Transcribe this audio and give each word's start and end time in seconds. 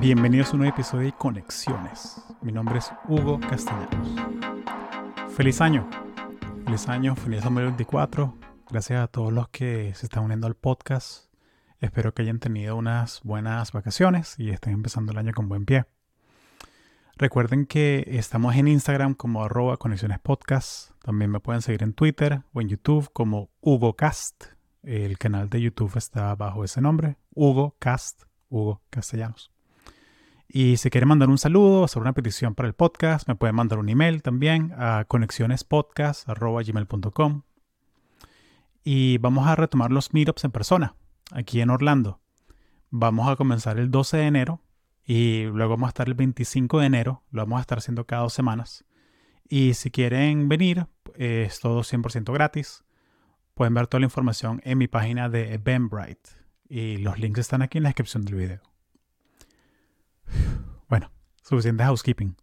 Bienvenidos 0.00 0.48
a 0.48 0.52
un 0.52 0.60
nuevo 0.60 0.74
episodio 0.74 1.04
de 1.04 1.12
Conexiones. 1.12 2.22
Mi 2.40 2.52
nombre 2.52 2.78
es 2.78 2.90
Hugo 3.06 3.38
Castellanos. 3.38 4.08
Feliz 5.36 5.60
año. 5.60 5.86
Feliz 6.64 6.88
año, 6.88 7.14
feliz 7.14 7.42
2024. 7.44 8.34
Gracias 8.70 8.98
a 8.98 9.08
todos 9.08 9.30
los 9.30 9.50
que 9.50 9.92
se 9.94 10.06
están 10.06 10.24
uniendo 10.24 10.46
al 10.46 10.54
podcast. 10.54 11.26
Espero 11.80 12.14
que 12.14 12.22
hayan 12.22 12.38
tenido 12.38 12.76
unas 12.76 13.20
buenas 13.24 13.72
vacaciones 13.72 14.36
y 14.38 14.48
estén 14.48 14.72
empezando 14.72 15.12
el 15.12 15.18
año 15.18 15.34
con 15.34 15.50
buen 15.50 15.66
pie. 15.66 15.84
Recuerden 17.18 17.66
que 17.66 18.06
estamos 18.06 18.56
en 18.56 18.68
Instagram 18.68 19.12
como 19.12 19.44
arroba 19.44 19.76
conexiones 19.76 20.18
podcast. 20.18 20.92
También 21.02 21.30
me 21.30 21.40
pueden 21.40 21.60
seguir 21.60 21.82
en 21.82 21.92
Twitter 21.92 22.40
o 22.54 22.62
en 22.62 22.70
YouTube 22.70 23.12
como 23.12 23.50
HugoCast. 23.60 24.44
El 24.82 25.18
canal 25.18 25.50
de 25.50 25.60
YouTube 25.60 25.94
está 25.98 26.34
bajo 26.36 26.64
ese 26.64 26.80
nombre, 26.80 27.18
Hugo 27.34 27.76
Cast, 27.78 28.22
Hugo 28.48 28.80
Castellanos. 28.88 29.50
Y 30.52 30.78
si 30.78 30.90
quieren 30.90 31.08
mandar 31.08 31.28
un 31.28 31.38
saludo, 31.38 31.84
hacer 31.84 32.02
una 32.02 32.12
petición 32.12 32.56
para 32.56 32.66
el 32.66 32.74
podcast, 32.74 33.28
me 33.28 33.36
pueden 33.36 33.54
mandar 33.54 33.78
un 33.78 33.88
email 33.88 34.20
también 34.20 34.72
a 34.76 35.04
conexionespodcast.gmail.com. 35.06 37.42
Y 38.82 39.18
vamos 39.18 39.46
a 39.46 39.54
retomar 39.54 39.92
los 39.92 40.12
meetups 40.12 40.42
en 40.42 40.50
persona, 40.50 40.96
aquí 41.30 41.60
en 41.60 41.70
Orlando. 41.70 42.18
Vamos 42.90 43.28
a 43.28 43.36
comenzar 43.36 43.78
el 43.78 43.92
12 43.92 44.16
de 44.16 44.26
enero 44.26 44.60
y 45.04 45.44
luego 45.44 45.74
vamos 45.74 45.86
a 45.86 45.90
estar 45.90 46.08
el 46.08 46.14
25 46.14 46.80
de 46.80 46.86
enero. 46.86 47.22
Lo 47.30 47.42
vamos 47.42 47.58
a 47.58 47.60
estar 47.60 47.78
haciendo 47.78 48.08
cada 48.08 48.22
dos 48.22 48.32
semanas. 48.32 48.84
Y 49.48 49.74
si 49.74 49.92
quieren 49.92 50.48
venir, 50.48 50.88
es 51.14 51.60
todo 51.60 51.82
100% 51.82 52.32
gratis. 52.32 52.82
Pueden 53.54 53.74
ver 53.74 53.86
toda 53.86 54.00
la 54.00 54.06
información 54.06 54.60
en 54.64 54.78
mi 54.78 54.88
página 54.88 55.28
de 55.28 55.54
Eventbrite. 55.54 56.30
Y 56.68 56.96
los 56.96 57.20
links 57.20 57.38
están 57.38 57.62
aquí 57.62 57.78
en 57.78 57.84
la 57.84 57.90
descripción 57.90 58.24
del 58.24 58.34
video. 58.34 58.69
Bueno, 60.88 61.10
suficiente 61.42 61.84
housekeeping. 61.84 62.36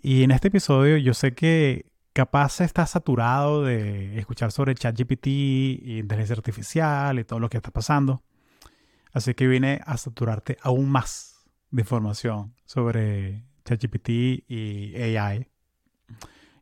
Y 0.00 0.22
en 0.22 0.30
este 0.30 0.48
episodio 0.48 0.96
yo 0.96 1.14
sé 1.14 1.34
que 1.34 1.90
capaz 2.12 2.60
estás 2.60 2.90
saturado 2.90 3.64
de 3.64 4.18
escuchar 4.18 4.52
sobre 4.52 4.74
ChatGPT 4.74 5.26
y 5.26 5.98
inteligencia 5.98 6.34
artificial 6.34 7.18
y 7.18 7.24
todo 7.24 7.40
lo 7.40 7.48
que 7.48 7.56
está 7.58 7.70
pasando. 7.70 8.22
Así 9.12 9.34
que 9.34 9.46
vine 9.46 9.80
a 9.86 9.96
saturarte 9.96 10.58
aún 10.62 10.90
más 10.90 11.46
de 11.70 11.82
información 11.82 12.54
sobre 12.64 13.44
ChatGPT 13.64 14.08
y 14.48 14.94
AI. 14.96 15.48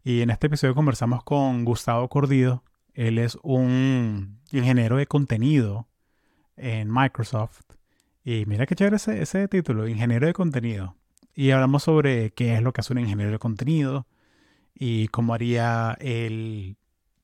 Y 0.04 0.22
en 0.22 0.30
este 0.30 0.46
episodio 0.46 0.74
conversamos 0.74 1.24
con 1.24 1.64
Gustavo 1.64 2.08
Cordido. 2.08 2.64
Él 2.94 3.18
es 3.18 3.38
un 3.42 4.40
ingeniero 4.52 4.96
de 4.96 5.06
contenido 5.06 5.88
en 6.56 6.92
Microsoft 6.92 7.62
y 8.26 8.44
mira 8.44 8.66
qué 8.66 8.74
chévere 8.74 8.96
ese, 8.96 9.22
ese 9.22 9.46
título, 9.46 9.86
ingeniero 9.86 10.26
de 10.26 10.32
contenido. 10.32 10.96
Y 11.32 11.52
hablamos 11.52 11.84
sobre 11.84 12.32
qué 12.32 12.56
es 12.56 12.62
lo 12.62 12.72
que 12.72 12.80
hace 12.80 12.92
un 12.92 12.98
ingeniero 12.98 13.30
de 13.30 13.38
contenido 13.38 14.08
y 14.74 15.06
cómo 15.08 15.32
haría 15.32 15.96
él 16.00 16.76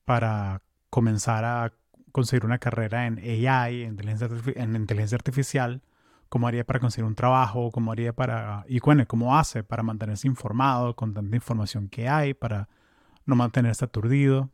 para 0.05 0.61
comenzar 0.89 1.43
a 1.43 1.73
conseguir 2.13 2.45
una 2.45 2.57
carrera 2.57 3.05
en 3.05 3.17
AI, 3.19 3.83
en 3.83 4.75
inteligencia, 4.75 5.17
artificial, 5.17 5.81
cómo 6.29 6.47
haría 6.47 6.63
para 6.63 6.79
conseguir 6.79 7.03
un 7.03 7.15
trabajo, 7.15 7.69
cómo 7.71 7.91
haría 7.91 8.13
para, 8.13 8.63
y 8.69 8.79
bueno, 8.79 9.05
cómo 9.05 9.37
hace 9.37 9.61
para 9.61 9.83
mantenerse 9.83 10.29
informado 10.29 10.95
con 10.95 11.13
tanta 11.13 11.35
información 11.35 11.89
que 11.89 12.07
hay, 12.07 12.33
para 12.33 12.69
no 13.25 13.35
mantenerse 13.35 13.83
aturdido. 13.83 14.51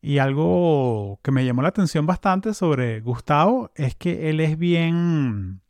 Y 0.00 0.18
algo 0.18 1.18
que 1.24 1.32
me 1.32 1.44
llamó 1.44 1.62
la 1.62 1.68
atención 1.70 2.06
bastante 2.06 2.54
sobre 2.54 3.00
Gustavo 3.00 3.72
es 3.74 3.96
que 3.96 4.30
él 4.30 4.38
es 4.38 4.56
bien 4.56 5.62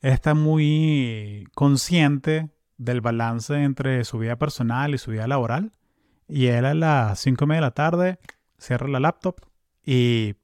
está 0.00 0.34
muy 0.34 1.46
consciente 1.54 2.50
del 2.78 3.00
balance 3.00 3.62
entre 3.62 4.04
su 4.04 4.18
vida 4.18 4.36
personal 4.36 4.94
y 4.94 4.98
su 4.98 5.10
vida 5.10 5.26
laboral. 5.26 5.72
Y 6.28 6.46
él 6.46 6.64
a 6.64 6.74
las 6.74 7.18
5 7.20 7.46
de 7.46 7.60
la 7.60 7.72
tarde 7.72 8.18
cierra 8.58 8.88
la 8.88 9.00
laptop 9.00 9.36
y 9.84 10.36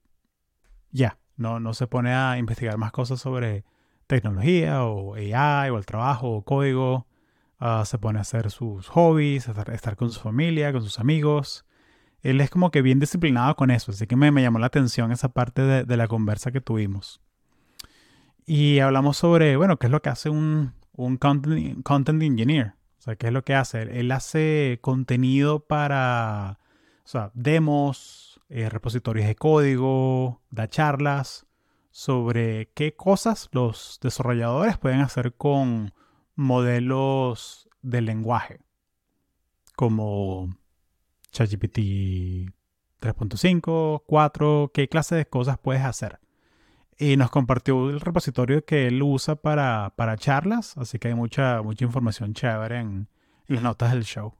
ya, 0.90 1.18
no, 1.36 1.60
no 1.60 1.74
se 1.74 1.86
pone 1.86 2.14
a 2.14 2.38
investigar 2.38 2.76
más 2.78 2.92
cosas 2.92 3.20
sobre 3.20 3.64
tecnología 4.06 4.84
o 4.84 5.14
AI 5.14 5.70
o 5.70 5.78
el 5.78 5.86
trabajo 5.86 6.30
o 6.30 6.42
código. 6.42 7.06
Ah, 7.58 7.84
se 7.86 7.98
pone 7.98 8.18
a 8.18 8.22
hacer 8.22 8.50
sus 8.50 8.88
hobbies, 8.88 9.48
a 9.48 9.52
estar, 9.72 9.96
con 9.96 10.10
su 10.10 10.20
familia, 10.20 10.72
con 10.72 10.82
sus 10.82 10.98
amigos. 10.98 11.64
Él 12.20 12.40
es 12.40 12.50
como 12.50 12.70
que 12.70 12.82
bien 12.82 12.98
disciplinado 12.98 13.56
con 13.56 13.70
eso, 13.70 13.92
así 13.92 14.06
que 14.06 14.16
me, 14.16 14.30
llamó 14.42 14.58
la 14.58 14.66
atención 14.66 15.12
esa 15.12 15.28
parte 15.30 15.62
de 15.62 15.96
la 15.96 16.08
conversa 16.08 16.50
que 16.50 16.60
tuvimos. 16.60 17.20
Y 18.46 18.78
hablamos 18.78 19.16
sobre, 19.16 19.56
bueno, 19.56 19.76
qué 19.76 19.88
es 19.88 19.90
lo 19.90 20.00
que 20.00 20.08
hace 20.08 20.30
un, 20.30 20.72
un 20.92 21.16
content, 21.16 22.22
engineer. 22.22 22.74
O 22.98 23.02
sea, 23.02 23.16
qué 23.16 23.26
es 23.26 23.32
lo 23.32 23.44
que 23.44 23.56
hace. 23.56 23.82
Él 23.82 24.12
hace 24.12 24.78
contenido 24.82 25.66
para, 25.66 26.60
o 27.04 27.08
sea, 27.08 27.32
demos, 27.34 28.40
eh, 28.48 28.68
repositorios 28.68 29.26
de 29.26 29.34
código, 29.34 30.42
da 30.50 30.68
charlas 30.68 31.46
sobre 31.90 32.70
qué 32.74 32.94
cosas 32.94 33.48
los 33.50 33.98
desarrolladores 34.00 34.78
pueden 34.78 35.00
hacer 35.00 35.34
con 35.34 35.92
modelos 36.36 37.68
de 37.82 38.00
lenguaje, 38.02 38.60
como 39.74 40.56
ChatGPT 41.32 41.78
3.5, 43.00 44.04
4, 44.06 44.70
qué 44.72 44.88
clase 44.88 45.16
de 45.16 45.26
cosas 45.26 45.58
puedes 45.58 45.82
hacer 45.82 46.20
y 46.98 47.16
nos 47.16 47.30
compartió 47.30 47.90
el 47.90 48.00
repositorio 48.00 48.64
que 48.64 48.86
él 48.86 49.02
usa 49.02 49.36
para, 49.36 49.92
para 49.96 50.16
charlas, 50.16 50.76
así 50.78 50.98
que 50.98 51.08
hay 51.08 51.14
mucha, 51.14 51.60
mucha 51.62 51.84
información 51.84 52.32
chévere 52.32 52.78
en, 52.78 53.08
las 53.48 53.62
notas 53.62 53.92
del 53.92 54.04
show. 54.04 54.34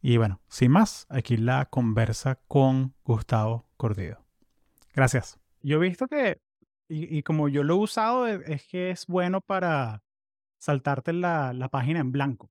Y 0.00 0.16
bueno, 0.16 0.40
sin 0.48 0.72
más, 0.72 1.06
aquí 1.08 1.36
la 1.36 1.66
conversa 1.66 2.40
con 2.48 2.94
Gustavo 3.04 3.64
Cordido. 3.76 4.24
Gracias. 4.92 5.38
Yo 5.62 5.76
he 5.76 5.88
visto 5.88 6.08
que, 6.08 6.40
y, 6.88 7.22
como 7.22 7.48
yo 7.48 7.62
lo 7.62 7.74
he 7.74 7.78
usado, 7.78 8.26
e, 8.26 8.42
es, 8.46 8.66
que 8.66 8.90
es 8.90 9.06
bueno 9.06 9.40
para 9.40 10.02
saltarte 10.58 11.12
la, 11.12 11.52
la 11.52 11.68
página 11.68 12.00
en 12.00 12.12
blanco. 12.12 12.50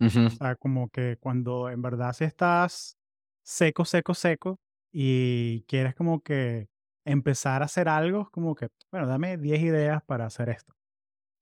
O 0.00 0.08
sea, 0.08 0.56
como 0.56 0.88
que 0.88 1.18
cuando 1.20 1.68
en 1.68 1.82
verdad 1.82 2.14
si 2.14 2.24
estás 2.24 2.96
seco, 3.42 3.84
seco, 3.84 4.14
seco 4.14 4.58
y 4.90 5.62
quieres 5.68 5.94
como 5.94 6.22
que 6.22 6.70
empezar 7.10 7.62
a 7.62 7.66
hacer 7.66 7.88
algo, 7.88 8.30
como 8.30 8.54
que, 8.54 8.68
bueno, 8.90 9.06
dame 9.06 9.36
10 9.36 9.60
ideas 9.62 10.02
para 10.04 10.26
hacer 10.26 10.48
esto. 10.48 10.74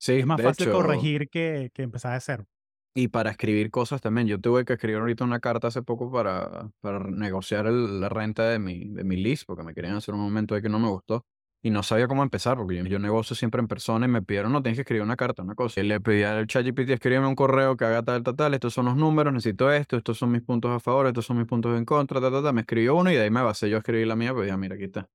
Sí, 0.00 0.14
es 0.14 0.26
más 0.26 0.40
fácil 0.40 0.70
corregir 0.70 1.28
que, 1.28 1.70
que 1.74 1.82
empezar 1.82 2.14
de 2.14 2.20
cero. 2.20 2.46
Y 2.94 3.08
para 3.08 3.30
escribir 3.30 3.70
cosas 3.70 4.00
también. 4.00 4.26
Yo 4.26 4.40
tuve 4.40 4.64
que 4.64 4.72
escribir 4.72 4.98
ahorita 4.98 5.24
una 5.24 5.40
carta 5.40 5.68
hace 5.68 5.82
poco 5.82 6.10
para, 6.10 6.70
para 6.80 6.98
negociar 7.10 7.66
la 7.66 8.08
renta 8.08 8.48
de 8.48 8.58
mi, 8.58 8.88
de 8.88 9.04
mi 9.04 9.16
list, 9.16 9.44
porque 9.46 9.62
me 9.62 9.74
querían 9.74 9.94
hacer 9.94 10.14
un 10.14 10.20
momento 10.20 10.54
de 10.54 10.62
que 10.62 10.68
no 10.68 10.78
me 10.78 10.88
gustó. 10.88 11.24
Y 11.60 11.70
no 11.70 11.82
sabía 11.82 12.06
cómo 12.06 12.22
empezar, 12.22 12.56
porque 12.56 12.82
yo, 12.88 12.98
negocio 13.00 13.34
siempre 13.34 13.60
en 13.60 13.66
persona 13.66 14.06
y 14.06 14.08
me 14.08 14.22
pidieron, 14.22 14.52
no, 14.52 14.62
tienes 14.62 14.76
que 14.76 14.82
escribir 14.82 15.02
una 15.02 15.16
carta, 15.16 15.42
una 15.42 15.56
cosa. 15.56 15.80
Y 15.80 15.84
le 15.84 16.00
pedí 16.00 16.22
al 16.22 16.46
ChatGPT, 16.46 16.90
escríbeme 16.90 17.26
un 17.26 17.34
correo 17.34 17.76
que 17.76 17.84
haga 17.84 18.02
tal, 18.04 18.22
tal, 18.22 18.36
tal, 18.36 18.54
estos 18.54 18.74
son 18.74 18.86
los 18.86 18.96
números, 18.96 19.32
necesito 19.32 19.70
esto, 19.72 19.96
estos 19.96 20.18
son 20.18 20.30
mis 20.30 20.42
puntos 20.42 20.70
a 20.70 20.78
favor, 20.78 21.08
estos 21.08 21.26
son 21.26 21.36
mis 21.36 21.46
puntos 21.46 21.76
en 21.76 21.84
contra, 21.84 22.20
tal, 22.20 22.30
tal, 22.32 22.44
tal. 22.44 22.54
Me 22.54 22.60
escribió 22.60 22.94
uno 22.94 23.10
y 23.10 23.14
de 23.14 23.22
ahí 23.22 23.30
me 23.30 23.42
basé 23.42 23.68
yo 23.68 23.76
a 23.76 23.78
escribir 23.78 24.06
la 24.06 24.14
mía, 24.14 24.32
pues 24.32 24.46
ya, 24.46 24.56
mira, 24.56 24.76
aquí 24.76 24.84
está. 24.84 25.08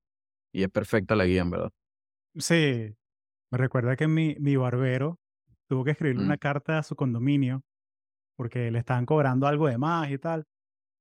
Y 0.53 0.63
es 0.63 0.69
perfecta 0.69 1.15
la 1.15 1.25
guía, 1.25 1.41
en 1.41 1.49
verdad. 1.49 1.71
Sí, 2.35 2.95
me 3.51 3.57
recuerda 3.57 3.95
que 3.95 4.07
mi, 4.07 4.35
mi 4.39 4.55
barbero 4.55 5.19
tuvo 5.67 5.83
que 5.83 5.91
escribirle 5.91 6.23
una 6.23 6.35
mm. 6.35 6.39
carta 6.39 6.77
a 6.77 6.83
su 6.83 6.95
condominio 6.95 7.63
porque 8.35 8.71
le 8.71 8.79
estaban 8.79 9.05
cobrando 9.05 9.47
algo 9.47 9.67
de 9.67 9.77
más 9.77 10.09
y 10.11 10.17
tal. 10.17 10.45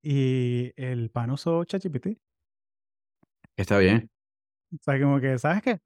Y 0.03 0.73
el 0.77 1.11
pan 1.11 1.31
usó 1.31 1.65
ChatGPT. 1.65 2.19
Está 3.57 3.79
bien. 3.79 4.11
O 4.73 4.79
sea, 4.83 5.01
como 5.01 5.21
que, 5.21 5.39
¿sabes 5.39 5.63
qué? 5.63 5.81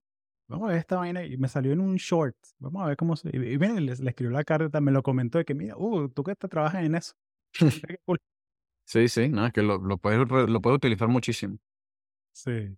Vamos 0.48 0.68
a 0.68 0.72
ver 0.72 0.78
esta 0.78 0.96
vaina 0.96 1.24
y 1.24 1.36
me 1.36 1.48
salió 1.48 1.72
en 1.72 1.80
un 1.80 1.96
short. 1.96 2.36
Vamos 2.58 2.82
a 2.82 2.86
ver 2.86 2.96
cómo 2.96 3.16
se... 3.16 3.28
Y, 3.28 3.58
le, 3.58 3.92
escribió 3.92 4.30
la 4.30 4.44
carta, 4.44 4.80
me 4.80 4.92
lo 4.92 5.02
comentó 5.02 5.38
de 5.38 5.44
que, 5.44 5.54
mira, 5.54 5.76
uh, 5.76 6.08
tú 6.08 6.22
que 6.22 6.36
te 6.36 6.48
trabajas 6.48 6.84
en 6.84 6.94
eso. 6.94 7.14
sí, 8.84 9.08
sí, 9.08 9.28
no, 9.28 9.44
es 9.46 9.52
que 9.52 9.62
lo, 9.62 9.78
lo, 9.78 9.98
puedes, 9.98 10.20
lo 10.28 10.60
puedes 10.60 10.76
utilizar 10.76 11.08
muchísimo. 11.08 11.58
Sí. 12.32 12.76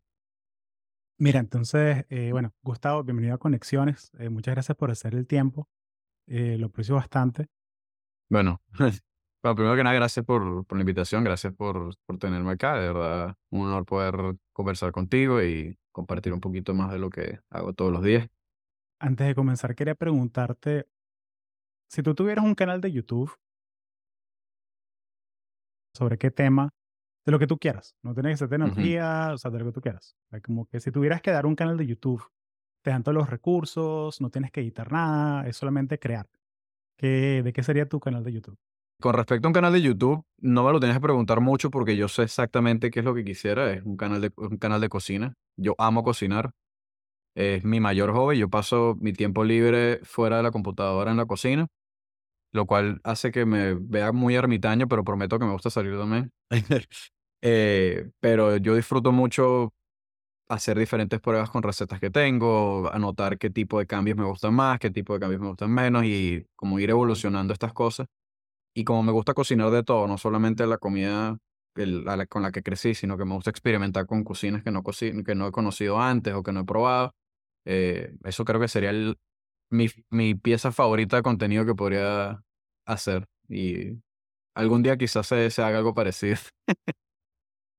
Mira, 1.21 1.41
entonces, 1.41 2.07
eh, 2.11 2.31
bueno, 2.31 2.55
Gustavo, 2.63 3.03
bienvenido 3.03 3.35
a 3.35 3.39
Conexiones. 3.39 4.13
Eh, 4.21 4.29
muchas 4.29 4.55
gracias 4.55 4.79
por 4.79 4.93
hacer 4.93 5.17
el 5.17 5.27
tiempo. 5.27 5.69
Eh, 6.29 6.57
lo 6.59 6.67
aprecio 6.67 6.95
bastante. 6.95 7.49
Bueno, 9.41 9.55
primero 9.55 9.77
que 9.77 9.85
nada, 9.85 9.95
gracias 9.95 10.27
por, 10.27 10.67
por 10.67 10.77
la 10.77 10.83
invitación, 10.83 11.23
gracias 11.23 11.55
por, 11.55 11.95
por 12.07 12.19
tenerme 12.19 12.51
acá. 12.51 12.75
De 12.75 12.89
verdad, 12.89 13.37
un 13.51 13.67
honor 13.69 13.87
poder 13.87 14.37
conversar 14.53 14.91
contigo 14.91 15.41
y 15.41 15.79
compartir 15.93 16.33
un 16.33 16.41
poquito 16.41 16.75
más 16.75 16.91
de 16.91 16.99
lo 16.99 17.09
que 17.09 17.39
hago 17.49 17.73
todos 17.73 17.93
los 17.93 18.03
días. 18.03 18.29
Antes 18.99 19.29
de 19.29 19.37
comenzar, 19.37 19.77
quería 19.77 19.95
preguntarte, 19.95 20.89
si 21.89 22.03
tú 22.03 22.17
tuvieras 22.17 22.45
un 22.45 22.57
canal 22.57 22.81
de 22.81 22.91
YouTube, 22.91 23.33
¿sobre 25.95 26.19
qué 26.19 26.33
tema 26.33 26.71
de 27.29 27.33
lo 27.33 27.39
que 27.39 27.47
tú 27.47 27.59
quieras. 27.59 27.95
No 28.03 28.15
tiene 28.15 28.31
que 28.31 28.39
ser 28.39 28.49
tecnología, 28.49 29.33
o 29.35 29.37
sea, 29.37 29.51
de 29.51 29.59
lo 29.59 29.67
que 29.67 29.73
tú 29.73 29.83
quieras. 29.83 30.17
como 30.43 30.65
que 30.65 30.81
si 30.81 30.91
tuvieras 30.91 31.21
que 31.21 31.31
dar 31.31 31.45
un 31.45 31.55
canal 31.55 31.77
de 31.77 31.87
YouTube 31.87 32.25
te 32.81 32.89
dan 32.89 33.03
todos 33.03 33.15
los 33.15 33.29
recursos, 33.29 34.19
no 34.23 34.31
tienes 34.31 34.51
que 34.51 34.63
editar 34.63 34.91
nada, 34.91 35.47
es 35.47 35.55
solamente 35.55 35.99
crear. 35.99 36.27
¿Qué, 36.97 37.43
¿De 37.45 37.53
qué 37.53 37.63
sería 37.63 37.87
tu 37.87 38.01
canal 38.01 38.25
de 38.25 38.33
YouTube? 38.33 38.57
Con 38.99 39.13
respecto 39.13 39.47
a 39.47 39.51
un 39.51 39.53
canal 39.53 39.75
de 39.75 39.83
YouTube, 39.83 40.25
no 40.39 40.65
me 40.65 40.73
lo 40.73 40.81
tienes 40.81 40.97
que 40.97 41.03
preguntar 41.03 41.43
mucho 41.43 41.71
porque 41.71 41.99
yo 41.99 42.09
sé 42.09 42.23
exactamente 42.23 42.91
qué 42.91 43.01
es 43.01 43.05
lo 43.05 43.15
que 43.15 43.25
quisiera. 43.25 43.75
Es 43.75 43.83
un 43.85 43.99
canal 43.99 44.23
de, 44.23 44.33
un 44.37 44.57
canal 44.57 44.81
de 44.81 44.89
cocina. 44.89 45.35
Yo 45.59 45.75
amo 45.77 46.03
cocinar. 46.03 46.53
Es 47.35 47.63
mi 47.63 47.79
mayor 47.79 48.11
hobby. 48.15 48.39
Yo 48.39 48.49
paso 48.49 48.97
mi 49.01 49.13
tiempo 49.13 49.45
libre 49.45 50.01
fuera 50.03 50.39
de 50.39 50.45
la 50.45 50.51
computadora 50.51 51.11
en 51.11 51.19
la 51.19 51.27
cocina, 51.27 51.67
lo 52.53 52.65
cual 52.65 53.03
hace 53.05 53.31
que 53.33 53.45
me 53.45 53.75
vea 53.75 54.13
muy 54.13 54.35
ermitaño, 54.35 54.89
pero 54.89 55.05
prometo 55.05 55.39
que 55.39 55.45
me 55.45 55.53
gusta 55.53 55.69
salir 55.69 55.99
también. 55.99 56.33
Eh, 57.43 58.11
pero 58.21 58.57
yo 58.57 58.75
disfruto 58.77 59.13
mucho 59.13 59.73
hacer 60.49 60.79
diferentes 60.79 61.21
pruebas 61.21 61.51
con 61.51 61.63
recetas 61.63 62.01
que 62.01 62.11
tengo, 62.11 62.91
anotar 62.93 63.39
qué 63.39 63.51
tipo 63.51 63.79
de 63.79 63.87
cambios 63.87 64.17
me 64.19 64.25
gustan 64.25 64.55
más, 64.55 64.79
qué 64.81 64.91
tipo 64.91 65.15
de 65.15 65.21
cambios 65.21 65.41
me 65.43 65.49
gustan 65.49 65.71
menos 65.73 66.05
y 66.05 66.47
como 66.57 66.79
ir 66.81 66.91
evolucionando 66.91 67.53
estas 67.53 67.73
cosas. 67.73 68.07
Y 68.75 68.85
como 68.85 69.03
me 69.03 69.13
gusta 69.13 69.35
cocinar 69.35 69.71
de 69.71 69.83
todo, 69.85 70.07
no 70.09 70.19
solamente 70.19 70.67
la 70.67 70.79
comida 70.79 71.39
con 72.29 72.43
la 72.43 72.53
que 72.53 72.63
crecí, 72.63 72.95
sino 72.95 73.17
que 73.19 73.25
me 73.25 73.35
gusta 73.35 73.51
experimentar 73.51 74.07
con 74.07 74.25
cocinas 74.25 74.63
que 74.65 74.71
no, 74.71 74.83
que 74.83 75.35
no 75.35 75.47
he 75.49 75.53
conocido 75.53 76.01
antes 76.01 76.35
o 76.35 76.43
que 76.43 76.53
no 76.53 76.61
he 76.61 76.65
probado, 76.65 77.13
eh, 77.67 78.15
eso 78.25 78.45
creo 78.45 78.61
que 78.61 78.69
sería 78.69 78.93
mi, 79.71 79.89
mi 80.11 80.35
pieza 80.35 80.73
favorita 80.73 81.17
de 81.17 81.23
contenido 81.23 81.67
que 81.67 81.75
podría 81.75 82.43
hacer. 82.87 83.27
Y 83.49 83.99
algún 84.55 84.83
día 84.85 84.99
quizás 84.99 85.27
se, 85.29 85.51
se 85.51 85.63
haga 85.63 85.79
algo 85.79 85.95
parecido. 85.95 86.37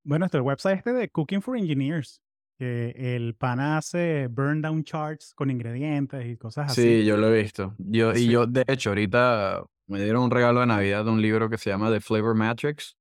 bueno, 0.09 0.25
este 0.25 0.37
el 0.37 0.43
website 0.43 0.77
este 0.77 0.91
de 0.91 1.07
Cooking 1.09 1.39
for 1.39 1.55
Engineers, 1.55 2.19
que 2.57 2.95
el 2.97 3.35
pan 3.35 3.59
hace 3.59 4.25
burn 4.27 4.59
down 4.59 4.83
charts 4.83 5.35
con 5.35 5.51
ingredientes 5.51 6.25
y 6.25 6.35
cosas 6.35 6.71
así. 6.71 6.81
Sí, 6.81 7.05
yo 7.05 7.15
lo 7.15 7.31
he 7.31 7.43
visto. 7.43 7.75
Yo, 7.77 8.13
Y 8.13 8.27
yo, 8.27 8.47
de 8.47 8.63
hecho, 8.67 8.89
ahorita 8.89 9.63
me 9.85 10.01
dieron 10.03 10.23
un 10.23 10.31
regalo 10.31 10.61
de 10.61 10.65
Navidad 10.65 11.05
de 11.05 11.11
un 11.11 11.21
libro 11.21 11.47
que 11.47 11.59
se 11.59 11.69
llama 11.69 11.91
The 11.91 12.01
Flavor 12.01 12.33
Matrix, 12.33 12.97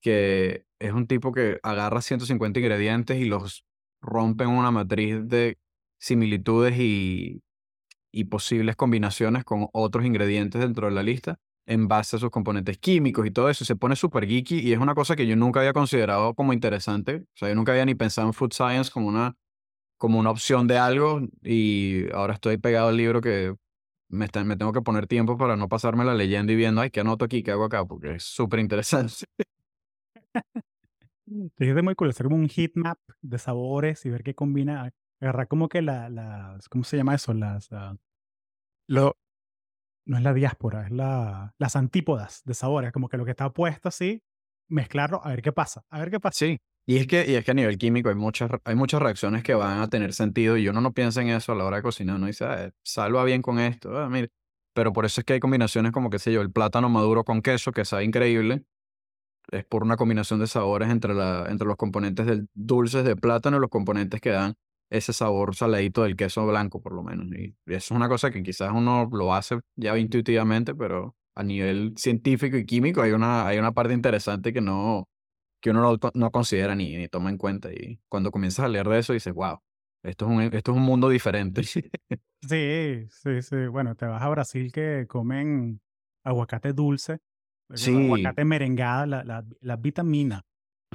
que 0.00 0.64
es 0.78 0.92
un 0.92 1.08
tipo 1.08 1.32
que 1.32 1.58
agarra 1.64 2.00
150 2.00 2.60
ingredientes 2.60 3.18
y 3.18 3.24
los 3.24 3.66
rompe 4.00 4.44
en 4.44 4.50
una 4.50 4.70
matriz 4.70 5.26
de 5.26 5.58
similitudes 5.98 6.78
y, 6.78 7.42
y 8.12 8.24
posibles 8.24 8.76
combinaciones 8.76 9.42
con 9.42 9.66
otros 9.72 10.06
ingredientes 10.06 10.60
dentro 10.60 10.86
de 10.86 10.92
la 10.92 11.02
lista 11.02 11.40
en 11.66 11.88
base 11.88 12.16
a 12.16 12.18
sus 12.18 12.30
componentes 12.30 12.78
químicos 12.78 13.26
y 13.26 13.30
todo 13.30 13.50
eso. 13.50 13.64
Se 13.64 13.76
pone 13.76 13.96
súper 13.96 14.26
geeky 14.26 14.60
y 14.60 14.72
es 14.72 14.78
una 14.78 14.94
cosa 14.94 15.16
que 15.16 15.26
yo 15.26 15.36
nunca 15.36 15.60
había 15.60 15.72
considerado 15.72 16.34
como 16.34 16.52
interesante. 16.52 17.16
O 17.16 17.36
sea, 17.36 17.48
yo 17.48 17.54
nunca 17.54 17.72
había 17.72 17.84
ni 17.84 17.94
pensado 17.94 18.28
en 18.28 18.32
food 18.32 18.52
science 18.52 18.90
como 18.90 19.08
una, 19.08 19.36
como 19.98 20.18
una 20.18 20.30
opción 20.30 20.66
de 20.66 20.78
algo 20.78 21.20
y 21.42 22.10
ahora 22.12 22.34
estoy 22.34 22.58
pegado 22.58 22.88
al 22.88 22.96
libro 22.96 23.20
que 23.20 23.54
me, 24.08 24.28
me 24.44 24.56
tengo 24.56 24.72
que 24.72 24.82
poner 24.82 25.06
tiempo 25.06 25.36
para 25.36 25.56
no 25.56 25.68
pasarme 25.68 26.04
la 26.04 26.14
leyenda 26.14 26.52
y 26.52 26.56
viendo, 26.56 26.80
ay, 26.80 26.90
¿qué 26.90 27.00
anoto 27.00 27.24
aquí? 27.24 27.42
¿Qué 27.42 27.50
hago 27.50 27.64
acá? 27.64 27.84
Porque 27.84 28.16
es 28.16 28.24
súper 28.24 28.60
interesante. 28.60 29.24
Es 31.58 31.82
muy 31.82 31.96
cool, 31.96 32.10
hacer 32.10 32.26
como 32.26 32.36
un 32.36 32.48
heat 32.48 32.70
map 32.76 32.98
de 33.20 33.38
sabores 33.38 34.06
y 34.06 34.10
ver 34.10 34.22
qué 34.22 34.34
combina. 34.34 34.92
Agarrar 35.20 35.48
como 35.48 35.68
que 35.68 35.82
la, 35.82 36.08
las, 36.08 36.68
¿cómo 36.68 36.84
se 36.84 36.96
llama 36.96 37.16
eso? 37.16 37.34
Las, 37.34 37.72
uh, 37.72 37.96
lo, 38.86 39.16
no 40.06 40.16
es 40.16 40.22
la 40.22 40.32
diáspora, 40.32 40.86
es 40.86 40.92
la, 40.92 41.54
las 41.58 41.76
antípodas 41.76 42.42
de 42.44 42.54
sabores, 42.54 42.92
como 42.92 43.08
que 43.08 43.16
lo 43.16 43.24
que 43.24 43.32
está 43.32 43.50
puesto 43.50 43.88
así, 43.88 44.22
mezclarlo, 44.68 45.20
a 45.24 45.30
ver 45.30 45.42
qué 45.42 45.52
pasa, 45.52 45.84
a 45.90 45.98
ver 45.98 46.10
qué 46.10 46.20
pasa. 46.20 46.38
Sí, 46.38 46.58
y 46.88 46.98
es 46.98 47.08
que, 47.08 47.28
y 47.28 47.34
es 47.34 47.44
que 47.44 47.50
a 47.50 47.54
nivel 47.54 47.78
químico 47.78 48.08
hay 48.08 48.14
muchas, 48.14 48.48
hay 48.64 48.76
muchas 48.76 49.02
reacciones 49.02 49.42
que 49.42 49.54
van 49.54 49.80
a 49.80 49.88
tener 49.88 50.12
sentido 50.12 50.56
y 50.56 50.68
uno 50.68 50.80
no 50.80 50.92
piensa 50.92 51.20
en 51.20 51.30
eso 51.30 51.50
a 51.52 51.56
la 51.56 51.64
hora 51.64 51.78
de 51.78 51.82
cocinar. 51.82 52.16
Uno 52.16 52.26
dice, 52.26 52.44
ah, 52.44 52.70
salva 52.84 53.24
bien 53.24 53.42
con 53.42 53.58
esto. 53.58 53.96
Ah. 53.98 54.08
Pero 54.72 54.92
por 54.92 55.04
eso 55.04 55.20
es 55.20 55.24
que 55.24 55.32
hay 55.32 55.40
combinaciones 55.40 55.90
como, 55.90 56.10
qué 56.10 56.20
sé 56.20 56.32
yo, 56.32 56.42
el 56.42 56.52
plátano 56.52 56.88
maduro 56.88 57.24
con 57.24 57.42
queso, 57.42 57.72
que 57.72 57.84
sabe 57.84 58.04
increíble. 58.04 58.64
Es 59.50 59.64
por 59.64 59.82
una 59.82 59.96
combinación 59.96 60.38
de 60.38 60.46
sabores 60.46 60.88
entre, 60.90 61.14
la, 61.14 61.46
entre 61.48 61.66
los 61.66 61.76
componentes 61.76 62.26
del 62.26 62.48
dulces 62.54 63.04
de 63.04 63.16
plátano 63.16 63.56
y 63.56 63.60
los 63.60 63.70
componentes 63.70 64.20
que 64.20 64.30
dan 64.30 64.54
ese 64.90 65.12
sabor 65.12 65.54
saladito 65.54 66.02
del 66.04 66.16
queso 66.16 66.46
blanco, 66.46 66.80
por 66.80 66.92
lo 66.94 67.02
menos. 67.02 67.26
Y 67.32 67.54
eso 67.66 67.76
es 67.76 67.90
una 67.90 68.08
cosa 68.08 68.30
que 68.30 68.42
quizás 68.42 68.72
uno 68.72 69.08
lo 69.12 69.34
hace 69.34 69.60
ya 69.76 69.96
intuitivamente, 69.98 70.74
pero 70.74 71.16
a 71.34 71.42
nivel 71.42 71.94
científico 71.96 72.56
y 72.56 72.64
químico 72.64 73.02
hay 73.02 73.12
una, 73.12 73.46
hay 73.46 73.58
una 73.58 73.72
parte 73.72 73.92
interesante 73.92 74.52
que 74.52 74.60
no, 74.60 75.08
que 75.60 75.70
uno 75.70 75.82
no, 75.82 76.10
no 76.14 76.30
considera 76.30 76.74
ni, 76.74 76.96
ni, 76.96 77.08
toma 77.08 77.30
en 77.30 77.38
cuenta. 77.38 77.72
Y 77.72 78.00
cuando 78.08 78.30
comienzas 78.30 78.64
a 78.64 78.68
leer 78.68 78.88
de 78.88 78.98
eso, 78.98 79.12
dices, 79.12 79.34
wow, 79.34 79.58
esto 80.02 80.26
es 80.26 80.30
un, 80.30 80.40
esto 80.42 80.72
es 80.72 80.76
un 80.76 80.84
mundo 80.84 81.08
diferente. 81.08 81.62
Sí, 82.42 83.06
sí, 83.08 83.42
sí. 83.42 83.66
Bueno, 83.66 83.96
te 83.96 84.06
vas 84.06 84.22
a 84.22 84.28
Brasil 84.28 84.70
que 84.70 85.06
comen 85.08 85.80
aguacate 86.22 86.72
dulce, 86.72 87.18
sí. 87.74 87.92
aguacate 87.92 88.44
merengada, 88.44 89.04
la, 89.04 89.24
la, 89.24 89.44
la, 89.60 89.76
vitamina. 89.76 90.42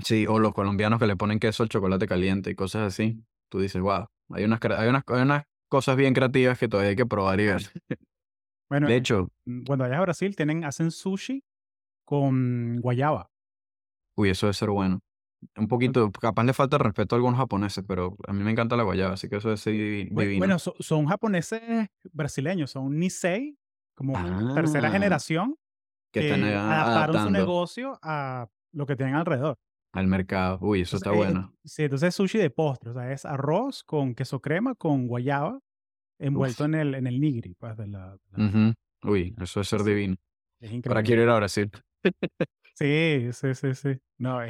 Sí, 0.01 0.25
o 0.27 0.39
los 0.39 0.53
colombianos 0.53 0.97
que 0.99 1.07
le 1.07 1.17
ponen 1.17 1.39
queso 1.39 1.63
al 1.63 1.69
chocolate 1.69 2.07
caliente 2.07 2.51
y 2.51 2.55
cosas 2.55 2.93
así. 2.93 3.21
Tú 3.51 3.59
dices, 3.59 3.81
wow, 3.81 4.07
hay 4.29 4.45
unas, 4.45 4.59
hay 4.63 4.87
unas, 4.87 5.03
hay 5.07 5.21
unas 5.21 5.43
cosas 5.67 5.97
bien 5.97 6.13
creativas 6.13 6.57
que 6.57 6.69
todavía 6.69 6.91
hay 6.91 6.95
que 6.95 7.05
probar 7.05 7.39
y 7.39 7.45
ver. 7.47 7.61
Bueno, 8.69 8.87
de 8.87 8.95
hecho, 8.95 9.27
mm, 9.43 9.63
cuando 9.65 9.83
vayas 9.83 9.97
a 9.97 10.01
Brasil, 10.01 10.33
tienen, 10.33 10.63
hacen 10.63 10.91
sushi 10.91 11.43
con 12.05 12.79
guayaba. 12.79 13.29
Uy, 14.15 14.29
eso 14.29 14.45
debe 14.45 14.53
ser 14.53 14.69
bueno. 14.69 15.01
Un 15.57 15.67
poquito, 15.67 16.09
capaz 16.09 16.45
le 16.45 16.53
falta 16.53 16.77
respeto 16.77 17.13
a 17.13 17.17
algunos 17.17 17.37
japoneses, 17.37 17.83
pero 17.85 18.15
a 18.25 18.31
mí 18.31 18.45
me 18.45 18.51
encanta 18.51 18.77
la 18.77 18.83
guayaba, 18.83 19.15
así 19.15 19.27
que 19.27 19.35
eso 19.35 19.51
es 19.51 19.65
divino. 19.65 20.37
Bueno, 20.37 20.57
son, 20.57 21.05
japoneses 21.07 21.61
brasileños, 22.13 22.71
son 22.71 22.97
Nisei, 22.97 23.57
como 23.93 24.13
tercera 24.55 24.87
Ah, 24.87 24.91
generación, 24.91 25.57
que 26.13 26.29
eh, 26.29 26.55
adaptaron 26.55 27.15
su 27.15 27.19
adaptando 27.19 27.31
negocio 27.31 27.99
a 28.01 28.47
lo 28.71 28.85
que 28.85 28.95
tienen 28.95 29.15
alrededor. 29.15 29.57
Al 29.93 30.07
mercado. 30.07 30.57
Uy, 30.61 30.81
eso 30.81 30.97
Entonces, 30.97 30.97
está 30.97 31.11
eh, 31.11 31.15
bueno. 31.33 31.53
sí, 31.65 31.83
entonces 31.83 32.09
es 32.09 32.15
sushi 32.15 32.37
de 32.39 32.49
postre, 32.49 32.91
o 32.91 32.93
sea, 32.93 33.11
es 33.11 33.25
arroz 33.25 33.83
con 33.83 34.15
queso 34.15 34.39
crema, 34.41 34.75
con 34.75 35.07
guayaba, 35.07 35.59
envuelto 36.19 36.63
Uf. 36.63 36.67
en 36.69 36.75
el, 36.75 36.95
en 36.95 37.07
el 37.07 37.19
nigiri, 37.19 37.53
pues, 37.55 37.75
de 37.77 37.87
la, 37.87 38.11
de 38.31 38.37
la- 38.37 38.45
Ujú. 38.47 38.73
Uy, 39.11 39.35
eso 39.41 39.59
debe 39.59 39.65
ser 39.65 39.79
Sí, 39.81 39.89
divino. 39.89 40.15
es 40.61 40.69
Ahora 40.69 40.75
increíble. 40.77 41.03
quiero 41.03 41.23
ir 41.23 41.29
a 41.29 41.35
Brasil. 41.37 41.71
Sí, 42.73 43.29
sí, 43.33 43.53
sí, 43.53 43.73
sí. 43.75 43.89
No, 44.17 44.41
eh, 44.43 44.47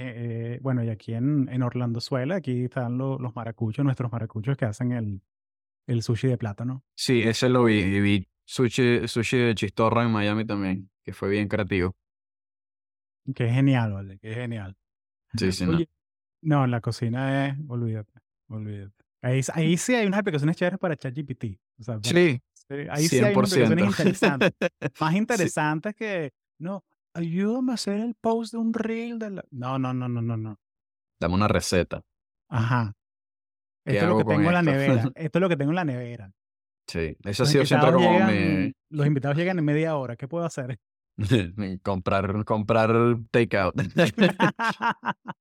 eh, 0.55 0.59
bueno, 0.61 0.83
y 0.83 0.89
aquí 0.89 1.13
en, 1.13 1.49
en 1.49 1.63
Orlando 1.63 1.99
Suela, 1.99 2.35
aquí 2.35 2.65
están 2.65 2.97
lo- 2.97 3.17
los 3.19 3.35
maracuchos, 3.35 3.83
nuestros 3.83 4.11
maracuchos 4.11 4.55
que 4.57 4.65
hacen 4.65 4.91
el, 4.93 5.21
el 5.87 6.01
sushi 6.03 6.27
de 6.29 6.37
plátano. 6.37 6.83
Sí, 6.95 7.21
ese 7.23 7.49
lo 7.49 7.63
vi. 7.65 7.79
Y 7.79 7.99
vi 7.99 8.27
sushi, 8.45 9.07
sushi 9.07 9.37
de 9.37 9.55
chistorra 9.55 10.03
en 10.03 10.11
Miami 10.11 10.45
también, 10.45 10.89
que 11.03 11.13
fue 11.13 11.29
bien 11.29 11.47
creativo. 11.47 11.95
Que 13.35 13.45
es 13.45 13.53
genial, 13.53 13.93
¿vale? 13.93 14.17
Que 14.19 14.31
es 14.31 14.35
genial. 14.37 14.75
Sí, 15.37 15.51
sí, 15.51 15.65
no. 15.65 15.75
Oye, 15.77 15.89
no, 16.41 16.65
en 16.65 16.71
la 16.71 16.81
cocina 16.81 17.47
es, 17.47 17.55
olvídate, 17.67 18.13
olvídate. 18.47 18.93
Ahí, 19.21 19.41
ahí 19.53 19.77
sí 19.77 19.93
hay 19.93 20.07
unas 20.07 20.19
aplicaciones 20.21 20.55
chéveres 20.55 20.79
para 20.79 20.95
ChatGPT. 20.95 21.59
O 21.79 21.83
sea, 21.83 21.99
Sí, 22.03 22.41
sí, 22.53 22.75
ahí 22.89 23.07
sí 23.07 23.19
hay 23.19 23.35
unas 23.35 23.53
aplicaciones 23.53 23.85
100%. 23.85 23.89
interesantes. 23.89 24.51
Más 24.99 25.11
Sí. 25.11 25.17
interesantes 25.17 25.95
que, 25.95 26.33
no, 26.59 26.83
ayúdame 27.13 27.71
a 27.71 27.75
hacer 27.75 27.99
el 27.99 28.15
post 28.15 28.53
de 28.53 28.57
un 28.59 28.73
reel 28.73 29.19
de 29.19 29.29
la... 29.29 29.45
No, 29.51 29.77
no, 29.77 29.93
no, 29.93 30.09
no, 30.09 30.21
no, 30.21 30.37
no. 30.37 30.59
Dame 31.19 31.35
una 31.35 31.47
receta. 31.47 32.01
Ajá. 32.49 32.93
¿Qué 33.85 33.93
Esto 33.93 34.05
es 34.05 34.09
lo 34.09 34.17
que 34.17 34.23
tengo 34.25 34.47
en 34.47 34.53
la 34.53 34.61
nevera. 34.63 35.11
Esto 35.15 35.37
es 35.37 35.41
lo 35.41 35.49
que 35.49 35.57
tengo 35.57 35.71
en 35.71 35.75
la 35.75 35.85
nevera. 35.85 36.31
Sí, 36.87 37.15
eso 37.23 37.43
ha 37.43 37.45
sido 37.45 37.65
siempre 37.65 37.89
invitados 37.89 38.05
como 38.07 38.27
llegan, 38.27 38.63
mi... 38.65 38.73
los 38.89 39.07
invitados 39.07 39.37
llegan 39.37 39.59
en 39.59 39.65
media 39.65 39.95
hora. 39.95 40.15
¿Qué 40.15 40.27
puedo 40.27 40.45
hacer? 40.45 40.77
comprar, 41.83 42.45
comprar 42.45 42.91
takeout. 43.31 43.75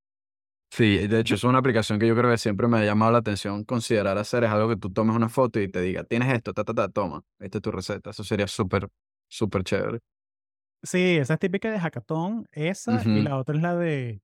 Sí, 0.73 1.05
de 1.05 1.19
hecho, 1.19 1.35
es 1.35 1.43
una 1.43 1.57
aplicación 1.59 1.99
que 1.99 2.07
yo 2.07 2.15
creo 2.15 2.31
que 2.31 2.37
siempre 2.37 2.65
me 2.67 2.77
ha 2.77 2.85
llamado 2.85 3.11
la 3.11 3.17
atención 3.17 3.65
considerar 3.65 4.17
hacer. 4.17 4.45
Es 4.45 4.49
algo 4.51 4.69
que 4.69 4.77
tú 4.77 4.89
tomes 4.89 5.13
una 5.15 5.27
foto 5.27 5.59
y 5.59 5.67
te 5.67 5.81
diga, 5.81 6.05
tienes 6.05 6.33
esto, 6.33 6.53
ta, 6.53 6.63
ta, 6.63 6.73
ta, 6.73 6.87
toma, 6.87 7.23
esta 7.39 7.57
es 7.57 7.61
tu 7.61 7.71
receta. 7.71 8.11
Eso 8.11 8.23
sería 8.23 8.47
súper, 8.47 8.87
súper 9.27 9.65
chévere. 9.65 9.99
Sí, 10.81 11.17
esa 11.17 11.33
es 11.33 11.39
típica 11.39 11.69
de 11.69 11.77
hackathon, 11.77 12.47
esa, 12.53 13.01
y 13.03 13.19
Ujú. 13.19 13.23
la 13.23 13.37
otra 13.37 13.55
es 13.55 13.61
la 13.61 13.75
de 13.75 14.21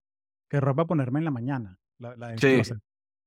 qué 0.50 0.62
ropa 0.62 0.86
ponerme 0.88 1.20
en 1.20 1.26
la 1.26 1.32
mañana, 1.32 1.80
la, 2.00 2.16
Sí, 2.38 2.48
closet. 2.48 2.78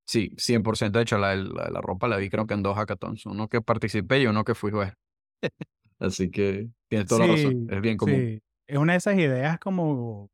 sí, 0.07 0.31
100%. 0.39 0.99
De 0.99 1.03
hecho, 1.05 1.19
la, 1.19 1.35
la, 1.37 1.71
la 1.71 1.81
ropa 1.81 2.09
la 2.09 2.17
vi 2.17 2.31
creo 2.31 2.47
que 2.47 2.55
en 2.55 2.63
dos 2.63 2.77
hackathons. 2.77 3.27
Uno 3.27 3.49
que 3.49 3.61
participé 3.61 4.21
y 4.23 4.27
uno 4.27 4.45
que 4.45 4.55
fui 4.55 4.71
juez. 4.73 4.95
Así 6.01 6.31
que 6.31 6.69
tienes 6.89 7.07
toda 7.07 7.27
la 7.27 7.35
razón. 7.35 7.67
Es 7.71 7.81
bien 7.81 7.97
común. 7.97 8.17
sí. 8.17 8.43
Es 8.67 8.79
una 8.79 8.93
de 8.93 8.99
esas 8.99 9.19
ideas 9.19 9.59
como, 9.59 10.31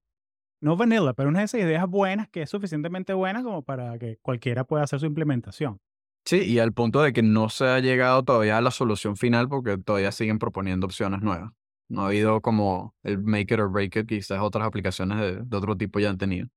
no 0.61 0.77
vanilla, 0.77 1.15
pero 1.15 1.31
una 1.31 1.39
de 1.41 1.47
esas 1.47 1.61
ideas 1.61 1.87
buenas 1.89 2.29
que 2.29 2.43
es 2.43 2.51
suficientemente 2.51 3.15
buena 3.15 3.43
como 3.43 3.63
para 3.63 3.99
que 3.99 4.19
cualquiera 4.21 4.65
pueda 4.65 4.85
hacer 4.85 5.01
su 5.01 5.07
implementación. 5.07 5.81
Sí, 6.27 6.43
y 6.43 6.59
al 6.59 6.73
punto 6.73 7.03
de 7.03 7.13
que 7.13 7.23
no 7.23 7.49
se 7.49 7.65
ha 7.65 7.79
llegado 7.81 8.25
todavía 8.25 8.59
a 8.59 8.61
la 8.61 8.71
solución 8.71 9.17
final 9.17 9.49
porque 9.49 9.79
todavía 9.79 10.13
siguen 10.13 10.39
proponiendo 10.39 10.87
opciones 10.87 11.23
nuevas. 11.23 11.51
No 11.89 12.03
ha 12.03 12.07
habido 12.09 12.41
como 12.43 12.95
el 13.05 13.23
make 13.23 13.55
it 13.55 13.61
or 13.61 13.71
break 13.71 13.97
it, 13.97 14.07
quizás 14.07 14.41
otras 14.41 14.67
aplicaciones 14.67 15.19
de, 15.19 15.37
de 15.43 15.57
otro 15.57 15.77
tipo 15.77 15.99
ya 16.01 16.11
han 16.11 16.19
tenido. 16.19 16.49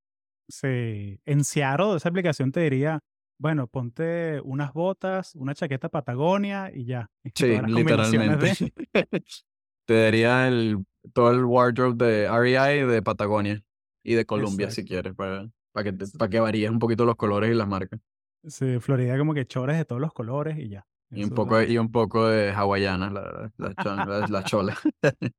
Sí. 0.49 1.21
En 1.25 1.43
Seattle, 1.43 1.95
esa 1.95 2.09
aplicación 2.09 2.51
te 2.51 2.61
diría, 2.61 2.99
bueno, 3.39 3.67
ponte 3.67 4.39
unas 4.41 4.73
botas, 4.73 5.33
una 5.35 5.55
chaqueta 5.55 5.89
Patagonia 5.89 6.71
y 6.73 6.85
ya. 6.85 7.09
Sí, 7.35 7.47
de- 7.47 7.63
literalmente. 7.63 8.53
Te 9.85 10.03
daría 10.03 10.47
el, 10.47 10.85
todo 11.13 11.31
el 11.31 11.43
wardrobe 11.45 12.05
de 12.05 12.25
REI 12.27 12.85
de 12.85 13.01
Patagonia 13.01 13.63
y 14.03 14.13
de 14.13 14.25
Colombia 14.25 14.69
si 14.69 14.85
quieres, 14.85 15.15
para, 15.15 15.49
para 15.71 15.91
que, 15.91 16.05
para 16.17 16.29
que 16.29 16.39
varíes 16.39 16.69
un 16.69 16.79
poquito 16.79 17.05
los 17.05 17.15
colores 17.15 17.49
y 17.51 17.55
las 17.55 17.67
marcas. 17.67 17.99
Sí, 18.47 18.79
Florida 18.79 19.17
como 19.17 19.33
que 19.33 19.45
chores 19.45 19.77
de 19.77 19.85
todos 19.85 20.01
los 20.01 20.13
colores 20.13 20.57
y 20.59 20.69
ya. 20.69 20.85
Y 21.11 21.21
Eso 21.21 21.25
un 21.25 21.35
poco, 21.35 21.61
y 21.61 21.77
un 21.77 21.91
poco 21.91 22.27
de 22.27 22.51
hawaianas, 22.51 23.11
la, 23.11 23.51
la, 23.57 24.05
la- 24.05 24.27
la 24.27 24.43
chola. 24.43 24.77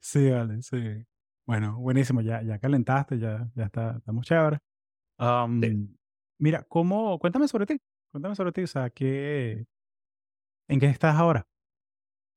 Sí, 0.00 0.30
vale, 0.30 0.62
sí. 0.62 0.76
Bueno, 1.44 1.76
buenísimo, 1.78 2.20
ya, 2.20 2.40
ya 2.42 2.58
calentaste, 2.58 3.18
ya, 3.18 3.48
ya 3.54 3.64
está, 3.64 3.96
estamos 3.98 4.24
chévere. 4.24 4.58
Am, 5.18 5.96
Mira, 6.42 6.64
¿cómo? 6.68 7.20
Cuéntame 7.20 7.46
sobre 7.46 7.66
ti, 7.66 7.78
cuéntame 8.10 8.34
sobre 8.34 8.50
ti, 8.50 8.62
o 8.64 8.66
sea, 8.66 8.90
¿qué, 8.90 9.64
¿en 10.66 10.80
qué 10.80 10.86
estás 10.86 11.14
ahora? 11.14 11.46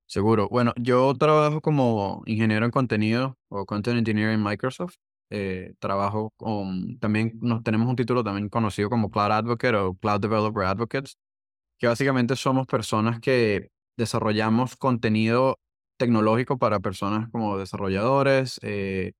Seguro. 0.05 0.47
Bueno, 0.47 0.73
yo 0.77 1.15
trabajo 1.15 1.59
como 1.59 2.21
ingeniero 2.27 2.65
en 2.65 2.71
contenido 2.71 3.35
o 3.49 3.65
content 3.65 3.97
engineer 3.97 4.29
en 4.29 4.43
Microsoft. 4.43 4.97
Eh, 5.31 5.73
trabajo 5.79 6.31
con, 6.37 6.99
también 6.99 7.39
nos 7.41 7.63
tenemos 7.63 7.89
un 7.89 7.95
título 7.95 8.23
también 8.23 8.47
conocido 8.47 8.91
como 8.91 9.09
Cloud 9.09 9.31
Advocate 9.31 9.75
o 9.75 9.95
Cloud 9.95 10.19
Developer 10.19 10.65
Advocates, 10.65 11.17
que 11.79 11.87
básicamente 11.87 12.35
somos 12.35 12.67
personas 12.67 13.19
que 13.19 13.71
desarrollamos 13.97 14.75
contenido 14.75 15.57
tecnológico 15.97 16.59
para 16.59 16.79
personas 16.79 17.27
como 17.31 17.57
desarrolladores, 17.57 18.59
eh, 18.61 19.13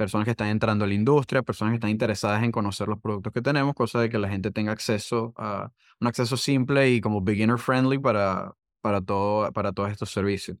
personas 0.00 0.24
que 0.24 0.30
están 0.30 0.48
entrando 0.48 0.86
a 0.86 0.88
la 0.88 0.94
industria, 0.94 1.42
personas 1.42 1.72
que 1.72 1.74
están 1.74 1.90
interesadas 1.90 2.42
en 2.42 2.50
conocer 2.50 2.88
los 2.88 2.98
productos 2.98 3.34
que 3.34 3.42
tenemos, 3.42 3.74
cosa 3.74 4.00
de 4.00 4.08
que 4.08 4.18
la 4.18 4.30
gente 4.30 4.50
tenga 4.50 4.72
acceso 4.72 5.34
a 5.36 5.70
un 6.00 6.06
acceso 6.06 6.38
simple 6.38 6.90
y 6.90 7.02
como 7.02 7.20
beginner 7.20 7.58
friendly 7.58 7.98
para, 7.98 8.54
para, 8.80 9.02
todo, 9.02 9.52
para 9.52 9.72
todos 9.74 9.90
estos 9.90 10.10
servicios. 10.10 10.56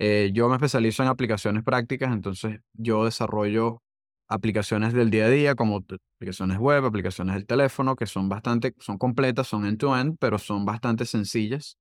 Eh, 0.00 0.32
yo 0.34 0.48
me 0.48 0.56
especializo 0.56 1.04
en 1.04 1.10
aplicaciones 1.10 1.62
prácticas, 1.62 2.12
entonces 2.12 2.58
yo 2.72 3.04
desarrollo 3.04 3.84
aplicaciones 4.26 4.92
del 4.92 5.10
día 5.10 5.26
a 5.26 5.28
día, 5.28 5.54
como 5.54 5.84
aplicaciones 6.16 6.58
web, 6.58 6.84
aplicaciones 6.84 7.36
del 7.36 7.46
teléfono, 7.46 7.94
que 7.94 8.06
son 8.06 8.28
bastante, 8.28 8.74
son 8.80 8.98
completas, 8.98 9.46
son 9.46 9.64
end-to-end, 9.64 10.16
pero 10.18 10.38
son 10.38 10.64
bastante 10.64 11.04
sencillas 11.04 11.78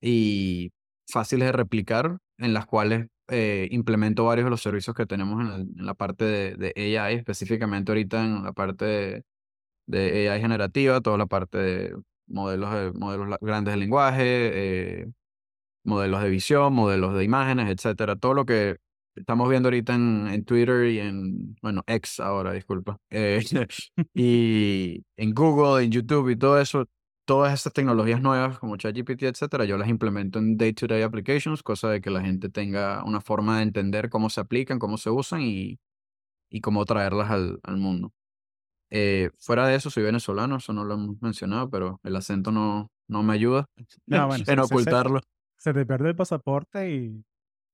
y 0.00 0.72
fáciles 1.08 1.46
de 1.46 1.52
replicar, 1.52 2.18
en 2.38 2.54
las 2.54 2.66
cuales 2.66 3.06
eh, 3.28 3.68
implemento 3.70 4.24
varios 4.24 4.46
de 4.46 4.50
los 4.50 4.62
servicios 4.62 4.94
que 4.96 5.06
tenemos 5.06 5.40
en, 5.44 5.52
el- 5.52 5.68
en 5.80 5.86
la 5.86 5.94
parte 5.94 6.24
de, 6.24 6.54
de 6.74 6.98
AI, 6.98 7.16
específicamente 7.16 7.92
ahorita 7.92 8.24
en 8.24 8.42
la 8.44 8.52
parte 8.52 9.24
de, 9.86 10.28
AI 10.30 10.40
generativa, 10.40 11.00
toda 11.00 11.18
la 11.18 11.26
parte 11.26 11.58
de 11.58 11.96
modelos, 12.26 12.72
de, 12.74 12.92
modelos 12.92 13.28
la- 13.28 13.38
grandes 13.40 13.74
de 13.74 13.80
lenguaje, 13.80 15.02
eh, 15.02 15.06
modelos 15.84 16.22
de 16.22 16.30
visión, 16.30 16.72
modelos 16.74 17.14
de 17.16 17.24
imágenes, 17.24 17.68
etcétera. 17.70 18.16
Todo 18.16 18.34
lo 18.34 18.44
que 18.46 18.76
estamos 19.14 19.48
viendo 19.48 19.68
ahorita 19.68 19.94
en, 19.94 20.28
en 20.28 20.44
Twitter 20.44 20.86
y 20.86 21.00
en, 21.00 21.56
bueno, 21.62 21.82
X 21.86 22.20
ahora, 22.20 22.52
disculpa. 22.52 22.98
eh, 23.10 23.40
y 24.14 25.04
en 25.16 25.34
Google, 25.34 25.84
en 25.84 25.90
YouTube 25.92 26.30
y 26.30 26.36
todo 26.36 26.60
eso, 26.60 26.86
todas 27.28 27.52
estas 27.52 27.74
tecnologías 27.74 28.22
nuevas 28.22 28.58
como 28.58 28.78
ChatGPT, 28.78 29.24
etcétera, 29.24 29.66
yo 29.66 29.76
las 29.76 29.88
implemento 29.90 30.38
en 30.38 30.56
day-to-day 30.56 31.02
applications, 31.02 31.62
cosa 31.62 31.90
de 31.90 32.00
que 32.00 32.08
la 32.08 32.22
gente 32.22 32.48
tenga 32.48 33.04
una 33.04 33.20
forma 33.20 33.58
de 33.58 33.64
entender 33.64 34.08
cómo 34.08 34.30
se 34.30 34.40
aplican, 34.40 34.78
cómo 34.78 34.96
se 34.96 35.10
usan 35.10 35.42
y, 35.42 35.78
y 36.50 36.62
cómo 36.62 36.86
traerlas 36.86 37.30
al, 37.30 37.60
al 37.64 37.76
mundo. 37.76 38.14
Eh, 38.90 39.28
fuera 39.38 39.66
de 39.66 39.74
eso, 39.74 39.90
soy 39.90 40.04
venezolano, 40.04 40.56
eso 40.56 40.72
no 40.72 40.84
lo 40.84 40.94
hemos 40.94 41.20
mencionado, 41.20 41.68
pero 41.68 42.00
el 42.02 42.16
acento 42.16 42.50
no, 42.50 42.90
no 43.08 43.22
me 43.22 43.34
ayuda 43.34 43.66
No, 44.06 44.26
bueno, 44.28 44.32
en 44.38 44.46
se- 44.46 44.46
se- 44.46 44.54
se- 44.54 44.62
ocultarlo. 44.64 45.20
Se 45.58 45.74
te 45.74 45.84
pierde 45.84 46.08
el 46.08 46.16
pasaporte 46.16 46.90
y 46.90 47.22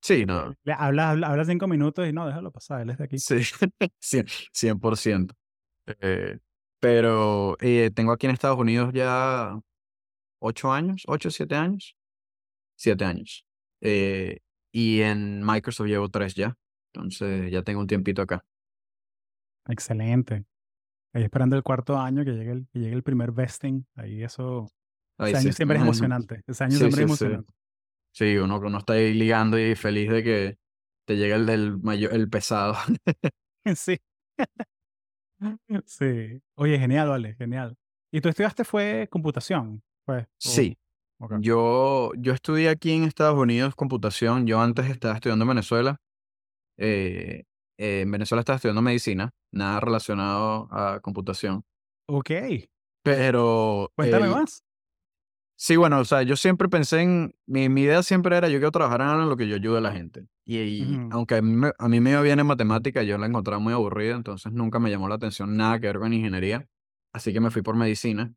Sí, 0.03 0.27
no. 0.27 0.53
hablas, 0.67 1.07
habla- 1.11 1.29
hablas 1.29 1.47
cinco 1.47 1.69
minutos 1.69 2.09
y 2.09 2.13
no, 2.13 2.27
déjalo 2.27 2.51
pasar, 2.51 2.81
él 2.81 2.91
es 2.91 2.99
de 2.99 3.05
aquí. 3.05 3.19
Sí, 3.19 3.37
cien- 4.03 4.27
100%. 4.53 5.35
Eh, 6.01 6.39
pero 6.85 7.57
eh, 7.61 7.91
tengo 7.95 8.13
aquí 8.13 8.27
en 8.27 8.35
Estados 8.35 8.59
Unidos 8.59 8.93
ya 8.93 9.59
ocho 10.39 10.71
años, 10.71 11.05
ocho, 11.07 11.31
siete 11.31 11.55
años. 11.55 11.97
Siete 12.77 13.07
años. 13.07 13.47
Eh, 13.81 14.41
y 14.71 15.01
en 15.01 15.43
Microsoft 15.43 15.87
llevo 15.87 16.11
tres 16.11 16.35
ya. 16.35 16.59
Entonces 16.93 17.51
ya 17.51 17.63
tengo 17.63 17.81
un 17.81 17.87
tiempito 17.87 18.21
acá. 18.21 18.45
Excelente. 19.67 20.45
Ahí 21.15 21.23
esperando 21.23 21.57
el 21.57 21.63
cuarto 21.63 21.99
año 21.99 22.23
que 22.23 22.33
llegue 22.33 22.51
el, 22.51 22.67
que 22.71 22.81
llegue 22.81 22.95
el 22.95 23.03
primer 23.03 23.33
vesting. 23.33 23.87
Ahí 23.95 24.23
eso. 24.23 24.71
Ahí 25.17 25.33
ese 25.33 25.39
año 25.39 25.53
siempre 25.53 25.79
es 25.79 25.83
emocionante. 25.85 26.43
Ese 26.47 26.65
año 26.65 26.73
Sí, 26.73 26.79
siempre 26.81 26.91
es 26.91 26.97
sí, 26.97 27.03
emocionante. 27.25 27.53
Sí, 28.13 28.37
uno, 28.37 28.59
uno 28.59 28.77
está 28.77 28.93
ahí 28.93 29.15
ligando 29.15 29.59
y 29.59 29.75
feliz 29.75 30.11
de 30.11 30.23
que 30.23 30.59
te 31.07 31.17
llegue 31.17 31.33
el 31.33 31.47
del 31.47 31.79
mayor, 31.79 32.13
el 32.13 32.29
pesado. 32.29 32.75
Sí. 33.75 33.97
Sí. 35.87 36.41
Oye, 36.57 36.79
genial, 36.79 37.09
vale, 37.09 37.35
genial. 37.35 37.77
¿Y 38.13 38.21
tú 38.21 38.29
estudiaste 38.29 38.65
fue 38.65 39.09
computación? 39.11 39.83
Pues, 40.07 40.27
Sí. 40.39 40.77
Yo, 41.41 42.11
yo 42.19 42.33
estudié 42.33 42.69
aquí 42.69 42.93
en 42.93 43.05
Estados 43.05 43.39
Unidos 43.39 43.75
computación. 43.75 44.47
Yo 44.47 44.61
antes 44.61 44.87
estaba 44.91 45.15
estudiando 45.15 45.45
en 45.45 45.49
Venezuela. 45.49 45.97
Eh, 46.79 47.45
eh, 47.79 48.01
en 48.03 48.11
Venezuela 48.11 48.41
estaba 48.41 48.57
estudiando 48.57 48.83
medicina, 48.83 49.31
nada 49.53 49.81
relacionado 49.81 50.69
a 50.71 51.01
computación. 51.01 51.63
Ok. 52.09 52.31
Pero. 53.03 53.91
Cuéntame 53.97 54.27
el- 54.27 54.31
más. 54.33 54.63
Sí, 55.57 55.77
bueno, 55.77 56.01
o 56.01 56.05
sea, 56.05 56.23
yo 56.23 56.37
siempre 56.37 56.69
pensé 56.69 57.01
en. 57.03 57.35
Mi, 57.47 57.69
mi 57.69 57.83
idea 57.83 58.03
siempre 58.03 58.37
era: 58.37 58.49
yo 58.49 58.59
quiero 58.59 58.73
trabajar 58.73 59.01
en 59.01 59.29
lo 59.29 59.37
que 59.37 59.47
yo 59.49 59.57
ayude 59.57 59.79
a 59.79 59.81
la 59.81 59.93
gente. 59.93 60.27
Y, 60.45 60.99
aunque 61.11 61.37
a 61.37 61.43
mí, 61.43 61.53
me, 61.53 61.73
a 61.79 61.89
mí 61.89 62.01
me 62.01 62.11
iba 62.11 62.21
bien 62.23 62.41
en 62.41 62.47
matemática, 62.47 63.03
yo 63.03 63.17
la 63.19 63.27
encontraba 63.27 63.61
muy 63.61 63.73
aburrida, 63.73 64.15
entonces 64.15 64.53
nunca 64.53 64.79
me 64.79 64.91
llamó 64.91 65.09
la 65.09 65.15
atención 65.15 65.57
nada 65.57 65.81
que 65.81 65.87
ver 65.87 65.99
con 65.99 66.13
ingeniería. 66.13 66.67
Así 67.13 67.33
que 67.33 67.41
me 67.41 67.51
fui 67.51 67.63
por 67.63 67.77
medicina. 67.77 68.35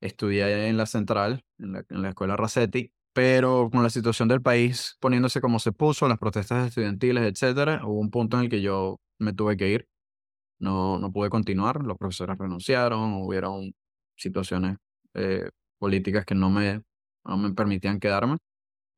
Estudié 0.00 0.68
en 0.68 0.76
la 0.76 0.86
central, 0.86 1.44
en 1.58 1.72
la, 1.72 1.84
en 1.88 2.02
la 2.02 2.10
escuela 2.10 2.36
Racetti, 2.36 2.92
pero 3.12 3.68
con 3.70 3.82
la 3.82 3.90
situación 3.90 4.28
del 4.28 4.42
país 4.42 4.96
poniéndose 5.00 5.40
como 5.40 5.58
se 5.58 5.72
puso, 5.72 6.08
las 6.08 6.18
protestas 6.18 6.68
estudiantiles, 6.68 7.24
etcétera, 7.24 7.82
hubo 7.84 8.00
un 8.00 8.10
punto 8.10 8.38
en 8.38 8.44
el 8.44 8.50
que 8.50 8.62
yo 8.62 9.00
me 9.18 9.32
tuve 9.34 9.56
que 9.56 9.70
ir. 9.70 9.88
No, 10.60 10.98
no 10.98 11.12
pude 11.12 11.30
continuar, 11.30 11.82
los 11.82 11.96
profesores 11.98 12.36
renunciaron, 12.38 13.14
hubieron 13.22 13.72
situaciones 14.16 14.76
eh, 15.14 15.48
políticas 15.80 16.24
que 16.24 16.36
no 16.36 16.50
me, 16.50 16.82
no 17.24 17.36
me 17.38 17.52
permitían 17.54 17.98
quedarme. 17.98 18.36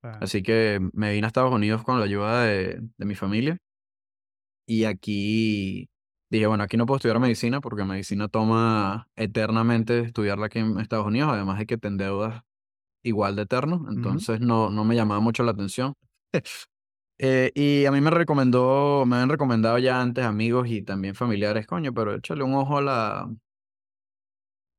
Sea, 0.03 0.19
Así 0.21 0.43
que 0.43 0.81
me 0.93 1.13
vine 1.13 1.27
a 1.27 1.29
Estados 1.29 1.55
Unidos 1.55 1.85
con 1.85 1.99
la 1.99 2.05
ayuda 2.05 2.43
de, 2.43 2.81
de 2.99 3.07
mi 3.07 3.15
familia. 3.15 3.57
Y 4.67 4.85
aquí 4.85 5.89
dije, 6.31 6.47
bueno, 6.47 6.65
aquí 6.65 6.77
no 6.77 6.87
puedo 6.87 6.97
estudiar 6.97 7.21
medicina 7.21 7.61
porque 7.61 7.85
medicina 7.85 8.29
toma 8.29 9.09
eternamente 9.17 10.01
estudiarla 10.01 10.47
aquí 10.47 10.61
en 10.61 10.79
Estados 10.81 11.07
Unidos, 11.07 11.31
además 11.33 11.59
de 11.59 11.67
que 11.67 11.79
te 11.79 11.89
endeudas 11.89 12.43
igual 13.05 13.37
de 13.37 13.43
eterno. 13.43 13.87
Entonces 13.91 14.41
no, 14.41 14.71
no 14.71 14.85
me 14.85 14.97
llamaba 14.97 15.21
mucho 15.21 15.43
la 15.43 15.53
atención. 15.53 15.95
Eh, 17.25 17.53
y 17.55 17.85
a 17.85 17.93
mí 17.93 18.01
me 18.01 18.11
recomendó, 18.11 19.05
me 19.07 19.15
han 19.15 19.29
recomendado 19.29 19.79
ya 19.79 20.01
antes 20.01 20.25
amigos 20.25 20.67
y 20.69 20.83
también 20.83 21.15
familiares, 21.15 21.69
coño, 21.69 21.95
pero 21.95 22.17
échale 22.17 22.43
un 22.43 22.55
ojo 22.55 22.79
a 22.79 22.83
la, 22.83 23.31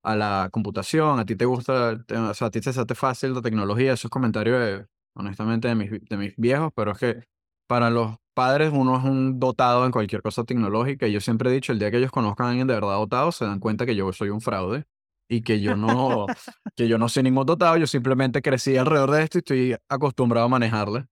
a 0.03 0.15
la 0.15 0.49
computación, 0.51 1.19
a 1.19 1.25
ti 1.25 1.35
te 1.35 1.45
gusta, 1.45 2.03
te- 2.05 2.17
o 2.17 2.33
sea, 2.33 2.47
a 2.47 2.51
ti 2.51 2.61
te 2.61 2.69
hace 2.69 2.95
fácil 2.95 3.33
la 3.33 3.41
tecnología, 3.41 3.93
esos 3.93 4.11
comentarios 4.11 4.59
de, 4.59 4.85
honestamente 5.15 5.67
de 5.69 5.75
mis, 5.75 5.91
de 5.91 6.17
mis 6.17 6.33
viejos, 6.37 6.71
pero 6.75 6.91
es 6.91 6.97
que 6.97 7.23
para 7.67 7.89
los 7.89 8.17
padres 8.33 8.71
uno 8.73 8.97
es 8.97 9.03
un 9.03 9.39
dotado 9.39 9.85
en 9.85 9.91
cualquier 9.91 10.21
cosa 10.21 10.43
tecnológica 10.43 11.07
y 11.07 11.13
yo 11.13 11.21
siempre 11.21 11.49
he 11.49 11.53
dicho, 11.53 11.71
el 11.71 11.79
día 11.79 11.89
que 11.91 11.97
ellos 11.97 12.11
conozcan 12.11 12.47
a 12.47 12.49
alguien 12.49 12.67
de 12.67 12.73
verdad 12.73 12.95
dotado, 12.95 13.31
se 13.31 13.45
dan 13.45 13.59
cuenta 13.59 13.85
que 13.85 13.95
yo 13.95 14.11
soy 14.11 14.29
un 14.29 14.41
fraude 14.41 14.85
y 15.29 15.41
que 15.41 15.61
yo 15.61 15.77
no, 15.77 16.27
que 16.75 16.87
yo 16.87 16.97
no 16.97 17.07
soy 17.07 17.23
ningún 17.23 17.45
dotado, 17.45 17.77
yo 17.77 17.87
simplemente 17.87 18.41
crecí 18.41 18.75
alrededor 18.75 19.11
de 19.11 19.23
esto 19.23 19.37
y 19.37 19.39
estoy 19.39 19.75
acostumbrado 19.87 20.47
a 20.47 20.49
manejarla. 20.49 21.07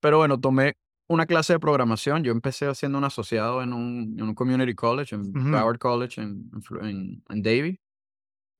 Pero 0.00 0.18
bueno, 0.18 0.40
tomé 0.40 0.74
una 1.08 1.26
clase 1.26 1.52
de 1.52 1.60
programación, 1.60 2.24
yo 2.24 2.32
empecé 2.32 2.66
haciendo 2.66 2.98
un 2.98 3.04
asociado 3.04 3.62
en 3.62 3.72
un, 3.72 4.16
en 4.18 4.22
un 4.22 4.34
community 4.34 4.74
college, 4.74 5.14
en 5.14 5.20
Ujú. 5.30 5.50
Broward 5.50 5.78
College, 5.78 6.20
en, 6.20 6.50
en, 6.80 7.22
en 7.28 7.42
Davie 7.42 7.80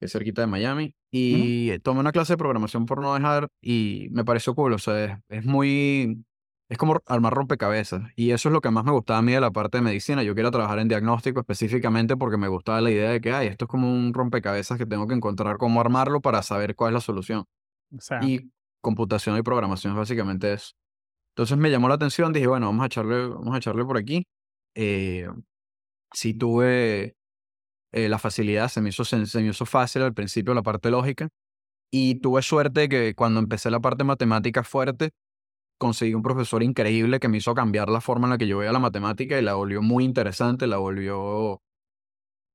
que 0.03 0.07
es 0.07 0.13
cerquita 0.13 0.41
de 0.41 0.49
Miami, 0.49 0.97
y 1.13 1.79
tomé 1.79 2.01
una 2.01 2.11
clase 2.11 2.33
de 2.33 2.37
programación 2.37 2.87
por 2.87 3.01
no 3.01 3.15
dejar 3.15 3.47
y 3.61 4.09
me 4.11 4.25
pareció 4.25 4.53
cool, 4.57 4.73
o 4.73 4.79
sea, 4.79 5.05
es, 5.05 5.19
es 5.29 5.45
muy, 5.45 6.25
es 6.69 6.77
como 6.77 7.01
armar 7.07 7.33
rompecabezas, 7.33 8.03
y 8.17 8.33
eso 8.33 8.49
es 8.49 8.53
lo 8.53 8.61
que 8.61 8.73
más 8.73 8.85
me 8.85 8.91
gustaba 8.91 9.21
a 9.21 9.23
mí 9.23 9.31
de 9.31 9.41
la 9.41 9.53
parte 9.53 9.79
de 9.79 9.83
medicina, 9.83 10.25
yo 10.25 10.35
quería 10.35 10.51
trabajar 10.51 10.81
en 10.81 10.89
diagnóstico 10.89 11.39
específicamente 11.39 12.17
porque 12.17 12.37
me 12.37 12.49
gustaba 12.49 12.81
la 12.81 12.91
idea 12.91 13.11
de 13.11 13.21
que, 13.21 13.31
ay, 13.31 13.47
esto 13.47 13.67
es 13.67 13.69
como 13.69 13.95
un 13.95 14.13
rompecabezas 14.13 14.77
que 14.77 14.87
tengo 14.87 15.07
que 15.07 15.15
encontrar 15.15 15.57
cómo 15.57 15.81
armarlo 15.81 16.21
para 16.21 16.43
saber 16.43 16.75
cuál 16.75 16.91
es 16.91 16.95
la 16.95 17.01
solución, 17.01 17.45
o 17.97 18.01
sea, 18.01 18.25
y 18.25 18.51
computación 18.81 19.39
y 19.39 19.43
programación 19.43 19.93
es 19.93 19.99
básicamente 20.01 20.53
eso. 20.53 20.73
Entonces 21.37 21.57
me 21.57 21.71
llamó 21.71 21.89
la 21.89 21.95
atención, 21.95 22.33
dije, 22.33 22.49
bueno, 22.49 22.67
vamos 22.67 22.83
a 22.83 22.87
echarle, 22.87 23.29
vamos 23.29 23.55
a 23.55 23.59
echarle 23.59 23.85
por 23.85 23.99
aquí. 23.99 24.27
Eh, 24.75 25.29
sí 26.13 26.35
tuve 26.35 27.15
eh, 27.93 28.09
la 28.09 28.19
facilidad, 28.19 28.69
se 28.69 28.81
me, 28.81 28.89
hizo, 28.89 29.05
se, 29.05 29.17
me 29.19 29.49
hizo 29.49 29.67
fácil 29.67 30.03
al 30.03 30.15
principio 30.15 30.55
la 30.55 30.63
parte 30.63 30.91
lógica. 30.91 31.29
Y 31.91 32.17
tuve 32.17 32.43
suerte 32.43 32.89
que 32.89 33.15
cuando 33.15 33.39
empecé 33.41 33.71
la 33.71 33.81
parte 33.81 34.03
matemática 34.03 34.65
fuerte, 34.65 35.11
conseguí 35.79 36.15
un 36.15 36.23
profesor 36.23 36.63
increíble 36.63 37.21
que 37.21 37.29
me 37.29 37.39
hizo 37.39 37.55
cambiar 37.55 37.91
la 37.91 38.01
forma 38.01 38.27
en 38.27 38.31
la 38.31 38.39
que 38.39 38.47
yo 38.47 38.59
veía 38.59 38.73
la 38.73 38.79
matemática 38.79 39.39
y 39.39 39.43
la 39.43 39.55
volvió 39.55 39.83
muy 39.83 40.05
interesante, 40.05 40.67
la 40.67 40.79
volvió, 40.79 41.61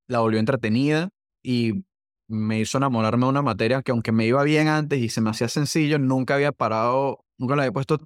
la 0.08 0.20
volvió 0.22 0.40
entretenida 0.40 1.10
y 1.44 1.86
me 2.28 2.60
hizo 2.60 2.78
enamorarme 2.78 3.26
de 3.26 3.30
una 3.30 3.42
materia 3.42 3.82
que 3.84 3.92
aunque 3.92 4.12
me 4.12 4.26
iba 4.26 4.44
bien 4.44 4.68
antes 4.68 5.00
y 5.00 5.10
se 5.10 5.22
me 5.22 5.30
hacía 5.30 5.50
sencillo, 5.50 6.00
nunca 6.00 6.36
había 6.36 6.52
parado, 6.52 7.26
nunca 7.38 7.56
le 7.56 7.62
había 7.64 7.74
puesto 7.74 8.00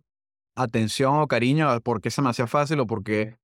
atención 0.55 1.15
o 1.15 1.27
cariño 1.27 1.69
a 1.69 1.79
por 1.79 2.01
qué 2.01 2.11
se 2.11 2.21
me 2.21 2.29
hacía 2.29 2.47
fácil 2.47 2.79
o 2.81 2.87
por 2.87 3.03
qué, 3.03 3.37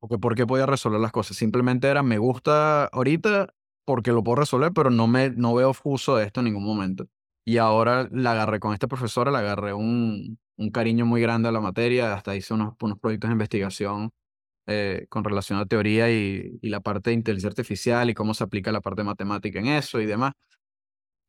o 0.00 0.08
que 0.08 0.18
por 0.18 0.34
qué 0.34 0.46
podía 0.46 0.66
resolver 0.66 1.00
las 1.00 1.12
cosas. 1.12 1.36
Simplemente 1.36 1.88
era, 1.88 2.02
me 2.02 2.18
gusta 2.18 2.86
ahorita 2.86 3.54
porque 3.84 4.12
lo 4.12 4.22
puedo 4.22 4.36
resolver, 4.36 4.72
pero 4.74 4.90
no, 4.90 5.06
me, 5.06 5.30
no 5.30 5.54
veo 5.54 5.72
uso 5.84 6.16
de 6.16 6.26
esto 6.26 6.40
en 6.40 6.44
ningún 6.46 6.64
momento. 6.64 7.06
Y 7.44 7.56
ahora 7.58 8.08
la 8.12 8.32
agarré 8.32 8.60
con 8.60 8.74
este 8.74 8.88
profesor, 8.88 9.30
le 9.30 9.38
agarré 9.38 9.72
un, 9.72 10.38
un 10.58 10.70
cariño 10.70 11.06
muy 11.06 11.22
grande 11.22 11.48
a 11.48 11.52
la 11.52 11.60
materia, 11.60 12.14
hasta 12.14 12.36
hice 12.36 12.52
unos, 12.54 12.74
unos 12.82 12.98
proyectos 12.98 13.28
de 13.30 13.32
investigación 13.32 14.10
eh, 14.66 15.06
con 15.08 15.24
relación 15.24 15.58
a 15.58 15.66
teoría 15.66 16.10
y, 16.10 16.58
y, 16.60 16.68
la 16.68 16.80
parte 16.80 17.10
de 17.10 17.14
inteligencia 17.14 17.48
artificial 17.48 18.10
y 18.10 18.14
cómo 18.14 18.34
se 18.34 18.44
aplica 18.44 18.70
la 18.72 18.82
parte 18.82 19.02
matemática 19.04 19.58
en 19.60 19.68
eso 19.68 20.00
y 20.00 20.06
demás. 20.06 20.34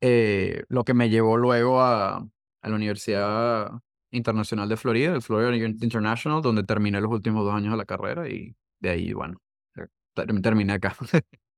Eh, 0.02 0.64
lo 0.68 0.84
que 0.84 0.94
me 0.94 1.10
llevó 1.10 1.36
luego 1.36 1.80
a, 1.82 2.16
a 2.18 2.68
la 2.68 2.74
Universidad 2.74 3.70
Internacional 4.10 4.68
de 4.68 4.76
Florida, 4.76 5.14
el 5.14 5.22
Florida 5.22 5.54
International, 5.66 6.42
donde 6.42 6.64
terminé 6.64 7.00
los 7.00 7.10
últimos 7.10 7.44
dos 7.44 7.54
años 7.54 7.72
de 7.72 7.78
la 7.78 7.84
carrera 7.84 8.28
y 8.28 8.54
de 8.80 8.90
ahí, 8.90 9.12
bueno, 9.12 9.38
terminé 10.42 10.74
acá. 10.74 10.96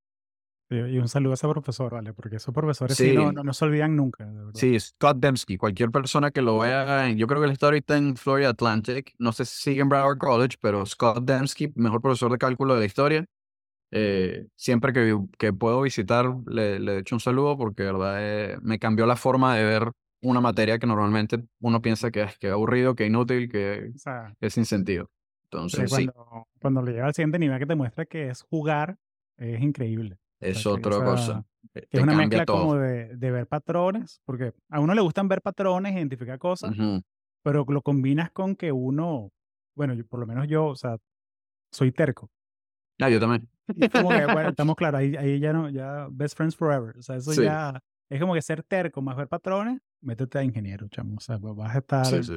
Y 0.73 0.97
un 0.99 1.09
saludo 1.09 1.33
a 1.33 1.35
ese 1.35 1.47
profesor, 1.49 1.93
¿vale? 1.93 2.15
Porque 2.15 2.37
esos 2.37 2.55
profesores 2.55 2.97
sí, 2.97 3.15
no, 3.15 3.31
no, 3.31 3.53
se 3.53 3.65
olvidan 3.65 3.95
nunca. 3.95 4.27
Sí, 4.55 4.79
Scott 4.81 5.19
Dembski. 5.19 5.59
Cualquier 5.59 5.91
persona 5.91 6.31
que 6.31 6.41
lo 6.41 6.61
vea, 6.61 7.11
yo 7.11 7.27
creo 7.27 7.41
que 7.41 7.47
él 7.47 7.53
está 7.53 7.67
ahorita 7.67 7.99
en 7.99 8.17
Florida 8.17 8.49
Atlantic. 8.49 9.15
No 9.19 9.33
sé 9.33 9.45
si 9.45 9.63
sigue 9.63 9.83
en 9.83 9.91
Broward 9.91 10.17
College, 10.17 10.57
pero 10.63 10.87
Scott 10.87 11.25
Dembski, 11.25 11.73
mejor 11.75 12.01
profesor 12.01 12.33
de 12.33 12.39
cálculo 12.39 12.75
de 12.75 12.81
la 12.81 12.87
historia. 12.87 13.27
Eh, 13.91 14.47
siempre 14.57 14.95
que, 14.95 15.19
que 15.39 15.53
puedo 15.53 15.83
visitar, 15.83 16.35
le, 16.47 16.81
le 16.81 16.99
echo 16.99 17.17
un 17.17 17.21
saludo 17.21 17.59
porque, 17.59 17.83
verdad, 17.83 18.17
eh, 18.21 18.57
me 18.63 18.79
cambió 18.79 19.05
la 19.05 19.17
forma 19.17 19.55
de 19.55 19.65
ver 19.65 19.93
una 20.23 20.41
materia 20.41 20.79
que 20.79 20.87
normalmente 20.87 21.43
uno 21.61 21.83
piensa 21.83 22.11
que 22.11 22.23
es 22.23 22.39
que 22.39 22.49
aburrido, 22.49 22.95
que 22.95 23.07
inútil, 23.07 23.51
que, 23.51 23.93
es 24.41 24.55
sin 24.55 24.65
sentido. 24.65 25.11
Entonces, 25.45 25.91
cuando, 25.91 26.13
sí. 26.13 26.59
Cuando 26.61 26.83
le 26.83 26.93
llega 26.93 27.07
al 27.07 27.15
siguiente 27.15 27.39
nivel 27.39 27.59
que 27.59 27.67
te 27.67 27.75
muestra 27.75 28.07
que 28.07 28.29
es 28.29 28.43
jugar, 28.43 28.97
es 29.37 29.61
increíble. 29.61 30.19
Es 30.41 30.65
otra 30.65 31.05
cosa. 31.05 31.45
Eh, 31.75 31.87
es 31.91 32.01
una 32.01 32.15
mezcla 32.15 32.47
como 32.47 32.77
de, 32.77 33.17
de, 33.17 33.31
ver 33.31 33.47
patrones, 33.47 34.21
porque 34.25 34.55
a 34.71 34.81
uno 34.81 34.95
le 34.95 35.01
gustan 35.01 35.29
ver 35.29 35.43
patrones, 35.43 35.95
identificar 35.95 36.39
cosas, 36.39 36.75
pero 37.43 37.65
lo 37.69 37.83
combinas 37.83 38.31
con 38.31 38.57
que 38.57 38.73
uno, 38.73 39.31
bueno, 39.77 39.95
yo, 39.95 40.07
por 40.07 40.21
lo 40.21 40.27
menos 40.27 40.49
yo, 40.49 40.67
o 40.67 40.77
sea, 40.77 40.97
soy 41.73 41.93
terco. 41.93 42.31
Ah, 43.01 43.11
yo 43.11 43.19
también. 43.21 43.49
Como 43.93 44.11
que, 44.11 44.27
bueno, 44.27 44.49
estamos 44.57 44.77
claros, 44.77 45.01
ahí, 45.01 45.17
ahí, 45.17 45.41
ya 45.41 45.53
no, 45.53 45.69
ya 45.69 46.07
best 46.11 46.37
friends 46.37 46.57
forever. 46.57 46.97
O 46.97 47.03
sea, 47.03 47.17
eso 47.17 47.33
sí. 47.33 47.43
ya 47.43 47.81
es 48.13 48.21
como 48.21 48.35
que 48.35 48.43
ser 48.43 48.63
terco 48.63 49.01
más 49.01 49.17
ver 49.17 49.27
patrones, 49.27 49.81
métete 50.03 50.39
a 50.39 50.45
ingeniero, 50.45 50.87
chamo. 50.89 51.17
O 51.17 51.21
sea, 51.21 51.39
pues 51.39 51.57
vas 51.57 51.75
a 51.75 51.79
estar 51.79 52.05
sí, 52.07 52.23
sí. 52.23 52.35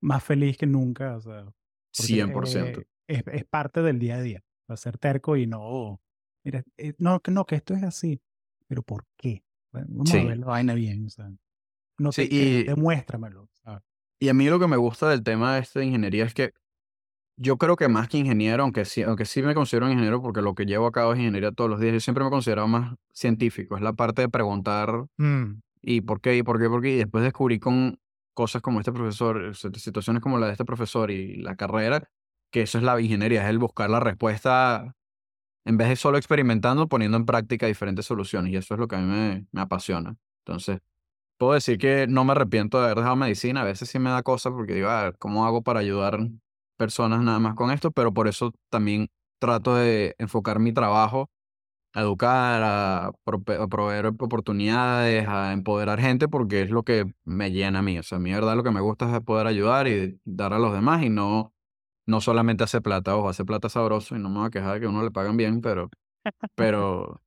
más 0.00 0.22
feliz 0.22 0.56
que 0.56 0.66
nunca. 0.66 1.16
O 1.16 1.20
sea, 1.20 1.46
100%. 1.92 2.78
Eh, 2.78 2.86
es, 3.08 3.24
es, 3.26 3.44
parte 3.44 3.82
del 3.82 3.98
día 3.98 4.16
a 4.16 4.22
día. 4.22 4.44
O 4.62 4.66
sea, 4.68 4.76
ser 4.76 4.98
terco 4.98 5.36
y 5.36 5.46
no 5.46 6.00
Mira, 6.44 6.62
eh, 6.76 6.94
no, 6.98 7.20
no, 7.28 7.44
que 7.44 7.56
esto 7.56 7.74
es 7.74 7.82
así. 7.82 8.20
Pero 8.68 8.82
¿por 8.82 9.04
qué? 9.16 9.42
Vamos 9.72 10.08
sí. 10.08 10.18
a 10.18 10.24
ver 10.24 10.38
la 10.38 10.46
vaina 10.46 10.74
bien. 10.74 11.06
O 11.06 11.10
sea, 11.10 11.28
no 11.98 12.10
te, 12.10 12.26
sí, 12.26 12.28
y, 12.30 12.62
demuéstramelo. 12.62 13.48
¿sabes? 13.64 13.82
Y 14.20 14.28
a 14.28 14.34
mí 14.34 14.48
lo 14.48 14.60
que 14.60 14.68
me 14.68 14.76
gusta 14.76 15.08
del 15.08 15.24
tema 15.24 15.56
de 15.56 15.62
esta 15.62 15.82
ingeniería 15.82 16.24
es 16.24 16.34
que 16.34 16.52
yo 17.36 17.58
creo 17.58 17.76
que 17.76 17.88
más 17.88 18.08
que 18.08 18.18
ingeniero, 18.18 18.62
aunque 18.62 18.84
sí, 18.84 19.02
aunque 19.02 19.26
sí 19.26 19.42
me 19.42 19.54
considero 19.54 19.90
ingeniero 19.90 20.22
porque 20.22 20.40
lo 20.40 20.54
que 20.54 20.64
llevo 20.64 20.86
a 20.86 20.92
cabo 20.92 21.12
es 21.12 21.18
ingeniería 21.18 21.52
todos 21.52 21.68
los 21.68 21.80
días, 21.80 21.92
yo 21.92 22.00
siempre 22.00 22.24
me 22.24 22.28
he 22.28 22.30
considerado 22.30 22.66
más 22.66 22.94
científico. 23.12 23.76
Es 23.76 23.82
la 23.82 23.92
parte 23.92 24.22
de 24.22 24.28
preguntar 24.28 25.04
mm. 25.18 25.60
y 25.82 26.00
por 26.00 26.20
qué, 26.20 26.36
y 26.36 26.42
por 26.42 26.58
qué, 26.58 26.68
por 26.68 26.82
qué. 26.82 26.92
Y 26.92 26.96
después 26.96 27.22
descubrí 27.24 27.58
con 27.58 27.98
cosas 28.34 28.62
como 28.62 28.80
este 28.80 28.92
profesor, 28.92 29.54
situaciones 29.54 30.22
como 30.22 30.38
la 30.38 30.46
de 30.46 30.52
este 30.52 30.64
profesor 30.64 31.10
y 31.10 31.36
la 31.36 31.56
carrera, 31.56 32.08
que 32.50 32.62
eso 32.62 32.78
es 32.78 32.84
la 32.84 32.98
ingeniería, 33.00 33.42
es 33.44 33.50
el 33.50 33.58
buscar 33.58 33.90
la 33.90 34.00
respuesta 34.00 34.94
en 35.64 35.76
vez 35.76 35.88
de 35.88 35.96
solo 35.96 36.16
experimentando, 36.16 36.88
poniendo 36.88 37.16
en 37.16 37.26
práctica 37.26 37.66
diferentes 37.66 38.06
soluciones. 38.06 38.52
Y 38.52 38.56
eso 38.56 38.74
es 38.74 38.80
lo 38.80 38.88
que 38.88 38.96
a 38.96 39.00
mí 39.00 39.06
me, 39.06 39.46
me 39.52 39.60
apasiona. 39.60 40.16
Entonces, 40.44 40.78
puedo 41.38 41.54
decir 41.54 41.76
que 41.76 42.06
no 42.06 42.24
me 42.24 42.32
arrepiento 42.32 42.78
de 42.78 42.86
haber 42.86 42.98
dejado 42.98 43.16
medicina. 43.16 43.62
A 43.62 43.64
veces 43.64 43.90
sí 43.90 43.98
me 43.98 44.10
da 44.10 44.22
cosas 44.22 44.52
porque 44.52 44.74
digo, 44.74 44.88
a 44.88 45.02
ver, 45.02 45.18
¿cómo 45.18 45.44
hago 45.44 45.62
para 45.62 45.80
ayudar 45.80 46.18
personas 46.76 47.22
nada 47.22 47.38
más 47.38 47.54
con 47.54 47.70
esto? 47.70 47.90
Pero 47.90 48.12
por 48.12 48.28
eso 48.28 48.52
también 48.70 49.08
trato 49.38 49.74
de 49.76 50.14
enfocar 50.18 50.58
mi 50.60 50.72
trabajo 50.72 51.30
a 51.94 52.02
educar, 52.02 52.62
a, 52.64 53.12
pro 53.24 53.42
a 53.60 53.68
proveer 53.68 54.06
oportunidades, 54.06 55.26
a 55.28 55.52
empoderar 55.52 56.00
gente, 56.00 56.28
porque 56.28 56.62
es 56.62 56.70
lo 56.70 56.82
que 56.82 57.06
me 57.24 57.50
llena 57.52 57.78
a 57.80 57.82
mí. 57.82 57.98
O 57.98 58.02
sea, 58.02 58.16
a 58.16 58.20
mí, 58.20 58.32
verdad, 58.32 58.56
lo 58.56 58.62
que 58.62 58.70
me 58.70 58.82
gusta 58.82 59.14
es 59.14 59.22
poder 59.22 59.46
ayudar 59.46 59.88
y 59.88 60.20
dar 60.24 60.52
a 60.52 60.58
los 60.58 60.72
demás 60.74 61.02
y 61.02 61.10
no 61.10 61.54
no 62.06 62.20
solamente 62.20 62.64
hace 62.64 62.80
plata, 62.80 63.16
ojo, 63.16 63.28
hace 63.28 63.44
plata 63.44 63.68
sabroso 63.68 64.16
y 64.16 64.20
no 64.20 64.30
me 64.30 64.38
voy 64.38 64.46
a 64.46 64.50
quejar 64.50 64.74
de 64.74 64.80
que 64.80 64.86
uno 64.86 65.02
le 65.02 65.10
pagan 65.10 65.36
bien, 65.36 65.60
pero, 65.60 65.90
pero, 66.54 67.20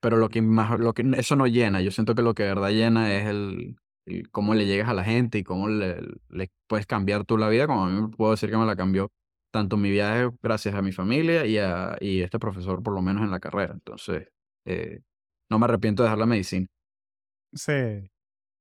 pero 0.00 0.16
lo 0.16 0.28
que 0.30 0.42
más, 0.42 0.78
lo 0.80 0.94
que, 0.94 1.04
eso 1.16 1.36
no 1.36 1.46
llena. 1.46 1.82
Yo 1.82 1.90
siento 1.90 2.14
que 2.14 2.22
lo 2.22 2.34
que 2.34 2.44
de 2.44 2.48
verdad 2.50 2.70
llena 2.70 3.14
es 3.14 3.26
el 3.26 3.76
cómo 4.30 4.54
le 4.54 4.66
llegas 4.66 4.88
a 4.88 4.94
la 4.94 5.04
gente 5.04 5.38
y 5.38 5.44
cómo 5.44 5.68
le, 5.68 6.00
le, 6.28 6.50
puedes 6.66 6.86
cambiar 6.86 7.24
tú 7.24 7.38
la 7.38 7.48
vida, 7.48 7.66
como 7.66 7.84
a 7.84 7.90
mí 7.90 8.08
puedo 8.16 8.32
decir 8.32 8.50
que 8.50 8.56
me 8.56 8.66
la 8.66 8.76
cambió 8.76 9.12
tanto 9.52 9.76
mi 9.76 9.90
viaje 9.90 10.30
gracias 10.42 10.74
a 10.74 10.82
mi 10.82 10.92
familia 10.92 11.44
y 11.46 11.58
a 11.58 11.96
y 12.00 12.22
este 12.22 12.38
profesor 12.38 12.82
por 12.82 12.94
lo 12.94 13.02
menos 13.02 13.22
en 13.22 13.30
la 13.30 13.38
carrera. 13.38 13.74
Entonces, 13.74 14.28
eh, 14.64 15.00
no 15.50 15.58
me 15.58 15.66
arrepiento 15.66 16.02
de 16.02 16.08
dejar 16.08 16.18
la 16.18 16.26
medicina. 16.26 16.66
Sí. 17.52 18.10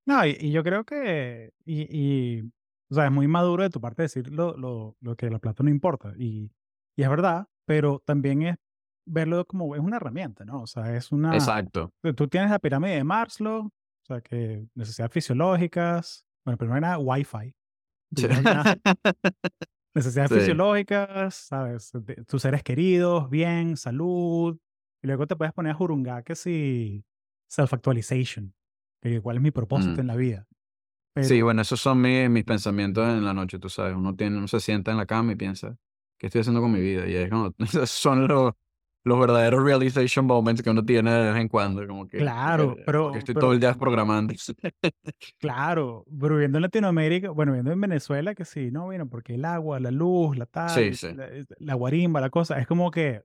No, 0.05 0.25
y, 0.25 0.35
y 0.39 0.51
yo 0.51 0.63
creo 0.63 0.83
que, 0.83 1.53
y, 1.63 1.87
y 1.89 2.41
o 2.89 2.95
sea, 2.95 3.05
es 3.05 3.11
muy 3.11 3.27
maduro 3.27 3.63
de 3.63 3.69
tu 3.69 3.79
parte 3.79 4.01
decir 4.01 4.29
lo, 4.29 4.57
lo, 4.57 4.97
lo 4.99 5.15
que 5.15 5.29
la 5.29 5.39
plata 5.39 5.63
no 5.63 5.69
importa. 5.69 6.13
Y, 6.17 6.51
y, 6.97 7.03
es 7.03 7.09
verdad, 7.09 7.47
pero 7.65 8.03
también 8.05 8.41
es 8.41 8.57
verlo 9.05 9.45
como 9.45 9.75
es 9.75 9.81
una 9.81 9.95
herramienta, 9.95 10.43
¿no? 10.43 10.63
O 10.63 10.67
sea, 10.67 10.95
es 10.95 11.11
una... 11.11 11.33
Exacto. 11.33 11.93
Tú 12.15 12.27
tienes 12.27 12.51
la 12.51 12.59
pirámide 12.59 12.95
de 12.95 13.03
Maslow, 13.03 13.71
o 14.11 14.15
sea, 14.15 14.21
que 14.21 14.67
necesidades 14.75 15.13
fisiológicas, 15.13 16.25
bueno, 16.45 16.57
primero 16.57 16.81
nada, 16.81 16.97
Wi-Fi. 16.97 17.55
Sí. 18.15 18.27
necesidades 19.93 20.31
sí. 20.31 20.39
fisiológicas, 20.39 21.35
¿sabes? 21.35 21.91
De, 21.93 22.15
tus 22.25 22.41
seres 22.41 22.63
queridos, 22.63 23.29
bien, 23.29 23.77
salud. 23.77 24.57
Y 25.01 25.07
luego 25.07 25.27
te 25.27 25.35
puedes 25.35 25.53
poner 25.53 25.71
a 25.71 25.75
jurungar 25.75 26.23
que 26.23 26.35
si 26.35 27.05
self-actualization, 27.49 28.53
que 29.01 29.21
cuál 29.21 29.37
es 29.37 29.41
mi 29.41 29.51
propósito 29.51 29.95
mm. 29.95 29.99
en 29.99 30.07
la 30.07 30.15
vida. 30.15 30.47
Pero... 31.13 31.27
Sí, 31.27 31.41
bueno, 31.41 31.61
esos 31.61 31.79
son 31.79 32.01
mis, 32.01 32.29
mis 32.29 32.43
pensamientos 32.43 33.07
en 33.07 33.23
la 33.23 33.33
noche, 33.33 33.59
tú 33.59 33.69
sabes. 33.69 33.95
Uno, 33.95 34.15
tiene, 34.15 34.37
uno 34.37 34.47
se 34.47 34.59
sienta 34.59 34.91
en 34.91 34.97
la 34.97 35.05
cama 35.05 35.33
y 35.33 35.35
piensa, 35.35 35.77
¿qué 36.17 36.27
estoy 36.27 36.41
haciendo 36.41 36.61
con 36.61 36.71
mi 36.71 36.81
vida? 36.81 37.07
Y 37.07 37.15
es 37.15 37.29
como, 37.29 37.53
son 37.85 38.27
los, 38.27 38.53
los 39.03 39.19
verdaderos 39.19 39.63
realization 39.63 40.25
moments 40.25 40.61
que 40.61 40.69
uno 40.69 40.85
tiene 40.85 41.11
de 41.11 41.31
vez 41.31 41.41
en 41.41 41.47
cuando. 41.47 41.85
Como 41.87 42.07
que, 42.07 42.17
claro, 42.17 42.75
eh, 42.77 42.83
pero. 42.85 43.15
estoy 43.15 43.33
pero, 43.33 43.39
todo 43.39 43.53
el 43.53 43.59
día 43.59 43.73
programando. 43.73 44.33
claro, 45.39 46.05
pero 46.19 46.35
viviendo 46.35 46.57
en 46.57 46.61
Latinoamérica, 46.63 47.29
bueno, 47.31 47.51
viviendo 47.51 47.71
en 47.71 47.81
Venezuela, 47.81 48.35
que 48.35 48.45
sí, 48.45 48.71
no, 48.71 48.85
bueno, 48.85 49.07
porque 49.07 49.35
el 49.35 49.45
agua, 49.45 49.79
la 49.79 49.91
luz, 49.91 50.37
la 50.37 50.45
tal, 50.45 50.69
sí, 50.69 50.93
sí. 50.93 51.13
La, 51.13 51.27
la, 51.59 51.73
guarimba, 51.73 52.21
la 52.21 52.29
cosa, 52.29 52.59
es 52.59 52.67
como 52.67 52.91
que 52.91 53.23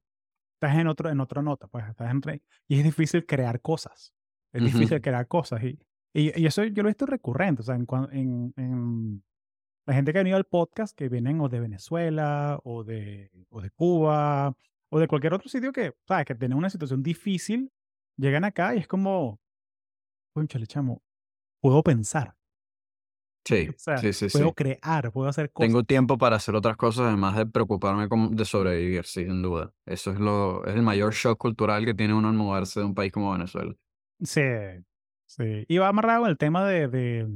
estás 0.55 0.79
en, 0.79 0.87
otro, 0.87 1.11
en 1.11 1.21
otra 1.21 1.43
nota, 1.43 1.67
pues 1.69 1.87
estás 1.89 2.11
en. 2.11 2.23
Y 2.69 2.79
es 2.79 2.85
difícil 2.85 3.27
crear 3.27 3.61
cosas. 3.61 4.15
Es 4.53 4.63
uh 4.63 4.65
-huh. 4.65 4.73
difícil 4.73 5.01
crear 5.01 5.27
cosas. 5.27 5.63
Y 5.63 5.79
y, 6.17 6.33
y, 6.41 6.47
eso 6.47 6.65
yo 6.65 6.83
lo 6.83 6.89
he 6.89 6.93
visto 6.93 7.05
recurrente, 7.05 7.61
o 7.61 7.65
sea, 7.65 7.75
en, 7.75 7.87
en, 8.11 8.55
en, 8.57 9.23
la 9.85 9.93
gente 9.93 10.13
que 10.13 10.19
ha 10.19 10.23
venido 10.23 10.39
al 10.39 10.47
podcast, 10.47 10.97
que 10.97 11.11
vienen 11.11 11.43
o 11.43 11.51
de 11.51 11.61
Venezuela, 11.61 12.59
o 12.65 12.85
de, 12.85 13.31
o 13.51 13.61
de 13.61 13.71
Cuba, 13.71 14.57
o 14.91 14.99
de 14.99 15.09
cualquier 15.09 15.35
otro 15.35 15.49
sitio 15.49 15.73
que, 15.73 15.95
sabes, 16.07 16.27
que 16.27 16.35
tienen 16.35 16.57
una 16.57 16.71
situación 16.71 17.03
difícil, 17.03 17.71
llegan 18.17 18.45
acá 18.45 18.75
y 18.75 18.79
es 18.79 18.89
como, 18.89 19.41
conchale, 20.33 20.67
chamo, 20.67 21.03
puedo 21.61 21.83
pensar. 21.83 22.35
Sí, 23.45 23.69
o 23.75 23.79
sea, 23.79 23.99
sí, 23.99 24.13
sí, 24.13 24.29
puedo 24.29 24.49
sí. 24.49 24.55
crear, 24.55 25.13
puedo 25.13 25.29
hacer 25.29 25.51
cosas. 25.53 25.69
Tengo 25.69 25.85
tiempo 25.85 26.19
para 26.19 26.37
hacer 26.37 26.55
otras 26.55 26.77
cosas, 26.77 27.07
además 27.07 27.37
de 27.37 27.47
preocuparme 27.47 28.09
de 28.31 28.45
sobrevivir, 28.45 29.05
sí, 29.05 29.25
sin 29.25 29.43
duda. 29.43 29.73
Eso 29.85 30.13
es, 30.13 30.19
lo, 30.19 30.65
es 30.67 30.75
el 30.75 30.83
mayor 30.83 31.13
shock 31.13 31.39
cultural 31.39 31.85
que 31.85 31.95
tiene 31.95 32.15
uno 32.15 32.29
al 32.29 32.35
mudarse 32.35 32.81
de 32.81 32.87
un 32.87 32.95
país 32.95 33.13
como 33.13 33.33
Venezuela. 33.33 33.75
Sí, 34.23 34.43
Sí, 35.27 35.65
y 35.69 35.79
va 35.79 35.89
amarrado 35.89 36.27
el 36.29 36.39
tema 36.39 36.67
de, 36.67 36.87
de, 36.87 37.29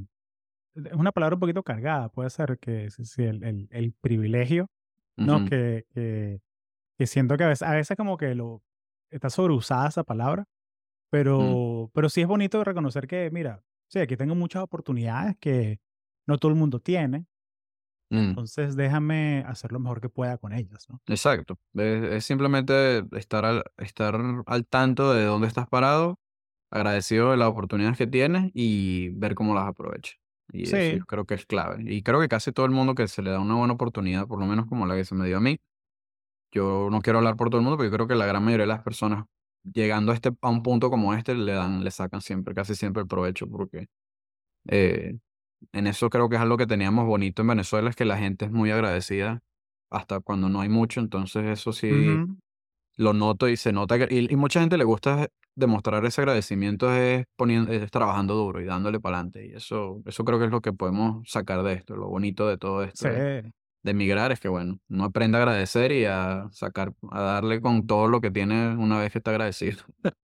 es 0.76 0.92
una 0.92 1.10
palabra 1.10 1.34
un 1.34 1.40
poquito 1.40 1.62
cargada, 1.64 2.08
puede 2.08 2.30
ser 2.30 2.58
que 2.58 2.88
sí, 2.90 3.22
el, 3.24 3.42
el, 3.42 3.68
el, 3.70 3.92
privilegio, 4.00 4.70
¿no? 5.16 5.38
Uh 5.38 5.40
-huh. 5.40 5.48
que, 5.48 5.86
que, 5.92 6.40
que, 7.00 7.06
siento 7.06 7.36
que 7.36 7.44
a 7.44 7.48
veces, 7.48 7.66
a 7.66 7.72
veces 7.72 7.96
como 7.96 8.16
que 8.16 8.34
lo, 8.34 8.62
está 9.10 9.30
sobreusada 9.30 9.88
esa 9.88 10.04
palabra, 10.04 10.46
Mm, 11.10 11.12
pero, 11.12 11.90
pero 11.92 12.08
sí 12.08 12.20
es 12.20 12.26
bonito 12.26 12.62
reconocer 12.62 13.06
que, 13.06 13.30
mira, 13.30 13.62
sí, 13.88 13.98
aquí 13.98 14.16
tengo 14.16 14.34
muchas 14.34 14.62
oportunidades 14.62 15.36
que 15.40 15.80
no 16.26 16.38
todo 16.38 16.52
el 16.52 16.58
mundo 16.58 16.78
tiene, 16.78 17.26
mm, 18.10 18.30
entonces 18.30 18.76
déjame 18.76 19.44
hacer 19.46 19.72
lo 19.72 19.80
mejor 19.80 20.00
que 20.00 20.08
pueda 20.08 20.38
con 20.38 20.52
ellas, 20.52 20.88
¿no? 20.88 21.00
exacto. 21.08 21.58
Es, 21.74 22.02
es 22.12 22.24
simplemente 22.24 23.04
estar 23.12 23.44
al, 23.44 23.64
estar 23.78 24.20
al 24.46 24.66
tanto 24.66 25.12
de 25.12 25.24
dónde 25.24 25.48
estás 25.48 25.68
parado, 25.68 26.18
agradecido 26.70 27.32
de 27.32 27.36
las 27.36 27.48
oportunidades 27.48 27.98
que 27.98 28.06
tienes 28.06 28.52
y 28.54 29.08
ver 29.10 29.34
cómo 29.34 29.54
las 29.54 29.66
aprovechas. 29.66 30.16
Y 30.52 30.64
eso 30.64 30.76
Sí, 30.76 30.98
yo 30.98 31.06
creo 31.06 31.24
que 31.24 31.34
es 31.34 31.46
clave. 31.46 31.82
Y 31.84 32.02
creo 32.02 32.20
que 32.20 32.28
casi 32.28 32.52
todo 32.52 32.66
el 32.66 32.72
mundo 32.72 32.94
que 32.94 33.08
se 33.08 33.22
le 33.22 33.30
da 33.30 33.40
una 33.40 33.54
buena 33.54 33.74
oportunidad, 33.74 34.26
por 34.26 34.38
lo 34.38 34.46
menos 34.46 34.66
como 34.66 34.86
la 34.86 34.94
que 34.94 35.04
se 35.04 35.14
me 35.14 35.26
dio 35.26 35.38
a 35.38 35.40
mí, 35.40 35.58
yo 36.52 36.88
no 36.90 37.00
quiero 37.00 37.18
hablar 37.18 37.36
por 37.36 37.50
todo 37.50 37.58
el 37.60 37.64
mundo, 37.64 37.76
pero 37.76 37.90
yo 37.90 37.94
creo 37.94 38.08
que 38.08 38.14
la 38.14 38.26
gran 38.26 38.44
mayoría 38.44 38.64
de 38.64 38.68
las 38.68 38.82
personas 38.82 39.24
llegando 39.62 40.12
a, 40.12 40.14
este, 40.14 40.30
a 40.40 40.48
un 40.48 40.62
punto 40.62 40.90
como 40.90 41.14
este 41.14 41.34
le 41.34 41.52
dan, 41.52 41.84
le 41.84 41.90
sacan 41.90 42.20
siempre, 42.20 42.54
casi 42.54 42.74
siempre 42.74 43.02
el 43.02 43.08
provecho, 43.08 43.46
porque 43.48 43.88
eh, 44.68 45.18
en 45.72 45.86
eso 45.86 46.08
creo 46.10 46.28
que 46.28 46.36
es 46.36 46.42
algo 46.42 46.56
que 46.56 46.66
teníamos 46.66 47.06
bonito 47.06 47.42
en 47.42 47.48
Venezuela, 47.48 47.90
es 47.90 47.96
que 47.96 48.04
la 48.04 48.16
gente 48.16 48.46
es 48.46 48.50
muy 48.50 48.70
agradecida 48.70 49.40
hasta 49.90 50.20
cuando 50.20 50.48
no 50.48 50.60
hay 50.60 50.68
mucho, 50.68 51.00
entonces 51.00 51.44
eso 51.46 51.72
sí 51.72 51.90
lo 52.96 53.12
noto 53.12 53.48
y 53.48 53.56
se 53.56 53.72
nota 53.72 53.98
que, 53.98 54.14
y, 54.14 54.32
y 54.32 54.36
mucha 54.36 54.60
gente 54.60 54.78
le 54.78 54.84
gusta 54.84 55.28
demostrar 55.56 56.04
ese 56.04 56.20
agradecimiento 56.20 56.94
es, 56.94 57.24
poniendo, 57.36 57.72
es 57.72 57.90
trabajando 57.90 58.34
duro 58.34 58.60
y 58.60 58.64
dándole 58.64 59.00
para 59.00 59.16
adelante, 59.18 59.46
y 59.46 59.52
eso, 59.52 60.02
eso 60.06 60.24
creo 60.24 60.38
que 60.38 60.46
es 60.46 60.50
lo 60.50 60.60
que 60.60 60.72
podemos 60.72 61.28
sacar 61.28 61.62
de 61.62 61.74
esto, 61.74 61.96
lo 61.96 62.08
bonito 62.08 62.48
de 62.48 62.56
todo 62.56 62.82
esto 62.82 63.08
sí, 63.08 63.52
de 63.82 63.90
emigrar 63.92 64.32
es 64.32 64.40
que, 64.40 64.48
bueno, 64.48 64.78
uno 64.88 65.04
aprende 65.04 65.38
a 65.38 65.42
agradecer 65.42 65.92
y 65.92 66.04
a 66.06 66.48
sacar, 66.52 66.94
a 67.10 67.20
darle 67.22 67.60
con 67.60 67.86
todo 67.86 68.08
lo 68.08 68.20
que 68.20 68.30
tiene 68.30 68.76
una 68.76 68.98
vez 69.00 69.12
que 69.12 69.18
está 69.18 69.30
agradecido. 69.32 69.84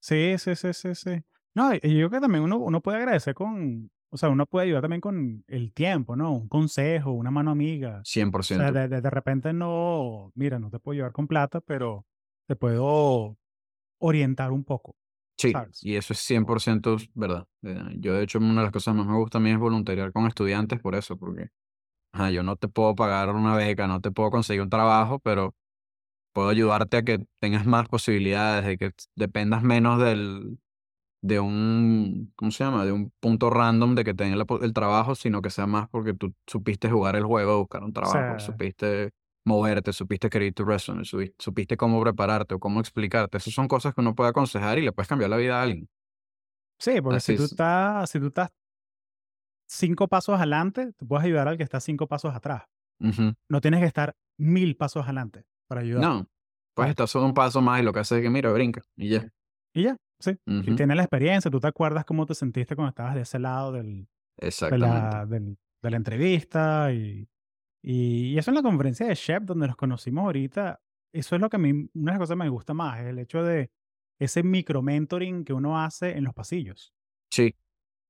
sí, 0.00 0.36
sí, 0.38 0.54
sí, 0.56 0.72
sí, 0.72 0.94
sí. 0.94 1.22
No, 1.54 1.72
yo 1.74 1.80
creo 1.80 2.10
que 2.10 2.20
también 2.20 2.42
uno, 2.44 2.58
uno 2.58 2.80
puede 2.80 2.98
agradecer 2.98 3.34
con, 3.34 3.90
o 4.10 4.16
sea, 4.16 4.28
uno 4.28 4.46
puede 4.46 4.66
ayudar 4.66 4.82
también 4.82 5.00
con 5.00 5.44
el 5.46 5.72
tiempo, 5.72 6.16
¿no? 6.16 6.32
Un 6.32 6.48
consejo, 6.48 7.12
una 7.12 7.30
mano 7.30 7.50
amiga. 7.52 8.06
O 8.48 8.48
sea, 8.48 8.72
100%. 8.72 8.72
de, 8.72 8.88
de, 8.88 9.00
de 9.00 9.10
repente 9.10 9.52
no, 9.52 10.32
mira, 10.34 10.58
no 10.58 10.70
te 10.70 10.78
puedo 10.80 10.94
ayudar 10.94 11.12
con 11.12 11.28
plata, 11.28 11.60
pero 11.60 12.06
te 12.46 12.56
puedo 12.56 13.38
orientar 13.98 14.52
un 14.52 14.64
poco, 14.64 14.96
Sí, 15.36 15.52
¿sabes? 15.52 15.82
y 15.82 15.96
eso 15.96 16.12
es 16.12 16.20
100% 16.20 16.96
verdad. 17.14 17.46
Eh, 17.62 17.96
Yo, 17.98 18.14
de 18.14 18.24
hecho, 18.24 18.38
una 18.38 18.54
de 18.60 18.62
las 18.64 18.72
cosas 18.72 18.94
más 18.94 19.06
me 19.06 19.16
gusta 19.16 19.38
a 19.38 19.40
mí 19.40 19.50
es 19.50 19.58
voluntariar 19.58 20.12
con 20.12 20.26
estudiantes 20.26 20.80
por 20.80 20.94
eso, 20.94 21.16
porque 21.16 21.48
ajá, 22.14 22.30
yo 22.30 22.42
no 22.42 22.56
te 22.56 22.68
puedo 22.68 22.94
pagar 22.94 23.30
una 23.34 23.56
beca, 23.56 23.86
no 23.88 24.00
te 24.00 24.10
puedo 24.12 24.30
conseguir 24.30 24.62
un 24.62 24.70
trabajo, 24.70 25.18
pero 25.20 25.54
puedo 26.32 26.48
ayudarte 26.50 26.98
a 26.98 27.02
que 27.04 27.26
tengas 27.40 27.66
más 27.66 27.88
posibilidades, 27.88 28.66
de 28.66 28.78
que 28.78 28.92
dependas 29.16 29.62
menos 29.62 30.00
del, 30.00 30.58
de 31.22 31.40
un, 31.40 32.32
¿cómo 32.36 32.50
se 32.52 32.64
llama? 32.64 32.84
De 32.86 32.92
un 32.92 33.12
punto 33.20 33.50
random 33.50 33.94
de 33.96 34.04
que 34.04 34.14
tenga 34.14 34.36
el 34.62 34.72
trabajo, 34.74 35.14
sino 35.14 35.42
que 35.42 35.50
sea 35.50 35.66
más 35.66 35.88
porque 35.90 36.14
tú 36.14 36.34
supiste 36.46 36.90
jugar 36.90 37.16
el 37.16 37.24
juego, 37.24 37.58
buscar 37.60 37.84
un 37.84 37.92
O 37.92 37.94
trabajo, 37.94 38.38
sea, 38.38 38.38
supiste 38.38 39.12
moverte, 39.46 39.92
supiste 39.92 40.28
escribir 40.28 40.54
tu 40.54 40.64
resume, 40.64 41.02
subi- 41.04 41.34
supiste 41.38 41.76
cómo 41.76 42.00
prepararte 42.02 42.54
o 42.54 42.60
cómo 42.60 42.80
explicarte. 42.80 43.38
Esas 43.38 43.54
son 43.54 43.68
cosas 43.68 43.94
que 43.94 44.00
uno 44.02 44.14
puede 44.14 44.30
aconsejar 44.30 44.78
y 44.78 44.82
le 44.82 44.92
puedes 44.92 45.08
cambiar 45.08 45.30
la 45.30 45.36
vida 45.38 45.60
a 45.60 45.62
alguien. 45.64 45.88
sí, 46.78 47.00
porque 47.00 47.16
Así 47.16 47.32
si 47.32 47.36
tú 47.36 47.44
es. 47.44 47.50
estás, 47.52 48.10
si 48.10 48.20
tú 48.20 48.26
estás 48.28 48.50
cinco 49.66 50.08
pasos 50.08 50.36
adelante, 50.36 50.92
tú 50.96 51.06
puedes 51.06 51.24
ayudar 51.24 51.48
al 51.48 51.56
que 51.56 51.62
está 51.62 51.80
cinco 51.80 52.06
pasos 52.06 52.34
atrás. 52.34 52.64
No 53.50 53.60
tienes 53.60 53.80
que 53.80 53.86
estar 53.86 54.14
mil 54.38 54.76
pasos 54.76 55.04
adelante 55.04 55.44
para 55.68 55.82
ayudar, 55.82 56.02
No, 56.02 56.26
pues 56.74 56.90
estás 56.90 57.10
solo 57.10 57.26
un 57.26 57.34
paso 57.34 57.60
más 57.60 57.80
y 57.80 57.84
lo 57.84 57.92
que 57.92 58.00
hace 58.00 58.16
es 58.16 58.22
que, 58.22 58.30
mira, 58.30 58.52
brinca 58.52 58.82
y 58.96 59.08
ya. 59.10 59.28
Y 59.74 59.82
ya, 59.84 59.96
sí. 60.20 60.36
Y 60.46 60.70
Ujú. 60.70 60.76
tienes 60.76 60.96
la 60.96 61.02
experiencia, 61.02 61.50
tú 61.50 61.60
te 61.60 61.66
acuerdas 61.66 62.04
cómo 62.04 62.26
te 62.26 62.34
sentiste 62.34 62.74
cuando 62.76 62.90
estabas 62.90 63.14
de 63.14 63.22
ese 63.22 63.38
lado 63.38 63.72
del, 63.72 64.08
de, 64.70 64.78
la, 64.78 65.26
del- 65.26 65.56
de 65.82 65.90
la 65.90 65.96
entrevista 65.96 66.92
y, 66.92 67.28
y, 67.82 68.34
y 68.34 68.38
eso 68.38 68.50
en 68.50 68.56
la 68.56 68.62
conferencia 68.62 69.06
de 69.06 69.14
Shep 69.14 69.42
donde 69.44 69.66
nos 69.68 69.76
conocimos 69.76 70.24
ahorita, 70.24 70.80
eso 71.12 71.34
es 71.36 71.40
lo 71.40 71.50
que 71.50 71.56
a 71.56 71.60
mí, 71.60 71.72
una 71.94 72.12
de 72.12 72.18
las 72.18 72.18
cosas 72.18 72.34
que 72.36 72.44
me 72.44 72.48
gusta 72.48 72.74
más, 72.74 73.00
el 73.00 73.18
hecho 73.18 73.42
de 73.42 73.70
ese 74.20 74.42
micro 74.42 74.82
mentoring 74.82 75.44
que 75.44 75.52
uno 75.52 75.80
hace 75.80 76.16
en 76.16 76.24
los 76.24 76.34
pasillos. 76.34 76.94
Sí, 77.30 77.54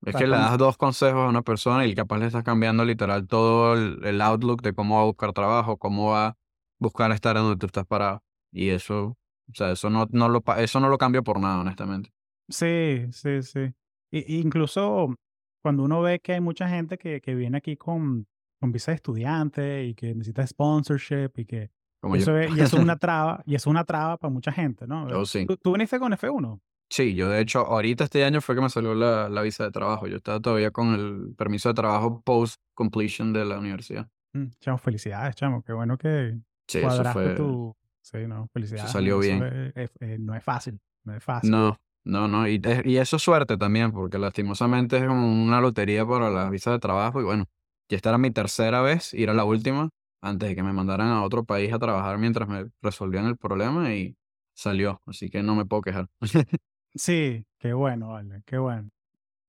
es 0.07 0.17
que 0.17 0.27
le 0.27 0.37
das 0.37 0.59
dos 0.59 0.77
consejos 0.77 1.27
a 1.27 1.29
una 1.29 1.43
persona 1.43 1.87
y 1.87 1.95
capaz 1.95 2.19
le 2.19 2.27
estás 2.27 2.45
cambiando 2.45 2.85
literal 2.85 3.27
todo 3.27 3.75
el, 3.75 4.05
el 4.05 4.21
outlook 4.21 4.63
de 4.63 4.73
cómo 4.73 4.97
va 4.97 5.03
a 5.03 5.07
buscar 5.07 5.33
trabajo, 5.33 5.77
cómo 5.77 6.11
va 6.11 6.27
a 6.29 6.37
buscar 6.79 7.11
estar 7.13 7.37
donde 7.37 7.57
tú 7.57 7.67
estás 7.67 7.87
parado. 7.87 8.23
Y 8.53 8.71
eso, 8.71 9.17
o 9.51 9.55
sea, 9.55 9.73
eso 9.73 9.91
no, 9.91 10.07
no 10.11 10.29
lo, 10.29 10.43
eso 10.59 10.81
no 10.81 10.89
lo 10.89 10.99
cambio 10.99 11.23
por 11.25 11.41
nada, 11.41 11.61
honestamente. 11.61 12.11
sí, 12.49 13.07
sí, 13.13 13.43
sí. 13.43 13.75
Y, 14.11 14.37
incluso 14.41 15.15
cuando 15.63 15.83
uno 15.83 16.03
ve 16.03 16.21
que 16.21 16.35
hay 16.35 16.41
mucha 16.41 16.69
gente 16.69 16.99
que, 16.99 17.21
que 17.21 17.35
viene 17.35 17.59
aquí 17.59 17.77
con, 17.77 18.27
con 18.61 18.71
visa 18.71 18.93
de 18.93 18.97
estudiante 18.97 19.85
y 19.85 19.95
que 19.95 20.15
necesita 20.15 20.47
sponsorship 20.47 21.31
y 21.37 21.45
que 21.47 21.71
Como 22.01 22.17
yo. 22.17 22.23
eso, 22.23 22.39
es, 22.39 22.55
y 22.55 22.61
eso 22.61 22.77
es 22.77 22.83
una 22.83 22.97
traba, 22.99 23.43
y 23.47 23.55
eso 23.55 23.71
es 23.71 23.73
una 23.73 23.85
traba 23.85 24.17
para 24.19 24.33
mucha 24.33 24.53
gente, 24.53 24.87
¿no? 24.87 25.09
Yo 25.09 25.25
sí. 25.27 25.47
¿Tú, 25.47 25.57
tú 25.57 25.73
viniste 25.73 25.99
con 25.99 26.13
F1? 26.13 26.61
Sí, 26.91 27.15
yo 27.15 27.29
de 27.29 27.41
hecho, 27.41 27.61
ahorita 27.67 28.05
este 28.05 28.25
año 28.25 28.41
fue 28.41 28.55
que 28.55 28.61
me 28.61 28.69
salió 28.71 28.95
la, 28.95 29.29
la 29.29 29.43
visa 29.43 29.65
de 29.65 29.71
trabajo. 29.73 30.07
Yo 30.07 30.17
estaba 30.17 30.41
todavía 30.41 30.71
con 30.71 30.95
el 30.95 31.35
permiso 31.37 31.69
de 31.69 31.75
trabajo 31.75 32.23
post 32.23 32.61
completion 32.75 33.33
de 33.33 33.45
la 33.45 33.59
universidad. 33.59 34.09
Mm, 34.33 34.47
chamo, 34.61 34.79
felicidades, 34.79 35.35
chamo. 35.35 35.63
Qué 35.63 35.73
bueno 35.73 35.99
que 35.99 36.39
Sí, 36.69 36.79
eso 36.79 36.89
cuadraste 36.89 37.23
fue, 37.23 37.35
tu... 37.37 37.77
Sí, 38.03 38.19
no, 38.29 38.45
eso 38.45 38.49
felicidades. 38.53 38.93
salió 38.93 39.19
Eso 39.19 39.29
bien. 39.29 39.43
es- 39.45 39.77
es- 39.77 39.91
eh, 40.01 40.19
no 40.21 40.35
es 40.35 40.45
fácil, 40.45 40.79
no 41.05 41.15
es 41.17 41.25
fácil. 41.25 41.51
No, 41.51 41.77
no, 42.05 42.29
no. 42.29 42.47
Y, 42.47 42.61
es- 42.63 42.85
y 42.87 42.99
eso 42.99 43.17
es 43.17 43.23
suerte 43.23 43.57
también, 43.57 43.91
porque 43.93 44.19
lastimosamente 44.19 44.99
es 44.99 45.05
como 45.07 45.27
una 45.43 45.61
lotería 45.61 46.07
para 46.07 46.31
las 46.31 46.51
visas 46.51 46.75
de 46.75 46.79
trabajo. 46.81 47.21
Y 47.21 47.25
bueno, 47.25 47.47
ya 47.89 47.97
esta 47.97 48.11
era 48.11 48.19
mi 48.19 48.31
tercera 48.31 48.83
vez, 48.83 49.15
ir 49.15 49.31
a 49.31 49.35
la 49.35 49.45
última, 49.45 49.89
antes 50.23 50.49
de 50.51 50.55
que 50.55 50.63
me 50.63 50.73
mandaran 50.73 51.09
a 51.09 51.23
otro 51.25 51.45
país 51.45 51.73
a 51.73 51.79
trabajar 51.79 52.19
mientras 52.19 52.49
me 52.49 52.67
resolvían 52.83 53.27
el 53.27 53.37
problema 53.37 53.95
y 53.95 54.17
salió. 54.55 55.01
Así 55.07 55.31
que 55.31 55.43
no 55.43 55.55
me 55.57 55.65
puedo 55.65 55.83
quejar. 55.83 56.09
Sí, 56.95 57.45
qué 57.59 57.73
bueno, 57.73 58.09
vale, 58.11 58.43
qué 58.47 58.59
bueno. 58.59 58.91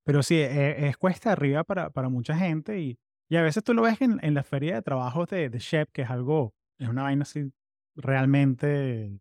Pero 0.03 0.23
sí, 0.23 0.35
e- 0.35 0.87
es, 0.87 0.97
cuesta 0.97 1.31
arriba 1.31 1.63
para, 1.63 1.89
para 1.89 2.09
mucha 2.09 2.35
gente 2.37 2.79
y, 2.79 2.97
y 3.29 3.35
a 3.37 3.41
veces 3.43 3.63
tú 3.63 3.73
lo 3.73 3.81
ves 3.83 4.01
en, 4.01 4.19
en 4.23 4.33
la 4.33 4.43
feria 4.43 4.75
de 4.75 4.81
trabajos 4.81 5.29
de, 5.29 5.49
de 5.49 5.59
Shep, 5.59 5.89
que 5.91 6.03
es 6.03 6.09
algo, 6.09 6.53
es 6.79 6.87
una 6.89 7.03
vaina 7.03 7.23
así 7.23 7.51
realmente 7.95 9.19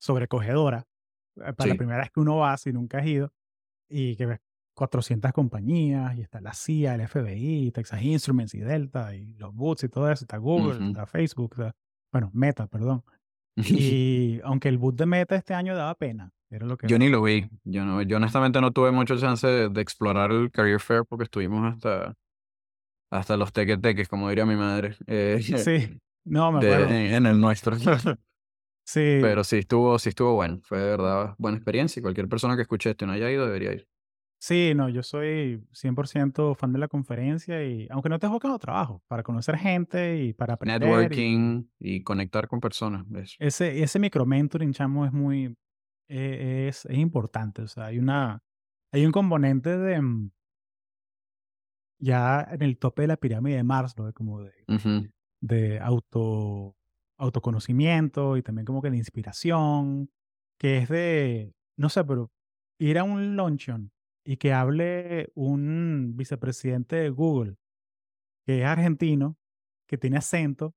sobrecogedora. 0.00 0.86
eh, 1.36 1.52
Para 1.52 1.68
la 1.70 1.74
primera 1.76 1.98
vez 2.00 2.10
que 2.10 2.20
uno 2.20 2.36
va, 2.38 2.56
si 2.56 2.72
nunca 2.72 2.98
has 2.98 3.06
ido, 3.06 3.32
y 3.88 4.16
que 4.16 4.26
ves 4.26 4.40
400 4.74 5.32
compañías, 5.32 6.16
y 6.16 6.22
está 6.22 6.40
la 6.40 6.54
CIA, 6.54 6.94
el 6.94 7.02
FBI, 7.02 7.70
Texas 7.72 8.02
Instruments 8.02 8.54
y 8.54 8.60
Delta, 8.60 9.14
y 9.14 9.34
los 9.34 9.54
boots 9.54 9.84
y 9.84 9.88
todo 9.88 10.10
eso, 10.10 10.24
está 10.24 10.38
Google, 10.38 10.72
está 10.90 11.06
Facebook, 11.06 11.52
está- 11.52 11.74
bueno, 12.12 12.30
Meta, 12.32 12.66
perdón. 12.66 13.04
Y 13.66 14.40
aunque 14.44 14.68
el 14.68 14.78
boot 14.78 14.96
de 14.96 15.06
Meta 15.06 15.36
este 15.36 15.54
año 15.54 15.74
daba 15.76 15.94
pena, 15.94 16.32
era 16.50 16.66
lo 16.66 16.76
que 16.76 16.88
Yo 16.88 16.98
ni 16.98 17.08
lo 17.08 17.22
vi. 17.22 17.48
Yo, 17.64 17.84
no, 17.84 18.02
yo 18.02 18.16
honestamente 18.16 18.60
no 18.60 18.72
tuve 18.72 18.90
mucho 18.90 19.18
chance 19.18 19.46
de, 19.46 19.68
de 19.68 19.80
explorar 19.80 20.30
el 20.32 20.50
Career 20.50 20.80
Fair 20.80 21.02
porque 21.08 21.24
estuvimos 21.24 21.74
hasta, 21.74 22.14
hasta 23.10 23.36
los 23.36 23.52
teques 23.52 24.08
como 24.08 24.28
diría 24.28 24.46
mi 24.46 24.56
madre, 24.56 24.96
eh, 25.06 25.40
Sí, 25.42 26.00
no, 26.24 26.52
me 26.52 26.60
de- 26.60 26.72
acuerdo. 26.74 26.88
en, 26.94 27.14
en 27.14 27.26
el 27.26 27.40
nuestro. 27.40 27.76
Sí, 28.84 29.18
Pero 29.20 29.44
sí 29.44 29.58
estuvo, 29.58 29.96
sí 30.00 30.08
estuvo 30.08 30.34
bueno. 30.34 30.60
Fue 30.64 30.78
de 30.78 30.84
verdad 30.90 31.34
buena 31.38 31.56
experiencia 31.58 32.00
y 32.00 32.02
cualquier 32.02 32.26
persona 32.28 32.56
que 32.56 32.62
escuche 32.62 32.90
esto 32.90 33.04
y 33.04 33.06
no 33.06 33.12
haya 33.14 33.30
ido 33.30 33.46
debería 33.46 33.72
ir. 33.72 33.86
Sí, 34.40 34.72
no, 34.74 34.88
yo 34.88 35.02
soy 35.02 35.62
100% 35.72 36.54
fan 36.56 36.72
de 36.72 36.78
la 36.80 36.88
conferencia 36.88 37.62
y 37.64 37.86
aunque 37.90 38.08
no 38.08 38.18
te 38.18 38.26
buscado 38.26 38.58
trabajo, 38.58 39.02
para 39.06 39.22
conocer 39.22 39.56
gente 39.58 40.24
y 40.24 40.32
para 40.32 40.54
aprender. 40.54 40.80
y- 40.82 40.88
Networking 40.90 41.64
y 41.78 42.02
conectar 42.02 42.48
con 42.48 42.60
personas. 42.60 43.06
Eso. 43.14 43.36
ese, 43.38 43.82
ese 43.82 43.98
micro-mentoring, 43.98 44.72
chamo, 44.72 45.06
es 45.06 45.12
muy, 45.12 45.56
eh, 46.08 46.66
es, 46.68 46.86
es 46.86 46.98
importante. 46.98 47.62
O 47.62 47.68
sea, 47.68 47.86
hay 47.86 47.98
una, 47.98 48.42
hay 48.92 49.06
un 49.06 49.12
componente 49.12 49.76
de, 49.78 50.00
mm, 50.00 50.30
ya 51.98 52.46
en 52.50 52.62
el 52.62 52.78
tope 52.78 53.02
de 53.02 53.08
la 53.08 53.16
pirámide 53.16 53.56
de 53.56 53.64
Maslow, 53.64 54.06
de 54.06 54.12
como 54.12 54.42
de, 54.42 54.52
Ujú, 54.68 55.10
de 55.40 55.78
auto, 55.80 56.76
autoconocimiento 57.18 58.36
y 58.36 58.42
también 58.42 58.64
como 58.66 58.82
que 58.82 58.90
de 58.90 58.96
inspiración, 58.96 60.10
que 60.58 60.78
es 60.78 60.88
de, 60.88 61.54
no 61.76 61.88
sé, 61.88 62.04
pero 62.04 62.30
ir 62.78 62.98
a 62.98 63.04
un 63.04 63.36
luncheon 63.36 63.92
y 64.24 64.36
que 64.36 64.52
hable 64.52 65.30
un 65.34 66.12
vicepresidente 66.16 66.96
de 66.96 67.10
Google, 67.10 67.56
que 68.44 68.60
es 68.60 68.66
argentino, 68.66 69.36
que 69.86 69.98
tiene 69.98 70.18
acento, 70.18 70.74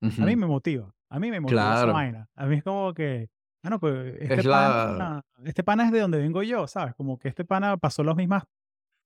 a 0.00 0.24
mí 0.24 0.36
me 0.36 0.46
motiva, 0.46 0.92
a 1.10 1.18
mí 1.20 1.30
me 1.30 1.40
motiva 1.40 1.62
esa 1.62 1.72
Claro. 1.82 1.92
vaina. 1.92 2.28
A 2.34 2.46
mí 2.46 2.56
es 2.56 2.64
como 2.64 2.92
que, 2.92 3.30
ah, 3.62 3.70
no, 3.70 3.78
pues 3.78 4.14
este 4.18 4.34
Es 4.40 4.46
pana, 4.46 4.92
la... 4.96 5.24
este 5.44 5.62
pana 5.62 5.84
es 5.86 5.92
de 5.92 6.00
donde 6.00 6.18
vengo 6.18 6.42
yo, 6.42 6.66
¿sabes? 6.66 6.94
Como 6.94 7.18
que 7.18 7.28
este 7.28 7.44
pana 7.44 7.76
pasó 7.76 8.02
las 8.02 8.16
mismas 8.16 8.44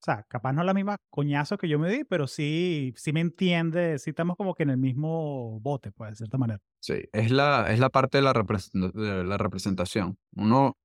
sea, 0.06 0.22
capaz 0.28 0.52
no 0.52 0.62
la 0.62 0.72
misma 0.74 0.98
coñazo 1.10 1.58
que 1.58 1.68
yo 1.68 1.78
me 1.78 1.90
di, 1.90 2.04
pero 2.04 2.26
sí, 2.26 2.94
sí 2.96 3.12
me 3.12 3.20
entiende, 3.20 3.98
sí 3.98 4.10
estamos 4.10 4.36
como 4.36 4.54
que 4.54 4.62
en 4.62 4.70
el 4.70 4.76
mismo 4.78 5.58
bote, 5.60 5.90
pues, 5.92 6.10
de 6.10 6.16
cierta 6.16 6.38
manera. 6.38 6.60
Sí, 6.80 7.02
es 7.12 7.30
la, 7.30 7.72
es 7.72 7.80
la 7.80 7.90
parte 7.90 8.18
de 8.18 8.22
la, 8.22 8.32
de 8.32 9.24
la 9.24 9.36
representación. 9.36 10.16
Uno, 10.36 10.76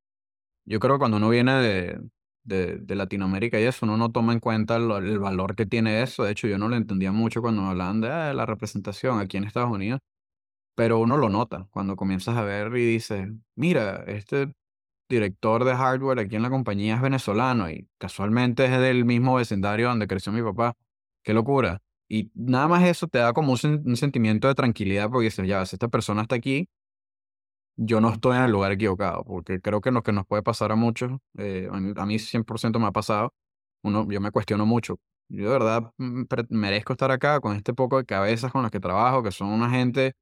yo 0.65 0.79
creo 0.79 0.95
que 0.95 0.99
cuando 0.99 1.17
uno 1.17 1.29
viene 1.29 1.53
de, 1.55 2.01
de, 2.43 2.77
de 2.77 2.95
Latinoamérica 2.95 3.59
y 3.59 3.63
eso, 3.63 3.85
uno 3.85 3.97
no 3.97 4.11
toma 4.11 4.33
en 4.33 4.39
cuenta 4.39 4.77
el, 4.77 5.19
valor 5.19 5.55
que 5.55 5.65
tiene 5.65 6.01
eso. 6.01 6.23
De 6.23 6.31
hecho, 6.31 6.47
yo 6.47 6.57
no 6.57 6.69
lo 6.69 6.75
entendía 6.75 7.11
mucho 7.11 7.41
cuando 7.41 7.63
hablaban 7.63 8.01
de 8.01 8.09
ah, 8.09 8.33
la 8.33 8.45
representación 8.45 9.19
aquí 9.19 9.37
en 9.37 9.45
Estados 9.45 9.71
Unidos, 9.71 9.99
pero 10.75 10.99
uno 10.99 11.17
lo 11.17 11.29
nota 11.29 11.67
cuando 11.71 11.95
comienzas 11.95 12.37
a 12.37 12.43
ver 12.43 12.75
y 12.77 12.85
dices, 12.85 13.29
mira, 13.55 14.03
este 14.07 14.53
director 15.09 15.65
de 15.65 15.75
hardware 15.75 16.19
aquí 16.19 16.35
en 16.37 16.43
la 16.43 16.49
compañía 16.49 16.95
es 16.95 17.01
venezolano 17.01 17.69
y 17.69 17.87
casualmente 17.97 18.65
es 18.65 18.79
del 18.79 19.05
mismo 19.05 19.35
vecindario 19.35 19.89
donde 19.89 20.07
creció 20.07 20.31
mi 20.31 20.41
papá. 20.41 20.75
Qué 21.23 21.33
locura. 21.33 21.81
Y 22.09 22.31
nada 22.35 22.67
más 22.67 22.83
eso 22.83 23.07
te 23.07 23.19
da 23.19 23.33
como 23.33 23.53
un, 23.53 23.95
sentimiento 23.97 24.47
de 24.47 24.55
tranquilidad 24.55 25.09
porque 25.09 25.25
dices, 25.25 25.47
ya, 25.47 25.61
esta 25.61 25.87
persona 25.87 26.23
está 26.23 26.35
aquí, 26.35 26.67
yo 27.83 27.99
no 27.99 28.11
estoy 28.11 28.37
en 28.37 28.43
el 28.43 28.51
lugar 28.51 28.71
equivocado, 28.71 29.23
porque 29.23 29.59
creo 29.59 29.81
que 29.81 29.91
lo 29.91 30.03
que 30.03 30.11
nos 30.11 30.27
puede 30.27 30.43
pasar 30.43 30.71
a 30.71 30.75
muchos, 30.75 31.11
eh, 31.37 31.67
a, 31.71 31.79
mí, 31.79 31.93
a 31.95 32.05
mí 32.05 32.19
100% 32.19 32.79
me 32.79 32.85
ha 32.85 32.91
pasado, 32.91 33.33
uno, 33.83 34.07
yo 34.11 34.21
me 34.21 34.31
cuestiono 34.31 34.65
mucho. 34.67 34.99
Yo 35.29 35.45
de 35.45 35.49
verdad 35.49 35.91
mm, 35.97 36.23
merezco 36.49 36.93
estar 36.93 37.11
acá 37.11 37.39
con 37.39 37.55
este 37.55 37.73
poco 37.73 37.97
de 37.97 38.05
cabezas 38.05 38.51
con 38.51 38.61
las 38.61 38.71
que 38.71 38.79
trabajo, 38.79 39.23
que 39.23 39.31
son 39.31 39.49
una 39.49 39.69
gente, 39.71 40.13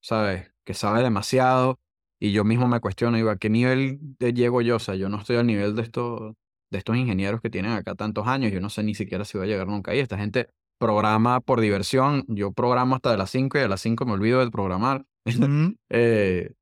¿sabes? 0.00 0.52
Que 0.64 0.74
sabe 0.74 1.02
demasiado, 1.02 1.80
y 2.20 2.32
yo 2.32 2.44
mismo 2.44 2.68
me 2.68 2.80
cuestiono, 2.80 3.16
digo, 3.18 3.30
¿a 3.30 3.36
qué 3.36 3.50
nivel 3.50 4.00
llego 4.20 4.62
yo? 4.62 4.76
O 4.76 4.78
sea, 4.78 4.94
yo 4.94 5.08
no 5.08 5.18
estoy 5.18 5.36
al 5.36 5.46
nivel 5.46 5.76
de 5.76 5.82
estos, 5.82 6.34
de 6.70 6.78
estos 6.78 6.96
ingenieros 6.96 7.42
que 7.42 7.50
tienen 7.50 7.72
acá 7.72 7.94
tantos 7.94 8.26
años, 8.26 8.52
yo 8.52 8.60
no 8.60 8.70
sé 8.70 8.82
ni 8.84 8.94
siquiera 8.94 9.24
si 9.24 9.36
voy 9.36 9.48
a 9.48 9.50
llegar 9.50 9.66
nunca 9.68 9.92
ahí. 9.92 9.98
Esta 9.98 10.16
gente 10.16 10.48
programa 10.78 11.40
por 11.40 11.60
diversión, 11.60 12.24
yo 12.28 12.52
programo 12.52 12.96
hasta 12.96 13.10
de 13.10 13.18
las 13.18 13.30
5 13.30 13.58
y 13.58 13.60
a 13.62 13.68
las 13.68 13.80
5 13.82 14.06
me 14.06 14.12
olvido 14.12 14.40
de 14.40 14.50
programar. 14.50 15.04
eh, 15.90 16.52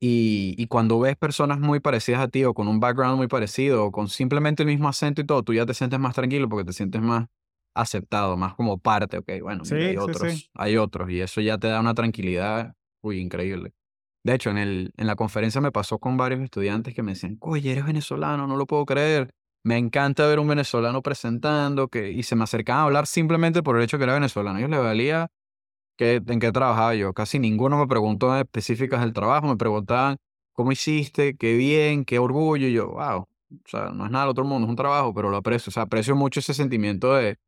y, 0.00 0.54
y, 0.58 0.66
cuando 0.66 0.98
ves 1.00 1.16
personas 1.16 1.60
muy 1.60 1.80
parecidas 1.80 2.20
a 2.20 2.28
ti 2.28 2.44
o 2.44 2.52
con 2.52 2.68
un 2.68 2.80
background 2.80 3.16
muy 3.16 3.28
parecido 3.28 3.86
o 3.86 3.92
con 3.92 4.08
simplemente 4.08 4.62
el 4.62 4.68
mismo 4.68 4.88
acento 4.88 5.20
y 5.22 5.24
todo, 5.26 5.42
tú 5.42 5.54
ya 5.54 5.64
te 5.64 5.74
sientes 5.74 5.98
más 5.98 6.14
tranquilo 6.14 6.48
porque 6.48 6.64
te 6.66 6.72
sientes 6.72 7.00
más 7.00 7.26
aceptado, 7.74 8.36
más 8.36 8.54
como 8.54 8.78
parte, 8.78 9.18
ok, 9.18 9.30
bueno, 9.42 9.64
sí, 9.64 9.74
hay 9.74 9.92
sí, 9.92 9.96
otros, 9.96 10.32
sí. 10.32 10.50
hay 10.54 10.76
otros 10.76 11.10
y 11.10 11.20
eso 11.20 11.40
ya 11.40 11.58
te 11.58 11.68
da 11.68 11.80
una 11.80 11.94
tranquilidad, 11.94 12.74
uy, 13.02 13.20
increíble. 13.20 13.72
De 14.24 14.34
hecho, 14.34 14.50
en, 14.50 14.58
el, 14.58 14.92
en 14.96 15.06
la 15.06 15.16
conferencia 15.16 15.60
me 15.60 15.70
pasó 15.70 15.98
con 15.98 16.16
varios 16.16 16.40
estudiantes 16.40 16.94
que 16.94 17.02
me 17.02 17.12
decían, 17.12 17.36
oye, 17.40 17.72
eres 17.72 17.84
venezolano, 17.84 18.46
no 18.46 18.56
lo 18.56 18.66
puedo 18.66 18.86
creer. 18.86 19.34
Me 19.64 19.76
encanta 19.76 20.26
ver 20.26 20.38
un 20.38 20.48
venezolano 20.48 21.02
presentando 21.02 21.88
que, 21.88 22.10
y 22.10 22.22
se 22.22 22.34
me 22.34 22.44
acercaban 22.44 22.82
a 22.82 22.84
hablar 22.84 23.06
simplemente 23.06 23.62
por 23.62 23.76
el 23.76 23.82
hecho 23.82 23.98
que 23.98 24.04
era 24.04 24.14
venezolano. 24.14 24.58
Yo 24.60 24.68
le 24.68 24.78
valía 24.78 25.30
que, 25.96 26.22
en 26.26 26.40
qué 26.40 26.52
trabajaba 26.52 26.94
yo. 26.94 27.12
Casi 27.12 27.38
ninguno 27.38 27.78
me 27.78 27.86
preguntó 27.86 28.36
específicas 28.36 29.00
del 29.00 29.12
trabajo, 29.12 29.46
me 29.46 29.56
preguntaban 29.56 30.16
cómo 30.52 30.72
hiciste, 30.72 31.36
qué 31.36 31.54
bien, 31.56 32.04
qué 32.04 32.18
orgullo. 32.18 32.66
Y 32.68 32.72
yo, 32.72 32.88
wow, 32.88 33.20
o 33.22 33.28
sea, 33.66 33.90
no 33.90 34.04
es 34.06 34.10
nada 34.10 34.24
del 34.24 34.30
otro 34.30 34.44
mundo, 34.44 34.66
es 34.66 34.70
un 34.70 34.76
trabajo, 34.76 35.12
pero 35.14 35.30
lo 35.30 35.36
aprecio. 35.36 35.70
O 35.70 35.72
sea, 35.72 35.84
aprecio 35.84 36.14
mucho 36.16 36.40
ese 36.40 36.54
sentimiento 36.54 37.14
de, 37.14 37.38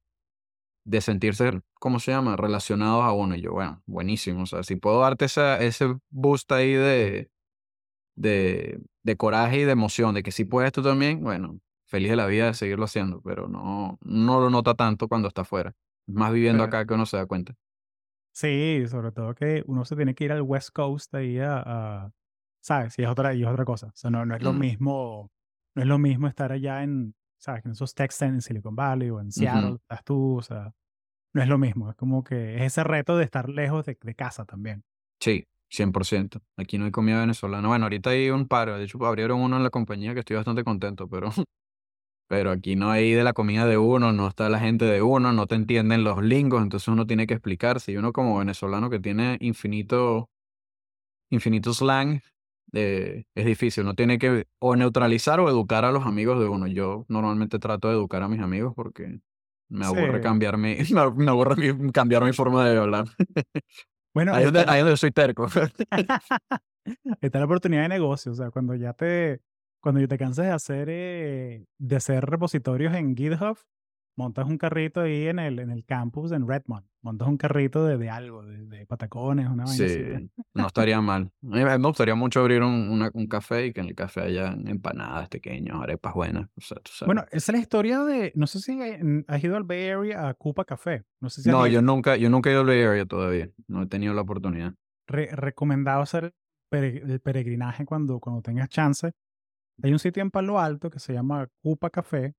de 0.85 1.01
sentirse, 1.01 1.61
¿cómo 1.81 1.99
se 2.01 2.13
llama?, 2.13 2.37
relacionados 2.37 3.05
a 3.05 3.13
uno. 3.13 3.35
Y 3.37 3.41
yo, 3.43 3.53
bueno, 3.53 3.83
buenísimo. 3.87 4.43
O 4.43 4.47
sea, 4.47 4.63
si 4.63 4.77
puedo 4.77 5.01
darte 5.01 5.25
esa, 5.27 5.59
ese 5.63 5.97
boost 6.11 6.51
ahí 6.53 6.73
de, 6.73 7.31
de, 8.15 8.81
de 9.03 9.17
coraje 9.17 9.61
y 9.61 9.65
de 9.65 9.73
emoción, 9.73 10.15
de 10.15 10.23
que 10.23 10.33
si 10.33 10.45
puedes 10.45 10.73
tú 10.73 10.83
también, 10.83 11.23
bueno, 11.23 11.59
feliz 11.87 12.11
de 12.11 12.17
la 12.17 12.27
vida 12.27 12.47
de 12.47 12.55
seguirlo 12.55 12.85
haciendo, 12.85 13.21
pero 13.23 13.49
no, 13.49 13.99
no 14.03 14.41
lo 14.41 14.51
nota 14.51 14.75
tanto 14.75 15.09
cuando 15.09 15.29
está 15.29 15.43
afuera. 15.43 15.73
Más 16.07 16.33
viviendo 16.33 16.65
Pero- 16.65 16.77
acá 16.79 16.87
que 16.87 16.95
uno 16.95 17.07
se 17.07 17.17
da 17.17 17.27
cuenta. 17.27 17.55
Sí, 18.37 18.85
sobre 18.88 19.12
todo 19.12 19.35
que 19.35 19.64
uno 19.66 19.87
se 19.87 19.96
tiene 19.96 20.14
que 20.14 20.25
ir 20.25 20.33
al 20.33 20.42
West 20.42 20.68
Coast 20.75 21.14
ahí 21.14 21.38
a, 21.38 21.57
a- 22.05 22.12
¿sabes? 22.61 22.99
Y 22.99 23.03
es 23.03 23.09
otra, 23.09 23.33
y 23.33 23.42
es 23.42 23.49
otra 23.49 23.64
cosa. 23.64 23.87
O 23.87 23.92
sea, 23.94 24.11
no, 24.11 24.27
no 24.27 24.35
es 24.37 24.42
lo 24.42 24.53
Mm. 24.53 24.59
mismo, 24.59 25.31
no 25.75 25.83
es 25.83 25.88
lo 25.88 25.96
mismo 25.99 26.29
estar 26.29 26.53
allá 26.53 26.83
en, 26.83 27.14
¿sabes? 27.38 27.64
En 27.64 27.72
esos 27.72 27.92
centers 27.96 28.20
en 28.22 28.42
Silicon 28.42 28.77
Valley 28.77 29.09
o 29.09 29.20
en 29.20 29.33
Seattle, 29.33 29.77
estás 29.77 30.05
tú, 30.05 30.37
o 30.37 30.42
sea, 30.42 30.70
no 31.35 31.42
es 31.42 31.49
lo 31.49 31.57
mismo. 31.57 31.88
Es 31.90 31.96
como 31.96 32.22
que 32.25 32.57
es 32.57 32.62
ese 32.64 32.85
reto 32.85 33.16
de 33.16 33.25
estar 33.25 33.49
lejos 33.49 33.87
de, 33.87 33.96
de 33.99 34.14
casa 34.14 34.44
también. 34.44 34.85
Sí, 35.18 35.44
100%. 35.70 36.42
Aquí 36.59 36.77
no 36.77 36.85
hay 36.85 36.90
comida 36.90 37.20
venezolana. 37.20 37.66
Bueno, 37.68 37.87
ahorita 37.87 38.11
hay 38.11 38.29
un 38.29 38.46
par. 38.49 38.70
De 38.70 38.85
hecho, 38.85 39.03
abrieron 39.07 39.40
uno 39.40 39.57
en 39.57 39.62
la 39.62 39.70
compañía 39.70 40.12
que 40.12 40.20
estoy 40.20 40.37
bastante 40.37 40.62
contento, 40.62 41.09
pero, 41.09 41.31
pero 42.29 42.51
aquí 42.51 42.77
no 42.77 42.91
hay 42.91 43.12
de 43.12 43.25
la 43.25 43.33
comida 43.33 43.67
de 43.67 43.79
uno, 43.79 44.12
no 44.12 44.29
está 44.29 44.49
la 44.49 44.59
gente 44.59 44.85
de 44.85 45.03
uno, 45.03 45.33
no 45.33 45.47
te 45.47 45.55
entienden 45.55 46.05
los 46.05 46.23
lingos, 46.23 46.62
entonces 46.62 46.89
uno 46.89 47.07
tiene 47.07 47.27
que 47.27 47.35
explicarse. 47.35 47.93
Y 47.93 47.97
uno 47.97 48.12
como 48.12 48.39
venezolano 48.39 48.91
que 48.91 48.99
tiene 49.01 49.37
infinito, 49.41 50.31
infinito 51.31 51.73
slang, 51.73 52.21
eh, 52.73 53.25
es 53.35 53.47
difícil. 53.47 53.85
Uno 53.85 53.95
tiene 53.95 54.19
que 54.19 54.47
o 54.59 54.77
neutralizar 54.77 55.41
o 55.41 55.49
educar 55.49 55.85
a 55.85 55.93
los 55.93 56.05
amigos 56.07 56.41
de 56.41 56.47
uno. 56.49 56.67
Yo 56.67 57.05
normalmente 57.09 57.59
trato 57.59 57.89
de 57.89 57.95
educar 57.95 58.23
a 58.23 58.29
mis 58.29 58.41
amigos 58.41 58.73
porque 58.75 59.21
me 59.69 59.85
aburre 59.87 60.19
Sí. 60.19 60.23
cambiar 60.23 60.57
mi, 60.59 60.77
me, 61.17 61.31
aburre 61.31 61.73
mi- 61.75 61.93
cambiar 61.93 62.25
mi 62.25 62.33
forma 62.33 62.69
de 62.69 62.77
hablar. 62.79 63.07
Bueno, 64.15 64.33
Ahí 64.33 64.39
es 64.39 64.45
donde, 64.47 64.61
está, 64.61 64.73
ahí 64.73 64.79
es 64.79 64.85
donde 64.85 64.97
soy 64.97 65.11
terco. 65.11 65.47
está 67.21 67.39
la 67.39 67.45
oportunidad 67.45 67.83
de 67.83 67.89
negocio. 67.91 68.33
O 68.33 68.35
sea, 68.35 68.51
cuando 68.51 68.75
ya 68.75 68.95
te, 68.95 69.41
cuando 69.87 70.01
ya 70.01 70.09
te 70.09 70.18
canses 70.18 70.44
de 70.46 70.51
hacer, 70.51 70.88
eh, 70.90 71.64
de 71.79 71.94
hacer 71.94 72.25
repositorios 72.25 72.92
en 72.92 73.14
GitHub, 73.16 73.57
montas 74.16 74.44
un 74.49 74.59
carrito 74.59 75.03
ahí 75.03 75.29
en 75.29 75.38
el, 75.38 75.61
en 75.61 75.70
el 75.70 75.85
campus 75.85 76.33
en 76.33 76.49
Redmond. 76.49 76.85
Montas 77.03 77.29
un 77.29 77.37
carrito 77.37 77.85
de, 77.87 77.96
de 77.96 78.11
algo, 78.11 78.44
de, 78.44 78.66
de 78.66 78.85
patacones, 78.85 79.46
una 79.49 79.62
vaina 79.64 79.85
así. 79.85 79.94
Sí, 79.94 80.31
no 80.55 80.66
estaría 80.66 81.01
mal. 81.01 81.31
A 81.44 81.46
mí 81.46 81.64
me 81.64 81.77
gustaría 81.77 82.16
mucho 82.16 82.40
abrir 82.40 82.62
un, 82.64 82.90
una- 82.90 83.12
un 83.14 83.29
café 83.29 83.66
y 83.66 83.72
que 83.72 83.81
en 83.81 83.87
el 83.90 83.94
café 83.94 84.22
haya 84.22 84.57
empanadas 84.64 85.29
pequeñas, 85.29 85.77
arepas 85.81 86.14
buenas. 86.14 86.49
O 86.57 86.61
sea, 86.61 86.79
tú 86.79 86.90
sabes. 86.92 87.07
Bueno, 87.07 87.22
esa 87.31 87.53
es 87.53 87.57
la 87.57 87.62
historia 87.62 88.01
de, 88.01 88.33
no 88.35 88.49
sé 88.49 88.59
si 88.59 88.72
eh, 88.83 88.99
has 89.29 89.44
ido 89.44 89.57
al 89.57 89.62
Bay 89.62 89.88
Area 89.88 90.29
a 90.29 90.35
Cupa 90.35 90.64
Café. 90.64 91.05
No 91.20 91.31
sé 91.31 91.42
si 91.42 91.49
no, 91.51 91.64
yo 91.68 91.81
nunca, 91.81 92.16
yo 92.16 92.29
nunca 92.29 92.51
he 92.51 92.55
ido 92.55 92.62
al 92.62 92.66
Bay 92.66 92.83
Area 92.83 93.07
todavía. 93.07 93.49
No 93.68 93.83
he 93.83 93.87
tenido 93.87 94.14
la 94.14 94.22
oportunidad. 94.22 94.75
Re- 95.07 95.31
recomendado 95.31 96.03
hacer 96.03 96.35
el 96.72 97.20
peregrinaje 97.20 97.85
cuando, 97.85 98.18
cuando 98.18 98.42
tengas 98.42 98.68
chance. 98.68 99.12
Hay 99.83 99.93
un 99.93 99.99
sitio 99.99 100.23
en 100.23 100.31
Palo 100.31 100.59
Alto 100.59 100.91
que 100.91 100.99
se 100.99 101.12
llama 101.12 101.49
Cupa 101.62 101.91
Café, 101.91 102.35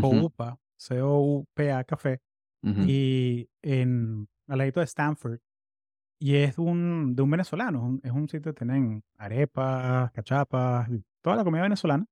Coupa, 0.00 0.58
C-O-U-P-A 0.76 1.84
Café, 1.84 2.20
ujú. 2.62 2.82
y 2.86 3.48
en 3.62 4.28
al 4.48 4.58
ladito 4.58 4.80
de 4.80 4.86
Stanford. 4.86 5.38
Y 6.20 6.36
es 6.36 6.58
un, 6.58 7.14
de 7.14 7.22
un 7.22 7.30
venezolano. 7.30 7.98
Es 8.02 8.10
un, 8.12 8.28
sitio 8.28 8.52
que 8.52 8.58
tienen 8.58 9.02
arepas, 9.16 10.10
cachapas, 10.12 10.88
toda 11.22 11.36
la 11.36 11.44
comida 11.44 11.62
venezolana. 11.62 12.04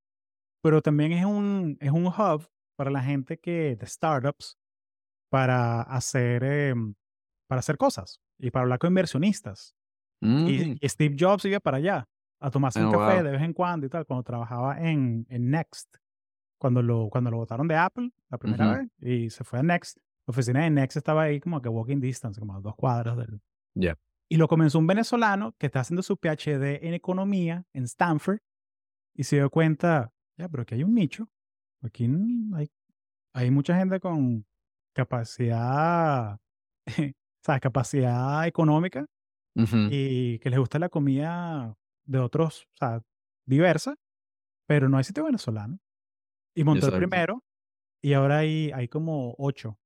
Pero 0.63 0.81
también 0.81 1.13
es 1.13 1.25
un, 1.27 1.77
es 1.81 1.91
un 1.91 2.07
hub 2.07 2.49
para 2.77 2.91
la 2.91 3.03
gente 3.03 3.39
que, 3.39 3.77
de 3.77 3.87
startups, 3.87 4.57
para 5.31 5.83
hacer, 5.83 6.43
em, 6.43 6.95
para 7.49 7.59
hacer 7.59 7.77
cosas 7.77 8.21
y 8.39 8.51
para 8.51 8.63
hablar 8.63 8.79
con 8.79 8.89
inversionistas. 8.89 9.75
Mm, 10.23 10.47
Y, 10.49 10.79
y 10.81 10.89
Steve 10.89 11.17
Jobs 11.19 11.45
iba 11.45 11.61
para 11.61 11.77
allá 11.77 12.09
a 12.41 12.51
tomarse 12.51 12.85
un 12.85 12.91
café 12.91 13.17
wow. 13.17 13.25
de 13.25 13.31
vez 13.33 13.43
en 13.43 13.53
cuando 13.53 13.87
y 13.87 13.89
tal, 13.89 14.07
cuando 14.07 14.23
trabajaba 14.23 14.79
en, 14.81 15.27
en 15.29 15.51
Next, 15.51 15.97
cuando 16.59 16.83
lo, 16.83 17.09
cuando 17.11 17.31
lo 17.31 17.39
votaron 17.39 17.67
de 17.69 17.77
Apple 17.77 18.11
la 18.31 18.39
primera 18.39 18.69
Ujú. 18.71 18.79
vez 18.79 18.91
y 19.01 19.31
se 19.31 19.45
fue 19.45 19.59
a 19.59 19.63
Next. 19.63 19.99
La 20.27 20.33
oficina 20.33 20.63
de 20.63 20.71
Next 20.71 20.97
estaba 20.97 21.23
ahí 21.23 21.41
como 21.41 21.61
que 21.63 21.69
walking 21.69 22.01
distance, 22.01 22.39
como 22.39 22.55
a 22.55 22.61
dos 22.61 22.77
cuadras 22.77 23.17
del... 23.17 23.41
Ya. 23.75 23.97
Y 24.29 24.37
lo 24.37 24.47
comenzó 24.47 24.79
un 24.79 24.87
venezolano 24.87 25.55
que 25.59 25.67
está 25.67 25.81
haciendo 25.81 26.03
su 26.03 26.17
PhD 26.17 26.87
en 26.87 26.93
economía 26.95 27.65
en 27.73 27.85
Stanford 27.85 28.41
y 29.15 29.25
se 29.25 29.37
dio 29.37 29.49
cuenta, 29.51 30.13
ya, 30.37 30.49
pero 30.49 30.65
aquí 30.65 30.75
hay 30.75 30.85
un 30.85 30.95
nicho. 30.95 31.29
Aquí 31.83 32.11
hay, 32.55 32.71
hay 33.33 33.51
mucha 33.51 33.77
gente 33.77 34.01
con 34.01 34.45
capacidad, 34.93 36.39
¿sabes? 37.43 37.61
Capacidad 37.63 38.47
económica 38.47 39.07
Ujú. 39.55 39.89
y 39.91 40.39
que 40.41 40.51
les 40.51 40.59
gusta 40.59 40.79
la 40.79 40.89
comida 40.91 41.78
de 42.09 42.19
otros, 42.19 42.67
o 42.75 42.77
sea, 42.79 43.03
diversa, 43.47 43.95
pero 44.67 44.89
no 44.89 44.97
hay 44.99 45.05
sitio 45.05 45.25
venezolano. 45.25 45.79
Y 46.55 46.65
montó 46.65 46.87
el 46.87 46.95
Exacto. 46.95 47.09
primero 47.09 47.45
y 48.03 48.13
ahora 48.15 48.39
hay, 48.39 48.71
hay 48.75 48.89
como 48.89 49.35
ocho. 49.39 49.79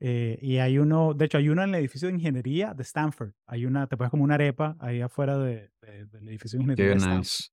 Eh, 0.00 0.38
y 0.42 0.58
hay 0.58 0.78
uno, 0.78 1.14
de 1.14 1.24
hecho, 1.26 1.38
hay 1.38 1.48
uno 1.48 1.62
en 1.62 1.68
el 1.70 1.76
edificio 1.76 2.08
de 2.08 2.14
ingeniería 2.14 2.74
de 2.74 2.82
Stanford. 2.82 3.32
Hay 3.46 3.64
una, 3.64 3.86
te 3.86 3.96
pones 3.96 4.10
como 4.10 4.24
una 4.24 4.34
arepa 4.34 4.76
ahí 4.80 5.00
afuera 5.00 5.38
de- 5.38 5.70
de- 5.80 6.06
del 6.06 6.28
edificio 6.28 6.58
de 6.58 6.64
ingeniería 6.64 6.84
Qué 6.86 6.90
de 6.90 6.96
Stanford. 6.96 7.18
nice. 7.20 7.44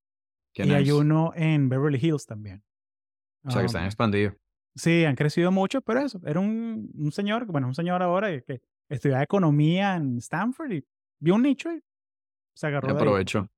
Qué 0.54 0.66
y 0.66 0.72
hay 0.72 0.80
nice. 0.84 0.94
uno 0.94 1.32
en 1.36 1.70
Beverly 1.70 2.00
Hills 2.02 2.26
también. 2.26 2.64
O 3.46 3.52
sea, 3.52 3.62
que 3.62 3.70
se 3.70 3.78
han 3.78 3.84
Um, 3.84 3.88
expandido. 3.88 4.36
Sí, 4.76 5.06
han 5.06 5.16
crecido 5.16 5.52
mucho, 5.52 5.82
pero 5.82 6.00
eso, 6.02 6.20
era 6.26 6.40
un, 6.40 6.90
un 6.96 7.12
señor, 7.12 7.46
bueno, 7.46 7.68
un 7.68 7.76
señor 7.76 8.02
ahora 8.02 8.30
que- 8.30 8.44
que 8.44 8.62
estudiaba 8.90 9.24
economía 9.24 9.96
en 9.96 10.18
Stanford 10.18 10.72
y 10.74 10.86
vio 11.20 11.36
un 11.36 11.44
nicho 11.44 11.72
y 11.72 11.82
se 12.56 12.68
agarró 12.68 12.90
aprovecho. 12.92 13.50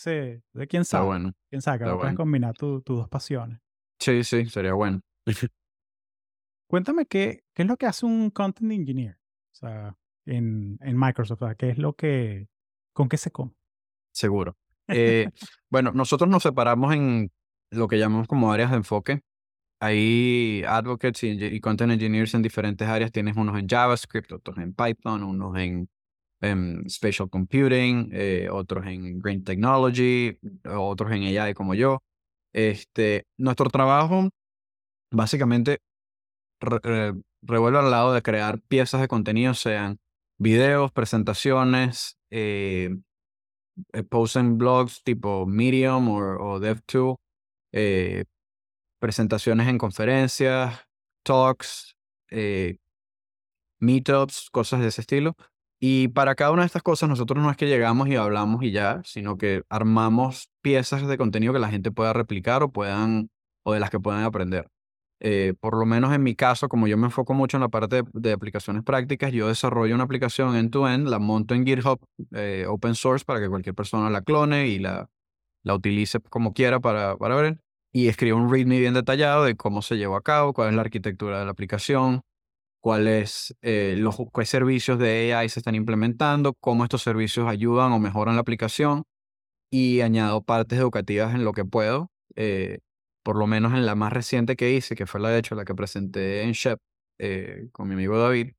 Sí, 0.00 0.10
de 0.10 0.66
quién 0.68 0.82
Está 0.82 0.98
sabe, 0.98 1.06
bueno. 1.06 1.32
quién 1.50 1.60
sabe, 1.60 1.78
que 1.78 1.84
Está 1.84 1.94
puedes 1.96 2.04
bueno. 2.12 2.16
combinar 2.16 2.54
tu- 2.56 2.80
tus 2.82 2.98
dos 2.98 3.08
pasiones. 3.08 3.58
Sí, 3.98 4.22
sí, 4.22 4.46
sería 4.46 4.74
bueno. 4.74 5.00
Cuéntame 6.70 7.06
qué, 7.06 7.42
qué 7.52 7.62
es 7.62 7.68
lo 7.68 7.76
que 7.76 7.86
hace 7.86 8.06
un 8.06 8.30
content 8.30 8.70
engineer, 8.70 9.16
o 9.16 9.54
sea, 9.54 9.96
en, 10.24 10.78
en 10.82 10.96
Microsoft, 10.96 11.42
o 11.42 11.46
sea, 11.46 11.54
qué 11.56 11.70
es 11.70 11.78
lo 11.78 11.94
que, 11.94 12.46
con 12.92 13.08
qué 13.08 13.16
se 13.16 13.32
come. 13.32 13.52
Seguro. 14.14 14.56
Eh, 14.86 15.28
bueno, 15.68 15.90
nosotros 15.92 16.30
nos 16.30 16.44
separamos 16.44 16.94
en 16.94 17.32
lo 17.72 17.88
que 17.88 17.98
llamamos 17.98 18.28
como 18.28 18.52
áreas 18.52 18.70
de 18.70 18.76
enfoque. 18.76 19.22
Hay 19.80 20.62
advocates 20.64 21.24
y, 21.24 21.30
y 21.44 21.60
content 21.60 21.90
engineers 21.92 22.34
en 22.34 22.42
diferentes 22.42 22.86
áreas. 22.86 23.10
Tienes 23.10 23.36
unos 23.36 23.58
en 23.58 23.66
JavaScript, 23.66 24.30
otros 24.30 24.58
en 24.58 24.74
Python, 24.74 25.24
unos 25.24 25.56
en, 25.56 25.88
en 26.40 26.88
Spatial 26.88 27.28
Computing, 27.30 28.10
eh, 28.12 28.48
otros 28.50 28.86
en 28.86 29.18
Green 29.20 29.44
Technology, 29.44 30.38
otros 30.64 31.10
en 31.12 31.24
AI 31.38 31.54
como 31.54 31.74
yo. 31.74 32.02
Este, 32.52 33.24
nuestro 33.36 33.68
trabajo 33.70 34.28
básicamente 35.10 35.78
re- 36.60 37.14
revuelve 37.42 37.78
al 37.78 37.90
lado 37.90 38.12
de 38.12 38.22
crear 38.22 38.60
piezas 38.68 39.00
de 39.00 39.08
contenido, 39.08 39.54
sean 39.54 39.98
videos, 40.38 40.92
presentaciones, 40.92 42.18
eh, 42.30 42.90
eh, 43.92 44.02
posts 44.02 44.36
en 44.36 44.58
blogs 44.58 45.02
tipo 45.02 45.46
Medium 45.46 46.08
o, 46.08 46.18
o 46.54 46.60
Dev2, 46.60 47.16
eh, 47.72 48.24
presentaciones 48.98 49.68
en 49.68 49.78
conferencias, 49.78 50.80
talks, 51.22 51.96
meetups, 53.80 54.50
cosas 54.50 54.80
de 54.80 54.88
ese 54.88 55.00
estilo. 55.02 55.36
Y 55.80 56.08
para 56.08 56.34
cada 56.34 56.50
una 56.50 56.62
de 56.62 56.66
estas 56.66 56.82
cosas 56.82 57.08
nosotros 57.08 57.42
no 57.42 57.50
es 57.50 57.56
que 57.56 57.66
llegamos 57.66 58.08
y 58.08 58.16
hablamos 58.16 58.62
y 58.64 58.72
ya, 58.72 59.00
sino 59.04 59.38
que 59.38 59.62
armamos 59.68 60.50
piezas 60.60 61.06
de 61.06 61.16
contenido 61.16 61.52
que 61.52 61.60
la 61.60 61.68
gente 61.68 61.92
pueda 61.92 62.12
replicar 62.12 62.62
o 62.62 62.72
puedan 62.72 63.30
o 63.62 63.72
de 63.72 63.80
las 63.80 63.90
que 63.90 64.00
puedan 64.00 64.24
aprender. 64.24 64.68
Eh, 65.20 65.54
por 65.60 65.76
lo 65.76 65.84
menos 65.84 66.12
en 66.12 66.22
mi 66.22 66.34
caso, 66.34 66.68
como 66.68 66.86
yo 66.86 66.96
me 66.96 67.06
enfoco 67.06 67.34
mucho 67.34 67.56
en 67.56 67.62
la 67.62 67.68
parte 67.68 68.02
de, 68.12 68.32
aplicaciones 68.32 68.84
prácticas, 68.84 69.32
yo 69.32 69.48
desarrollo 69.48 69.94
una 69.94 70.04
aplicación 70.04 70.54
end-to-end, 70.56 71.08
la 71.08 71.18
monto 71.18 71.54
en 71.54 71.66
GitHub 71.66 72.00
eh, 72.32 72.66
open 72.68 72.94
source 72.94 73.24
para 73.24 73.40
que 73.40 73.48
cualquier 73.48 73.74
persona 73.74 74.10
la 74.10 74.22
clone 74.22 74.68
y 74.68 74.78
la, 74.78 75.10
la 75.64 75.74
utilice 75.74 76.20
como 76.20 76.52
quiera 76.52 76.80
para, 76.80 77.16
para 77.16 77.36
ver. 77.36 77.60
Y 77.92 78.08
escribo 78.08 78.38
un 78.38 78.52
README 78.52 78.78
bien 78.80 78.94
detallado 78.94 79.44
de 79.44 79.56
cómo 79.56 79.82
se 79.82 79.96
llevó 79.96 80.16
a 80.16 80.22
cabo, 80.22 80.52
cuál 80.52 80.70
es 80.70 80.74
la 80.74 80.82
arquitectura 80.82 81.38
de 81.40 81.46
la 81.46 81.50
aplicación, 81.50 82.22
cuáles 82.80 83.54
eh, 83.62 83.96
los 83.98 84.16
qué 84.34 84.44
servicios 84.46 84.98
de 84.98 85.34
AI 85.34 85.48
se 85.48 85.60
están 85.60 85.74
implementando, 85.74 86.54
cómo 86.60 86.84
estos 86.84 87.02
servicios 87.02 87.48
ayudan 87.48 87.92
o 87.92 87.98
mejoran 87.98 88.36
la 88.36 88.42
aplicación 88.42 89.04
y 89.70 90.00
añado 90.02 90.42
partes 90.42 90.78
educativas 90.78 91.34
en 91.34 91.44
lo 91.44 91.52
que 91.52 91.64
puedo. 91.64 92.10
eh, 92.36 92.80
por 93.22 93.36
lo 93.36 93.46
menos 93.46 93.74
en 93.74 93.84
la 93.84 93.94
más 93.94 94.12
reciente 94.12 94.56
que 94.56 94.72
hice, 94.72 94.94
que 94.96 95.06
fue 95.06 95.20
la 95.20 95.28
de 95.30 95.38
hecho 95.40 95.54
la 95.54 95.66
que 95.66 95.74
presenté 95.74 96.42
en 96.44 96.52
Shep 96.52 96.78
eh, 97.18 97.68
con 97.72 97.86
mi 97.88 97.94
amigo 97.94 98.16
David, 98.18 98.52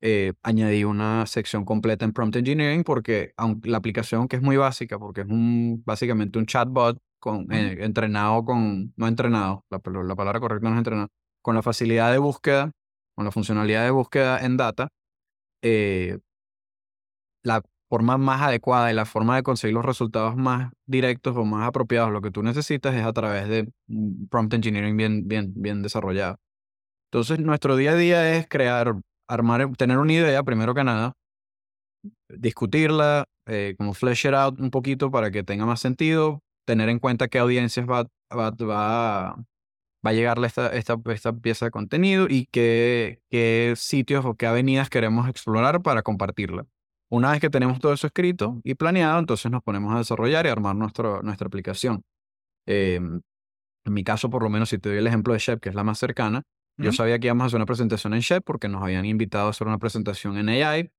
eh, 0.00 0.32
añadí 0.42 0.84
una 0.84 1.26
sección 1.26 1.64
completa 1.64 2.04
en 2.04 2.12
Prompt 2.12 2.36
Engineering 2.36 2.84
porque 2.84 3.32
aunque 3.36 3.68
la 3.70 3.78
aplicación 3.78 4.28
que 4.28 4.36
es 4.36 4.42
muy 4.42 4.56
básica, 4.56 4.98
porque 4.98 5.22
es 5.22 5.26
un, 5.28 5.82
básicamente 5.84 6.38
un 6.38 6.46
chatbot 6.46 6.98
con, 7.18 7.52
eh, 7.52 7.76
entrenado 7.84 8.44
con, 8.44 8.92
no 8.96 9.08
entrenado, 9.08 9.64
la, 9.70 9.80
la 10.04 10.14
palabra 10.16 10.40
correcta 10.40 10.68
no 10.68 10.74
es 10.74 10.78
entrenado, 10.78 11.08
con 11.42 11.54
la 11.54 11.62
facilidad 11.62 12.10
de 12.12 12.18
búsqueda, 12.18 12.72
con 13.14 13.24
la 13.24 13.30
funcionalidad 13.30 13.84
de 13.84 13.90
búsqueda 13.90 14.44
en 14.44 14.56
data, 14.56 14.88
eh, 15.62 16.18
la 17.42 17.62
forma 17.88 18.18
más 18.18 18.42
adecuada 18.42 18.90
y 18.90 18.94
la 18.94 19.04
forma 19.04 19.36
de 19.36 19.42
conseguir 19.42 19.74
los 19.74 19.84
resultados 19.84 20.36
más 20.36 20.72
directos 20.86 21.36
o 21.36 21.44
más 21.44 21.68
apropiados, 21.68 22.10
lo 22.10 22.20
que 22.22 22.30
tú 22.30 22.42
necesitas, 22.42 22.94
es 22.94 23.04
a 23.04 23.12
través 23.12 23.48
de 23.48 23.70
prompt 24.30 24.54
engineering 24.54 24.96
bien, 24.96 25.28
bien, 25.28 25.52
bien 25.54 25.82
desarrollado. 25.82 26.38
Entonces, 27.12 27.38
nuestro 27.38 27.76
día 27.76 27.92
a 27.92 27.96
día 27.96 28.36
es 28.36 28.48
crear, 28.48 28.94
armar, 29.28 29.70
tener 29.76 29.98
una 29.98 30.12
idea, 30.12 30.42
primero 30.42 30.74
que 30.74 30.84
nada, 30.84 31.12
discutirla, 32.28 33.24
eh, 33.46 33.74
como 33.78 33.94
flesh 33.94 34.26
it 34.26 34.34
out 34.34 34.58
un 34.58 34.70
poquito 34.70 35.10
para 35.10 35.30
que 35.30 35.44
tenga 35.44 35.66
más 35.66 35.80
sentido, 35.80 36.40
tener 36.66 36.88
en 36.88 36.98
cuenta 36.98 37.28
qué 37.28 37.38
audiencias 37.38 37.86
va, 37.86 38.06
va, 38.36 38.50
va, 38.50 39.36
va 40.04 40.10
a 40.10 40.12
llegarle 40.12 40.46
esta, 40.46 40.68
esta, 40.68 40.96
esta 41.06 41.32
pieza 41.32 41.66
de 41.66 41.70
contenido 41.70 42.26
y 42.28 42.46
qué, 42.46 43.22
qué 43.30 43.74
sitios 43.76 44.24
o 44.24 44.34
qué 44.34 44.46
avenidas 44.46 44.90
queremos 44.90 45.28
explorar 45.28 45.82
para 45.82 46.02
compartirla. 46.02 46.66
Una 47.10 47.30
vez 47.30 47.40
que 47.40 47.50
tenemos 47.50 47.78
todo 47.78 47.92
eso 47.92 48.06
escrito 48.06 48.60
y 48.64 48.74
planeado, 48.74 49.18
entonces 49.18 49.50
nos 49.50 49.62
ponemos 49.62 49.94
a 49.94 49.98
desarrollar 49.98 50.46
y 50.46 50.48
armar 50.48 50.76
nuestro, 50.76 51.22
nuestra 51.22 51.46
aplicación. 51.46 52.02
Eh, 52.66 52.96
en 52.96 53.92
mi 53.92 54.02
caso, 54.02 54.30
por 54.30 54.42
lo 54.42 54.50
menos, 54.50 54.70
si 54.70 54.78
te 54.78 54.88
doy 54.88 54.98
el 54.98 55.06
ejemplo 55.06 55.32
de 55.32 55.38
Shep, 55.38 55.60
que 55.60 55.68
es 55.68 55.74
la 55.74 55.84
más 55.84 55.98
cercana, 55.98 56.42
yo 56.76 56.90
sabía 56.90 57.20
que 57.20 57.28
íbamos 57.28 57.44
a 57.44 57.46
hacer 57.46 57.58
una 57.58 57.66
presentación 57.66 58.14
en 58.14 58.20
Shep 58.20 58.42
porque 58.44 58.68
nos 58.68 58.82
habían 58.82 59.04
invitado 59.04 59.46
a 59.46 59.50
hacer 59.50 59.68
una 59.68 59.78
presentación 59.78 60.36
en 60.38 60.48
AI. 60.48 60.90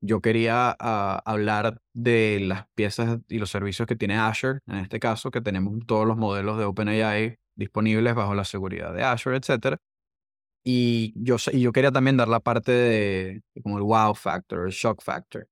Yo 0.00 0.20
quería 0.20 0.74
ah, 0.80 1.22
hablar 1.24 1.80
de 1.94 2.40
las 2.42 2.66
piezas 2.74 3.20
y 3.28 3.38
los 3.38 3.50
servicios 3.50 3.86
que 3.86 3.94
tiene 3.94 4.16
Azure, 4.16 4.58
en 4.66 4.78
este 4.78 4.98
caso, 4.98 5.30
que 5.30 5.40
tenemos 5.40 5.74
todos 5.86 6.08
los 6.08 6.16
modelos 6.16 6.58
de 6.58 6.64
OpenAI 6.64 7.38
disponibles 7.56 8.14
bajo 8.14 8.34
la 8.34 8.44
seguridad 8.44 8.92
de 8.94 9.02
Azure, 9.04 9.36
etc. 9.36 9.78
Y 10.64 11.12
yo, 11.16 11.36
y 11.52 11.60
yo 11.62 11.72
quería 11.72 11.92
también 11.92 12.16
dar 12.16 12.28
la 12.28 12.40
parte 12.40 12.72
de, 12.72 13.42
de 13.54 13.62
como 13.62 13.78
el 13.78 13.84
wow 13.84 14.14
factor, 14.14 14.66
el 14.66 14.72
shock 14.72 15.02
factor. 15.02 15.48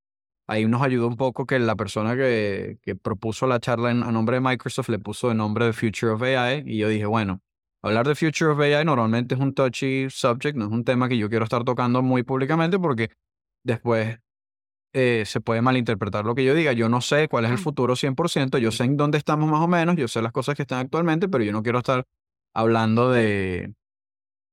Ahí 0.46 0.66
nos 0.66 0.82
ayudó 0.82 1.06
un 1.08 1.16
poco 1.16 1.46
que 1.46 1.58
la 1.60 1.76
persona 1.76 2.16
que, 2.16 2.78
que 2.82 2.96
propuso 2.96 3.46
la 3.46 3.60
charla 3.60 3.90
en- 3.92 4.02
a 4.02 4.12
nombre 4.12 4.36
de 4.36 4.40
Microsoft 4.40 4.88
le 4.88 4.98
puso 4.98 5.30
el 5.30 5.36
nombre 5.36 5.66
de 5.66 5.72
Future 5.72 6.12
of 6.12 6.22
AI 6.22 6.64
y 6.66 6.78
yo 6.78 6.88
dije, 6.88 7.06
bueno, 7.06 7.40
hablar 7.82 8.06
de 8.08 8.14
Future 8.16 8.50
of 8.52 8.60
AI 8.60 8.84
normalmente 8.84 9.34
es 9.36 9.40
un 9.40 9.54
touchy 9.54 10.08
subject, 10.10 10.56
no 10.56 10.66
es 10.66 10.72
un 10.72 10.84
tema 10.84 11.08
que 11.08 11.18
yo 11.18 11.28
quiero 11.30 11.44
estar 11.44 11.64
tocando 11.64 12.02
muy 12.02 12.22
públicamente 12.24 12.78
porque 12.80 13.10
después 13.64 14.18
eh, 14.92 15.24
se 15.26 15.40
puede 15.40 15.62
malinterpretar 15.62 16.24
lo 16.24 16.34
que 16.34 16.44
yo 16.44 16.54
diga. 16.54 16.72
Yo 16.72 16.88
no 16.88 17.00
sé 17.00 17.28
cuál 17.28 17.44
es 17.44 17.50
el 17.50 17.58
futuro 17.58 17.94
100%, 17.94 18.58
yo 18.58 18.72
sé 18.72 18.84
en 18.84 18.96
dónde 18.96 19.18
estamos 19.18 19.48
más 19.50 19.60
o 19.60 19.68
menos, 19.68 19.96
yo 19.96 20.08
sé 20.08 20.22
las 20.22 20.32
cosas 20.32 20.54
que 20.54 20.62
están 20.62 20.78
actualmente, 20.80 21.28
pero 21.28 21.44
yo 21.44 21.52
no 21.52 21.62
quiero 21.62 21.78
estar 21.78 22.04
hablando 22.52 23.10
de, 23.10 23.74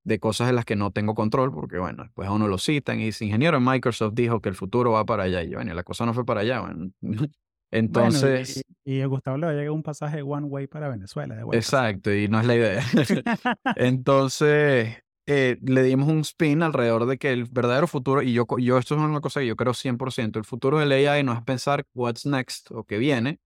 de 0.04 0.20
cosas 0.20 0.50
en 0.50 0.56
las 0.56 0.66
que 0.66 0.76
no 0.76 0.92
tengo 0.92 1.16
control, 1.16 1.52
porque 1.52 1.78
bueno, 1.80 2.04
después 2.04 2.28
a 2.28 2.32
uno 2.32 2.48
lo 2.48 2.58
citan 2.58 3.00
y 3.00 3.06
dice, 3.06 3.26
ingeniero 3.26 3.58
en 3.58 3.66
Microsoft 3.66 4.14
dijo 4.14 4.42
que 4.42 4.50
el 4.50 4.56
futuro 4.56 4.92
va 4.92 5.06
para 5.06 5.24
allá, 5.24 5.44
y 5.44 5.50
yo, 5.50 5.58
bueno, 5.58 5.74
la 5.74 5.84
cosa 5.84 6.06
no 6.06 6.14
fue 6.14 6.26
para 6.26 6.42
allá, 6.42 6.62
bueno. 6.62 6.92
Bueno, 7.70 7.86
Entonces, 7.86 8.64
y, 8.86 9.00
y 9.00 9.02
a 9.02 9.08
Gustavo 9.08 9.36
le 9.38 9.46
va 9.46 9.52
a 9.52 9.56
llegar 9.56 9.72
un 9.72 9.84
pasaje 9.84 10.22
one 10.22 10.48
way 10.48 10.68
para 10.68 10.88
Venezuela 10.88 11.36
de 11.36 11.44
exacto, 11.52 12.14
y 12.14 12.30
no 12.30 12.40
es 12.40 12.46
la 12.46 12.56
idea. 12.56 12.82
Entonces, 13.76 15.04
eh, 15.28 15.58
le 15.62 15.84
dimos 15.84 16.08
un 16.08 16.22
spin 16.22 16.64
alrededor 16.64 17.06
de 17.06 17.18
que 17.18 17.32
el 17.32 17.46
verdadero 17.46 17.88
futuro, 17.88 18.22
y 18.22 18.32
yo, 18.32 18.48
yo 18.60 18.78
esto 18.78 18.96
es 18.96 19.02
una 19.02 19.20
cosa 19.20 19.42
que 19.42 19.48
yo 19.48 19.58
creo 19.58 19.74
100%, 19.74 20.40
el 20.40 20.46
futuro 20.46 20.80
del 20.80 20.92
AI 20.94 21.24
no 21.24 21.34
es 21.34 21.42
pensar 21.44 21.86
what's 21.94 22.26
next 22.26 22.72
o 22.72 22.86
qué 22.86 22.98
viene, 22.98 23.40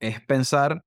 es 0.00 0.20
pensar 0.22 0.82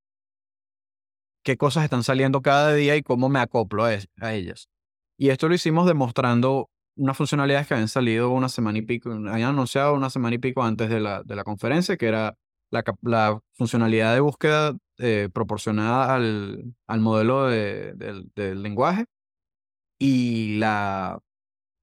qué 1.43 1.55
cosas 1.55 1.83
están 1.83 2.03
saliendo 2.03 2.41
cada 2.41 2.73
día 2.73 2.95
y 2.95 3.03
cómo 3.03 3.29
me 3.29 3.39
acoplo 3.39 3.85
a, 3.85 3.93
ellas. 4.33 4.69
Y 5.17 5.29
esto 5.29 5.47
lo 5.47 5.53
hicimos 5.53 5.85
demostrando 5.87 6.71
unas 6.95 7.15
funcionalidades 7.15 7.67
que 7.67 7.75
habían 7.75 7.87
salido 7.87 8.31
una 8.31 8.49
semana 8.49 8.79
y 8.79 8.81
pico, 8.81 9.11
habían 9.11 9.51
anunciado 9.51 9.93
una 9.93 10.09
semana 10.09 10.35
y 10.35 10.39
pico 10.39 10.63
antes 10.63 10.89
de 10.89 10.99
la, 10.99 11.21
de 11.23 11.35
la 11.35 11.43
conferencia, 11.43 11.95
que 11.95 12.07
era 12.07 12.35
la, 12.71 12.83
la 13.03 13.39
funcionalidad 13.53 14.15
de 14.15 14.19
búsqueda 14.21 14.75
eh, 14.97 15.29
proporcionada 15.31 16.15
al, 16.15 16.73
al 16.87 16.99
modelo 17.01 17.45
de- 17.47 17.93
del 18.35 18.63
lenguaje 18.63 19.05
y 19.99 20.57
la, 20.57 21.19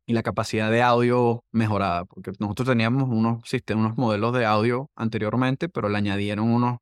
y 0.07 0.14
la 0.14 0.22
capacidad 0.22 0.70
de 0.70 0.83
audio 0.83 1.44
mejorada, 1.52 2.07
porque 2.07 2.33
nosotros 2.38 2.68
teníamos 2.68 3.05
unos, 3.09 3.48
sistemas, 3.48 3.87
unos 3.87 3.98
modelos 3.98 4.33
de 4.35 4.46
audio 4.46 4.90
anteriormente, 4.96 5.68
pero 5.68 5.88
le 5.88 5.98
añadieron 5.98 6.50
unos, 6.50 6.79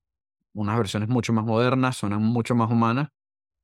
unas 0.54 0.78
versiones 0.78 1.08
mucho 1.08 1.32
más 1.32 1.44
modernas, 1.44 1.96
suenan 1.96 2.22
mucho 2.22 2.54
más 2.54 2.70
humanas 2.70 3.08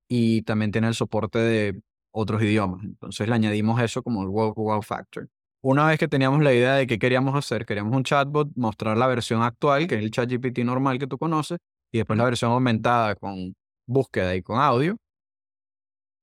y 0.08 0.42
también 0.42 0.72
tiene 0.72 0.88
el 0.88 0.94
soporte 0.94 1.38
de 1.38 1.80
otros 2.12 2.42
idiomas. 2.42 2.82
Entonces 2.84 3.28
le 3.28 3.34
añadimos 3.34 3.80
eso 3.80 4.02
como 4.02 4.22
el 4.22 4.28
wow, 4.28 4.52
wow 4.54 4.82
factor. 4.82 5.28
Una 5.62 5.86
vez 5.86 5.98
que 5.98 6.08
teníamos 6.08 6.42
la 6.42 6.54
idea 6.54 6.74
de 6.74 6.86
qué 6.86 6.98
queríamos 6.98 7.34
hacer, 7.34 7.66
queríamos 7.66 7.94
un 7.94 8.02
chatbot, 8.02 8.48
mostrar 8.56 8.96
la 8.96 9.06
versión 9.06 9.42
actual, 9.42 9.86
que 9.86 9.96
es 9.96 10.02
el 10.02 10.10
ChatGPT 10.10 10.60
normal 10.60 10.98
que 10.98 11.06
tú 11.06 11.18
conoces, 11.18 11.58
y 11.92 11.98
después 11.98 12.18
la 12.18 12.24
versión 12.24 12.50
aumentada 12.52 13.14
con 13.14 13.54
búsqueda 13.86 14.34
y 14.34 14.42
con 14.42 14.58
audio, 14.58 14.96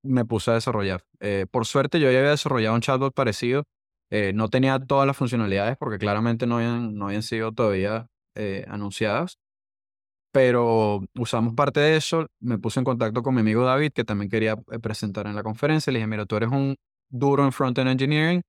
me 0.08 0.26
puse 0.26 0.52
a 0.52 0.56
desarrollar. 0.56 1.04
Eh, 1.20 1.46
por 1.52 1.66
suerte 1.66 2.00
yo 2.00 2.12
ya 2.12 2.20
había 2.20 2.32
desarrollado 2.32 2.76
un 2.76 2.82
chatbot 2.82 3.14
parecido. 3.14 3.64
Eh, 4.10 4.32
no 4.34 4.50
tenía 4.50 4.80
todas 4.80 5.06
las 5.08 5.18
funcionalidades 5.18 5.78
porque 5.78 5.98
claramente 5.98 6.48
no 6.48 6.58
habían, 6.58 6.96
no 6.96 7.08
habían 7.08 7.24
sido 7.24 7.52
todavía 7.52 8.08
eh, 8.36 8.66
anunciadas 8.70 9.38
pero 10.38 11.02
usamos 11.16 11.54
parte 11.56 11.80
de 11.80 11.98
eso. 11.98 12.28
Me 12.40 12.60
puse 12.60 12.80
en 12.80 12.84
contacto 12.86 13.24
con 13.24 13.34
mi 13.34 13.42
amigo 13.42 13.64
David, 13.66 13.92
que 13.94 14.04
también 14.04 14.30
quería 14.30 14.56
presentar 14.56 15.26
en 15.26 15.36
la 15.36 15.42
conferencia. 15.44 15.92
Le 15.92 15.98
dije, 16.00 16.08
mira, 16.08 16.26
tú 16.28 16.36
eres 16.36 16.50
un 16.52 16.76
duro 17.10 17.44
en 17.44 17.52
front-end 17.52 17.90
engineering, 17.90 18.42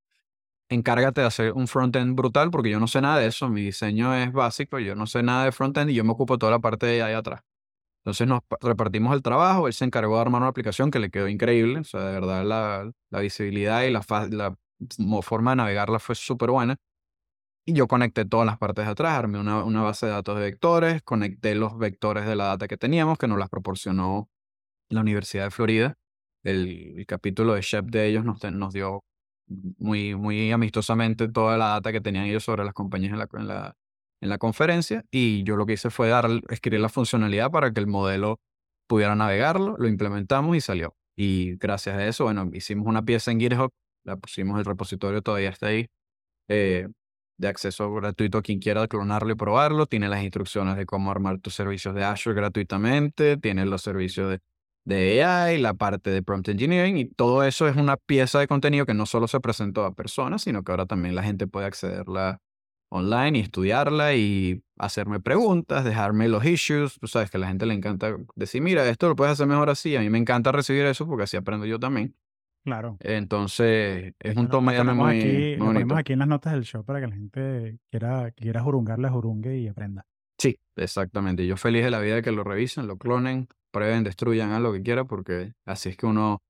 encárgate 0.71 1.23
de 1.23 1.29
hacer 1.29 1.53
un 1.55 1.69
front-end 1.69 2.17
brutal, 2.17 2.51
porque 2.51 2.71
yo 2.71 2.81
no 2.81 2.89
sé 2.89 3.01
nada 3.01 3.19
de 3.19 3.29
eso. 3.29 3.49
Mi 3.49 3.63
diseño 3.63 4.15
es 4.15 4.33
básico, 4.33 4.79
yo 4.79 4.95
no 4.95 5.07
sé 5.07 5.23
nada 5.23 5.47
de 5.47 5.53
front-end 5.53 5.91
y 5.91 5.95
yo 5.95 6.05
me 6.05 6.13
ocupo 6.13 6.39
toda 6.39 6.53
la 6.53 6.61
parte 6.61 6.87
de 6.87 7.03
ahí 7.03 7.15
atrás. 7.15 7.43
Entonces 8.09 8.27
nos 8.27 8.43
pa- 8.45 8.57
repartimos 8.63 9.15
el 9.15 9.23
trabajo, 9.23 9.67
él 9.67 9.75
se 9.75 9.85
encargó 9.85 10.15
de 10.17 10.23
armar 10.23 10.41
una 10.41 10.49
aplicación 10.49 10.91
que 10.91 10.99
le 10.99 11.11
quedó 11.11 11.29
increíble, 11.29 11.81
o 11.81 11.85
sea, 11.85 12.01
de 12.07 12.13
verdad 12.13 12.43
la, 12.45 12.91
la 13.11 13.21
visibilidad 13.21 13.83
y 13.83 13.91
la, 13.91 14.03
la 14.31 14.57
forma 15.23 15.53
de 15.53 15.57
navegarla 15.57 15.99
fue 15.99 16.15
súper 16.15 16.51
buena. 16.51 16.77
Y 17.67 17.75
yo 17.75 17.87
conecté 17.87 18.25
todas 18.25 18.47
las 18.47 18.57
partes 18.59 18.87
de 18.87 18.93
atrás, 18.93 19.19
armé 19.19 19.39
una, 19.39 19.63
una 19.63 19.83
base 19.83 20.07
de 20.07 20.13
datos 20.13 20.37
de 20.37 20.43
vectores, 20.43 21.03
conecté 21.03 21.55
los 21.55 21.77
vectores 21.79 22.27
de 22.27 22.35
la 22.35 22.47
data 22.47 22.67
que 22.67 22.79
teníamos, 22.79 23.19
que 23.19 23.29
nos 23.29 23.39
las 23.39 23.51
proporcionó 23.51 24.31
la 24.91 25.03
Universidad 25.03 25.45
de 25.47 25.51
Florida. 25.53 25.95
El, 26.45 26.95
el 26.99 27.07
capítulo 27.07 27.55
de 27.55 27.63
Shep 27.63 27.87
de 27.87 28.07
ellos 28.09 28.25
nos, 28.25 28.43
nos 28.53 28.73
dio 28.75 29.05
muy, 29.79 30.15
muy 30.15 30.53
amistosamente 30.53 31.29
toda 31.29 31.59
la 31.59 31.69
data 31.71 31.93
que 31.93 32.01
tenían 32.01 32.27
ellos 32.27 32.45
sobre 32.45 32.65
las 32.65 32.75
compañías 32.75 33.13
en 33.13 33.19
la, 33.19 33.29
en 33.35 33.49
la, 33.49 33.75
en 34.21 34.29
la 34.29 34.39
conferencia. 34.39 35.05
Y 35.11 35.43
yo 35.45 35.57
lo 35.57 35.67
que 35.67 35.75
hice 35.75 35.91
fue 35.91 36.09
dar, 36.09 36.29
escribir 36.51 36.81
la 36.81 36.89
funcionalidad 36.89 37.51
para 37.51 37.73
que 37.73 37.81
el 37.81 37.87
modelo 37.87 38.41
pudiera 38.87 39.15
navegarlo, 39.15 39.77
lo 39.79 39.89
implementamos 39.89 40.57
y 40.57 40.61
salió. 40.61 40.97
Y 41.17 41.57
gracias 41.57 41.97
a 41.97 42.07
eso, 42.07 42.25
bueno, 42.25 42.49
hicimos 42.53 42.87
una 42.87 43.05
pieza 43.05 43.31
en 43.31 43.41
GitHub, 43.41 43.71
la 44.05 44.17
pusimos, 44.17 44.59
el 44.59 44.65
repositorio 44.65 45.23
todavía 45.23 45.51
está 45.51 45.67
ahí, 45.69 45.89
eh, 46.49 46.89
de 47.39 47.49
acceso 47.49 47.93
gratuito 47.95 48.39
a 48.39 48.43
quien 48.43 48.59
quiera 48.59 48.89
clonarlo 48.89 49.33
y 49.33 49.37
probarlo. 49.37 49.87
Tiene 49.87 50.09
las 50.09 50.23
instrucciones 50.23 50.77
de 50.77 50.87
cómo 50.87 51.11
armar 51.11 51.39
tus 51.41 51.55
servicios 51.55 51.95
de 51.95 52.05
Azure 52.05 52.35
gratuitamente, 52.35 53.37
tiene 53.37 53.65
los 53.67 53.83
servicios 53.83 54.31
de, 54.31 54.41
de 54.85 55.25
AI, 55.25 55.59
la 55.59 55.75
parte 55.75 56.11
de 56.11 56.23
prompt 56.23 56.49
engineering 56.49 56.97
y 56.97 57.05
todo 57.07 57.45
eso 57.45 57.69
es 57.69 57.77
una 57.77 57.97
pieza 57.97 58.41
de 58.41 58.49
contenido 58.49 58.87
que 58.87 58.95
no 58.95 59.07
solo 59.07 59.29
se 59.29 59.41
presentó 59.41 59.85
a 59.85 59.95
personas, 59.95 60.43
sino 60.43 60.63
que 60.65 60.73
ahora 60.73 60.87
también 60.87 61.15
la 61.15 61.23
gente 61.23 61.47
puede 61.47 61.67
accederla 61.67 62.41
online 62.91 63.39
y 63.39 63.43
estudiarla 63.43 64.15
y 64.15 64.63
hacerme 64.79 65.21
preguntas, 65.21 65.85
dejarme 65.85 66.29
los 66.29 66.45
issues. 66.45 66.99
Tú 67.01 67.07
sabes 67.07 67.31
que 67.31 67.37
a 67.37 67.41
la 67.41 67.49
gente 67.49 67.67
le 67.67 67.75
encanta 67.75 68.17
decir, 68.35 68.63
mira, 68.63 68.89
esto 68.89 69.09
lo 69.09 69.17
puedes 69.17 69.33
hacer 69.33 69.47
mejor 69.47 69.71
así. 69.71 69.97
A 69.97 70.01
mí 70.01 70.11
me 70.11 70.19
encanta 70.19 70.53
recibir 70.53 70.85
eso 70.87 71.07
porque 71.07 71.25
así 71.25 71.37
aprendo 71.37 71.67
yo 71.67 71.79
también. 71.79 72.15
Claro. 72.65 72.97
Entonces, 73.01 74.15
es 74.19 74.37
un 74.37 74.49
toma 74.49 74.75
y 74.75 74.85
muy, 74.85 75.17
aquí, 75.17 75.27
muy 75.27 75.53
lo 75.53 75.59
ponemos 75.59 75.75
bonito. 75.75 75.97
aquí 75.97 76.13
en 76.13 76.19
las 76.19 76.29
notas 76.29 76.53
del 76.53 76.65
show 76.65 76.85
para 76.85 77.01
que 77.01 77.07
la 77.07 77.15
gente 77.15 77.79
quiera, 77.91 78.31
quiera 78.33 78.63
jurungarle, 78.63 79.09
jurungue 79.09 79.59
y 79.59 79.69
aprenda. 79.69 80.05
Sí, 80.39 80.59
exactamente. 80.77 81.47
Yo 81.47 81.57
feliz 81.57 81.85
de 81.85 81.91
la 81.91 82.01
vida 82.01 82.17
de 82.17 82.23
que 82.23 82.31
lo 82.31 82.45
revisen, 82.45 82.87
lo 82.87 82.99
clonen, 82.99 83.49
prueben, 83.71 84.05
destruyan, 84.05 84.51
hagan 84.51 84.63
lo 84.63 84.73
que 84.73 84.83
quieran, 84.83 85.07
porque 85.07 85.55
así 85.65 85.89
es 85.89 85.97
que 85.97 86.07
uno, 86.07 86.43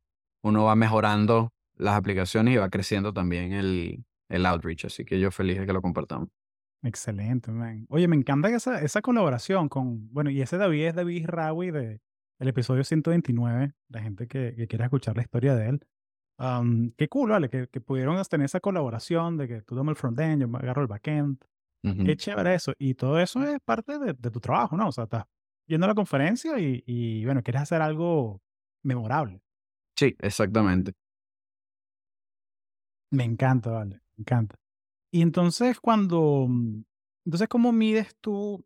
uno 0.42 0.64
va 0.64 0.74
mejorando 0.76 1.52
las 1.76 1.94
aplicaciones 1.94 2.54
y 2.54 2.56
va 2.56 2.68
creciendo 2.68 3.12
también 3.12 3.52
el, 3.52 4.04
el 4.28 4.46
outreach. 4.46 4.86
Así 4.86 5.04
que 5.04 5.18
yo 5.18 5.30
feliz 5.30 5.58
de 5.58 5.66
que 5.66 5.72
lo 5.72 5.82
compartamos. 5.82 6.28
Excelente, 6.82 7.50
man. 7.50 7.86
Oye, 7.88 8.06
me 8.06 8.16
encanta 8.16 8.48
esa, 8.50 8.80
esa 8.82 9.02
colaboración 9.02 9.68
con, 9.68 10.12
bueno, 10.12 10.30
y 10.30 10.40
ese 10.40 10.58
David 10.58 10.86
es 10.86 10.94
David 10.94 11.26
Rawi 11.26 11.70
de 11.70 12.00
el 12.38 12.48
episodio 12.48 12.84
129, 12.84 13.74
la 13.88 14.00
gente 14.00 14.28
que, 14.28 14.54
que 14.56 14.68
quiera 14.68 14.84
escuchar 14.84 15.16
la 15.16 15.22
historia 15.22 15.56
de 15.56 15.70
él. 15.70 15.86
Am, 16.38 16.92
qué 16.96 17.08
cool, 17.08 17.30
¿vale? 17.30 17.50
Que, 17.50 17.66
que 17.66 17.80
pudieron 17.80 18.22
tener 18.30 18.44
esa 18.44 18.60
colaboración 18.60 19.36
de 19.36 19.48
que 19.48 19.62
tú 19.62 19.74
tomas 19.74 19.92
el 19.92 19.96
frontend, 19.96 20.42
yo 20.42 20.48
me 20.48 20.58
agarro 20.58 20.82
el 20.82 20.88
backend. 20.88 21.44
Ujú. 21.82 22.04
Qué 22.04 22.16
chévere 22.16 22.54
eso. 22.54 22.74
Y 22.78 22.94
todo 22.94 23.18
eso 23.18 23.42
es 23.42 23.58
parte 23.64 23.98
de, 23.98 24.12
de 24.12 24.30
tu 24.30 24.38
trabajo, 24.38 24.76
¿no? 24.76 24.88
O 24.88 24.92
sea, 24.92 25.04
estás 25.04 25.24
yendo 25.66 25.86
a 25.86 25.88
la 25.88 25.94
conferencia 25.94 26.58
y, 26.60 26.82
y, 26.86 27.24
bueno, 27.24 27.42
quieres 27.42 27.62
hacer 27.62 27.82
algo 27.82 28.40
memorable. 28.84 29.42
Sí, 29.96 30.14
exactamente. 30.20 30.92
Me 33.10 33.24
encanta, 33.24 33.70
vale, 33.70 34.00
me 34.18 34.22
encanta. 34.22 34.56
Y 35.12 35.22
entonces 35.22 35.80
cuando, 35.80 36.46
mm, 36.48 36.82
entonces, 37.26 37.48
¿cómo 37.48 37.72
mides 37.72 38.16
tú? 38.20 38.64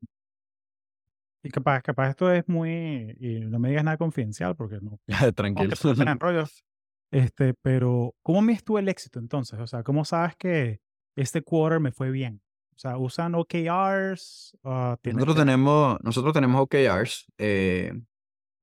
Y 1.44 1.50
capaz, 1.50 1.82
capaz 1.82 2.10
esto 2.10 2.30
es 2.32 2.48
muy, 2.48 3.16
y 3.20 3.40
no 3.40 3.58
me 3.58 3.68
digas 3.68 3.84
nada 3.84 3.96
confidencial 3.96 4.54
porque 4.56 4.78
no, 4.80 4.98
Tranquilo. 5.36 5.74
rollos. 6.20 6.64
Este, 7.12 7.52
pero 7.62 8.14
¿cómo 8.22 8.40
mides 8.42 8.64
tú 8.64 8.78
el 8.78 8.88
éxito 8.88 9.18
entonces? 9.18 9.58
O 9.60 9.66
sea, 9.66 9.82
¿cómo 9.82 10.04
sabes 10.04 10.34
que 10.36 10.80
este 11.16 11.42
quarter 11.42 11.78
me 11.80 11.92
fue 11.92 12.10
bien? 12.10 12.40
O 12.74 12.78
sea, 12.78 12.96
¿usan 12.96 13.34
OKRs? 13.34 14.56
Ah, 14.64 14.96
¿tienes- 15.02 15.16
Nosotros 15.16 15.44
tenemos, 15.44 15.98
nosotros 16.02 16.32
tenemos 16.32 16.60
OKRs 16.62 17.26
eh, 17.38 17.92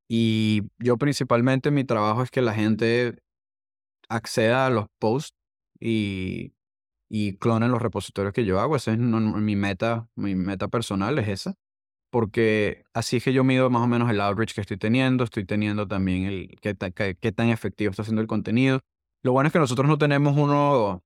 y 0.10 0.64
yo 0.80 0.98
principalmente 0.98 1.70
mi 1.70 1.84
trabajo 1.84 2.24
es 2.24 2.32
que 2.32 2.42
la 2.42 2.54
gente 2.54 3.22
acceda 4.10 4.66
a 4.66 4.70
los 4.72 4.88
posts 4.98 5.38
y, 5.80 6.54
y 7.10 7.34
clonen 7.38 7.72
los 7.72 7.82
repositorios 7.82 8.34
que 8.34 8.46
yo 8.46 8.60
hago. 8.60 8.76
Esa 8.76 8.94
es 8.94 9.00
mi 9.00 9.56
meta, 9.56 10.08
mi 10.16 10.36
meta 10.36 10.68
personal 10.68 11.18
es 11.20 11.28
esa. 11.28 11.56
Porque 12.12 12.84
así 12.94 13.18
es 13.18 13.24
que 13.24 13.34
yo 13.34 13.44
mido 13.44 13.70
más 13.70 13.84
o 13.84 13.88
menos 13.88 14.10
el 14.10 14.22
outreach 14.22 14.54
que 14.56 14.62
estoy 14.62 14.78
teniendo, 14.78 15.24
estoy 15.26 15.46
teniendo 15.46 15.88
también 15.88 16.26
el 16.26 16.58
qué, 16.62 16.76
qué- 17.20 17.32
tan 17.32 17.50
efectivo 17.50 17.92
está 17.92 18.04
siendo 18.04 18.22
el 18.22 18.28
contenido. 18.28 18.82
Lo 19.24 19.34
bueno 19.34 19.48
es 19.48 19.54
que 19.54 19.60
nosotros 19.60 19.88
no 19.88 19.98
tenemos 19.98 20.36
uno, 20.38 21.04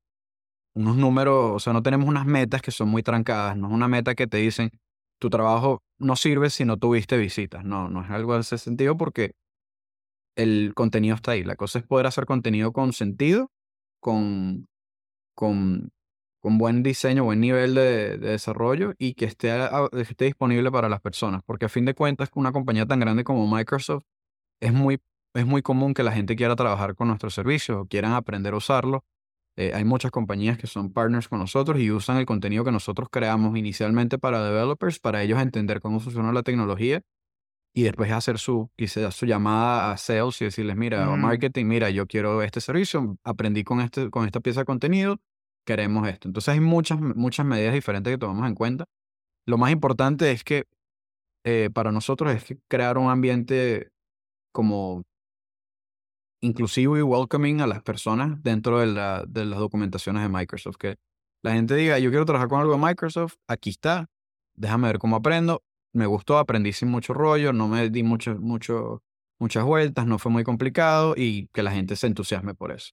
unos 0.76 0.98
números, 0.98 1.52
o 1.56 1.60
sea, 1.60 1.74
no 1.74 1.84
tenemos 1.84 2.08
unas 2.08 2.26
metas 2.26 2.62
que 2.62 2.72
son 2.72 2.90
muy 2.90 3.04
trancadas, 3.04 3.58
no 3.58 3.68
es 3.68 3.74
una 3.74 3.88
meta 3.88 4.16
que 4.16 4.28
te 4.28 4.38
dicen, 4.38 4.72
tu 5.20 5.30
trabajo 5.30 5.84
no 6.00 6.16
sirve 6.16 6.50
si 6.50 6.66
no 6.66 6.78
tuviste 6.78 7.18
visitas, 7.18 7.66
no, 7.66 7.90
no 7.90 8.04
es 8.04 8.10
algo 8.12 8.36
de 8.36 8.42
ese 8.42 8.58
sentido 8.58 8.98
porque 8.98 9.34
el 10.36 10.74
contenido 10.76 11.16
está 11.16 11.32
ahí. 11.32 11.44
La 11.44 11.56
cosa 11.56 11.80
es 11.80 11.86
poder 11.86 12.08
hacer 12.08 12.26
contenido 12.26 12.72
con 12.72 12.94
sentido, 12.94 13.52
con, 14.00 14.68
con, 15.36 15.92
con 16.40 16.58
buen 16.58 16.84
diseño, 16.84 17.24
buen 17.24 17.40
nivel 17.40 17.76
de, 17.76 18.18
de 18.18 18.30
desarrollo 18.32 18.94
y 18.98 19.14
que 19.14 19.26
esté, 19.26 19.52
esté 19.94 20.26
disponible 20.26 20.72
para 20.72 20.90
las 20.90 21.02
personas. 21.02 21.42
Porque 21.46 21.66
a 21.66 21.70
fin 21.70 21.86
de 21.86 21.94
cuentas, 21.94 22.30
una 22.36 22.52
compañía 22.52 22.86
tan 22.86 23.00
grande 23.00 23.24
como 23.24 23.48
Microsoft 23.48 24.04
es 24.60 24.74
muy, 24.74 25.00
es 25.34 25.46
muy 25.46 25.62
común 25.62 25.94
que 25.94 26.04
la 26.04 26.12
gente 26.12 26.36
quiera 26.36 26.56
trabajar 26.56 26.96
con 26.96 27.08
nuestros 27.08 27.34
servicios 27.34 27.78
o 27.78 27.86
quieran 27.86 28.14
aprender 28.14 28.54
a 28.54 28.58
usarlo. 28.58 29.06
Eh, 29.56 29.72
hay 29.76 29.86
muchas 29.86 30.12
compañías 30.12 30.58
que 30.58 30.68
son 30.68 30.92
partners 30.92 31.28
con 31.28 31.40
nosotros 31.40 31.80
y 31.80 31.92
usan 31.92 32.18
el 32.18 32.26
contenido 32.26 32.64
que 32.64 32.72
nosotros 32.72 33.08
creamos 33.12 33.56
inicialmente 33.58 34.18
para 34.18 34.44
developers, 34.44 35.00
para 35.00 35.22
ellos 35.22 35.40
entender 35.40 35.80
cómo 35.80 36.00
funciona 36.00 36.34
la 36.34 36.44
tecnología 36.44 37.04
y 37.74 37.84
después 37.84 38.12
hacer 38.12 38.38
su, 38.38 38.70
quizás 38.76 39.16
su 39.16 39.26
llamada 39.26 39.92
a 39.92 39.98
sales 39.98 40.40
y 40.42 40.46
decirles, 40.46 40.76
mira, 40.76 41.10
o 41.10 41.18
Mm. 41.18 41.22
marketing, 41.22 41.66
mira, 41.66 41.90
yo 41.90 42.06
quiero 42.08 42.42
este 42.44 42.62
servicio, 42.62 43.18
aprendí 43.24 43.64
con, 43.64 43.82
este, 43.82 44.10
con 44.12 44.26
esta 44.26 44.40
pieza 44.40 44.62
de 44.62 44.66
contenido, 44.66 45.20
queremos 45.66 46.08
esto. 46.08 46.28
Entonces 46.28 46.50
hay 46.54 46.60
muchas, 46.60 47.00
muchas 47.00 47.46
medidas 47.46 47.74
diferentes 47.74 48.14
que 48.14 48.18
tomamos 48.18 48.48
en 48.48 48.56
cuenta. 48.56 48.86
Lo 49.48 49.58
más 49.58 49.72
importante 49.72 50.32
es 50.32 50.44
que 50.44 50.66
eh, 51.46 51.70
para 51.74 51.92
nosotros 51.92 52.34
es 52.34 52.44
que 52.46 52.58
crear 52.70 52.98
un 52.98 53.10
ambiente 53.10 53.90
como 54.54 55.04
inclusivo 56.42 56.98
y 56.98 57.02
welcoming 57.02 57.62
a 57.62 57.68
las 57.68 57.82
personas 57.82 58.42
dentro 58.44 58.80
de, 58.80 58.88
la, 58.88 59.24
de 59.28 59.46
las 59.46 59.60
documentaciones 59.60 60.22
de 60.24 60.30
Microsoft. 60.30 60.78
Que 60.78 60.98
la 61.44 61.54
gente 61.54 61.76
diga, 61.76 62.00
yo 62.00 62.10
quiero 62.10 62.26
trabajar 62.26 62.50
con 62.50 62.60
algo 62.62 62.74
de 62.74 62.80
Microsoft, 62.86 63.36
aquí 63.48 63.70
está, 63.70 64.08
déjame 64.56 64.88
ver 64.88 65.00
cómo 65.00 65.16
aprendo. 65.16 65.64
Me 65.94 66.06
gustó, 66.08 66.38
aprendí 66.40 66.74
sin 66.74 66.90
mucho 66.90 67.14
rollo, 67.14 67.54
no 67.54 67.68
me 67.68 67.90
di 67.90 68.02
mucho, 68.04 68.36
mucho, 68.40 69.04
muchas 69.40 69.64
vueltas, 69.64 70.08
no 70.08 70.18
fue 70.18 70.32
muy 70.32 70.44
complicado 70.44 71.14
y 71.16 71.48
que 71.54 71.62
la 71.64 71.72
gente 71.72 71.96
se 71.96 72.08
entusiasme 72.08 72.56
por 72.56 72.72
eso. 72.72 72.92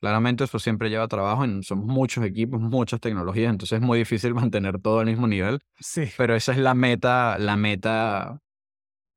Claramente 0.00 0.44
eso 0.44 0.58
siempre 0.58 0.88
lleva 0.90 1.06
trabajo, 1.08 1.44
en, 1.44 1.62
somos 1.62 1.86
muchos 1.86 2.24
equipos, 2.24 2.60
muchas 2.60 3.00
tecnologías, 3.00 3.50
entonces 3.50 3.76
es 3.80 3.82
muy 3.86 3.98
difícil 3.98 4.34
mantener 4.50 4.80
todo 4.80 5.00
al 5.00 5.06
mismo 5.06 5.26
nivel, 5.28 5.60
Sí, 5.80 6.10
pero 6.16 6.34
esa 6.34 6.52
es 6.52 6.58
la 6.58 6.74
meta, 6.74 7.38
la 7.38 7.56
meta, 7.56 8.40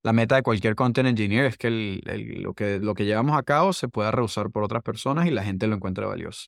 la 0.03 0.13
meta 0.13 0.35
de 0.37 0.43
cualquier 0.43 0.75
content 0.75 1.09
engineer, 1.09 1.45
es 1.45 1.57
que, 1.57 1.67
el- 1.67 2.01
el- 2.07 2.43
lo 2.43 2.53
que 2.55 2.79
lo 2.79 2.93
que 2.95 3.05
llevamos 3.05 3.37
a 3.37 3.43
cabo 3.43 3.73
se 3.73 3.89
pueda 3.89 4.11
reusar 4.11 4.51
por 4.51 4.63
otras 4.63 4.83
personas 4.83 5.27
y 5.27 5.31
la 5.31 5.43
gente 5.43 5.67
lo 5.67 5.75
encuentre 5.75 6.05
valioso. 6.05 6.47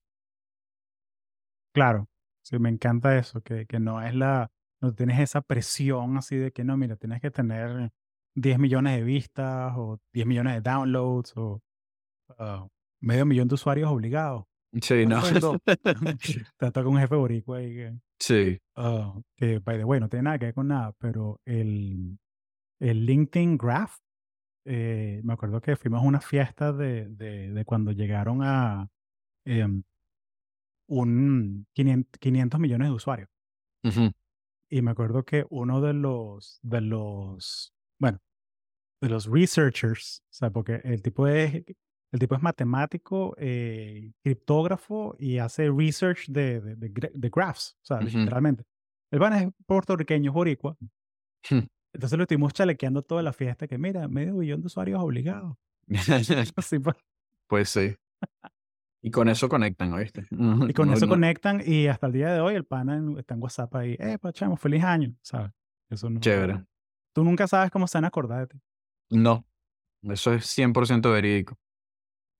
claro. 1.74 2.08
Sí, 2.42 2.60
me 2.60 2.70
encanta 2.70 3.18
eso, 3.18 3.42
que, 3.42 3.66
que 3.66 3.80
no 3.80 4.02
es 4.04 4.14
la, 4.14 4.52
no 4.82 4.94
tienes 4.94 5.20
esa 5.20 5.42
presión 5.42 6.18
así 6.18 6.36
de 6.36 6.52
que 6.52 6.64
no, 6.64 6.78
mira, 6.78 6.96
tienes 6.96 7.22
que 7.22 7.32
tener 7.32 7.92
10 8.36 8.60
millones 8.60 8.98
de 8.98 9.04
vistas 9.04 9.74
o 9.76 10.00
10 10.14 10.28
millones 10.28 10.56
de 10.56 10.62
downloads 10.62 11.34
o 11.38 11.62
ah, 12.38 12.68
medio 13.02 13.26
millón 13.26 13.48
de 13.48 13.56
usuarios 13.56 13.90
obligados. 13.90 14.46
Sí, 14.82 15.06
no. 15.06 15.22
Te 16.58 16.72
toca 16.72 16.88
un 16.88 16.98
jefe 16.98 17.16
boricua 17.16 17.60
ahí 17.60 17.74
que, 17.74 17.98
sí. 18.20 18.60
ah, 18.76 19.18
que, 19.38 19.60
by 19.60 19.78
the 19.78 19.86
way, 19.86 20.00
no 20.00 20.10
tiene 20.10 20.24
nada 20.24 20.40
que 20.40 20.46
ver 20.46 20.54
con 20.54 20.68
nada, 20.68 20.92
pero 20.98 21.40
el, 21.46 22.18
el 22.82 23.06
LinkedIn 23.06 23.58
Graph, 23.58 23.96
eh, 24.66 25.22
me 25.24 25.34
acuerdo 25.34 25.62
que 25.62 25.78
fuimos 25.78 26.02
a 26.02 26.06
una 26.06 26.20
fiesta 26.20 26.74
de, 26.74 27.08
de, 27.08 27.52
de 27.52 27.66
cuando 27.66 27.92
llegaron 27.92 28.42
a 28.44 28.90
em, 29.46 29.84
un 30.88 31.68
500, 31.74 32.20
500 32.20 32.60
millones 32.60 32.90
de 32.90 32.94
usuarios. 32.94 33.30
Ujú. 33.84 34.12
Y 34.70 34.82
me 34.82 34.92
acuerdo 34.92 35.24
que 35.24 35.46
uno 35.50 35.82
de 35.82 35.94
los, 35.94 36.60
de 36.64 36.82
los, 36.82 37.74
bueno, 38.00 38.20
de 39.02 39.10
los 39.10 39.28
researchers, 39.28 40.24
o 40.24 40.34
sea, 40.34 40.50
porque 40.50 40.82
el 40.84 41.02
tipo 41.02 41.28
es, 41.28 41.64
el 42.12 42.20
tipo 42.20 42.36
es 42.36 42.42
matemático, 42.42 43.36
eh, 43.38 44.12
criptógrafo 44.24 45.16
y 45.20 45.38
hace 45.38 45.70
research 45.70 46.28
de, 46.28 46.62
de, 46.62 46.76
de 46.76 47.12
de 47.14 47.30
graphs, 47.30 47.78
o 47.84 47.86
sea, 47.86 47.98
Ujú. 47.98 48.06
literalmente. 48.18 48.64
El 49.12 49.20
van 49.20 49.34
es 49.34 49.50
puertorriqueño, 49.66 50.32
es 50.32 50.34
boricua. 50.34 50.78
Entonces 51.94 52.18
lo 52.18 52.24
estuvimos 52.24 52.54
chalequeando 52.54 53.04
toda 53.04 53.22
la 53.22 53.32
fiesta, 53.34 53.68
que 53.68 53.78
mira, 53.78 54.08
medio 54.08 54.38
billón 54.38 54.62
de 54.62 54.68
usuarios 54.68 55.02
obligados. 55.02 55.56
Pues 57.48 57.70
sí. 57.70 57.96
Y 59.06 59.12
con 59.12 59.30
eso 59.30 59.48
conectan, 59.48 59.94
¿oíste? 59.94 60.26
Y 60.32 60.74
con 60.74 60.88
No- 60.88 60.94
eso 60.96 61.06
no- 61.06 61.12
conectan 61.12 61.62
y 61.64 61.86
hasta 61.86 62.08
el 62.08 62.14
día 62.14 62.34
de 62.34 62.40
hoy 62.40 62.56
el 62.56 62.66
pana 62.66 63.00
está 63.20 63.36
en 63.36 63.44
WhatsApp 63.44 63.76
ahí, 63.76 63.96
eh, 64.00 64.18
chamo, 64.34 64.58
feliz 64.58 64.84
año, 64.84 65.14
¿sabes? 65.22 65.52
Eso 65.92 66.10
no. 66.10 66.20
Chévere. 66.20 66.64
Tú 67.14 67.24
nunca 67.24 67.48
sabes 67.48 67.70
cómo 67.70 67.86
se 67.86 68.00
van 68.00 68.06
a 68.06 68.08
acordar 68.08 68.40
de 68.40 68.48
ti. 68.48 68.62
No, 69.12 69.46
eso 70.02 70.34
es 70.34 70.48
100% 70.48 71.12
verídico. 71.12 71.56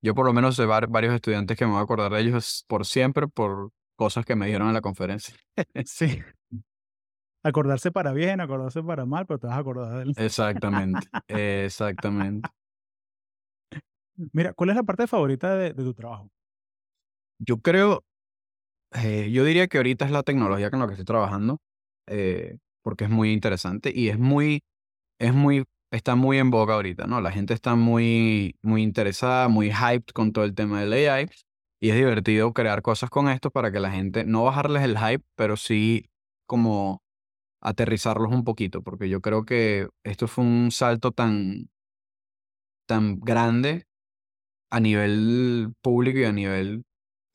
Yo 0.02 0.12
por 0.16 0.26
lo 0.26 0.32
menos 0.32 0.56
sé 0.56 0.64
var- 0.66 0.88
varios 0.88 1.14
estudiantes 1.14 1.56
que 1.56 1.64
me 1.66 1.70
voy 1.70 1.78
a 1.80 1.84
acordar 1.84 2.10
de 2.12 2.20
ellos 2.20 2.64
por 2.66 2.84
siempre 2.84 3.28
por 3.28 3.70
cosas 3.94 4.24
que 4.24 4.34
me 4.34 4.46
dijeron 4.46 4.66
en 4.66 4.74
la 4.74 4.80
conferencia. 4.80 5.36
Sí. 5.84 6.20
Acordarse 7.44 7.92
para 7.92 8.12
bien, 8.12 8.40
acordarse 8.40 8.82
para 8.82 9.06
mal, 9.06 9.24
pero 9.24 9.38
te 9.38 9.46
vas 9.46 9.56
a 9.56 9.60
acordar 9.60 9.98
de 9.98 10.02
él. 10.02 10.14
Exactamente, 10.16 11.06
exactamente. 11.28 12.50
Mira, 14.32 14.52
¿cuál 14.52 14.70
es 14.70 14.76
la 14.76 14.82
parte 14.82 15.06
favorita 15.06 15.54
de, 15.54 15.72
de 15.72 15.84
tu 15.84 15.94
trabajo? 15.94 16.28
Yo 17.38 17.58
creo, 17.58 18.04
eh, 18.94 19.30
yo 19.32 19.44
diría 19.44 19.68
que 19.68 19.78
ahorita 19.78 20.04
es 20.06 20.10
la 20.12 20.22
tecnología 20.22 20.70
con 20.70 20.80
la 20.80 20.86
que 20.86 20.94
estoy 20.94 21.04
trabajando, 21.06 21.58
eh, 22.08 22.58
porque 22.82 23.04
es 23.04 23.10
muy 23.10 23.32
interesante 23.32 23.92
y 23.94 24.08
es 24.10 24.18
muy, 24.18 24.62
es 25.20 25.34
muy, 25.34 25.64
está 25.92 26.16
muy 26.16 26.38
en 26.38 26.50
boga 26.50 26.74
ahorita, 26.76 27.06
¿no? 27.06 27.20
La 27.20 27.32
gente 27.32 27.54
está 27.54 27.76
muy, 27.76 28.56
muy 28.62 28.82
interesada, 28.82 29.48
muy 29.48 29.70
hyped 29.72 30.12
con 30.14 30.32
todo 30.32 30.44
el 30.44 30.54
tema 30.54 30.80
del 30.82 30.92
AI 31.08 31.28
y 31.80 31.90
es 31.90 31.96
divertido 31.96 32.52
crear 32.54 32.82
cosas 32.82 33.10
con 33.10 33.28
esto 33.30 33.50
para 33.50 33.72
que 33.72 33.80
la 33.80 33.90
gente, 33.92 34.24
no 34.24 34.44
bajarles 34.44 34.82
el 34.84 34.98
hype, 34.98 35.24
pero 35.36 35.56
sí 35.56 36.06
como 36.46 37.02
aterrizarlos 37.62 38.32
un 38.32 38.44
poquito, 38.44 38.82
porque 38.82 39.08
yo 39.10 39.20
creo 39.22 39.44
que 39.46 39.88
esto 40.04 40.28
fue 40.28 40.44
un 40.44 40.70
salto 40.72 41.12
tan, 41.12 41.68
tan 42.86 43.18
grande 43.20 43.84
a 44.70 44.80
nivel 44.80 45.74
público 45.82 46.20
y 46.20 46.24
a 46.24 46.32
nivel 46.32 46.84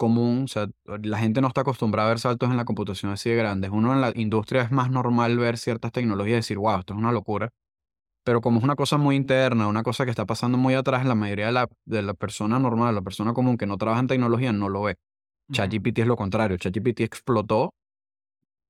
común. 0.02 0.46
O 0.46 0.48
sea, 0.48 0.68
la 1.04 1.20
gente 1.20 1.42
no 1.42 1.48
está 1.48 1.62
acostumbrada 1.62 2.08
a 2.08 2.12
ver 2.12 2.20
saltos 2.20 2.50
en 2.50 2.58
la 2.58 2.66
computación 2.66 3.12
así 3.12 3.30
de 3.30 3.36
grandes. 3.36 3.70
Uno 3.72 3.94
en 3.94 4.02
la 4.02 4.12
industria 4.16 4.64
es 4.64 4.72
más 4.72 4.90
normal 4.90 5.38
ver 5.38 5.60
ciertas 5.60 5.92
tecnologías 5.92 6.34
y 6.34 6.38
decir, 6.38 6.58
wow, 6.58 6.80
esto 6.80 6.94
es 6.94 7.00
una 7.00 7.12
locura. 7.12 7.50
Pero 8.24 8.42
como 8.42 8.58
es 8.58 8.64
una 8.64 8.76
cosa 8.76 8.98
muy 8.98 9.16
interna, 9.16 9.68
una 9.68 9.84
cosa 9.84 10.06
que 10.06 10.10
está 10.10 10.26
pasando 10.26 10.58
muy 10.58 10.74
atrás, 10.74 11.06
la 11.06 11.14
mayoría 11.14 11.48
de 11.48 11.52
la, 11.52 11.70
de 11.86 12.02
la 12.02 12.16
persona 12.16 12.58
normal, 12.58 12.96
la 12.96 13.04
persona 13.04 13.34
común 13.34 13.58
que 13.58 13.68
no 13.68 13.78
trabaja 13.78 14.00
en 14.02 14.08
tecnología, 14.08 14.52
no 14.52 14.70
lo 14.70 14.82
ve. 14.84 14.96
ChatGPT 15.54 16.00
es 16.00 16.08
lo 16.08 16.16
contrario. 16.16 16.58
ChatGPT 16.58 17.02
explotó 17.02 17.76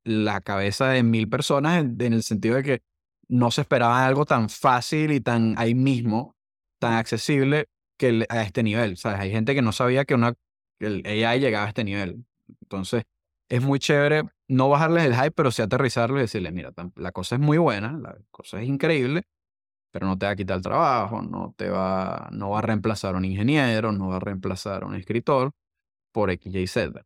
la 0.04 0.42
cabeza 0.42 0.90
de 0.90 1.04
mil 1.04 1.30
personas 1.30 1.80
en, 1.80 1.96
en 2.02 2.14
el 2.14 2.24
sentido 2.24 2.56
de 2.56 2.64
que 2.64 2.82
no 3.30 3.52
se 3.52 3.62
esperaba 3.62 4.06
algo 4.06 4.26
tan 4.26 4.50
fácil 4.50 5.12
y 5.14 5.22
tan 5.22 5.56
ahí 5.58 5.76
mismo, 5.76 6.36
tan 6.80 6.94
accesible 6.94 7.68
que 7.98 8.26
a 8.28 8.42
este 8.42 8.64
nivel. 8.64 8.98
¿sabes? 8.98 9.20
Hay 9.22 9.32
gente 9.32 9.56
que 9.56 9.62
no 9.62 9.72
sabía 9.72 10.04
que, 10.04 10.16
una, 10.16 10.34
el 10.82 11.06
AI 11.06 11.40
llegaba 11.40 11.66
a 11.66 11.70
este 11.70 11.84
nivel. 11.84 12.26
Entonces, 12.62 13.04
es 13.50 13.62
muy 13.62 13.80
chévere 13.80 14.24
no 14.48 14.70
bajarles 14.70 15.06
el 15.06 15.16
hype, 15.16 15.32
pero 15.32 15.52
sí 15.52 15.62
aterrizarlo 15.62 16.18
y 16.18 16.22
decirle, 16.22 16.52
mira, 16.52 16.74
la 16.96 17.12
cosa 17.12 17.36
es 17.36 17.42
muy 17.42 17.58
buena, 17.58 17.94
la 17.94 18.18
cosa 18.32 18.62
es 18.62 18.68
increíble, 18.68 19.24
pero 19.92 20.08
no 20.08 20.18
te 20.18 20.26
va 20.26 20.34
a 20.34 20.36
quitar 20.36 20.58
el 20.58 20.64
trabajo, 20.64 21.22
no 21.22 21.54
te 21.58 21.70
va, 21.70 22.30
no 22.32 22.52
va 22.52 22.60
a 22.60 22.62
reemplazar 22.62 23.16
a 23.16 23.18
un 23.18 23.26
ingeniero, 23.26 23.92
no 23.92 24.10
va 24.10 24.18
a 24.18 24.20
reemplazar 24.20 24.84
a 24.84 24.88
un 24.88 24.96
escritor 24.96 25.52
por 26.14 26.32
X, 26.32 26.54
Y, 26.56 26.68
Z. 26.68 27.04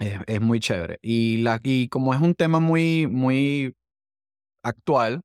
Es, 0.00 0.20
es 0.26 0.40
muy 0.40 0.60
chévere. 0.60 0.98
Y, 1.02 1.38
la, 1.42 1.60
y 1.62 1.88
como 1.88 2.14
es 2.14 2.20
un 2.20 2.34
tema 2.34 2.60
muy, 2.60 3.06
muy 3.06 3.74
actual, 4.64 5.22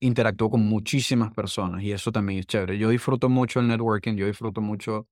interactúo 0.00 0.50
con 0.50 0.62
muchísimas 0.66 1.32
personas 1.32 1.82
y 1.82 1.92
eso 1.92 2.12
también 2.12 2.40
es 2.40 2.46
chévere. 2.46 2.78
Yo 2.78 2.90
disfruto 2.90 3.28
mucho 3.28 3.60
el 3.60 3.68
networking, 3.68 4.14
yo 4.14 4.26
disfruto 4.26 4.60
mucho 4.60 5.08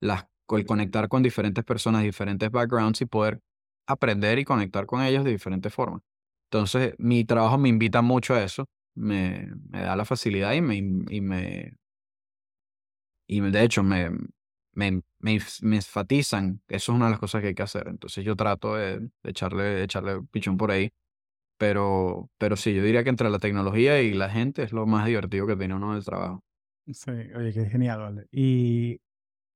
las, 0.00 0.26
el 0.50 0.66
conectar 0.66 1.08
con 1.08 1.22
diferentes 1.22 1.64
personas, 1.64 2.02
diferentes 2.02 2.50
backgrounds 2.50 3.00
y 3.02 3.06
poder 3.06 3.40
aprender 3.86 4.38
y 4.38 4.44
conectar 4.44 4.86
con 4.86 5.02
ellos 5.02 5.24
de 5.24 5.30
diferentes 5.32 5.72
formas. 5.72 6.02
Entonces, 6.50 6.94
mi 6.98 7.24
trabajo 7.24 7.58
me 7.58 7.68
invita 7.68 8.02
mucho 8.02 8.34
a 8.34 8.42
eso, 8.44 8.66
me, 8.94 9.50
me 9.70 9.80
da 9.82 9.96
la 9.96 10.04
facilidad 10.04 10.52
y 10.52 10.60
me, 10.60 10.76
y 10.76 11.20
me, 11.20 11.74
y 13.26 13.40
de 13.40 13.62
hecho 13.62 13.82
me, 13.82 14.10
me, 14.72 15.02
me, 15.18 15.38
me 15.62 15.76
enfatizan 15.76 16.60
eso 16.68 16.92
es 16.92 16.96
una 16.96 17.06
de 17.06 17.10
las 17.12 17.20
cosas 17.20 17.40
que 17.42 17.48
hay 17.48 17.54
que 17.54 17.62
hacer. 17.62 17.88
Entonces 17.88 18.24
yo 18.24 18.36
trato 18.36 18.74
de, 18.76 19.00
de 19.00 19.10
echarle, 19.30 19.62
de 19.64 19.84
echarle 19.84 20.22
pichón 20.30 20.56
por 20.56 20.70
ahí. 20.70 20.90
Pero, 21.58 22.30
pero 22.38 22.56
sí, 22.56 22.74
yo 22.74 22.82
diría 22.82 23.04
que 23.04 23.10
entre 23.10 23.30
la 23.30 23.38
tecnología 23.38 24.02
y 24.02 24.14
la 24.14 24.30
gente 24.30 24.62
es 24.64 24.72
lo 24.72 24.86
más 24.86 25.06
divertido 25.06 25.46
que 25.46 25.56
tiene 25.56 25.74
uno 25.74 25.92
en 25.92 25.98
el 25.98 26.04
trabajo. 26.04 26.42
Sí, 26.92 27.10
oye, 27.10 27.52
qué 27.52 27.64
genial, 27.66 28.00
vale. 28.00 28.26
Y 28.30 28.98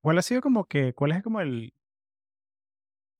cuál 0.00 0.18
ha 0.18 0.22
sido 0.22 0.40
como 0.42 0.64
que, 0.66 0.94
cuál 0.94 1.12
es 1.12 1.22
como 1.22 1.40
el, 1.40 1.74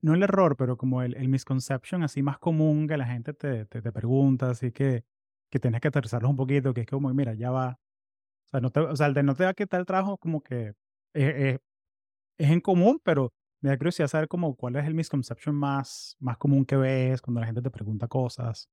no 0.01 0.15
el 0.15 0.23
error, 0.23 0.57
pero 0.57 0.77
como 0.77 1.03
el, 1.03 1.15
el 1.17 1.29
misconception 1.29 2.03
así 2.03 2.23
más 2.23 2.39
común 2.39 2.87
que 2.89 2.97
la 2.97 3.07
gente 3.07 3.33
te, 3.35 3.65
te, 3.67 3.83
pregunta, 3.93 4.51
así 4.51 4.73
que, 4.73 5.05
que 5.51 5.59
tienes 5.59 5.81
que 5.81 5.89
aterrizarlos 5.89 6.31
un 6.31 6.37
poquito, 6.37 6.73
que 6.75 6.83
es 6.83 6.87
como, 6.87 7.13
mira, 7.15 7.35
ya 7.35 7.51
va. 7.51 7.79
O 8.47 8.51
sea, 8.51 8.61
no 8.61 8.71
te, 8.71 8.81
o 8.81 8.97
sea 8.97 9.07
el 9.09 9.15
de 9.15 9.23
no 9.25 9.35
te 9.37 9.45
va 9.45 9.51
a 9.51 9.55
quitar 9.55 9.81
el 9.81 9.87
trabajo 9.87 10.19
como 10.19 10.43
que 10.43 10.71
es, 11.15 11.37
es- 11.37 11.61
es 12.39 12.51
en 12.51 12.61
común, 12.61 13.01
pero 13.05 13.33
me 13.63 13.71
da 13.71 13.79
curiosidad 13.79 14.09
saber 14.09 14.29
como 14.29 14.57
cuál 14.57 14.77
es 14.77 14.87
el 14.87 14.95
misconception 14.95 15.55
más, 15.57 16.17
más 16.21 16.39
común 16.39 16.67
que 16.67 16.77
ves 16.77 17.23
cuando 17.23 17.41
la 17.41 17.47
gente 17.47 17.63
te 17.63 17.71
pregunta 17.71 18.09
cosas. 18.09 18.69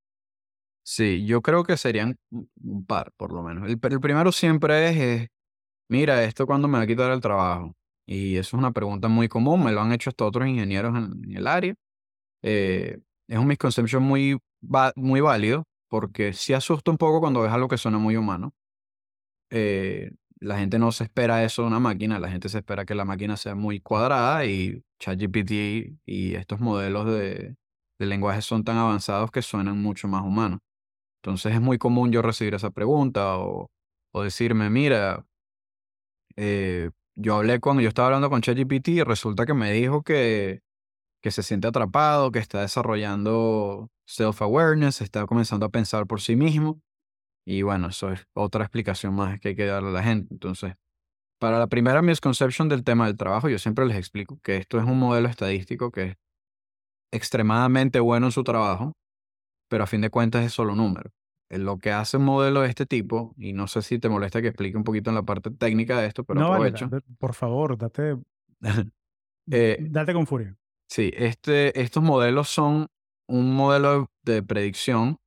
Sí, 0.83 1.25
yo 1.25 1.41
creo 1.41 1.63
que 1.63 1.77
serían 1.77 2.15
un 2.31 2.85
par, 2.85 3.11
por 3.17 3.31
lo 3.33 3.41
menos. 3.41 3.67
El, 3.67 3.79
el 3.81 3.99
primero 3.99 4.31
siempre 4.31 4.89
es, 4.89 4.97
eh, 4.97 5.27
mira, 5.89 6.23
¿esto 6.25 6.47
cuándo 6.47 6.67
me 6.67 6.77
va 6.79 6.85
a 6.85 6.87
quitar 6.87 7.11
el 7.11 7.21
trabajo? 7.21 7.75
Y 8.07 8.37
eso 8.37 8.55
es 8.55 8.59
una 8.59 8.71
pregunta 8.71 9.07
muy 9.07 9.27
común, 9.27 9.63
me 9.63 9.71
lo 9.71 9.81
han 9.81 9.91
hecho 9.91 10.09
hasta 10.09 10.25
otros 10.25 10.47
ingenieros 10.47 10.95
en, 10.95 11.23
en 11.25 11.37
el 11.37 11.47
área. 11.47 11.75
Eh, 12.43 12.99
es 13.27 13.39
un 13.39 13.47
misconception 13.47 14.03
muy, 14.03 14.37
muy 14.95 15.21
válido, 15.21 15.65
porque 15.89 16.33
sí 16.33 16.53
asusta 16.53 16.91
un 16.91 16.97
poco 16.97 17.19
cuando 17.19 17.41
ves 17.41 17.51
algo 17.51 17.67
que 17.67 17.77
suena 17.77 17.97
muy 17.97 18.17
humano. 18.17 18.53
Eh, 19.51 20.11
la 20.39 20.57
gente 20.59 20.79
no 20.79 20.91
se 20.91 21.05
espera 21.05 21.43
eso 21.43 21.61
de 21.63 21.69
una 21.69 21.79
máquina, 21.79 22.19
la 22.19 22.29
gente 22.29 22.49
se 22.49 22.59
espera 22.59 22.85
que 22.85 22.95
la 22.95 23.05
máquina 23.05 23.37
sea 23.37 23.55
muy 23.55 23.79
cuadrada 23.79 24.45
y 24.45 24.83
ChatGPT 24.99 25.51
y 26.05 26.35
estos 26.35 26.59
modelos 26.59 27.05
de, 27.07 27.55
de 27.99 28.05
lenguaje 28.05 28.41
son 28.41 28.63
tan 28.63 28.77
avanzados 28.77 29.31
que 29.31 29.41
suenan 29.41 29.81
mucho 29.81 30.07
más 30.07 30.23
humanos. 30.23 30.59
Entonces 31.23 31.53
es 31.53 31.61
muy 31.61 31.77
común 31.77 32.11
yo 32.11 32.21
recibir 32.21 32.53
esa 32.53 32.69
pregunta 32.71 33.37
o, 33.39 33.71
o 34.13 34.23
decirme, 34.23 34.69
mira, 34.69 35.25
eh, 36.35 36.91
yo 37.15 37.35
hablé 37.35 37.59
con, 37.59 37.79
yo 37.79 37.87
estaba 37.89 38.07
hablando 38.07 38.29
con 38.29 38.41
ChatGPT 38.41 38.89
y 38.89 39.03
resulta 39.03 39.45
que 39.45 39.53
me 39.53 39.71
dijo 39.71 40.03
que, 40.03 40.61
que 41.21 41.31
se 41.31 41.43
siente 41.43 41.67
atrapado, 41.67 42.31
que 42.31 42.39
está 42.39 42.61
desarrollando 42.61 43.89
self-awareness, 44.05 45.01
está 45.01 45.25
comenzando 45.25 45.65
a 45.65 45.69
pensar 45.69 46.07
por 46.07 46.21
sí 46.21 46.35
mismo. 46.35 46.81
Y 47.45 47.61
bueno, 47.61 47.87
eso 47.87 48.11
es 48.11 48.25
otra 48.33 48.63
explicación 48.63 49.15
más 49.15 49.39
que 49.39 49.49
hay 49.49 49.55
que 49.55 49.65
darle 49.65 49.89
a 49.89 49.93
la 49.93 50.03
gente. 50.03 50.33
Entonces, 50.33 50.73
para 51.39 51.59
la 51.59 51.67
primera 51.67 52.01
misconception 52.01 52.69
del 52.69 52.83
tema 52.83 53.07
del 53.07 53.17
trabajo, 53.17 53.49
yo 53.49 53.59
siempre 53.59 53.85
les 53.85 53.97
explico 53.97 54.39
que 54.41 54.57
esto 54.57 54.77
es 54.79 54.85
un 54.85 54.99
modelo 54.99 55.27
estadístico 55.29 55.91
que 55.91 56.03
es 56.03 56.15
extremadamente 57.11 57.99
bueno 57.99 58.27
en 58.27 58.31
su 58.31 58.43
trabajo, 58.43 58.93
pero 59.69 59.83
a 59.83 59.87
fin 59.87 60.01
de 60.01 60.09
cuentas 60.09 60.45
es 60.45 60.53
solo 60.53 60.75
número. 60.75 61.11
Eh, 61.49 61.57
Lo 61.57 61.77
que 61.77 61.91
hace 61.91 62.17
un 62.17 62.25
modelo 62.25 62.61
de 62.61 62.69
este 62.69 62.85
tipo, 62.85 63.33
y 63.37 63.53
no 63.53 63.67
sé 63.67 63.81
si 63.81 63.99
te 63.99 64.09
molesta 64.09 64.41
que 64.41 64.47
explique 64.47 64.77
un 64.77 64.83
poquito 64.83 65.09
en 65.11 65.15
la 65.15 65.23
parte 65.23 65.51
técnica 65.51 65.99
de 65.99 66.07
esto, 66.07 66.23
pero 66.23 66.39
no, 66.39 66.47
aprovecho. 66.53 66.89
por 67.19 67.33
favor, 67.33 67.77
date, 67.77 68.17
Eh, 69.51 69.77
date 69.79 70.13
con 70.13 70.25
furia. 70.25 70.57
Sí, 70.89 71.11
este, 71.15 71.79
estos 71.79 72.01
modelos 72.01 72.49
son 72.49 72.87
un 73.27 73.55
modelo 73.55 74.09
de 74.23 74.41
predicción 74.41 75.17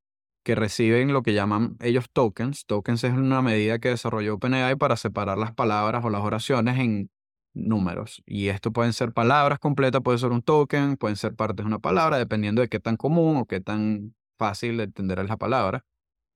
que 0.44 0.54
reciben 0.56 1.12
lo 1.12 1.22
que 1.22 1.34
llaman 1.34 1.76
ellos 1.80 2.06
tokens. 2.12 2.66
Tokens 2.66 3.04
es 3.04 3.12
una 3.12 3.42
medida 3.42 3.78
que 3.78 3.90
desarrolló 3.90 4.34
OpenAI 4.34 4.76
para 4.76 4.96
separar 4.96 5.38
las 5.38 5.52
palabras 5.52 6.04
o 6.04 6.10
las 6.10 6.22
oraciones 6.22 6.78
en 6.78 7.10
números. 7.54 8.22
Y 8.26 8.48
esto 8.48 8.72
pueden 8.72 8.92
ser 8.92 9.12
palabras 9.12 9.58
completas, 9.58 10.00
puede 10.02 10.18
ser 10.18 10.30
un 10.30 10.42
token, 10.42 10.96
pueden 10.96 11.16
ser 11.16 11.34
partes 11.34 11.64
de 11.64 11.68
una 11.68 11.78
palabra, 11.78 12.18
dependiendo 12.18 12.62
de 12.62 12.68
qué 12.68 12.80
tan 12.80 12.96
común 12.96 13.36
o 13.36 13.46
qué 13.46 13.60
tan 13.60 14.14
fácil 14.38 14.78
de 14.78 14.84
entender 14.84 15.18
es 15.18 15.28
la 15.28 15.36
palabra. 15.36 15.84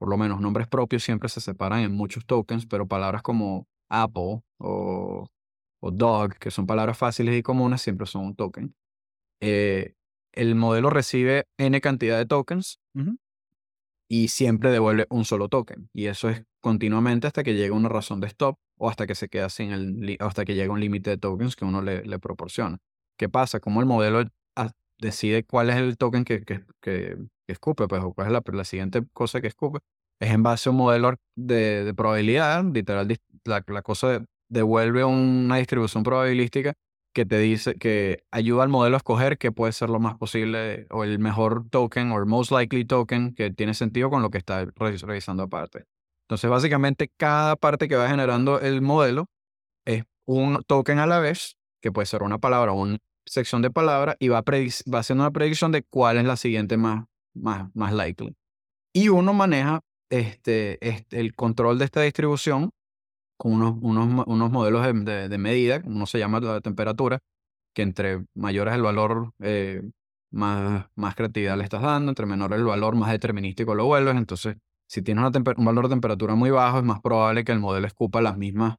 Por 0.03 0.09
lo 0.09 0.17
menos 0.17 0.41
nombres 0.41 0.67
propios 0.67 1.05
siempre 1.05 1.29
se 1.29 1.41
separan 1.41 1.79
en 1.79 1.93
muchos 1.93 2.27
tokens, 2.27 2.67
pero 2.67 2.89
palabras 2.89 3.23
como 3.23 3.69
Apple 3.89 4.43
o, 4.59 5.29
o 5.79 5.91
dog, 5.93 6.35
que 6.41 6.51
son 6.51 6.67
palabras 6.67 6.99
fáciles 6.99 7.39
y 7.39 7.43
comunes, 7.45 7.83
siempre 7.83 8.09
son 8.09 8.25
un 8.25 8.35
token 8.35 8.75
eh, 9.41 9.95
el 10.33 10.57
modelo 10.57 10.91
recibe 10.91 11.47
n 11.57 11.81
cantidad 11.81 12.19
de 12.19 12.27
tokens 12.27 12.81
y 14.09 14.27
siempre 14.27 14.73
devuelve 14.73 15.07
un 15.09 15.25
solo 15.25 15.49
token. 15.49 15.89
Y 15.93 16.07
eso 16.07 16.29
es 16.29 16.43
continuamente 16.61 17.29
hasta 17.29 17.45
que 17.45 17.55
llega 17.55 17.77
una 17.77 17.89
razón 17.89 18.19
de 18.19 18.27
stop 18.27 18.59
o 18.79 18.91
hasta 18.91 19.07
que 19.07 19.15
se 19.15 19.29
queda 19.29 19.51
sin 19.51 19.71
el, 19.71 20.17
hasta 20.19 20.45
que 20.45 20.57
llega 20.57 20.73
un 20.73 20.81
límite 20.81 21.11
de 21.11 21.19
tokens 21.19 21.55
que 21.55 21.65
uno 21.65 21.81
le, 21.81 22.03
le 22.03 22.19
proporciona. 22.19 22.79
¿Qué 23.17 23.29
pasa? 23.29 23.61
Como 23.61 23.79
el 23.79 23.87
modelo 23.87 24.25
decide 25.03 25.45
cuál 25.45 25.71
es 25.71 25.77
el 25.77 25.97
token 25.99 26.25
que, 26.25 26.43
que, 26.45 26.65
que- 26.81 27.17
escupe, 27.49 27.87
pues, 27.87 28.03
o 28.03 28.15
cuál 28.15 28.29
es 28.29 28.33
la, 28.33 28.43
la 28.53 28.65
siguiente 28.65 29.03
cosa 29.13 29.43
que 29.43 29.49
escupe, 29.49 29.81
es 30.21 30.31
en 30.31 30.43
base 30.43 30.69
a 30.69 30.73
un 30.73 30.79
modelo 30.79 31.15
de, 31.37 31.85
de 31.85 31.93
probabilidad, 31.95 32.65
literal, 32.65 33.15
la, 33.45 33.63
la 33.67 33.83
cosa 33.83 34.25
devuelve 34.49 35.05
una 35.05 35.57
distribución 35.57 36.03
probabilística 36.03 36.73
que 37.15 37.27
te 37.27 37.39
dice 37.39 37.75
que 37.75 38.25
ayuda 38.31 38.63
al 38.63 38.71
modelo 38.71 38.97
a 38.97 38.99
escoger 38.99 39.37
qué 39.37 39.53
puede 39.53 39.73
ser 39.73 39.91
lo 39.91 40.01
más 40.01 40.17
posible 40.17 40.87
o 40.91 41.05
el 41.05 41.19
mejor 41.19 41.69
token 41.69 42.11
o 42.13 42.19
el 42.19 42.27
most 42.27 42.51
likely 42.53 42.87
token 42.87 43.35
que 43.35 43.51
tiene 43.51 43.75
sentido 43.75 44.09
con 44.09 44.23
lo 44.23 44.31
que 44.31 44.39
está 44.39 44.65
revisando 44.77 45.43
aparte. 45.43 45.85
Entonces, 46.27 46.49
básicamente, 46.49 47.11
cada 47.19 47.57
parte 47.57 47.87
que 47.89 47.97
va 47.97 48.09
generando 48.09 48.61
el 48.61 48.81
modelo 48.81 49.27
es 49.85 50.05
un 50.27 50.63
token 50.67 50.99
a 50.99 51.07
la 51.07 51.19
vez, 51.21 51.57
que 51.83 51.93
puede 51.93 52.07
ser 52.07 52.23
una 52.23 52.39
palabra 52.39 52.73
o 52.73 52.81
una 52.81 52.99
sección 53.27 53.63
de 53.63 53.71
palabras, 53.71 54.17
y 54.19 54.29
va, 54.29 54.43
va 54.43 54.99
haciendo 54.99 55.25
una 55.25 55.31
predicción 55.31 55.73
de 55.73 55.83
cuál 55.83 56.19
es 56.19 56.25
la 56.25 56.37
siguiente 56.37 56.77
más, 56.77 57.07
más, 57.35 57.71
más 57.75 57.93
likely. 57.93 58.35
Y 58.93 59.09
uno 59.09 59.33
maneja 59.33 59.81
este, 60.11 60.79
este, 60.87 61.21
el 61.21 61.35
control 61.35 61.79
de 61.79 61.87
esta 61.87 62.03
distribución 62.03 62.71
con 63.39 63.55
unos, 63.55 63.77
unos, 63.81 64.27
unos 64.27 64.51
modelos 64.51 64.85
de, 65.05 65.29
de, 65.29 65.39
medida, 65.39 65.83
uno 65.85 66.07
se 66.07 66.19
llama 66.19 66.41
la 66.41 66.61
temperatura, 66.61 67.19
que 67.75 67.83
entre 67.83 68.25
mayor 68.35 68.69
es 68.69 68.75
el 68.75 68.83
valor, 68.83 69.33
eh, 69.41 69.83
más, 70.31 70.87
más 70.95 71.15
creatividad 71.15 71.57
le 71.57 71.65
estás 71.65 71.83
dando, 71.83 72.11
entre 72.11 72.27
menor 72.27 72.53
el 72.53 72.65
valor, 72.65 72.95
más 72.95 73.11
determinístico 73.11 73.75
lo 73.75 73.87
vuelves. 73.87 74.17
Entonces, 74.17 74.57
si 74.87 75.03
tienes 75.03 75.25
un 75.25 75.65
valor 75.65 75.85
de 75.89 75.95
temperatura 75.95 76.35
muy 76.35 76.51
bajo, 76.51 76.79
es 76.79 76.85
más 76.85 77.01
probable 77.01 77.45
que 77.45 77.53
el 77.53 77.59
modelo 77.59 77.87
escupa 77.87 78.21
las 78.21 78.37
mismas, 78.37 78.77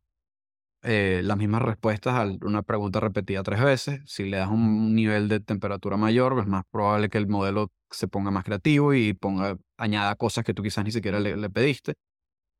eh, 0.84 1.21
las 1.23 1.38
mismas 1.38 1.61
respuestas 1.61 2.13
a 2.15 2.45
una 2.45 2.61
pregunta 2.61 2.99
repetida 2.99 3.43
tres 3.43 3.61
veces. 3.61 4.01
Si 4.05 4.25
le 4.25 4.38
das 4.38 4.49
un 4.49 4.93
nivel 4.95 5.27
de 5.29 5.39
temperatura 5.39 5.97
mayor, 5.97 6.38
es 6.39 6.47
más 6.47 6.63
probable 6.71 7.09
que 7.09 7.17
el 7.17 7.27
modelo 7.27 7.71
se 7.89 8.07
ponga 8.07 8.31
más 8.31 8.43
creativo 8.43 8.93
y 8.93 9.13
ponga, 9.13 9.57
añada 9.77 10.15
cosas 10.15 10.43
que 10.43 10.53
tú 10.53 10.63
quizás 10.63 10.84
ni 10.86 10.91
siquiera 10.91 11.19
le 11.19 11.49
pediste 11.49 11.93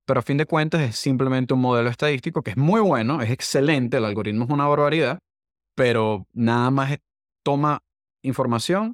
pero 0.05 0.19
a 0.19 0.24
fin 0.24 0.38
de 0.38 0.45
cuentas 0.45 0.82
es 0.82 0.95
simplemente 0.95 1.53
un 1.53 1.61
modelo 1.61 1.89
estadístico 1.89 2.41
que 2.41 2.51
es 2.51 2.57
muy 2.57 2.82
bueno, 2.82 3.21
es 3.21 3.32
excelente, 3.32 3.97
el 3.97 4.05
algoritmo 4.05 4.45
es 4.45 4.49
una 4.51 4.67
barbaridad, 4.67 5.19
pero 5.76 6.28
nada 6.34 6.71
más 6.71 6.97
toma 7.43 7.80
información, 8.21 8.93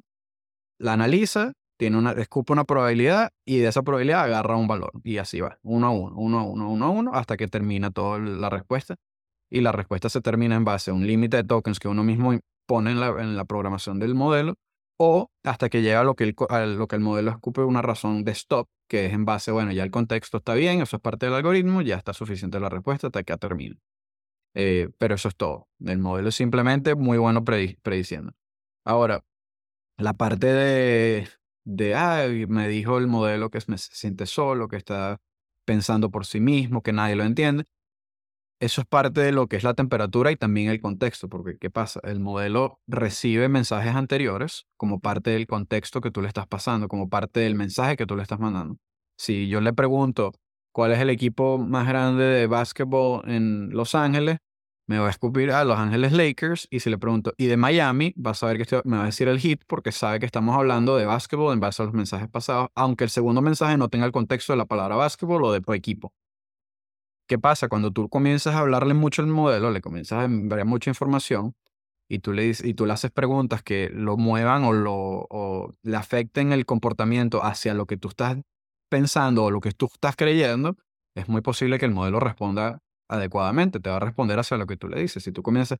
la 0.78 0.94
analiza, 0.94 1.52
tiene 1.78 1.98
una, 1.98 2.12
escupe 2.12 2.52
una 2.52 2.64
probabilidad 2.64 3.30
y 3.44 3.58
de 3.58 3.68
esa 3.68 3.82
probabilidad 3.82 4.24
agarra 4.24 4.56
un 4.56 4.68
valor 4.68 4.92
y 5.02 5.18
así 5.18 5.40
va, 5.40 5.58
uno 5.62 5.86
a 5.86 5.90
uno, 5.90 6.16
uno 6.16 6.38
a 6.38 6.42
uno, 6.44 6.70
uno 6.70 6.86
a 6.86 6.90
uno, 6.90 7.14
hasta 7.14 7.36
que 7.36 7.48
termina 7.48 7.90
toda 7.90 8.18
la 8.18 8.50
respuesta. 8.50 8.96
Y 9.50 9.60
la 9.60 9.72
respuesta 9.72 10.08
se 10.08 10.20
termina 10.20 10.54
en 10.56 10.64
base 10.64 10.90
a 10.90 10.94
un 10.94 11.06
límite 11.06 11.38
de 11.38 11.44
tokens 11.44 11.80
que 11.80 11.88
uno 11.88 12.04
mismo 12.04 12.38
pone 12.66 12.92
en 12.92 13.00
la, 13.00 13.08
en 13.08 13.36
la 13.36 13.44
programación 13.44 13.98
del 13.98 14.14
modelo 14.14 14.54
o 15.02 15.30
hasta 15.44 15.70
que 15.70 15.80
llega 15.80 16.00
a 16.00 16.04
lo 16.04 16.14
que, 16.14 16.24
el, 16.24 16.34
lo 16.76 16.86
que 16.86 16.96
el 16.96 17.00
modelo 17.00 17.30
escupe 17.30 17.62
una 17.62 17.80
razón 17.80 18.22
de 18.22 18.32
stop, 18.32 18.68
que 18.86 19.06
es 19.06 19.14
en 19.14 19.24
base, 19.24 19.50
bueno, 19.50 19.72
ya 19.72 19.82
el 19.82 19.90
contexto 19.90 20.36
está 20.36 20.52
bien, 20.52 20.82
eso 20.82 20.96
es 20.96 21.02
parte 21.02 21.24
del 21.24 21.34
algoritmo, 21.34 21.80
ya 21.80 21.96
está 21.96 22.12
suficiente 22.12 22.60
la 22.60 22.68
respuesta 22.68 23.06
hasta 23.06 23.22
que 23.22 23.36
termine. 23.38 23.78
Eh, 24.54 24.90
pero 24.98 25.14
eso 25.14 25.28
es 25.28 25.36
todo. 25.36 25.68
El 25.84 26.00
modelo 26.00 26.28
es 26.28 26.34
simplemente 26.34 26.96
muy 26.96 27.16
bueno 27.16 27.44
prediciendo. 27.44 28.32
Ahora, 28.84 29.24
la 29.96 30.12
parte 30.12 30.48
de, 30.48 31.28
de, 31.64 31.94
ay, 31.94 32.46
me 32.46 32.68
dijo 32.68 32.98
el 32.98 33.06
modelo 33.06 33.48
que 33.48 33.62
se 33.62 33.78
siente 33.78 34.26
solo, 34.26 34.68
que 34.68 34.76
está 34.76 35.18
pensando 35.64 36.10
por 36.10 36.26
sí 36.26 36.40
mismo, 36.40 36.82
que 36.82 36.92
nadie 36.92 37.16
lo 37.16 37.24
entiende 37.24 37.64
eso 38.60 38.82
es 38.82 38.86
parte 38.86 39.22
de 39.22 39.32
lo 39.32 39.48
que 39.48 39.56
es 39.56 39.64
la 39.64 39.74
temperatura 39.74 40.30
y 40.30 40.36
también 40.36 40.68
el 40.68 40.80
contexto, 40.80 41.28
porque 41.28 41.56
¿qué 41.58 41.70
pasa? 41.70 42.00
El 42.04 42.20
modelo 42.20 42.78
recibe 42.86 43.48
mensajes 43.48 43.94
anteriores 43.94 44.66
como 44.76 45.00
parte 45.00 45.30
del 45.30 45.46
contexto 45.46 46.02
que 46.02 46.10
tú 46.10 46.20
le 46.20 46.28
estás 46.28 46.46
pasando, 46.46 46.86
como 46.86 47.08
parte 47.08 47.40
del 47.40 47.54
mensaje 47.54 47.96
que 47.96 48.06
tú 48.06 48.16
le 48.16 48.22
estás 48.22 48.38
mandando. 48.38 48.76
Si 49.18 49.48
yo 49.48 49.62
le 49.62 49.72
pregunto 49.72 50.32
cuál 50.72 50.92
es 50.92 51.00
el 51.00 51.08
equipo 51.08 51.56
más 51.58 51.88
grande 51.88 52.24
de 52.24 52.46
básquetbol 52.46 53.22
en 53.28 53.70
Los 53.70 53.94
Ángeles, 53.94 54.38
me 54.86 54.98
va 54.98 55.06
a 55.06 55.10
escupir 55.10 55.52
a 55.52 55.64
Los 55.64 55.78
Ángeles 55.78 56.12
Lakers 56.12 56.68
y 56.70 56.80
si 56.80 56.90
le 56.90 56.98
pregunto, 56.98 57.32
¿y 57.38 57.46
de 57.46 57.56
Miami? 57.56 58.12
Va 58.14 58.32
a 58.32 58.34
saber 58.34 58.58
que 58.58 58.80
me 58.84 58.98
va 58.98 59.04
a 59.04 59.06
decir 59.06 59.28
el 59.28 59.38
hit 59.38 59.62
porque 59.66 59.90
sabe 59.90 60.20
que 60.20 60.26
estamos 60.26 60.54
hablando 60.54 60.96
de 60.96 61.06
básquetbol 61.06 61.54
en 61.54 61.60
base 61.60 61.82
a 61.82 61.86
los 61.86 61.94
mensajes 61.94 62.28
pasados, 62.28 62.68
aunque 62.74 63.04
el 63.04 63.10
segundo 63.10 63.40
mensaje 63.40 63.78
no 63.78 63.88
tenga 63.88 64.04
el 64.04 64.12
contexto 64.12 64.52
de 64.52 64.58
la 64.58 64.66
palabra 64.66 64.96
básquetbol 64.96 65.44
o 65.44 65.52
de 65.52 65.62
equipo. 65.74 66.12
¿Qué 67.30 67.38
pasa? 67.38 67.68
Cuando 67.68 67.92
tú 67.92 68.08
comienzas 68.08 68.56
a 68.56 68.58
hablarle 68.58 68.92
mucho 68.92 69.22
al 69.22 69.28
modelo, 69.28 69.70
le 69.70 69.80
comienzas 69.80 70.18
a 70.18 70.24
enviar 70.24 70.64
mucha 70.64 70.90
información 70.90 71.54
y 72.08 72.18
tú 72.18 72.32
le, 72.32 72.48
y 72.48 72.74
tú 72.74 72.86
le 72.86 72.92
haces 72.92 73.12
preguntas 73.12 73.62
que 73.62 73.88
lo 73.88 74.16
muevan 74.16 74.64
o, 74.64 74.72
lo, 74.72 75.28
o 75.30 75.72
le 75.84 75.96
afecten 75.96 76.52
el 76.52 76.66
comportamiento 76.66 77.44
hacia 77.44 77.72
lo 77.72 77.86
que 77.86 77.96
tú 77.96 78.08
estás 78.08 78.36
pensando 78.88 79.44
o 79.44 79.52
lo 79.52 79.60
que 79.60 79.70
tú 79.70 79.86
estás 79.94 80.16
creyendo, 80.16 80.76
es 81.14 81.28
muy 81.28 81.40
posible 81.40 81.78
que 81.78 81.86
el 81.86 81.92
modelo 81.92 82.18
responda 82.18 82.80
adecuadamente, 83.08 83.78
te 83.78 83.90
va 83.90 83.98
a 83.98 84.00
responder 84.00 84.40
hacia 84.40 84.56
lo 84.56 84.66
que 84.66 84.76
tú 84.76 84.88
le 84.88 85.00
dices. 85.00 85.22
Si 85.22 85.30
tú 85.30 85.44
comienzas, 85.44 85.78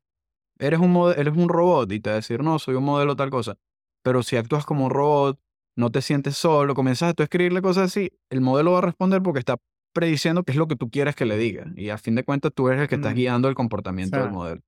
eres 0.61 0.79
un, 0.79 1.13
eres 1.17 1.37
un 1.37 1.49
robot 1.49 1.91
y 1.91 1.99
te 1.99 2.11
va 2.11 2.15
a 2.15 2.17
decir, 2.19 2.45
no, 2.45 2.61
soy 2.61 2.77
un 2.77 2.85
modelo 2.85 3.17
tal 3.17 3.31
cosa, 3.31 3.57
pero 4.05 4.23
si 4.23 4.37
actúas 4.37 4.65
como 4.65 4.85
un 4.85 4.91
robot, 4.93 5.41
no 5.77 5.91
te 5.91 6.01
sientes 6.01 6.37
solo, 6.37 6.75
comienzas 6.75 7.13
a 7.19 7.23
escribirle 7.25 7.61
cosas 7.61 7.87
así, 7.87 8.13
el 8.31 8.41
modelo 8.41 8.71
va 8.71 8.79
a 8.79 8.83
responder 8.83 9.21
porque 9.21 9.41
está 9.41 9.57
prediciendo 9.93 10.45
qué 10.45 10.53
es 10.53 10.59
lo 10.59 10.69
que 10.69 10.77
tú 10.77 10.91
quieres 10.91 11.15
que 11.15 11.27
le 11.27 11.37
diga. 11.37 11.67
Y 11.77 11.91
a 11.91 11.99
fin 11.99 12.15
de 12.15 12.25
cuentas 12.25 12.53
tú 12.55 12.69
eres 12.69 12.83
el 12.83 12.89
que 12.89 12.97
estás 12.97 13.13
mm. 13.13 13.17
guiando 13.17 13.49
el 13.49 13.55
comportamiento 13.55 14.19
del 14.19 14.31
modelo. 14.31 14.63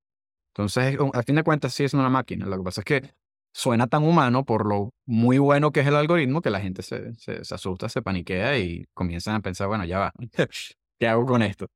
Entonces, 0.54 0.98
a 1.14 1.22
fin 1.22 1.36
de 1.36 1.42
cuentas 1.42 1.72
sí 1.72 1.84
es 1.84 1.94
una 1.94 2.10
máquina. 2.10 2.46
Lo 2.46 2.58
que 2.58 2.64
pasa 2.64 2.80
es 2.82 2.84
que 2.84 3.14
suena 3.54 3.86
tan 3.86 4.04
humano 4.04 4.44
por 4.44 4.66
lo 4.66 4.90
muy 5.06 5.38
bueno 5.38 5.72
que 5.72 5.80
es 5.80 5.86
el 5.86 5.94
algoritmo 5.94 6.40
que 6.40 6.50
la 6.50 6.60
gente 6.60 6.82
se, 6.82 7.14
se, 7.14 7.54
asusta, 7.54 7.88
se 7.88 8.02
paniquea 8.02 8.58
y 8.58 8.86
comienzan 8.94 9.34
a 9.34 9.40
pensar, 9.40 9.68
bueno, 9.68 9.84
ya 9.84 9.98
va, 9.98 10.12
¿qué 10.98 11.08
hago 11.08 11.26
con 11.26 11.42
esto? 11.42 11.66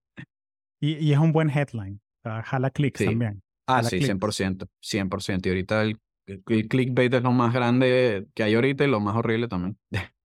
Y, 0.80 0.94
y 0.96 1.12
es 1.12 1.18
un 1.18 1.32
buen 1.32 1.50
headline. 1.50 2.00
jala 2.22 2.70
clics 2.70 3.04
también. 3.04 3.42
Ah, 3.66 3.82
sí, 3.82 3.98
100%. 3.98 4.68
100%. 4.82 5.46
Y 5.46 5.48
ahorita 5.48 5.82
el, 5.82 5.98
el 6.26 6.68
clickbait 6.68 7.12
es 7.12 7.22
lo 7.22 7.32
más 7.32 7.52
grande 7.52 8.26
que 8.34 8.42
hay 8.42 8.54
ahorita 8.54 8.84
y 8.84 8.88
lo 8.88 9.00
más 9.00 9.16
horrible 9.16 9.48
también. 9.48 9.78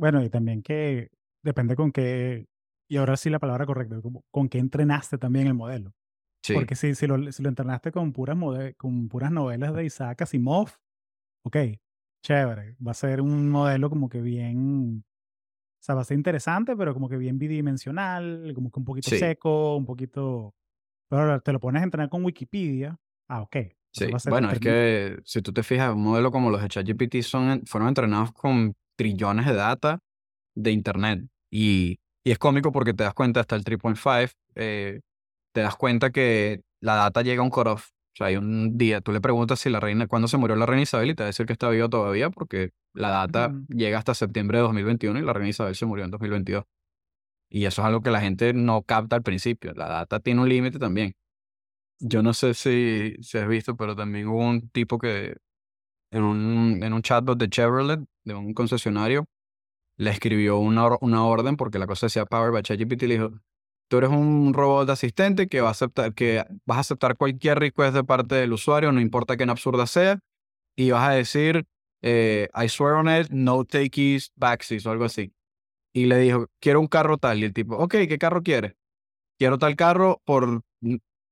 Bueno, 0.00 0.22
y 0.22 0.30
también 0.30 0.62
que 0.62 1.10
depende 1.42 1.76
con 1.76 1.92
qué, 1.92 2.46
y 2.88 2.96
ahora 2.96 3.16
sí 3.16 3.30
la 3.30 3.38
palabra 3.38 3.66
correcta, 3.66 4.00
con 4.30 4.48
qué 4.48 4.58
entrenaste 4.58 5.18
también 5.18 5.46
el 5.46 5.54
modelo. 5.54 5.94
Sí. 6.42 6.54
Porque 6.54 6.74
si, 6.74 6.94
si, 6.94 7.06
lo, 7.06 7.30
si 7.32 7.42
lo 7.42 7.48
entrenaste 7.48 7.92
con 7.92 8.12
puras, 8.12 8.36
con 8.76 9.08
puras 9.08 9.30
novelas 9.30 9.74
de 9.74 9.84
Isaac 9.84 10.22
Asimov, 10.22 10.70
ok, 11.44 11.56
chévere, 12.22 12.76
va 12.84 12.92
a 12.92 12.94
ser 12.94 13.20
un 13.20 13.50
modelo 13.50 13.90
como 13.90 14.08
que 14.08 14.20
bien, 14.20 15.04
o 15.04 15.82
sea, 15.82 15.94
va 15.94 16.02
a 16.02 16.04
ser 16.04 16.16
interesante, 16.16 16.76
pero 16.76 16.94
como 16.94 17.08
que 17.08 17.16
bien 17.16 17.38
bidimensional, 17.38 18.52
como 18.54 18.70
que 18.70 18.80
un 18.80 18.84
poquito 18.84 19.10
seco, 19.10 19.76
un 19.76 19.84
poquito... 19.84 20.54
Pero 21.10 21.22
ahora 21.22 21.40
te 21.40 21.52
lo 21.52 21.60
pones 21.60 21.80
a 21.80 21.84
entrenar 21.84 22.10
con 22.10 22.24
Wikipedia, 22.24 22.98
ah, 23.28 23.42
ok. 23.42 23.56
Sí, 23.90 24.06
bueno, 24.28 24.50
es 24.50 24.60
que 24.60 25.18
si 25.24 25.40
tú 25.40 25.52
te 25.52 25.62
fijas, 25.62 25.94
un 25.94 26.02
modelo 26.02 26.30
como 26.30 26.50
los 26.50 26.60
de 26.60 26.68
ChatGPT 26.68 27.22
son, 27.22 27.62
fueron 27.64 27.88
entrenados 27.88 28.32
con 28.32 28.76
trillones 28.96 29.46
de 29.46 29.54
data 29.54 30.02
de 30.62 30.72
Internet. 30.72 31.24
Y, 31.50 31.98
y 32.24 32.30
es 32.30 32.38
cómico 32.38 32.72
porque 32.72 32.94
te 32.94 33.04
das 33.04 33.14
cuenta 33.14 33.40
hasta 33.40 33.56
el 33.56 33.64
3.5, 33.64 34.32
eh, 34.56 35.00
te 35.52 35.60
das 35.60 35.76
cuenta 35.76 36.10
que 36.10 36.62
la 36.80 36.96
data 36.96 37.22
llega 37.22 37.40
a 37.40 37.44
un 37.44 37.50
cutoff. 37.50 37.90
O 37.90 38.16
sea, 38.18 38.26
hay 38.28 38.36
un 38.36 38.76
día, 38.76 39.00
tú 39.00 39.12
le 39.12 39.20
preguntas 39.20 39.60
si 39.60 39.70
la 39.70 39.78
reina, 39.80 40.08
cuándo 40.08 40.26
se 40.26 40.36
murió 40.36 40.56
la 40.56 40.66
reina 40.66 40.82
Isabel 40.82 41.10
y 41.10 41.14
te 41.14 41.22
va 41.22 41.26
a 41.26 41.28
decir 41.28 41.46
que 41.46 41.52
está 41.52 41.68
viva 41.70 41.88
todavía 41.88 42.30
porque 42.30 42.70
la 42.92 43.10
data 43.10 43.54
llega 43.68 43.98
hasta 43.98 44.14
septiembre 44.14 44.58
de 44.58 44.62
2021 44.62 45.20
y 45.20 45.22
la 45.22 45.32
reina 45.32 45.50
Isabel 45.50 45.76
se 45.76 45.86
murió 45.86 46.04
en 46.04 46.10
2022. 46.10 46.64
Y 47.50 47.64
eso 47.64 47.82
es 47.82 47.86
algo 47.86 48.02
que 48.02 48.10
la 48.10 48.20
gente 48.20 48.52
no 48.52 48.82
capta 48.82 49.16
al 49.16 49.22
principio. 49.22 49.72
La 49.74 49.88
data 49.88 50.20
tiene 50.20 50.42
un 50.42 50.48
límite 50.48 50.78
también. 50.78 51.14
Yo 52.00 52.22
no 52.22 52.34
sé 52.34 52.54
si, 52.54 53.14
si 53.22 53.38
has 53.38 53.48
visto, 53.48 53.76
pero 53.76 53.96
también 53.96 54.28
hubo 54.28 54.46
un 54.46 54.68
tipo 54.68 54.98
que 54.98 55.36
en 56.10 56.22
un, 56.22 56.82
en 56.82 56.92
un 56.92 57.02
chatbot 57.02 57.38
de 57.38 57.48
Chevrolet, 57.48 58.00
de 58.24 58.34
un 58.34 58.54
concesionario, 58.54 59.26
le 59.98 60.10
escribió 60.10 60.58
una, 60.58 60.96
una 61.00 61.26
orden 61.26 61.56
porque 61.56 61.78
la 61.78 61.86
cosa 61.86 62.06
decía 62.06 62.24
Power 62.24 62.52
by 62.52 62.62
ChatGPT 62.62 63.02
le 63.02 63.14
dijo, 63.14 63.30
tú 63.88 63.98
eres 63.98 64.10
un 64.10 64.54
robot 64.54 64.86
de 64.86 64.92
asistente 64.92 65.48
que 65.48 65.60
va 65.60 65.68
a 65.68 65.72
aceptar, 65.72 66.14
que 66.14 66.44
vas 66.64 66.78
a 66.78 66.80
aceptar 66.80 67.16
cualquier 67.16 67.58
request 67.58 67.94
de 67.94 68.04
parte 68.04 68.36
del 68.36 68.52
usuario, 68.52 68.92
no 68.92 69.00
importa 69.00 69.36
qué 69.36 69.44
absurda 69.44 69.86
sea, 69.86 70.20
y 70.76 70.92
vas 70.92 71.08
a 71.08 71.12
decir, 71.12 71.66
eh, 72.02 72.48
I 72.54 72.68
swear 72.68 72.94
on 72.94 73.08
it, 73.08 73.28
no 73.30 73.64
takeys, 73.64 74.32
backsies 74.36 74.86
o 74.86 74.90
algo 74.92 75.04
así. 75.04 75.32
Y 75.92 76.06
le 76.06 76.18
dijo, 76.18 76.46
quiero 76.60 76.80
un 76.80 76.86
carro 76.86 77.18
tal. 77.18 77.38
Y 77.40 77.44
el 77.44 77.52
tipo, 77.52 77.76
ok, 77.76 77.92
¿qué 78.08 78.18
carro 78.18 78.42
quieres? 78.42 78.74
Quiero 79.38 79.58
tal 79.58 79.76
carro 79.76 80.22
por, 80.24 80.62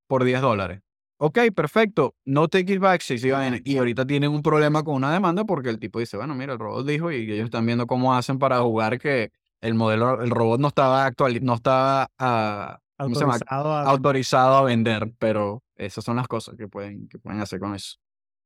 por 0.09 0.25
10 0.25 0.41
dólares. 0.41 0.81
Ok, 1.19 1.39
perfecto. 1.55 2.15
No 2.25 2.49
take 2.49 2.75
it 2.75 2.81
back. 2.81 3.01
Sí, 3.01 3.19
sí, 3.19 3.31
y 3.65 3.79
ahorita 3.79 4.07
tienen 4.07 4.31
un 4.31 4.43
problema 4.43 4.83
con 4.83 4.97
una 4.97 5.13
demanda 5.13 5.45
porque 5.45 5.71
el 5.71 5.79
tipo 5.79 5.99
dice, 5.99 6.17
bueno, 6.17 6.35
mira, 6.35 6.53
el 6.53 6.59
robot 6.59 6.87
dijo 6.87 7.11
y 7.11 7.31
ellos 7.31 7.47
están 7.47 7.65
viendo 7.65 7.87
cómo 7.87 8.15
hacen 8.15 8.39
para 8.39 8.61
jugar 8.61 8.99
que 8.99 9.33
el 9.63 9.75
modelo, 9.75 10.23
el 10.23 10.31
robot 10.31 10.61
no 10.61 10.69
estaba 10.69 11.07
actual, 11.07 11.43
no 11.43 11.55
estaba 11.55 12.09
ah, 12.19 12.79
autorizado, 12.99 13.73
a... 13.73 13.83
autorizado, 13.85 14.57
a... 14.57 14.65
vender, 14.65 15.11
pero 15.19 15.63
esas 15.75 16.05
son 16.05 16.17
las 16.17 16.29
cosas 16.29 16.55
que 16.57 16.69
pueden, 16.69 17.09
que 17.09 17.19
pueden 17.19 17.41
hacer 17.41 17.61
con 17.61 17.75
eso. 17.75 17.97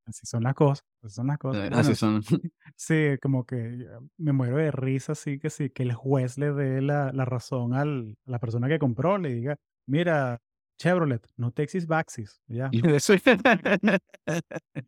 así 0.07 0.25
son 0.27 0.45
las 0.45 0.55
cosas, 0.55 0.85
así 1.03 1.15
son 1.17 1.27
las 1.27 1.39
cosas. 1.39 1.63
Bueno, 1.63 1.77
así 1.77 1.97
son. 1.97 2.23
sí, 2.77 3.17
como 3.21 3.45
que 3.45 3.79
ya 3.79 3.99
me 4.17 4.33
muero 4.33 4.59
de 4.59 4.71
risa, 4.71 5.13
así 5.13 5.41
que 5.41 5.51
sí, 5.51 5.71
que 5.71 5.83
el 5.83 5.93
juez 5.93 6.39
le 6.39 6.53
dé 6.53 6.81
la, 6.81 7.11
la 7.13 7.25
razón 7.25 7.75
al, 7.75 8.17
a 8.27 8.31
la 8.31 8.39
persona 8.39 8.69
que 8.69 8.79
compró, 8.79 9.19
le 9.19 9.35
diga, 9.35 9.57
mira, 9.87 10.41
Chevrolet, 10.81 11.21
no 11.37 11.51
Texas 11.53 11.87
Baxis, 11.87 12.41
ya. 12.49 12.71
Eso- 12.97 13.15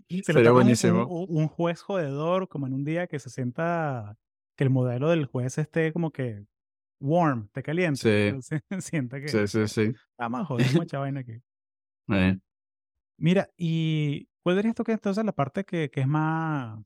Se 0.08 0.22
Sería 0.32 0.50
buenísimo. 0.50 1.04
un- 1.06 1.26
un 1.42 1.48
juez 1.48 1.82
jodedor, 1.82 2.48
como 2.48 2.66
en 2.66 2.72
un 2.72 2.82
día 2.84 3.06
que 3.06 3.18
se 3.18 3.28
sienta, 3.28 4.16
que 4.56 4.64
el 4.64 4.70
modelo 4.70 5.10
del 5.10 5.26
juez 5.26 5.58
esté 5.58 5.92
como 5.92 6.10
que 6.10 6.46
warm, 6.98 7.44
esté 7.44 7.62
caliente. 7.62 7.98
Sí, 8.00 8.08
Entonces 8.28 8.62
sienta 8.94 9.20
que, 9.20 9.28
sí, 9.28 9.46
sí, 9.46 9.68
sí. 9.68 9.92
vamos 10.16 10.40
a 10.40 10.44
joder 10.46 10.72
mucha 10.74 10.98
vaina 10.98 11.20
aquí. 11.20 11.42
Eh, 12.08 12.38
Mira, 13.18 13.50
¿y 13.58 14.28
cuál 14.42 14.56
dirías 14.56 14.74
tú 14.74 14.82
que 14.84 14.92
entonces 14.92 15.22
la 15.24 15.32
parte 15.32 15.64
que, 15.64 15.90
que 15.90 16.00
es 16.00 16.06
más, 16.06 16.78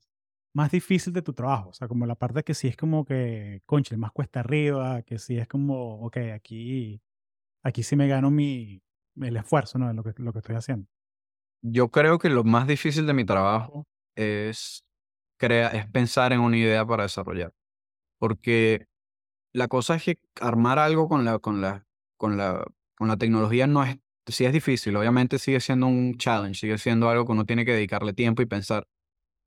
más 0.53 0.69
difícil 0.71 1.13
de 1.13 1.21
tu 1.21 1.31
trabajo? 1.33 1.69
O 1.69 1.73
sea, 1.73 1.87
como 1.87 2.05
la 2.05 2.15
parte 2.15 2.43
que 2.43 2.53
sí 2.53 2.67
es 2.67 2.75
como 2.75 3.05
que, 3.05 3.61
concha, 3.65 3.95
más 3.97 4.11
cuesta 4.11 4.41
arriba, 4.41 5.01
que 5.03 5.17
sí 5.17 5.37
es 5.37 5.47
como, 5.47 6.01
ok, 6.05 6.17
aquí, 6.35 7.01
aquí 7.63 7.83
sí 7.83 7.95
me 7.95 8.07
gano 8.07 8.29
mi, 8.31 8.81
el 9.21 9.37
esfuerzo, 9.37 9.77
¿no? 9.77 9.87
De 9.87 9.93
lo 9.93 10.03
que, 10.03 10.13
lo 10.17 10.33
que 10.33 10.39
estoy 10.39 10.55
haciendo. 10.55 10.87
Yo 11.61 11.89
creo 11.89 12.19
que 12.19 12.29
lo 12.29 12.43
más 12.43 12.67
difícil 12.67 13.07
de 13.07 13.13
mi 13.13 13.25
trabajo 13.25 13.87
es, 14.15 14.85
crea, 15.37 15.69
es 15.69 15.87
pensar 15.87 16.33
en 16.33 16.39
una 16.39 16.57
idea 16.57 16.85
para 16.85 17.03
desarrollar. 17.03 17.53
Porque 18.19 18.87
la 19.53 19.67
cosa 19.67 19.95
es 19.95 20.03
que 20.03 20.19
armar 20.39 20.79
algo 20.79 21.07
con 21.07 21.25
la, 21.25 21.39
con 21.39 21.61
la, 21.61 21.85
con 22.17 22.37
la, 22.37 22.65
con 22.95 23.07
la 23.07 23.17
tecnología 23.17 23.67
no 23.67 23.83
es, 23.83 23.97
sí 24.27 24.45
es 24.45 24.53
difícil. 24.53 24.95
Obviamente 24.95 25.39
sigue 25.39 25.59
siendo 25.59 25.87
un 25.87 26.17
challenge, 26.17 26.59
sigue 26.59 26.77
siendo 26.77 27.09
algo 27.09 27.25
que 27.25 27.31
uno 27.31 27.45
tiene 27.45 27.65
que 27.65 27.73
dedicarle 27.73 28.13
tiempo 28.13 28.41
y 28.41 28.45
pensar. 28.45 28.87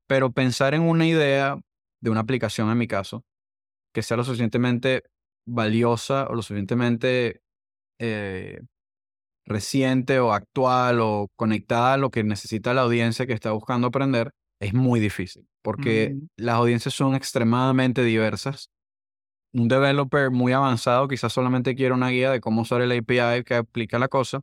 Pero 0.07 0.31
pensar 0.31 0.73
en 0.73 0.81
una 0.81 1.05
idea 1.05 1.59
de 2.01 2.09
una 2.09 2.21
aplicación, 2.21 2.69
en 2.69 2.77
mi 2.77 2.87
caso, 2.87 3.23
que 3.93 4.01
sea 4.01 4.17
lo 4.17 4.23
suficientemente 4.23 5.03
valiosa 5.45 6.27
o 6.27 6.35
lo 6.35 6.41
suficientemente 6.41 7.41
eh, 7.99 8.61
reciente 9.45 10.19
o 10.19 10.33
actual 10.33 10.99
o 11.01 11.29
conectada 11.35 11.93
a 11.93 11.97
lo 11.97 12.09
que 12.11 12.23
necesita 12.23 12.73
la 12.73 12.81
audiencia 12.81 13.25
que 13.27 13.33
está 13.33 13.51
buscando 13.51 13.87
aprender, 13.87 14.31
es 14.59 14.73
muy 14.73 14.99
difícil, 14.99 15.47
porque 15.63 16.11
Mm, 16.15 16.27
las 16.37 16.55
audiencias 16.55 16.93
son 16.93 17.15
extremadamente 17.15 18.03
diversas. 18.03 18.69
Un 19.53 19.67
developer 19.67 20.31
muy 20.31 20.53
avanzado 20.53 21.07
quizás 21.07 21.33
solamente 21.33 21.75
quiere 21.75 21.93
una 21.93 22.09
guía 22.09 22.31
de 22.31 22.39
cómo 22.39 22.61
usar 22.61 22.81
el 22.81 22.91
API 22.91 23.43
que 23.43 23.55
aplica 23.55 23.99
la 23.99 24.07
cosa. 24.07 24.41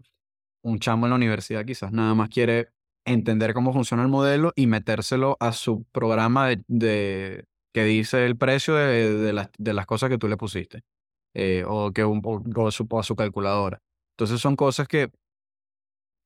Un 0.63 0.79
chamo 0.81 1.07
en 1.07 1.11
la 1.11 1.17
universidad 1.17 1.65
quizás 1.65 1.93
nada 1.93 2.15
más 2.15 2.29
quiere 2.29 2.69
entender 3.07 3.55
cómo 3.55 3.73
funciona 3.73 4.03
el 4.03 4.09
modelo 4.11 4.53
y 4.57 4.67
metérselo 4.67 5.37
a 5.41 5.53
su 5.53 5.85
programa 5.93 6.49
de, 6.49 6.63
de- 6.69 7.45
que 7.73 7.85
dice 7.85 8.27
el 8.27 8.37
precio 8.37 8.75
de, 8.75 9.15
de 9.15 9.33
las, 9.33 9.51
de 9.59 9.73
las 9.73 9.87
cosas 9.87 10.11
que 10.11 10.19
tú 10.19 10.29
le 10.29 10.37
pusiste 10.37 10.83
eh, 11.35 11.65
o, 11.67 11.93
que 11.93 12.05
un- 12.05 12.21
o- 12.25 12.43
o 12.57 12.71
su- 12.71 12.87
o 12.91 12.99
a 13.01 13.03
su 13.03 13.17
calculadora. 13.17 13.79
Entonces 14.19 14.41
son 14.41 14.57
cosas 14.57 14.89
que 14.89 15.13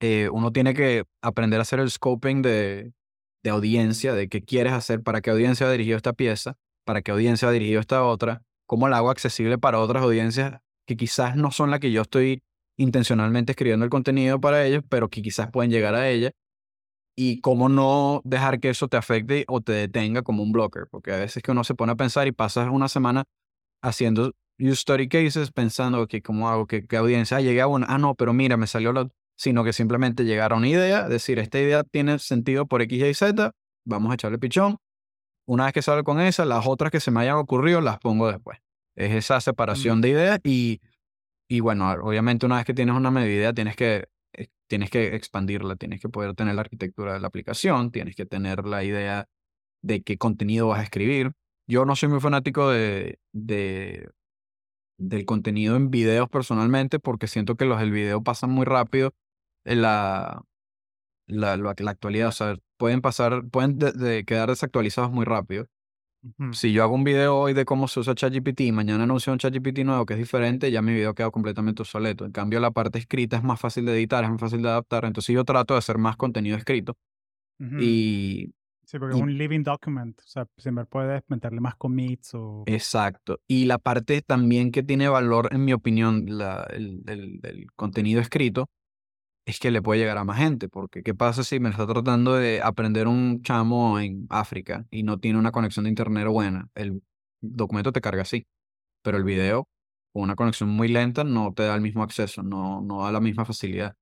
eh, 0.01 0.30
uno 0.32 0.51
tiene 0.51 0.72
que 0.72 1.05
aprender 1.20 1.59
a 1.59 1.62
hacer 1.62 1.78
el 1.78 1.90
scoping 1.90 2.40
de, 2.40 2.95
de 3.45 3.51
audiencia, 3.51 4.14
de 4.14 4.30
qué 4.30 4.43
quieres 4.43 4.72
hacer, 4.72 5.03
para 5.03 5.20
qué 5.20 5.30
audiencia 5.30 5.66
va 5.66 5.72
dirigido 5.72 5.99
esta 5.99 6.14
pieza, 6.14 6.57
para 6.86 7.03
qué 7.03 7.11
audiencia 7.11 7.47
va 7.47 7.53
dirigido 7.53 7.80
esta 7.80 8.03
otra, 8.03 8.43
cómo 8.66 8.88
la 8.88 8.97
hago 8.97 9.11
accesible 9.11 9.59
para 9.59 9.78
otras 9.78 10.03
audiencias 10.03 10.61
que 10.86 10.97
quizás 10.97 11.36
no 11.36 11.51
son 11.51 11.70
las 11.70 11.80
que 11.80 11.93
yo 11.93 12.01
estoy 12.01 12.43
intencionalmente 12.78 13.53
escribiendo 13.53 13.84
el 13.84 13.90
contenido 13.90 14.40
para 14.40 14.64
ellos, 14.64 14.82
pero 14.88 15.11
que 15.11 15.20
quizás 15.20 15.51
pueden 15.51 15.70
llegar 15.70 15.95
a 15.95 16.09
ella. 16.09 16.30
Y 17.14 17.43
cómo 17.43 17.68
no 17.68 18.22
dejar 18.24 18.59
que 18.59 18.70
eso 18.70 18.88
te 18.88 18.97
afecte 18.97 19.45
o 19.49 19.61
te 19.61 19.72
detenga 19.72 20.22
como 20.22 20.43
un 20.43 20.51
blocker, 20.51 20.86
porque 20.90 21.12
a 21.12 21.18
veces 21.18 21.43
que 21.43 21.51
uno 21.51 21.62
se 21.62 21.74
pone 21.74 21.93
a 21.93 21.97
pensar 21.97 22.26
y 22.26 22.32
pasas 22.32 22.70
una 22.70 22.88
semana 22.88 23.24
haciendo 23.82 24.32
use 24.59 24.72
story 24.72 25.09
cases 25.09 25.50
pensando 25.50 26.07
que 26.07 26.22
cómo 26.22 26.48
hago, 26.48 26.66
que 26.66 26.86
qué 26.86 26.96
audiencia, 26.96 27.38
ah, 27.38 27.40
llegué 27.40 27.61
a 27.61 27.66
una, 27.66 27.86
ah, 27.88 27.98
no, 27.98 28.14
pero 28.14 28.32
mira, 28.32 28.57
me 28.57 28.66
salió 28.66 28.92
la, 28.92 29.09
sino 29.36 29.64
que 29.64 29.72
simplemente 29.72 30.24
llegar 30.24 30.53
a 30.53 30.57
una 30.57 30.68
idea, 30.68 31.09
decir, 31.09 31.38
esta 31.38 31.59
idea 31.59 31.82
tiene 31.84 32.18
sentido 32.18 32.66
por 32.66 32.82
X, 32.82 33.03
Y, 33.03 33.14
Z, 33.14 33.53
vamos 33.84 34.11
a 34.11 34.14
echarle 34.14 34.38
pichón. 34.38 34.78
Una 35.46 35.64
vez 35.64 35.72
que 35.72 35.82
salgo 35.82 36.05
con 36.05 36.20
esa, 36.20 36.44
las 36.44 36.66
otras 36.66 36.92
que 36.92 37.00
se 37.00 37.11
me 37.11 37.20
hayan 37.20 37.36
ocurrido 37.36 37.80
las 37.80 37.98
pongo 37.98 38.30
después. 38.30 38.59
Es 38.94 39.12
esa 39.12 39.40
separación 39.40 40.00
de 40.00 40.11
ideas 40.11 40.40
y, 40.44 40.80
y 41.48 41.61
bueno, 41.61 41.90
obviamente 42.03 42.46
una 42.46 42.57
vez 42.57 42.64
que 42.64 42.74
tienes 42.74 42.94
una 42.94 43.11
medida, 43.11 43.53
tienes 43.53 43.74
que, 43.74 44.09
eh, 44.34 44.48
tienes 44.68 44.90
que 44.90 45.16
expandirla, 45.16 45.76
tienes 45.76 46.00
que 46.00 46.09
poder 46.09 46.34
tener 46.34 46.55
la 46.55 46.61
arquitectura 46.61 47.14
de 47.14 47.20
la 47.20 47.26
aplicación, 47.26 47.90
tienes 47.90 48.14
que 48.14 48.26
tener 48.26 48.64
la 48.64 48.84
idea 48.84 49.28
de 49.82 50.03
qué 50.03 50.18
contenido 50.18 50.68
vas 50.68 50.80
a 50.80 50.84
escribir. 50.84 51.32
Yo 51.66 51.84
no 51.84 51.96
soy 51.96 52.09
muy 52.11 52.20
fanático 52.20 52.70
de, 52.70 53.18
de, 53.32 54.09
del 55.09 55.24
contenido 55.24 55.76
en 55.76 55.90
videos 55.90 56.28
personalmente 56.28 56.98
porque 56.98 57.26
siento 57.26 57.57
que 57.57 57.64
los 57.64 57.78
del 57.80 57.90
video 57.90 58.22
pasan 58.22 58.50
muy 58.50 58.64
rápido 58.64 59.12
en 59.64 59.82
la, 59.82 60.42
la, 61.26 61.57
la, 61.57 61.74
la 61.76 61.90
actualidad. 61.90 62.28
O 62.28 62.32
sea, 62.32 62.57
pueden 62.78 63.00
pasar, 63.00 63.44
pueden 63.48 63.78
de- 63.78 63.92
de 63.92 64.24
quedar 64.24 64.48
desactualizados 64.48 65.11
muy 65.11 65.24
rápido. 65.24 65.66
Si 66.53 66.72
yo 66.72 66.84
hago 66.84 66.94
un 66.94 67.03
video 67.03 67.36
hoy 67.36 67.53
de 67.53 67.64
cómo 67.64 67.88
se 67.88 67.98
usa 67.98 68.14
ChatGPT 68.14 68.61
y 68.61 68.70
mañana 68.72 69.03
anuncio 69.03 69.32
un 69.32 69.40
ChatGPT 69.40 69.80
nuevo 69.80 70.07
que 70.07 70.14
es 70.14 70.20
diferente, 70.20 70.70
ya 70.70 70.80
mi 70.80 70.92
video 70.92 71.14
queda 71.14 71.32
completamente 71.32 71.82
obsoleto. 71.82 72.24
En 72.24 72.30
cambio, 72.30 72.61
la 72.61 72.70
parte 72.70 73.00
escrita 73.00 73.36
es 73.36 73.42
más 73.42 73.59
fácil 73.61 73.86
de 73.86 73.92
editar, 73.94 74.22
es 74.22 74.30
más 74.30 74.40
fácil 74.40 74.62
de 74.62 74.68
adaptar. 74.68 75.05
Entonces 75.05 75.34
yo 75.34 75.44
trato 75.44 75.74
de 75.74 75.78
hacer 75.78 75.98
más 75.98 76.16
contenido 76.16 76.57
escrito. 76.57 76.96
Y 77.82 78.53
Sí, 78.93 78.99
porque 78.99 79.14
es 79.16 79.22
un 79.22 79.38
living 79.38 79.62
document. 79.62 80.18
O 80.18 80.26
sea, 80.26 80.47
siempre 80.59 80.84
puedes 80.84 81.22
meterle 81.28 81.61
más 81.61 81.76
commits 81.76 82.34
o... 82.34 82.62
exacto. 82.66 83.40
Y 83.49 83.64
la 83.64 83.78
parte 83.78 84.20
también 84.20 84.70
que 84.70 84.82
tiene 84.82 85.09
valor, 85.09 85.49
en 85.51 85.64
mi 85.64 85.72
opinión, 85.72 86.26
la- 86.28 86.64
el, 86.70 87.03
el- 87.07 87.40
el 87.43 87.66
contenido 87.74 88.20
escrito, 88.20 88.68
es 89.47 89.59
que 89.59 89.70
le 89.70 89.80
puede 89.80 90.01
llegar 90.01 90.18
a 90.18 90.24
más 90.24 90.36
gente. 90.36 90.68
Porque, 90.68 91.03
¿qué 91.03 91.14
pasa 91.14 91.43
si 91.43 91.59
me 91.59 91.70
está 91.70 91.86
tratando 91.86 92.34
de 92.34 92.61
aprender 92.62 93.09
un 93.09 93.40
chamo 93.43 93.99
en 93.99 94.26
África 94.28 94.84
y 94.90 95.05
no 95.05 95.18
tiene 95.18 95.38
una 95.38 95.53
conexión 95.53 95.84
de 95.84 95.88
internet 95.88 96.26
buena? 96.28 96.68
El 96.74 97.03
documento 97.40 97.93
te 97.93 98.03
carga 98.03 98.20
así, 98.22 98.45
pero 99.03 99.16
el 99.16 99.24
video, 99.24 99.68
con 100.12 100.24
una 100.24 100.36
conexión 100.36 100.68
muy 100.68 100.88
lenta, 100.88 101.24
no 101.24 101.55
te 101.55 101.62
da 101.62 101.74
el 101.74 101.80
mismo 101.80 102.03
acceso, 102.03 102.43
no, 102.43 102.82
no 102.82 103.05
da 103.05 103.11
la 103.11 103.20
misma 103.20 103.47
facilidad. 103.47 103.95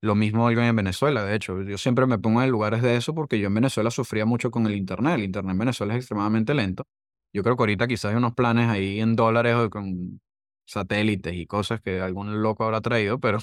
Lo 0.00 0.14
mismo 0.14 0.46
algo 0.46 0.60
en 0.60 0.76
Venezuela, 0.76 1.24
de 1.24 1.34
hecho. 1.34 1.62
Yo 1.62 1.76
siempre 1.76 2.06
me 2.06 2.18
pongo 2.18 2.42
en 2.42 2.50
lugares 2.50 2.82
de 2.82 2.96
eso 2.96 3.14
porque 3.14 3.38
yo 3.40 3.48
en 3.48 3.54
Venezuela 3.54 3.90
sufría 3.90 4.24
mucho 4.26 4.50
con 4.50 4.66
el 4.66 4.76
internet. 4.76 5.14
El 5.14 5.24
internet 5.24 5.52
en 5.52 5.58
Venezuela 5.58 5.94
es 5.94 5.98
extremadamente 6.00 6.54
lento. 6.54 6.84
Yo 7.32 7.42
creo 7.42 7.56
que 7.56 7.62
ahorita 7.62 7.88
quizás 7.88 8.12
hay 8.12 8.16
unos 8.16 8.34
planes 8.34 8.68
ahí 8.68 9.00
en 9.00 9.16
dólares 9.16 9.56
o 9.56 9.70
con 9.70 10.20
satélites 10.66 11.34
y 11.34 11.46
cosas 11.46 11.80
que 11.80 12.00
algún 12.00 12.42
loco 12.42 12.64
habrá 12.64 12.80
traído, 12.80 13.18
pero 13.20 13.38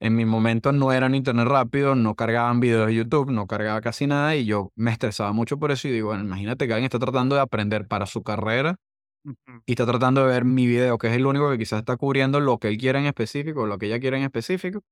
en 0.00 0.14
mi 0.14 0.24
momento 0.26 0.72
no 0.72 0.92
era 0.92 1.06
un 1.06 1.14
internet 1.14 1.46
rápido, 1.46 1.94
no 1.94 2.14
cargaban 2.14 2.60
videos 2.60 2.88
de 2.88 2.94
YouTube, 2.94 3.30
no 3.30 3.46
cargaba 3.46 3.80
casi 3.80 4.06
nada 4.06 4.36
y 4.36 4.44
yo 4.44 4.70
me 4.76 4.92
estresaba 4.92 5.32
mucho 5.32 5.58
por 5.58 5.70
eso 5.72 5.88
y 5.88 5.92
digo, 5.92 6.08
bueno, 6.08 6.24
imagínate 6.24 6.66
que 6.66 6.74
alguien 6.74 6.86
está 6.86 6.98
tratando 6.98 7.34
de 7.36 7.40
aprender 7.40 7.86
para 7.88 8.06
su 8.06 8.22
carrera 8.22 8.76
y 9.66 9.72
está 9.72 9.86
tratando 9.86 10.22
de 10.22 10.28
ver 10.28 10.44
mi 10.44 10.66
video, 10.66 10.98
que 10.98 11.08
es 11.08 11.14
el 11.14 11.26
único 11.26 11.50
que 11.50 11.58
quizás 11.58 11.80
está 11.80 11.96
cubriendo 11.96 12.40
lo 12.40 12.58
que 12.58 12.68
él 12.68 12.78
quiere 12.78 12.98
en 12.98 13.06
específico, 13.06 13.66
lo 13.66 13.78
que 13.78 13.86
ella 13.86 13.98
quiere 13.98 14.18
en 14.18 14.24
específico, 14.24 14.82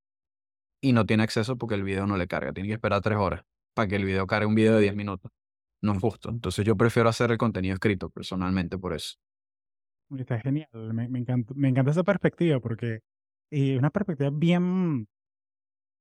y 0.81 0.93
no 0.93 1.07
tiene 1.07 1.23
acceso 1.23 1.57
porque 1.57 1.75
el 1.75 1.83
video 1.83 2.07
no 2.07 2.17
le 2.17 2.27
carga. 2.27 2.53
Tiene 2.53 2.69
que 2.69 2.75
esperar 2.75 3.01
tres 3.01 3.19
horas 3.19 3.45
para 3.75 3.89
que 3.89 3.97
el 3.97 4.05
video 4.05 4.27
cargue 4.27 4.47
un 4.47 4.55
video 4.55 4.75
de 4.77 4.83
10 4.83 4.97
minutos. 4.97 5.31
No 5.83 5.93
es 5.93 6.01
justo. 6.01 6.31
Entonces 6.31 6.65
yo 6.65 6.77
prefiero 6.77 7.09
hacer 7.09 7.31
el 7.31 7.39
contenido 7.39 7.75
escrito 7.75 8.11
personalmente 8.11 8.79
por 8.79 8.95
eso. 8.95 9.17
Está 10.17 10.39
genial. 10.41 10.69
Me, 10.73 11.09
me 11.09 11.19
encanta, 11.19 11.53
me 11.57 11.69
encanta 11.69 11.91
esa 11.91 12.05
perspectiva 12.05 12.61
porque 12.61 13.01
es 13.51 13.79
una 13.79 13.91
perspectiva 13.91 14.31
bien, 14.33 15.09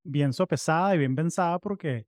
bien 0.04 0.34
sopesada 0.34 0.96
y 0.96 1.00
bien 1.00 1.16
pensada 1.16 1.60
porque 1.60 2.06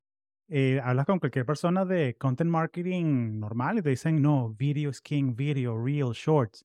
eh, 0.47 0.79
hablas 0.83 1.05
con 1.05 1.19
cualquier 1.19 1.45
persona 1.45 1.85
de 1.85 2.15
content 2.17 2.49
marketing 2.49 3.39
normal 3.39 3.79
y 3.79 3.81
te 3.81 3.89
dicen, 3.89 4.21
no, 4.21 4.53
video 4.53 4.91
is 4.91 5.01
king, 5.01 5.35
video, 5.35 5.81
real, 5.83 6.11
shorts. 6.13 6.63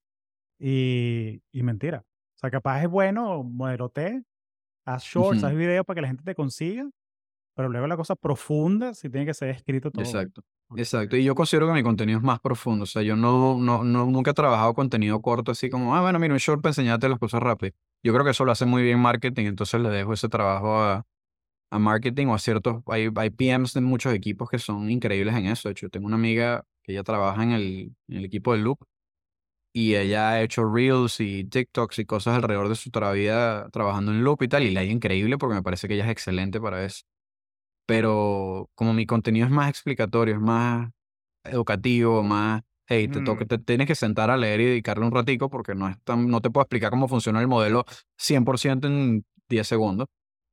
Y, 0.58 1.42
y 1.52 1.62
mentira. 1.62 2.04
O 2.36 2.38
sea, 2.38 2.50
capaz 2.50 2.82
es 2.82 2.88
bueno, 2.88 3.42
modelote, 3.42 4.22
haz 4.94 5.04
shorts, 5.04 5.44
haz 5.44 5.50
Ujú, 5.52 5.58
video 5.58 5.84
para 5.84 5.96
que 5.96 6.02
la 6.02 6.08
gente 6.08 6.24
te 6.24 6.34
consiga, 6.34 6.88
pero 7.54 7.68
luego 7.68 7.86
la 7.86 7.96
cosa 7.96 8.16
profunda 8.16 8.94
sí 8.94 9.10
tiene 9.10 9.26
que 9.26 9.34
ser 9.34 9.50
escrito 9.50 9.90
todo. 9.90 10.04
Exacto. 10.04 10.42
Exacto. 10.76 11.16
Y 11.16 11.24
yo 11.24 11.34
considero 11.34 11.66
que 11.66 11.72
mi 11.72 11.82
contenido 11.82 12.18
es 12.18 12.24
más 12.24 12.38
profundo. 12.40 12.84
O 12.84 12.86
sea, 12.86 13.02
yo 13.02 13.16
no, 13.16 13.58
no, 13.58 13.82
no, 13.82 14.06
nunca 14.06 14.30
he 14.30 14.34
trabajado 14.34 14.72
contenido 14.74 15.20
corto 15.20 15.50
así 15.50 15.68
como, 15.68 15.96
ah, 15.96 16.00
bueno, 16.00 16.18
mira, 16.20 16.32
un 16.32 16.38
short 16.38 16.62
para 16.62 16.70
enseñarte 16.70 17.08
las 17.08 17.18
cosas 17.18 17.42
rápido. 17.42 17.72
Yo 18.04 18.12
creo 18.12 18.24
que 18.24 18.30
eso 18.30 18.44
lo 18.44 18.52
hace 18.52 18.66
muy 18.66 18.82
bien 18.82 19.00
marketing, 19.00 19.46
entonces 19.46 19.80
le 19.80 19.90
dejo 19.90 20.12
ese 20.12 20.28
trabajo 20.28 20.78
a, 20.80 21.04
a 21.70 21.78
marketing 21.78 22.28
o 22.28 22.34
a 22.34 22.38
ciertos, 22.38 22.82
hay, 22.86 23.10
hay 23.16 23.30
PMs 23.30 23.74
de 23.74 23.80
muchos 23.82 24.14
equipos 24.14 24.50
que 24.50 24.58
son 24.58 24.90
increíbles 24.90 25.34
en 25.36 25.46
eso. 25.46 25.68
De 25.68 25.72
hecho, 25.72 25.88
tengo 25.90 26.06
una 26.06 26.16
amiga 26.16 26.64
que 26.82 26.92
ella 26.92 27.02
trabaja 27.04 27.42
en 27.42 27.52
el, 27.52 27.94
en 28.08 28.18
el 28.18 28.24
equipo 28.24 28.52
de 28.54 28.60
Loop 28.60 28.80
y 29.72 29.94
ella 29.96 30.30
ha 30.30 30.42
hecho 30.42 30.64
Reels 30.72 31.20
y 31.20 31.44
TikToks 31.44 31.98
y 32.00 32.04
cosas 32.06 32.34
alrededor 32.36 32.68
de 32.68 32.74
su 32.76 32.90
tra- 32.90 33.12
vida 33.14 33.68
trabajando 33.70 34.12
en 34.12 34.24
Loop 34.24 34.42
y 34.42 34.48
tal, 34.48 34.62
y 34.64 34.70
le 34.70 34.80
ha 34.80 34.84
ido 34.84 34.92
increíble 34.94 35.38
porque 35.38 35.54
me 35.56 35.62
parece 35.62 35.88
que 35.88 35.94
ella 35.94 36.04
es 36.06 36.10
excelente 36.12 36.60
para 36.60 36.84
eso. 36.84 37.02
pero 37.86 38.70
como 38.74 38.92
mi 38.94 39.06
contenido 39.06 39.46
es 39.46 39.52
más 39.52 39.68
explicatorio, 39.68 40.34
es 40.36 40.40
más 40.40 40.90
educativo, 41.44 42.22
más, 42.22 42.62
hey, 42.88 43.08
te, 43.08 43.22
toca, 43.22 43.44
Mm, 43.44 43.48
te 43.48 43.58
tienes 43.58 43.86
que 43.86 43.94
sentar 43.94 44.30
a 44.30 44.36
leer 44.36 44.60
y 44.60 44.64
dedicarle 44.66 45.06
un 45.06 45.12
ratico 45.12 45.50
porque 45.50 45.74
no, 45.74 45.88
es 45.88 45.96
tan- 46.04 46.28
no 46.28 46.40
te 46.40 46.50
puedo 46.50 46.62
explicar 46.64 46.90
cómo 46.90 47.08
funciona 47.08 47.40
el 47.40 47.48
modelo 47.48 47.84
100% 48.18 48.88
en 48.88 49.24
10 49.48 49.66
segundos. 49.68 50.06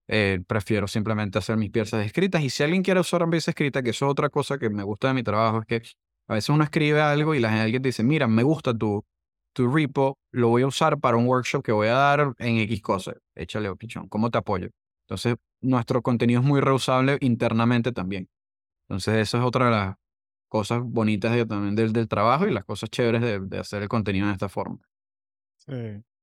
Eh, 0.09 0.41
prefiero 0.47 0.87
simplemente 0.87 1.37
hacer 1.39 1.57
mis 1.57 1.71
piezas 1.71 2.05
escritas 2.05 2.41
y 2.43 2.49
si 2.49 2.63
alguien 2.63 2.83
quiere 2.83 2.99
usar 3.01 3.29
piezas 3.29 3.49
escritas, 3.49 3.83
que 3.83 3.91
eso 3.91 4.05
es 4.07 4.11
otra 4.11 4.29
cosa 4.29 4.57
que 4.57 4.69
me 4.69 4.83
gusta 4.83 5.09
de 5.09 5.13
mi 5.15 5.23
trabajo, 5.23 5.59
es 5.61 5.65
que 5.67 5.81
a 6.27 6.33
veces 6.35 6.49
uno 6.49 6.63
escribe 6.63 7.01
algo 7.01 7.35
y 7.35 7.39
la 7.39 7.49
gente 7.49 7.63
alguien 7.63 7.81
te 7.81 7.89
dice, 7.89 8.03
mira, 8.03 8.27
me 8.27 8.43
gusta 8.43 8.73
tu, 8.77 9.03
tu 9.53 9.69
repo, 9.71 10.17
lo 10.31 10.49
voy 10.49 10.63
a 10.63 10.67
usar 10.67 10.99
para 10.99 11.17
un 11.17 11.27
workshop 11.27 11.63
que 11.63 11.71
voy 11.71 11.87
a 11.87 11.93
dar 11.93 12.33
en 12.39 12.57
X 12.57 12.81
cosa. 12.81 13.13
Échale, 13.35 13.73
pichón, 13.75 14.07
¿cómo 14.09 14.29
te 14.31 14.37
apoyo? 14.37 14.69
Entonces, 15.07 15.35
nuestro 15.61 16.01
contenido 16.01 16.41
es 16.41 16.45
muy 16.47 16.61
reusable 16.61 17.17
internamente 17.21 17.91
también. 17.91 18.27
Entonces, 18.89 19.15
eso 19.17 19.37
es 19.39 19.43
otra 19.43 19.65
de 19.65 19.71
las 19.71 19.95
cosas 20.49 20.81
bonitas 20.83 21.33
de- 21.33 21.45
también 21.45 21.75
del, 21.75 21.93
del 21.93 22.07
trabajo 22.09 22.47
y 22.47 22.53
las 22.53 22.65
cosas 22.65 22.89
chéveres 22.89 23.21
de, 23.21 23.39
de 23.41 23.59
hacer 23.59 23.81
el 23.83 23.89
contenido 23.89 24.27
de 24.27 24.33
esta 24.33 24.49
forma. 24.49 24.79
sí. 25.57 25.73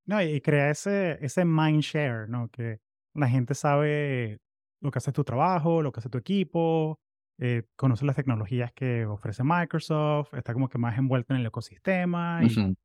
No, 0.07 0.21
y 0.23 0.41
crea 0.43 0.71
ese, 0.71 1.19
ese 1.25 1.45
mind 1.47 1.81
share, 1.83 2.29
¿no? 2.29 2.49
Que 2.51 2.79
la 3.15 3.27
gente 3.29 3.55
sabe 3.55 4.39
lo 4.81 4.91
que 4.91 4.99
hace 4.99 5.13
tu 5.13 5.25
trabajo, 5.25 5.81
lo 5.83 5.93
que 5.93 6.01
hace 6.01 6.11
tu 6.11 6.19
equipo, 6.19 7.01
eh, 7.39 7.65
conoce 7.77 8.05
las 8.05 8.17
tecnologías 8.17 8.73
que 8.73 9.07
ofrece 9.07 9.43
Microsoft, 9.45 10.35
está 10.35 10.53
como 10.53 10.69
que 10.69 10.79
más 10.79 10.97
envuelto 10.99 11.35
en 11.35 11.41
el 11.41 11.47
ecosistema 11.47 12.41
y, 12.45 12.77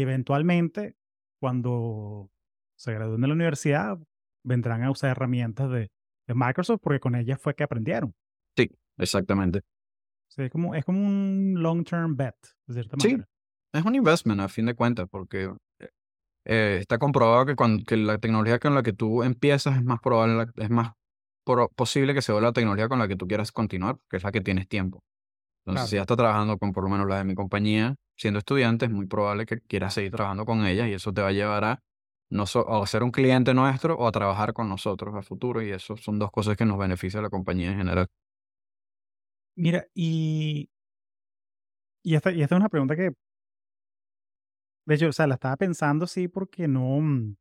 eventualmente 0.00 0.96
cuando 1.40 2.30
se 2.76 2.92
gradúen 2.94 3.20
de 3.20 3.28
la 3.28 3.34
universidad 3.34 3.98
vendrán 4.44 4.82
a 4.82 4.90
usar 4.90 5.10
herramientas 5.10 5.70
de, 5.70 5.90
de 6.26 6.34
Microsoft 6.34 6.80
porque 6.82 7.00
con 7.00 7.14
ellas 7.14 7.40
fue 7.40 7.54
que 7.54 7.64
aprendieron. 7.64 8.14
Sí, 8.56 8.70
exactamente. 8.98 9.58
O 9.58 10.30
sea, 10.30 10.44
es 10.44 10.50
como, 10.50 10.74
es 10.74 10.84
como 10.84 11.04
un 11.04 11.54
long-term 11.56 12.16
bet, 12.16 12.36
de 12.66 12.74
cierta 12.74 12.96
Sí, 13.00 13.08
manera. 13.08 13.28
es 13.72 13.84
un 13.84 13.94
investment 13.94 14.40
a 14.40 14.48
fin 14.48 14.66
de 14.66 14.74
cuentas, 14.74 15.08
porque 15.10 15.50
eh, 15.80 15.88
eh, 16.44 16.78
está 16.80 16.98
comprobado 16.98 17.46
que, 17.46 17.56
cuando, 17.56 17.82
que 17.84 17.96
la 17.96 18.18
tecnología 18.18 18.58
con 18.58 18.74
la 18.74 18.82
que 18.82 18.92
tú 18.92 19.22
empiezas 19.22 19.76
es 19.76 19.84
más 19.84 20.00
probable, 20.00 20.50
es 20.56 20.70
más 20.70 20.92
posible 21.74 22.14
que 22.14 22.22
se 22.22 22.32
vuelva 22.32 22.48
la 22.50 22.52
tecnología 22.52 22.88
con 22.88 22.98
la 22.98 23.08
que 23.08 23.16
tú 23.16 23.26
quieras 23.26 23.52
continuar, 23.52 23.98
que 24.10 24.16
es 24.18 24.24
la 24.24 24.32
que 24.32 24.40
tienes 24.40 24.68
tiempo. 24.68 25.02
Entonces, 25.66 25.82
Claro. 25.82 25.88
si 25.90 25.96
ya 25.96 26.02
estás 26.02 26.16
trabajando 26.16 26.58
con 26.58 26.72
por 26.72 26.84
lo 26.84 26.90
menos 26.90 27.08
la 27.08 27.18
de 27.18 27.24
mi 27.24 27.34
compañía, 27.34 27.96
siendo 28.16 28.38
estudiante, 28.38 28.86
es 28.86 28.90
muy 28.92 29.06
probable 29.06 29.46
que 29.46 29.60
quieras 29.60 29.94
seguir 29.94 30.12
trabajando 30.12 30.44
con 30.46 30.66
ella 30.66 30.88
y 30.88 30.94
eso 30.94 31.12
te 31.12 31.22
va 31.22 31.28
a 31.28 31.32
llevar 31.32 31.64
a, 31.64 31.80
no 32.30 32.46
so- 32.46 32.70
a 32.82 32.86
ser 32.86 33.02
un 33.02 33.10
cliente 33.12 33.54
nuestro 33.54 33.96
o 33.96 34.06
a 34.06 34.12
trabajar 34.12 34.52
con 34.54 34.68
nosotros 34.68 35.14
a 35.14 35.22
futuro 35.22 35.62
y 35.62 35.70
eso 35.70 35.96
son 35.96 36.18
dos 36.18 36.30
cosas 36.32 36.56
que 36.56 36.64
nos 36.66 36.78
beneficia 36.78 37.20
a 37.20 37.22
la 37.22 37.30
compañía 37.30 37.70
en 37.72 37.78
general. 37.78 38.08
Mira, 39.56 39.86
y, 39.94 40.70
y, 42.02 42.14
esta, 42.14 42.32
y 42.32 42.42
esta 42.42 42.54
es 42.54 42.60
una 42.60 42.68
pregunta 42.68 42.96
que, 42.96 43.12
de 44.86 44.94
hecho, 44.94 45.08
o 45.08 45.12
sea, 45.12 45.26
la 45.26 45.34
estaba 45.34 45.56
pensando, 45.56 46.06
sí, 46.06 46.28
porque 46.28 46.66
no, 46.68 47.00
mm, 47.00 47.36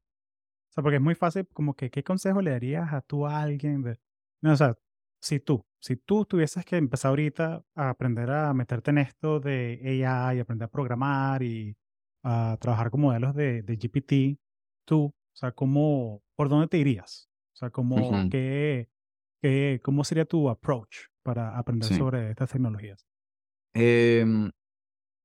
sea, 0.78 0.84
porque 0.84 0.98
es 0.98 1.02
muy 1.02 1.16
fácil, 1.16 1.48
como 1.54 1.76
que, 1.76 1.90
¿qué 1.90 2.04
consejo 2.04 2.42
le 2.42 2.52
darías 2.52 2.94
a 2.94 3.02
tú 3.02 3.26
a 3.28 3.42
alguien? 3.42 3.82
De, 3.84 4.00
no, 4.42 4.54
o 4.54 4.56
sea, 4.58 4.78
si 5.22 5.40
tú, 5.40 5.66
si 5.80 5.98
tú 5.98 6.26
tuvieses 6.26 6.66
que 6.66 6.78
empezar 6.78 7.10
ahorita 7.10 7.64
a 7.76 7.90
aprender 7.90 8.30
a 8.32 8.54
meterte 8.54 8.92
en 8.92 9.00
esto 9.00 9.40
de 9.40 9.80
AI, 10.04 10.38
y 10.38 10.40
aprender 10.40 10.66
a 10.68 10.72
programar 10.72 11.44
y 11.44 11.76
a 12.24 12.58
trabajar 12.60 12.90
con 12.92 13.02
modelos 13.02 13.36
de, 13.36 13.64
de 13.64 13.78
GPT, 13.78 14.40
tú, 14.86 15.06
o 15.08 15.36
sea, 15.36 15.52
¿cómo, 15.52 16.24
por 16.36 16.50
dónde 16.50 16.68
te 16.68 16.78
irías? 16.78 17.30
O 17.54 17.58
sea, 17.58 17.70
¿cómo, 17.72 18.24
Ujú, 18.24 18.30
qué, 18.30 18.90
qué, 19.42 19.82
cómo 19.84 20.04
sería 20.04 20.26
tu 20.26 20.50
approach 20.50 21.08
para 21.24 21.58
aprender 21.58 21.90
Sí. 21.90 21.96
sobre 21.98 22.30
estas 22.32 22.52
tecnologías? 22.52 23.08
Em, 23.74 24.52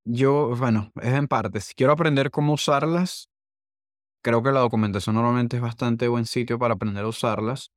yo, 0.07 0.57
bueno, 0.57 0.93
es 1.03 1.15
en 1.15 1.29
parte. 1.29 1.61
Si 1.63 1.75
quiero 1.75 1.95
aprender 1.95 2.33
cómo 2.33 2.55
usarlas, 2.55 3.31
creo 4.23 4.43
que 4.43 4.53
la 4.53 4.61
documentación 4.61 5.17
normalmente 5.17 5.57
es 5.57 5.63
bastante 5.63 6.09
buen 6.09 6.27
sitio 6.27 6.59
para 6.59 6.75
aprender 6.75 7.05
a 7.05 7.09
usarlas, 7.09 7.73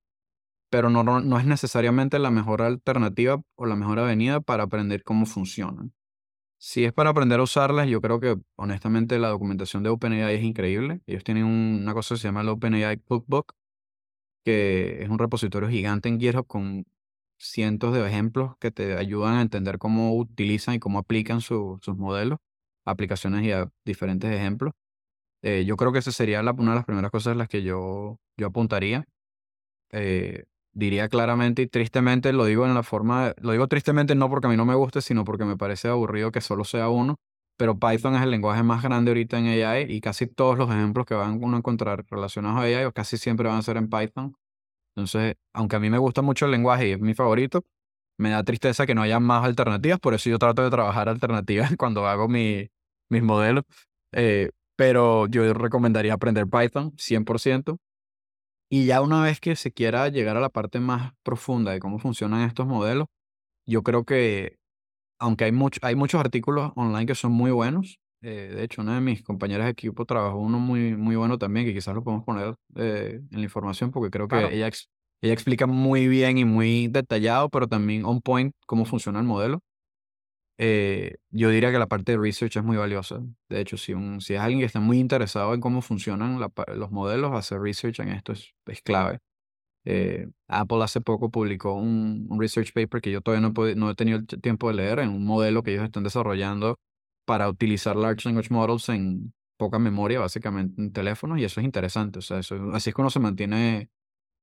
pero 0.69 0.89
no, 0.89 1.03
no 1.03 1.39
es 1.39 1.45
necesariamente 1.45 2.19
la 2.19 2.31
mejor 2.31 2.61
alternativa 2.61 3.41
o 3.55 3.65
la 3.65 3.75
mejor 3.75 3.99
avenida 3.99 4.41
para 4.41 4.63
aprender 4.63 5.03
cómo 5.03 5.25
funcionan. 5.25 5.93
Si 6.59 6.85
es 6.85 6.93
para 6.93 7.11
aprender 7.11 7.39
a 7.39 7.43
usarlas, 7.43 7.87
yo 7.89 8.01
creo 8.01 8.19
que 8.19 8.37
honestamente 8.57 9.19
la 9.19 9.29
documentación 9.29 9.83
de 9.83 9.89
OpenAI 9.89 10.35
es 10.35 10.43
increíble. 10.43 11.01
Ellos 11.07 11.23
tienen 11.23 11.45
un- 11.45 11.79
una 11.83 11.93
cosa 11.93 12.15
que 12.15 12.19
se 12.21 12.27
llama 12.29 12.41
el 12.41 12.49
OpenAI 12.49 12.99
Cookbook, 12.99 13.53
que 14.43 15.03
es 15.03 15.09
un 15.09 15.19
repositorio 15.19 15.69
gigante 15.69 16.09
en 16.09 16.19
GitHub 16.19 16.45
con 16.47 16.85
cientos 17.37 17.93
de 17.93 18.07
ejemplos 18.07 18.55
que 18.59 18.71
te 18.71 18.97
ayudan 18.97 19.35
a 19.35 19.41
entender 19.41 19.77
cómo 19.79 20.15
utilizan 20.17 20.75
y 20.75 20.79
cómo 20.79 20.99
aplican 20.99 21.41
su- 21.41 21.79
sus 21.81 21.97
modelos, 21.97 22.39
aplicaciones 22.85 23.43
y 23.45 23.51
a 23.51 23.69
diferentes 23.85 24.31
ejemplos. 24.31 24.73
Eh, 25.45 25.65
yo 25.65 25.77
creo 25.77 25.93
que 25.93 25.99
esa 25.99 26.11
sería 26.13 26.43
la- 26.43 26.53
una 26.53 26.71
de 26.73 26.77
las 26.77 26.85
primeras 26.85 27.11
cosas 27.11 27.33
en 27.33 27.39
las 27.39 27.49
que 27.49 27.63
yo, 27.63 28.19
yo 28.37 28.47
apuntaría. 28.47 29.05
Eh, 29.91 30.45
diría 30.73 31.09
claramente 31.09 31.61
y 31.63 31.67
tristemente, 31.67 32.33
lo 32.33 32.45
digo 32.45 32.65
en 32.65 32.73
la 32.75 32.83
forma, 32.83 33.33
lo 33.41 33.51
digo 33.53 33.67
tristemente 33.67 34.15
no 34.15 34.29
porque 34.29 34.47
a 34.47 34.49
mí 34.49 34.57
no 34.57 34.65
me 34.65 34.75
guste, 34.75 35.01
sino 35.01 35.23
porque 35.25 35.45
me 35.45 35.57
parece 35.57 35.87
aburrido 35.89 36.31
que 36.31 36.41
solo 36.41 36.65
sea 36.65 36.89
uno, 36.89 37.17
pero 37.57 37.79
Python 37.79 38.15
es 38.15 38.23
el 38.23 38.31
lenguaje 38.31 38.63
más 38.63 38.83
grande 38.83 39.11
ahorita 39.11 39.39
en 39.39 39.47
AI 39.47 39.87
y 39.89 40.01
casi 40.01 40.27
todos 40.27 40.57
los 40.57 40.69
ejemplos 40.71 41.05
que 41.05 41.15
van 41.15 41.43
uno 41.43 41.55
a 41.57 41.59
encontrar 41.59 42.05
relacionados 42.09 42.59
a 42.59 42.63
AI 42.63 42.91
casi 42.93 43.17
siempre 43.17 43.47
van 43.49 43.57
a 43.59 43.61
ser 43.63 43.77
en 43.77 43.89
Python. 43.89 44.35
Entonces, 44.95 45.35
aunque 45.53 45.75
a 45.75 45.79
mí 45.79 45.89
me 45.89 45.97
gusta 45.97 46.21
mucho 46.21 46.45
el 46.45 46.51
lenguaje 46.51 46.89
y 46.89 46.91
es 46.93 46.99
mi 46.99 47.13
favorito, 47.13 47.63
me 48.17 48.29
da 48.31 48.43
tristeza 48.43 48.85
que 48.85 48.95
no 48.95 49.01
haya 49.01 49.19
más 49.19 49.45
alternativas, 49.45 49.99
por 49.99 50.13
eso 50.13 50.29
yo 50.29 50.39
trato 50.39 50.63
de 50.63 50.69
trabajar 50.71 51.09
alternativas 51.09 51.71
cuando 51.77 52.07
hago 52.07 52.27
mi, 52.29 52.69
mis 53.09 53.23
modelos. 53.23 53.63
Eh, 54.13 54.51
pero 54.75 55.27
yo 55.27 55.53
recomendaría 55.53 56.13
aprender 56.13 56.47
Python 56.47 56.93
100%. 56.97 57.77
Y 58.69 58.85
ya 58.85 59.01
una 59.01 59.21
vez 59.21 59.39
que 59.39 59.55
se 59.55 59.71
quiera 59.71 60.09
llegar 60.09 60.37
a 60.37 60.39
la 60.39 60.49
parte 60.49 60.79
más 60.79 61.13
profunda 61.23 61.71
de 61.71 61.79
cómo 61.79 61.99
funcionan 61.99 62.41
estos 62.47 62.65
modelos, 62.65 63.07
yo 63.65 63.83
creo 63.83 64.05
que, 64.05 64.57
aunque 65.19 65.45
hay, 65.45 65.51
mucho, 65.51 65.79
hay 65.83 65.95
muchos 65.95 66.19
artículos 66.19 66.71
online 66.75 67.05
que 67.05 67.15
son 67.15 67.31
muy 67.31 67.51
buenos, 67.51 67.99
eh, 68.21 68.51
de 68.55 68.63
hecho, 68.63 68.81
una 68.81 68.95
de 68.95 69.01
mis 69.01 69.21
compañeras 69.21 69.65
de 69.65 69.71
equipo 69.71 70.03
trabajó 70.05 70.37
uno 70.39 70.57
muy, 70.57 70.95
muy 70.95 71.15
bueno 71.15 71.37
también, 71.37 71.65
que 71.65 71.73
quizás 71.75 71.93
lo 71.93 72.03
podemos 72.03 72.25
poner 72.25 72.55
eh, 72.75 73.21
en 73.31 73.37
la 73.37 73.43
información, 73.43 73.91
porque 73.91 74.09
creo 74.09 74.27
que 74.27 74.35
Claro. 74.37 74.49
ella, 74.49 74.67
ella 75.21 75.33
explica 75.33 75.67
muy 75.67 76.07
bien 76.07 76.39
y 76.39 76.45
muy 76.45 76.87
detallado, 76.87 77.49
pero 77.49 77.67
también 77.67 78.03
on 78.03 78.21
point 78.21 78.53
cómo 78.65 78.85
funciona 78.85 79.19
el 79.19 79.25
modelo. 79.25 79.61
Eh, 80.57 81.15
yo 81.31 81.49
diría 81.49 81.71
que 81.71 81.79
la 81.79 81.87
parte 81.87 82.13
de 82.13 82.17
research 82.17 82.55
es 82.57 82.63
muy 82.63 82.77
valiosa. 82.77 83.19
De 83.49 83.59
hecho, 83.59 83.77
si, 83.77 83.93
un, 83.93 84.21
si 84.21 84.35
es 84.35 84.39
alguien 84.39 84.59
que 84.59 84.65
está 84.65 84.79
muy 84.79 84.99
interesado 84.99 85.53
en 85.53 85.59
cómo 85.61 85.81
funcionan 85.81 86.39
la 86.39 86.49
los 86.75 86.91
modelos, 86.91 87.33
hacer 87.33 87.59
research 87.59 87.99
en 87.99 88.09
esto 88.09 88.31
es, 88.33 88.53
es 88.67 88.81
clave. 88.81 89.19
Eh, 89.85 90.27
Apple 90.47 90.83
hace 90.83 91.01
poco 91.01 91.29
publicó 91.29 91.75
un, 91.75 92.25
un 92.29 92.39
research 92.39 92.73
paper 92.73 93.01
que 93.01 93.11
yo 93.11 93.21
todavía 93.21 93.47
no, 93.47 93.67
he 93.67 93.75
no 93.75 93.91
he 93.91 93.95
tenido 93.95 94.19
el 94.19 94.27
tiempo 94.41 94.69
de 94.69 94.75
leer, 94.75 94.99
en 94.99 95.09
un 95.09 95.25
modelo 95.25 95.63
que 95.63 95.73
ellos 95.73 95.85
están 95.85 96.03
desarrollando 96.03 96.79
para 97.25 97.49
utilizar 97.49 97.95
large 97.95 98.27
language 98.27 98.49
models 98.51 98.89
en 98.89 99.33
poca 99.57 99.79
memoria, 99.79 100.19
básicamente 100.19 100.81
en 100.81 100.91
teléfonos, 100.91 101.39
y 101.39 101.43
eso 101.43 101.59
es 101.59 101.65
interesante. 101.65 102.19
O 102.19 102.21
sea, 102.21 102.39
eso, 102.39 102.55
así 102.73 102.89
es 102.89 102.95
uno 102.97 103.09
se 103.09 103.19
mantiene 103.19 103.89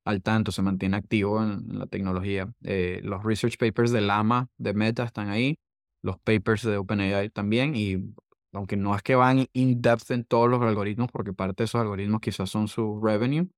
al 0.04 0.22
tanto, 0.22 0.52
se 0.52 0.62
mantiene 0.62 0.96
activo 0.96 1.42
en, 1.42 1.70
en 1.70 1.78
la 1.78 1.86
tecnología. 1.86 2.52
Eh, 2.64 3.00
los 3.04 3.22
research 3.24 3.56
papers 3.58 3.92
de 3.92 4.00
Llama, 4.02 4.48
de 4.58 4.74
Meta, 4.74 5.04
están 5.04 5.28
ahí, 5.28 5.58
los 6.02 6.18
papers 6.18 6.62
de 6.62 6.76
OpenAI 6.76 7.30
también, 7.30 7.74
y 7.74 8.14
aunque 8.52 8.76
no 8.76 8.94
es 8.94 9.02
que 9.02 9.14
van 9.14 9.46
in-depth 9.52 10.10
en 10.10 10.24
todos 10.24 10.50
los 10.50 10.60
algoritmos, 10.62 11.10
porque 11.10 11.32
parte 11.32 11.62
de 11.62 11.64
esos 11.66 11.80
algoritmos 11.80 12.20
quizás 12.20 12.50
son 12.50 12.68
su 12.68 13.00
revenue, 13.02 13.48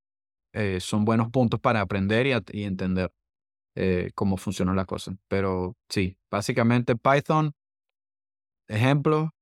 eh, 0.52 0.78
son 0.80 1.04
buenos 1.04 1.30
puntos 1.30 1.60
para 1.60 1.80
aprender 1.80 2.26
y, 2.26 2.32
y 2.52 2.64
entender 2.64 3.12
eh, 3.74 4.12
cómo 4.14 4.36
funcionan 4.36 4.76
las 4.76 4.86
cosas. 4.86 5.16
Pero 5.28 5.76
sí, 5.88 6.16
básicamente 6.30 6.94
Python, 6.96 7.54
ejemplo, 8.68 9.33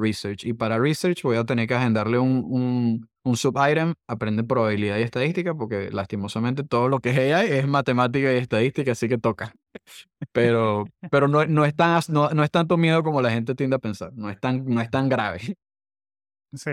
research. 0.00 0.44
Y 0.44 0.52
para 0.54 0.78
research 0.78 1.22
voy 1.22 1.36
a 1.36 1.44
tener 1.44 1.68
que 1.68 1.74
agendarle 1.74 2.18
un, 2.18 3.06
un, 3.24 3.36
sub-item, 3.36 3.94
aprende 4.08 4.42
probabilidad 4.44 4.98
y 4.98 5.02
estadística, 5.02 5.54
porque 5.54 5.90
lastimosamente 5.92 6.64
todo 6.64 6.88
lo 6.88 7.00
que 7.00 7.10
es 7.10 7.18
AI 7.34 7.50
es 7.58 7.66
matemática 7.68 8.32
y 8.32 8.36
estadística, 8.38 8.92
así 8.92 9.08
que 9.08 9.18
toca. 9.18 9.52
Pero, 10.32 10.84
pero 11.10 11.28
no, 11.28 11.44
no, 11.46 11.64
es 11.64 11.74
tan, 11.74 12.00
no, 12.08 12.30
no 12.30 12.44
es 12.44 12.50
tanto 12.50 12.76
miedo 12.76 13.02
como 13.02 13.22
la 13.22 13.30
gente 13.30 13.54
tiende 13.54 13.76
a 13.76 13.78
pensar, 13.78 14.12
no 14.14 14.30
es 14.30 14.38
tan, 14.40 14.64
no 14.66 14.80
es 14.80 14.90
tan 14.90 15.08
grave. 15.08 15.40
Sí. 16.52 16.70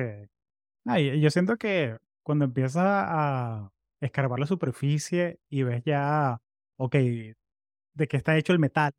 Ah, 0.85 0.99
y- 0.99 1.09
y 1.09 1.21
yo 1.21 1.29
siento 1.29 1.57
que 1.57 1.97
cuando 2.23 2.45
empiezas 2.45 2.83
a 2.85 3.69
escarbar 4.01 4.39
la 4.39 4.45
superficie 4.47 5.39
y 5.49 5.63
ves 5.63 5.83
ya, 5.85 6.39
ok, 6.77 6.95
de 6.95 8.07
qué 8.07 8.17
está 8.17 8.37
hecho 8.37 8.53
el 8.53 8.59
metal, 8.59 8.93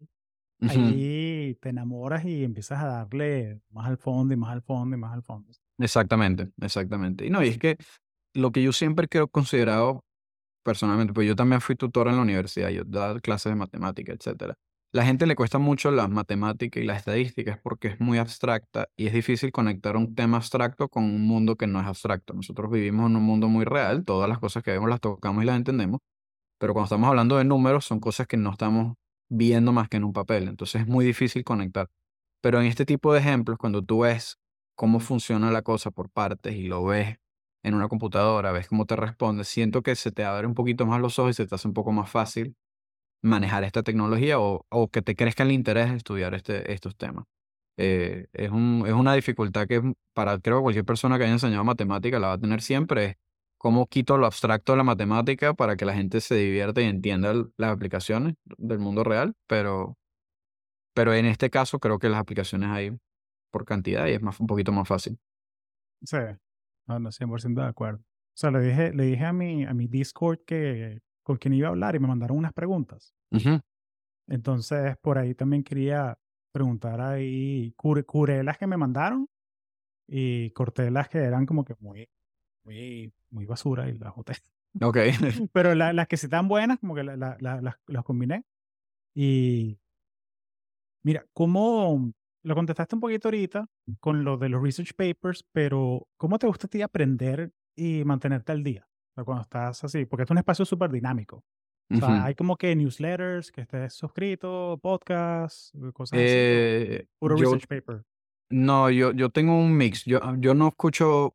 Ujú. 0.61 0.71
ahí 0.71 1.57
te 1.61 1.69
enamoras 1.69 2.25
y 2.25 2.45
empiezas 2.45 2.83
a 2.83 2.87
darle 2.87 3.61
más 3.71 3.87
al 3.87 3.97
fondo 3.97 4.35
y 4.35 4.37
más 4.37 4.51
al 4.51 4.63
fondo 4.63 4.97
y 4.97 4.99
más 4.99 5.13
al 5.13 5.23
fondo. 5.23 5.53
Exactamente, 5.79 6.49
exactamente. 6.61 7.25
Y 7.27 7.31
no, 7.31 7.45
y 7.45 7.49
es 7.49 7.59
que 7.59 7.77
lo 8.35 8.51
que 8.51 8.63
yo 8.63 8.73
siempre 8.73 9.09
creo 9.09 9.29
considerado 9.29 10.01
personalmente, 10.65 11.13
pues 11.13 11.27
yo 11.27 11.37
también 11.37 11.61
fui 11.61 11.77
tutor 11.77 12.09
en 12.09 12.17
la 12.17 12.23
universidad, 12.23 12.71
yo 12.71 12.83
daba 12.85 13.21
clases 13.21 13.53
de 13.53 13.57
matemática, 13.57 14.13
etcétera. 14.13 14.55
La 14.93 15.05
gente 15.05 15.27
le 15.27 15.37
cuesta 15.37 15.59
mucho 15.59 15.91
las 15.91 16.09
matemáticas 16.11 16.83
y 16.83 16.87
las 16.87 16.99
estadísticas 16.99 17.59
porque 17.63 17.89
es 17.89 18.01
muy 18.01 18.19
abstracta 18.19 18.89
y 18.97 19.07
es 19.07 19.13
difícil 19.13 19.53
conectar 19.53 19.97
un 19.97 20.15
tema 20.15 20.39
abstracto 20.39 20.89
con 20.89 21.05
un 21.05 21.27
mundo 21.27 21.57
que 21.57 21.67
no 21.67 21.81
es 21.81 21.87
abstracto. 21.87 22.33
Nosotros 22.35 22.71
vivimos 22.71 23.09
en 23.11 23.17
un 23.17 23.23
mundo 23.23 23.49
muy 23.49 23.65
real, 23.65 24.05
todas 24.05 24.29
las 24.29 24.39
cosas 24.39 24.63
que 24.63 24.71
vemos 24.73 24.89
las 24.89 25.01
tocamos 25.01 25.43
y 25.43 25.47
las 25.47 25.57
entendemos, 25.57 26.01
pero 26.59 26.73
cuando 26.75 26.87
estamos 26.87 27.09
hablando 27.09 27.37
de 27.39 27.45
números 27.45 27.85
son 27.85 28.01
cosas 28.01 28.27
que 28.27 28.37
no 28.37 28.51
estamos 28.53 28.95
viendo 29.29 29.72
más 29.72 29.89
que 29.89 29.99
en 29.99 30.05
un 30.05 30.12
papel, 30.12 30.49
entonces 30.49 30.83
es 30.83 30.89
muy 30.89 31.05
difícil 31.05 31.45
conectar. 31.45 31.89
Pero 32.41 32.61
en 32.61 32.66
este 32.66 32.87
tipo 32.87 33.12
de 33.12 33.20
ejemplos, 33.20 33.59
cuando 33.59 33.83
tú 33.83 34.01
ves 34.01 34.39
cómo 34.76 35.01
funciona 35.01 35.51
la 35.51 35.62
cosa 35.62 35.91
por 35.91 36.11
partes 36.11 36.55
y 36.55 36.64
lo 36.68 36.85
ves 36.85 37.18
en 37.64 37.74
una 37.74 37.89
computadora, 37.89 38.53
ves 38.53 38.68
cómo 38.68 38.87
te 38.87 38.97
responde, 38.97 39.45
siento 39.45 39.83
que 39.83 39.97
se 39.97 40.12
te 40.12 40.24
abre 40.24 40.47
un 40.47 40.55
poquito 40.55 40.87
más 40.87 41.01
los 41.01 41.18
ojos 41.18 41.33
y 41.33 41.35
se 41.35 41.47
te 41.47 41.55
hace 41.55 41.68
un 41.68 41.74
poco 41.74 41.93
más 41.93 42.11
fácil 42.11 42.57
manejar 43.22 43.64
esta 43.64 43.83
tecnología 43.83 44.39
o, 44.39 44.89
que 44.93 45.03
te 45.03 45.16
crezca 45.16 45.43
el 45.43 45.53
interés 45.53 45.91
de 45.91 45.97
estudiar 45.97 46.35
este, 46.35 46.72
estos 46.72 46.97
temas. 46.97 47.24
Eh, 47.76 48.26
es, 48.33 48.51
un, 48.51 48.85
es 48.87 48.93
una 48.93 49.14
dificultad 49.14 49.66
que 49.68 49.95
para 50.12 50.39
creo 50.41 50.62
cualquier 50.62 50.85
persona 50.85 51.18
que 51.18 51.24
haya 51.24 51.33
enseñado 51.33 51.64
matemática 51.64 52.18
la 52.18 52.29
va 52.29 52.33
a 52.35 52.39
tener 52.39 52.62
siempre. 52.62 53.18
Cómo 53.59 53.87
quito 53.87 54.17
lo 54.19 54.27
abstracto 54.27 54.73
de 54.73 54.79
la 54.79 54.85
matemática 54.85 55.53
para 55.53 55.77
que 55.77 55.85
la 55.85 55.95
gente 55.95 56.21
se 56.21 56.37
divierta 56.37 56.81
y 56.81 56.85
entienda 56.85 57.35
las 57.57 57.73
aplicaciones 57.73 58.35
del 58.57 58.79
mundo 58.79 59.03
real, 59.03 59.35
pero, 59.49 59.99
pero 60.95 61.13
en 61.13 61.27
este 61.27 61.51
caso 61.51 61.81
creo 61.81 61.99
que 61.99 62.09
las 62.09 62.21
aplicaciones 62.21 62.71
hay 62.71 62.97
por 63.51 63.65
cantidad 63.65 64.07
y 64.07 64.13
es 64.13 64.23
más, 64.23 64.39
un 64.39 64.47
poquito 64.47 64.71
más 64.71 64.87
fácil. 64.87 65.19
Sí, 66.05 66.19
no, 66.87 67.01
no 67.01 67.11
100% 67.11 67.61
de 67.61 67.69
acuerdo. 67.69 67.99
O 67.99 68.41
sea, 68.41 68.53
le 68.53 68.61
dije, 68.61 68.93
le 68.93 69.05
dije 69.05 69.25
a 69.25 69.33
mi, 69.33 69.65
a 69.65 69.75
mi 69.75 69.89
Discord 69.89 70.41
que 70.47 71.01
con 71.25 71.37
quien 71.37 71.55
iba 71.55 71.69
a 71.69 71.71
hablar 71.71 71.97
y 71.97 71.99
me 71.99 72.09
mandaron 72.09 72.39
unas 72.39 72.53
preguntas. 72.53 73.13
Entonces, 74.29 74.97
por 74.99 75.19
ahí 75.19 75.35
también 75.35 75.65
quería 75.65 76.19
preguntar 76.53 77.01
ahí, 77.01 77.73
curé, 77.77 78.43
las 78.43 78.57
que 78.57 78.67
me 78.67 78.77
mandaron 78.77 79.29
y 80.07 80.51
corté 80.53 80.91
las 80.91 81.09
que 81.09 81.19
eran 81.19 81.47
como 81.47 81.65
que 81.65 81.75
muy, 81.81 82.09
muy, 82.69 83.12
muy 83.31 83.47
basura 83.47 83.89
y 83.89 83.99
las 83.99 84.14
boté. 84.14 84.35
Ok. 84.83 84.99
Pero 85.53 85.75
las 85.75 86.07
que 86.07 86.16
sí 86.16 86.27
están 86.27 86.47
buenas, 86.47 86.79
como 86.79 86.95
que 86.95 87.03
las 87.03 88.05
combiné. 88.05 88.45
Y 89.14 89.79
mira, 91.03 91.27
¿cómo 91.33 92.12
lo 92.43 92.55
contestaste 92.55 92.95
un 92.95 93.01
poquito 93.01 93.29
ahorita 93.29 93.66
con 93.99 94.25
lo 94.25 94.37
de 94.37 94.51
los 94.51 94.62
research 94.62 94.95
papers, 94.95 95.45
pero 95.53 96.07
¿cómo 96.16 96.39
te 96.39 96.47
gusta 96.47 96.66
a 96.66 96.71
ti 96.71 96.83
aprender 96.83 97.51
y 97.75 98.05
mantenerte 98.05 98.53
al 98.53 98.62
día? 98.62 98.87
cuando 99.25 99.43
estás 99.43 99.83
así, 99.83 100.05
porque 100.05 100.23
es 100.23 100.31
un 100.31 100.39
espacio 100.39 100.64
súper 100.64 100.93
dinámico. 100.93 101.45
O 101.91 101.97
sea, 101.97 102.27
hay 102.27 102.35
como 102.35 102.57
que 102.57 102.77
newsletters, 102.77 103.51
que 103.51 103.62
estés 103.62 103.95
suscrito, 103.95 104.79
podcasts, 104.81 105.73
eh, 105.75 105.91
cosas 105.93 106.19
así. 106.19 106.25
Eh, 106.29 107.07
puro 107.19 107.37
research 107.37 107.66
paper. 107.66 108.05
No, 108.51 108.91
yo, 108.91 109.12
yo 109.12 109.31
tengo 109.31 109.59
un 109.59 109.77
mix. 109.77 110.05
Yo, 110.05 110.21
yo 110.37 110.55
no 110.55 110.69
escucho. 110.69 111.35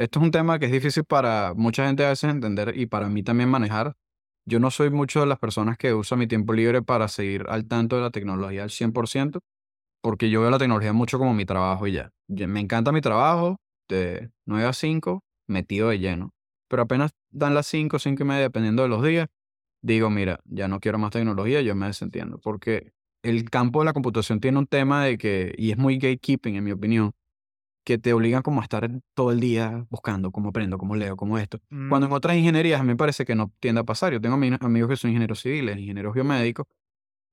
Esto 0.00 0.18
es 0.18 0.24
un 0.24 0.30
tema 0.30 0.58
que 0.58 0.64
es 0.64 0.72
difícil 0.72 1.04
para 1.04 1.52
mucha 1.54 1.86
gente 1.86 2.06
a 2.06 2.08
veces 2.08 2.30
entender 2.30 2.72
y 2.74 2.86
para 2.86 3.10
mí 3.10 3.22
también 3.22 3.50
manejar. 3.50 3.96
Yo 4.46 4.58
no 4.58 4.70
soy 4.70 4.88
mucho 4.88 5.20
de 5.20 5.26
las 5.26 5.38
personas 5.38 5.76
que 5.76 5.92
usan 5.92 6.20
mi 6.20 6.26
tiempo 6.26 6.54
libre 6.54 6.80
para 6.80 7.06
seguir 7.06 7.44
al 7.50 7.68
tanto 7.68 7.96
de 7.96 8.02
la 8.02 8.10
tecnología 8.10 8.62
al 8.62 8.70
100%, 8.70 9.40
porque 10.02 10.30
yo 10.30 10.40
veo 10.40 10.50
la 10.50 10.56
tecnología 10.58 10.94
mucho 10.94 11.18
como 11.18 11.34
mi 11.34 11.44
trabajo 11.44 11.86
y 11.86 11.92
ya. 11.92 12.12
Me 12.28 12.60
encanta 12.60 12.92
mi 12.92 13.02
trabajo 13.02 13.58
de 13.90 14.30
9 14.46 14.68
a 14.68 14.72
5, 14.72 15.22
metido 15.46 15.90
de 15.90 15.98
lleno 15.98 16.32
pero 16.70 16.84
apenas 16.84 17.10
dan 17.30 17.52
las 17.52 17.66
5, 17.66 17.98
5 17.98 18.22
y 18.22 18.26
media, 18.26 18.42
dependiendo 18.42 18.84
de 18.84 18.88
los 18.88 19.02
días, 19.02 19.28
digo, 19.82 20.08
mira, 20.08 20.40
ya 20.44 20.68
no 20.68 20.78
quiero 20.78 20.98
más 20.98 21.10
tecnología, 21.10 21.60
yo 21.62 21.74
me 21.74 21.86
desentiendo, 21.86 22.38
porque 22.38 22.92
el 23.22 23.50
campo 23.50 23.80
de 23.80 23.86
la 23.86 23.92
computación 23.92 24.38
tiene 24.40 24.58
un 24.58 24.68
tema 24.68 25.04
de 25.04 25.18
que, 25.18 25.52
y 25.58 25.72
es 25.72 25.78
muy 25.78 25.98
gatekeeping 25.98 26.54
en 26.54 26.64
mi 26.64 26.70
opinión, 26.70 27.10
que 27.90 27.98
te 27.98 28.12
obligan 28.12 28.42
como 28.42 28.60
a 28.60 28.62
estar 28.62 28.88
todo 29.14 29.32
el 29.32 29.40
día 29.40 29.84
buscando 29.90 30.30
cómo 30.30 30.50
aprendo, 30.50 30.78
cómo 30.78 30.94
leo, 30.94 31.16
cómo 31.16 31.38
esto. 31.38 31.58
Cuando 31.68 32.06
en 32.06 32.10
mm. 32.10 32.12
otras 32.12 32.36
ingenierías 32.36 32.78
a 32.78 32.84
mí 32.84 32.90
me 32.90 32.96
parece 32.96 33.24
que 33.24 33.34
no 33.34 33.52
tiende 33.58 33.80
a 33.80 33.84
pasar. 33.84 34.12
Yo 34.12 34.20
tengo 34.20 34.36
amigos 34.36 34.88
que 34.88 34.94
son 34.94 35.10
ingenieros 35.10 35.40
civiles, 35.40 35.76
ingenieros 35.76 36.14
biomédicos, 36.14 36.68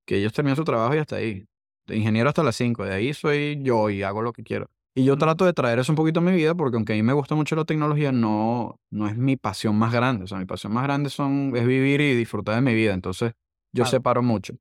que 0.04 0.18
ellos 0.18 0.34
terminan 0.34 0.56
su 0.56 0.64
trabajo 0.64 0.96
y 0.96 0.98
hasta 0.98 1.18
ahí. 1.18 1.46
De 1.86 1.96
ingeniero 1.96 2.28
hasta 2.28 2.42
las 2.42 2.56
5, 2.56 2.86
de 2.86 2.94
ahí 2.96 3.14
soy 3.14 3.62
yo 3.62 3.92
y 3.92 4.02
hago 4.02 4.24
lo 4.24 4.34
que 4.34 4.42
quiero. 4.42 4.68
Y 4.96 5.04
yo 5.04 5.16
trato 5.16 5.46
de 5.46 5.54
traer 5.54 5.78
eso 5.78 5.92
un 5.92 5.96
poquito 5.96 6.22
a 6.22 6.24
mi 6.24 6.32
vida 6.32 6.56
porque 6.56 6.76
aunque 6.76 6.94
a 6.94 6.96
mí 6.96 7.04
me 7.04 7.14
gusta 7.14 7.36
mucho 7.36 7.56
la 7.56 7.66
tecnología, 7.66 8.12
no, 8.12 8.80
no 8.90 9.08
es 9.08 9.16
mi 9.16 9.38
pasión 9.38 9.78
más 9.78 9.94
grande. 9.94 10.24
O 10.24 10.28
sea, 10.28 10.40
mi 10.40 10.46
pasión 10.46 10.74
más 10.74 10.82
grande 10.86 11.12
son, 11.12 11.56
es 11.56 11.68
vivir 11.68 12.02
y 12.02 12.16
disfrutar 12.16 12.56
de 12.56 12.62
mi 12.62 12.74
vida. 12.74 12.96
Entonces, 12.96 13.34
yo 13.74 13.86
separo 13.86 14.24
mucho. 14.24 14.56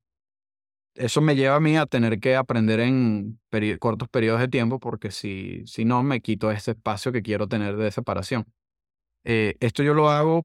Eso 0.96 1.20
me 1.20 1.36
lleva 1.36 1.56
a 1.56 1.60
mí 1.60 1.76
a 1.76 1.86
tener 1.86 2.20
que 2.20 2.36
aprender 2.36 2.80
en 2.80 3.38
cortos 3.78 4.08
periodos 4.08 4.40
de 4.40 4.48
tiempo 4.48 4.80
porque 4.80 5.10
si, 5.10 5.62
si 5.66 5.84
no, 5.84 6.02
me 6.02 6.20
quito 6.20 6.50
ese 6.50 6.72
espacio 6.72 7.12
que 7.12 7.22
quiero 7.22 7.48
tener 7.48 7.76
de 7.76 7.90
separación. 7.90 8.46
Eh, 9.24 9.56
esto 9.60 9.82
yo 9.82 9.92
lo 9.92 10.08
hago, 10.08 10.44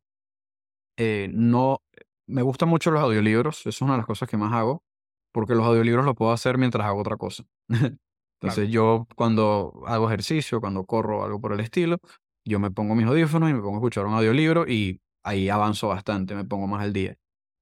eh, 0.97 1.30
no, 1.34 1.82
me 2.28 2.41
gustan 2.41 2.70
mucho 2.70 2.91
los 2.91 3.02
audiolibros, 3.02 3.60
eso 3.62 3.70
es 3.70 3.82
una 3.82 3.93
de 3.93 3.97
las 3.99 4.08
cosas 4.08 4.30
que 4.30 4.38
más 4.38 4.54
hago, 4.54 4.84
porque 5.32 5.56
los 5.56 5.66
audiolibros 5.66 6.06
los 6.06 6.16
puedo 6.16 6.32
hacer 6.32 6.58
mientras 6.58 6.86
hago 6.86 6.99
otra 6.99 7.18
cosa. 7.18 7.43
Entonces 8.41 8.70
yo 8.70 9.08
cuando 9.16 9.84
hago 9.86 10.08
ejercicio, 10.08 10.60
cuando 10.62 10.84
corro 10.86 11.24
algo 11.24 11.39
por 11.39 11.54
el 11.54 11.60
estilo, 11.60 11.99
yo 12.43 12.60
me 12.60 12.72
pongo 12.72 12.95
mis 12.95 13.06
audífonos 13.06 13.49
y 13.49 13.54
me 13.54 13.62
pongo 13.62 13.76
a 13.76 13.78
escuchar 13.78 14.06
un 14.08 14.16
audiolibro 14.16 14.68
y 14.68 14.99
ahí 15.24 15.47
avanzo 15.49 15.88
bastante, 15.88 16.34
me 16.34 16.43
pongo 16.43 16.66
más 16.68 16.82
al 16.82 16.91
día. 16.91 17.16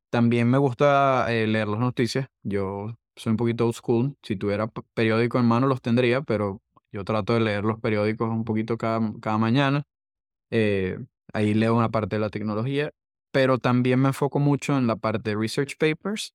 También 0.10 0.50
me 0.50 0.58
gusta 0.58 1.32
eh, 1.32 1.46
leer 1.48 1.68
las 1.68 1.80
noticias. 1.80 2.28
Yo 2.44 2.96
soy 3.16 3.32
un 3.32 3.38
poquito 3.38 3.66
old 3.66 3.76
school. 3.76 4.18
Si 4.24 4.36
tuviera 4.36 4.68
periódico 4.94 5.40
en 5.40 5.46
mano 5.46 5.68
los 5.68 5.82
tendría, 5.82 6.22
pero 6.22 6.62
yo 6.92 7.04
trato 7.04 7.34
de 7.34 7.42
leer 7.42 7.64
los 7.64 7.80
periódicos 7.80 8.30
un 8.30 8.44
poquito 8.44 8.78
cada, 8.78 9.00
cada 9.22 9.38
mañana. 9.38 9.84
Eh, 10.52 11.00
ahí 11.34 11.54
leo 11.54 11.76
una 11.76 11.90
parte 11.90 12.16
de 12.16 12.22
la 12.22 12.30
tecnología, 12.30 12.92
pero 13.32 13.60
también 13.60 14.00
me 14.00 14.10
enfoco 14.10 14.40
mucho 14.40 14.78
en 14.78 14.88
la 14.88 14.96
parte 14.96 15.32
de 15.32 15.36
research 15.36 15.78
papers 15.78 16.34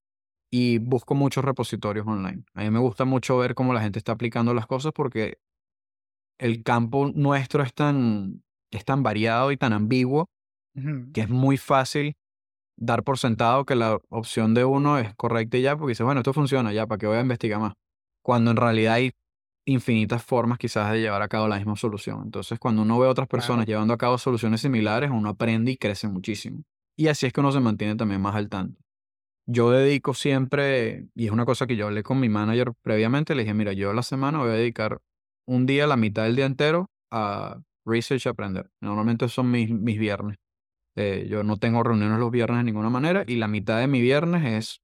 y 0.53 0.79
busco 0.79 1.17
muchos 1.17 1.45
repositorios 1.45 2.07
online. 2.07 2.45
A 2.55 2.63
mí 2.63 2.71
me 2.71 2.79
gusta 2.79 3.05
mucho 3.05 3.39
ver 3.39 3.57
cómo 3.57 3.75
la 3.75 3.81
gente 3.81 3.99
está 3.99 4.13
aplicando 4.13 4.55
las 4.55 4.67
cosas 4.67 4.93
porque 4.93 5.39
el 6.39 6.63
campo 6.63 7.11
nuestro 7.13 7.63
es 7.65 7.75
tan, 7.75 8.45
es 8.71 8.85
tan 8.85 9.03
variado 9.03 9.51
y 9.51 9.57
tan 9.57 9.73
ambiguo 9.73 10.29
que 11.13 11.21
es 11.21 11.29
muy 11.29 11.57
fácil 11.57 12.17
dar 12.77 13.03
por 13.03 13.19
sentado 13.19 13.65
que 13.65 13.75
la 13.75 13.99
opción 14.09 14.55
de 14.55 14.65
uno 14.65 14.99
es 14.99 15.15
correcta 15.15 15.57
y 15.57 15.63
ya, 15.63 15.77
porque 15.77 15.93
dice, 15.93 16.05
bueno, 16.05 16.21
esto 16.21 16.33
funciona, 16.33 16.73
ya, 16.73 16.87
¿para 16.87 16.99
qué 16.99 17.07
voy 17.07 17.17
a 17.17 17.21
investigar 17.21 17.61
más? 17.61 17.75
Cuando 18.23 18.51
en 18.51 18.57
realidad 18.57 18.95
hay 18.95 19.13
infinitas 19.67 20.23
formas 20.23 20.59
quizás 20.59 20.93
de 20.93 21.01
llevar 21.01 21.23
a 21.23 21.29
cabo 21.29 21.49
la 21.49 21.57
misma 21.57 21.77
solución. 21.77 22.23
Entonces, 22.25 22.59
cuando 22.59 22.83
uno 22.83 22.99
ve 22.99 23.07
a 23.07 23.11
otras 23.11 23.29
personas 23.29 23.67
llevando 23.67 23.95
a 23.95 23.99
cabo 23.99 24.19
soluciones 24.19 24.61
similares, 24.61 25.11
uno 25.11 25.31
aprende 25.31 25.73
y 25.73 25.77
crece 25.77 26.09
muchísimo. 26.09 26.63
Y 26.97 27.09
así 27.09 27.27
es 27.27 27.33
que 27.33 27.41
uno 27.41 27.53
se 27.53 27.61
mantiene 27.61 27.97
también 27.97 28.21
más 28.21 28.35
al 28.35 28.49
tanto 28.49 28.85
yo 29.47 29.71
dedico 29.71 30.15
siempre, 30.15 31.09
y 31.15 31.27
es 31.27 31.31
una 31.31 31.45
cosa 31.45 31.67
que 31.67 31.77
yo 31.77 31.87
hablé 31.87 32.03
con 32.03 32.19
mi 32.21 32.29
manager 32.29 32.73
previamente, 32.83 33.35
le 33.35 33.43
dije, 33.43 33.55
mira, 33.55 33.73
yo 33.73 33.93
la 33.93 34.03
semana 34.03 34.39
voy 34.39 34.51
a 34.51 34.53
dedicar 34.53 35.01
un 35.47 35.67
día, 35.67 35.87
la 35.87 35.97
mitad 35.97 36.25
del 36.25 36.37
día 36.37 36.47
entero, 36.47 36.91
a 37.11 37.61
research 37.85 38.25
y 38.25 38.29
aprender. 38.29 38.71
Normalmente 38.81 39.29
son 39.29 39.51
mis, 39.51 39.71
mis 39.71 39.99
viernes. 39.99 40.37
Eh, 40.97 41.27
yo 41.29 41.43
no 41.43 41.57
tengo 41.57 41.83
reuniones 41.83 42.19
los 42.19 42.31
viernes 42.31 42.59
de 42.59 42.65
ninguna 42.65 42.91
manera 42.91 43.25
y 43.27 43.37
la 43.37 43.49
mitad 43.49 43.79
de 43.81 43.89
mi 43.89 44.01
viernes 44.01 44.45
es 44.45 44.83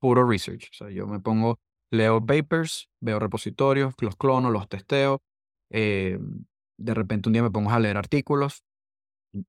puro 0.00 0.28
research. 0.28 0.68
O 0.72 0.74
sea, 0.74 0.90
yo 0.90 1.06
me 1.06 1.20
pongo, 1.20 1.58
leo 1.90 2.24
papers, 2.24 2.90
veo 3.00 3.18
repositorios, 3.18 3.94
los 4.00 4.16
clono, 4.16 4.50
los 4.50 4.68
testeo. 4.68 5.22
Eh, 5.70 6.18
de 6.76 6.94
repente 6.94 7.28
un 7.28 7.32
día 7.34 7.42
me 7.42 7.50
pongo 7.50 7.70
a 7.70 7.80
leer 7.80 7.96
artículos. 7.96 8.64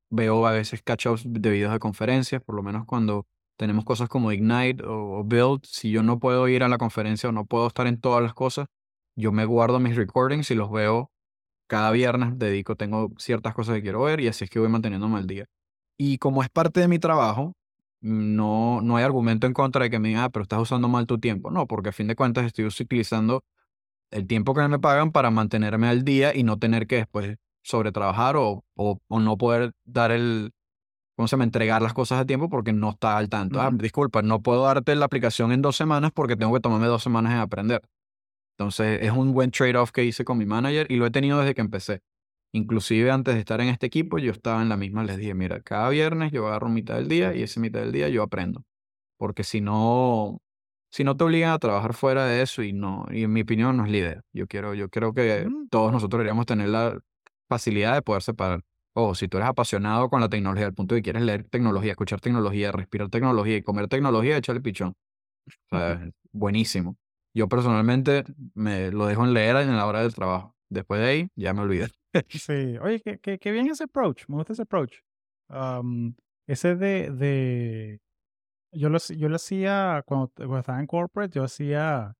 Veo 0.10 0.48
a 0.48 0.52
veces 0.52 0.82
catch-ups 0.84 1.24
de 1.28 1.50
videos 1.50 1.72
de 1.74 1.80
conferencias, 1.80 2.42
por 2.42 2.56
lo 2.56 2.64
menos 2.64 2.86
cuando 2.86 3.28
tenemos 3.58 3.86
cosas 3.86 4.10
como 4.10 4.32
Ignite 4.32 4.84
o, 4.86 5.24
Build. 5.24 5.62
Si 5.66 5.92
yo 5.92 6.04
no 6.04 6.20
puedo 6.20 6.48
ir 6.48 6.64
a 6.64 6.70
la 6.70 6.78
conferencia 6.78 7.30
o 7.30 7.32
no 7.32 7.46
puedo 7.46 7.68
estar 7.68 7.88
en 7.88 8.00
todas 8.00 8.24
las 8.24 8.34
cosas, 8.34 8.68
yo 9.16 9.32
me 9.32 9.46
guardo 9.46 9.80
mis 9.80 9.96
recordings 9.96 10.52
y 10.52 10.56
los 10.56 10.72
veo 10.72 11.12
cada 11.68 11.92
viernes. 11.92 12.38
Dedico, 12.40 12.76
tengo 12.76 13.12
ciertas 13.18 13.54
cosas 13.54 13.76
que 13.76 13.82
quiero 13.84 14.04
ver 14.04 14.20
y 14.22 14.28
así 14.28 14.46
es 14.46 14.50
que 14.50 14.60
voy 14.60 14.70
manteniéndome 14.70 15.18
al 15.18 15.28
día. 15.28 15.46
Y 15.98 16.18
como 16.18 16.44
es 16.44 16.50
parte 16.50 16.80
de 16.82 16.88
mi 16.88 17.00
trabajo, 17.00 17.54
no, 18.02 18.82
no 18.82 18.98
hay 18.98 19.04
argumento 19.04 19.48
en 19.48 19.54
contra 19.54 19.84
de 19.84 19.90
que 19.90 20.00
me 20.00 20.10
digan, 20.10 20.24
ah, 20.26 20.30
pero 20.30 20.44
estás 20.44 20.60
usando 20.60 20.88
mal 20.88 21.08
tu 21.08 21.20
tiempo. 21.20 21.52
No, 21.52 21.68
porque 21.68 21.90
a 21.90 21.92
fin 21.92 22.08
de 22.08 22.16
cuentas 22.16 22.46
estoy 22.46 22.66
utilizando 22.66 23.44
el 24.12 24.28
tiempo 24.28 24.54
que 24.54 24.68
me 24.68 24.80
pagan 24.80 25.12
para 25.12 25.32
mantenerme 25.32 25.88
al 25.88 26.04
día 26.04 26.36
y 26.36 26.44
no 26.44 26.60
tener 26.60 26.88
que 26.88 26.98
después 26.98 27.38
sobretrabajar 27.64 28.38
o, 28.38 28.64
o, 28.76 29.00
o 29.08 29.20
no 29.20 29.38
poder 29.38 29.72
dar 29.86 30.12
el, 30.12 30.52
¿cómo 31.16 31.28
se 31.28 31.34
llama? 31.34 31.46
Entregar 31.46 31.82
las 31.82 31.94
cosas 31.94 32.20
a 32.20 32.26
tiempo 32.26 32.50
porque 32.50 32.74
no 32.74 32.92
está 32.92 33.18
al 33.18 33.30
tanto. 33.30 33.60
Ah, 33.60 33.72
disculpa, 33.74 34.22
no 34.22 34.42
puedo 34.42 34.64
darte 34.64 34.96
la 34.96 35.06
aplicación 35.06 35.52
en 35.52 35.62
dos 35.62 35.76
semanas 35.76 36.12
porque 36.14 36.36
tengo 36.36 36.54
que 36.54 36.60
tomarme 36.60 36.88
dos 36.88 37.04
semanas 37.04 37.34
en 37.34 37.40
aprender. 37.40 37.82
Entonces, 38.58 39.00
es 39.02 39.12
un 39.12 39.34
buen 39.34 39.52
trade-off 39.52 39.92
que 39.92 40.06
hice 40.06 40.24
con 40.24 40.38
mi 40.38 40.46
manager 40.46 40.88
y 40.90 40.96
lo 40.96 41.06
he 41.06 41.12
tenido 41.12 41.40
desde 41.40 41.56
que 41.56 41.62
empecé. 41.62 42.02
Inclusive 42.56 43.12
antes 43.12 43.34
de 43.34 43.42
estar 43.42 43.60
en 43.60 43.68
este 43.68 43.86
equipo, 43.88 44.18
yo 44.18 44.32
estaba 44.32 44.62
en 44.62 44.70
la 44.70 44.78
misma, 44.78 45.04
les 45.04 45.18
dije, 45.18 45.34
mira, 45.34 45.60
cada 45.62 45.90
viernes 45.90 46.32
yo 46.32 46.48
agarro 46.48 46.70
mitad 46.70 46.96
del 46.96 47.10
día 47.10 47.36
y 47.36 47.44
ese 47.44 47.60
mitad 47.60 47.82
del 47.82 47.92
día 47.92 48.08
yo 48.08 48.24
aprendo. 48.24 48.64
Porque 49.18 49.44
si 49.44 49.62
no, 49.62 50.40
si 50.92 51.04
no 51.04 51.18
te 51.18 51.24
obligan 51.26 51.52
a 51.52 51.60
trabajar 51.60 51.94
fuera 51.94 52.26
de 52.26 52.42
eso 52.42 52.64
y 52.64 52.74
no, 52.74 53.06
y 53.12 53.24
en 53.24 53.34
mi 53.34 53.42
opinión 53.42 53.78
no 53.78 53.86
es 53.86 53.92
la 53.92 53.98
idea. 53.98 54.22
Yo 54.34 54.48
quiero, 54.48 54.74
yo 54.74 54.90
creo 54.90 55.14
que 55.14 55.46
Mm, 55.48 55.68
todos 55.70 55.92
nosotros 55.92 56.20
deberíamos 56.20 56.46
tener 56.46 56.70
la 56.70 57.00
facilidad 57.50 57.96
de 57.96 58.02
poder 58.02 58.24
separar. 58.24 58.62
O 58.94 59.16
si 59.16 59.28
tú 59.28 59.38
eres 59.38 59.50
apasionado 59.50 60.10
con 60.10 60.22
la 60.22 60.30
tecnología, 60.30 60.68
al 60.68 60.74
punto 60.74 60.96
de 60.96 61.02
que 61.02 61.06
quieres 61.12 61.24
leer 61.24 61.44
tecnología, 61.50 61.92
escuchar 61.92 62.22
tecnología, 62.22 62.72
respirar 62.72 63.10
tecnología 63.10 63.58
y 63.58 63.64
comer 63.64 63.88
tecnología, 63.90 64.38
échale 64.38 64.62
pichón. 64.62 64.96
O 65.72 65.78
sea, 65.78 66.10
buenísimo. 66.32 66.98
Yo 67.34 67.48
personalmente 67.50 68.24
me 68.54 68.92
lo 68.92 69.08
dejo 69.08 69.26
en 69.26 69.34
leer 69.34 69.58
en 69.58 69.76
la 69.76 69.86
hora 69.86 70.02
del 70.02 70.16
trabajo. 70.16 70.56
Después 70.70 71.02
de 71.02 71.08
ahí, 71.08 71.28
ya 71.36 71.54
me 71.54 71.62
olvidé. 71.62 71.90
Sí, 72.30 72.78
oye, 72.82 73.02
qué, 73.02 73.20
qué- 73.20 73.40
qué 73.40 73.52
bien 73.52 73.68
ese 73.70 73.86
approach, 73.86 74.28
me 74.28 74.36
gusta 74.38 74.54
ese 74.54 74.64
approach. 74.64 75.00
Am, 75.50 76.16
ese 76.48 76.76
de, 76.76 77.12
de, 77.12 78.00
yo 78.74 78.90
lo, 78.90 78.98
hacía- 78.98 79.18
yo 79.18 79.30
lo 79.30 79.38
hacía 79.38 80.04
cuando, 80.08 80.32
cuando 80.36 80.60
estaba 80.60 80.80
en 80.82 80.88
corporate, 80.88 81.36
yo 81.36 81.44
hacía, 81.46 82.16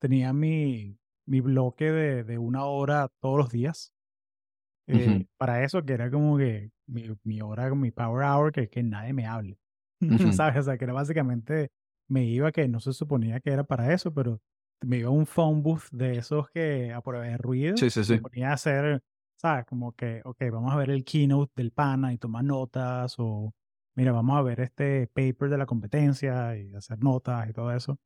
tenía 0.00 0.32
mi, 0.32 0.98
mi 1.26 1.40
bloque 1.42 1.90
de, 1.92 2.24
de 2.24 2.38
una 2.38 2.66
hora 2.66 3.08
todos 3.20 3.38
los 3.38 3.50
días. 3.52 3.92
eh, 4.88 5.20
para 5.38 5.64
eso, 5.64 5.82
que 5.84 5.92
era 5.94 6.10
como 6.10 6.36
que 6.38 6.70
mi, 6.86 7.04
mi 7.24 7.40
hora, 7.40 7.74
mi 7.74 7.90
power 7.90 8.24
hour, 8.26 8.52
que, 8.52 8.68
que 8.68 8.82
nadie 8.82 9.12
me 9.12 9.26
hable. 9.26 9.58
ujú. 10.10 10.32
¿Sabes? 10.32 10.58
O 10.58 10.62
sea, 10.64 10.78
que 10.78 10.84
era 10.84 10.92
básicamente, 10.92 11.70
me 12.08 12.24
iba 12.24 12.52
que 12.52 12.68
no 12.68 12.80
se 12.80 12.92
suponía 12.92 13.40
que 13.40 13.50
era 13.50 13.64
para 13.64 13.92
eso, 13.92 14.12
pero 14.14 14.40
me 14.82 14.98
iba 14.98 15.08
a 15.08 15.12
un 15.12 15.26
phone 15.26 15.62
booth 15.62 15.88
de 15.92 16.18
esos 16.18 16.48
que 16.50 16.92
a 16.92 17.00
prueba 17.02 17.24
de 17.26 17.36
ruido, 17.38 17.80
Sí, 17.80 17.90
sí, 17.90 18.04
me 18.06 18.18
sí. 18.18 18.20
ponía 18.20 18.50
a 18.50 18.54
hacer, 18.54 19.02
¿sabes? 19.36 19.64
Como 19.66 19.92
que, 19.92 20.20
ok, 20.24 20.38
vamos 20.52 20.72
a 20.72 20.76
ver 20.76 20.90
el 20.90 21.04
keynote 21.04 21.52
del 21.56 21.72
pana 21.72 22.12
y 22.12 22.18
tomar 22.18 22.44
notas, 22.44 23.14
o 23.18 23.52
mira, 23.94 24.12
vamos 24.12 24.36
a 24.38 24.42
ver 24.42 24.60
este 24.60 25.06
paper 25.08 25.50
de 25.50 25.58
la 25.58 25.66
competencia 25.66 26.56
y 26.56 26.74
hacer 26.74 26.98
notas 27.02 27.48
y 27.48 27.52
todo 27.52 27.72
eso. 27.72 27.98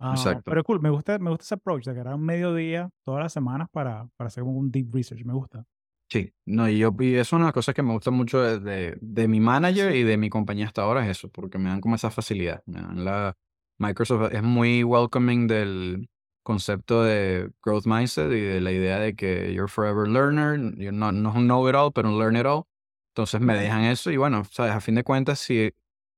Ah, 0.00 0.12
Exacto. 0.16 0.42
pero 0.50 0.62
cool, 0.62 0.80
me 0.80 0.90
gusta, 0.90 1.18
me 1.18 1.30
gusta 1.30 1.42
ese 1.44 1.54
approach, 1.54 1.84
de 1.84 1.94
que 1.94 2.00
era 2.00 2.14
un 2.14 2.22
mediodía 2.24 2.88
todas 3.04 3.22
las 3.22 3.32
semanas 3.32 3.68
para, 3.70 4.08
para 4.16 4.28
hacer 4.28 4.44
como 4.44 4.56
un 4.56 4.70
deep 4.70 4.94
research, 4.94 5.24
me 5.24 5.32
gusta. 5.34 5.64
Sí, 6.10 6.32
no, 6.46 6.68
y 6.68 6.78
yo, 6.78 6.94
y 7.00 7.14
eso 7.14 7.20
es 7.20 7.32
una 7.34 7.44
de 7.44 7.48
las 7.48 7.54
cosas 7.54 7.74
que 7.74 7.82
me 7.82 7.92
gusta 7.92 8.10
mucho 8.10 8.40
de, 8.40 8.60
de, 8.60 8.98
de 9.00 9.28
mi 9.28 9.40
manager 9.40 9.94
y 9.94 10.04
de 10.04 10.16
mi 10.16 10.30
compañía 10.30 10.66
hasta 10.66 10.82
ahora 10.82 11.04
es 11.04 11.18
eso, 11.18 11.28
porque 11.28 11.58
me 11.58 11.68
dan 11.68 11.80
como 11.80 11.96
esa 11.96 12.10
facilidad. 12.10 12.62
Me 12.64 12.80
dan 12.80 13.04
la, 13.04 13.36
Microsoft 13.78 14.32
es 14.32 14.42
muy 14.42 14.84
welcoming 14.84 15.46
del 15.46 16.08
concepto 16.48 17.02
de 17.04 17.50
growth 17.62 17.84
mindset 17.84 18.32
y 18.32 18.40
de 18.40 18.60
la 18.62 18.72
idea 18.72 18.98
de 18.98 19.14
que 19.14 19.52
you're 19.52 19.68
forever 19.68 20.08
learner, 20.08 20.58
you're 20.78 20.96
not, 20.96 21.12
no 21.12 21.28
es 21.28 21.36
un 21.36 21.44
know 21.46 21.68
it 21.68 21.74
all, 21.74 21.92
pero 21.92 22.08
un 22.08 22.18
learn 22.18 22.36
it 22.36 22.46
all. 22.46 22.64
Entonces 23.10 23.38
me 23.42 23.54
dejan 23.54 23.84
eso 23.84 24.10
y 24.10 24.16
bueno, 24.16 24.44
sabes, 24.46 24.72
a 24.72 24.80
fin 24.80 24.94
de 24.94 25.04
cuentas, 25.04 25.40
si, 25.40 25.72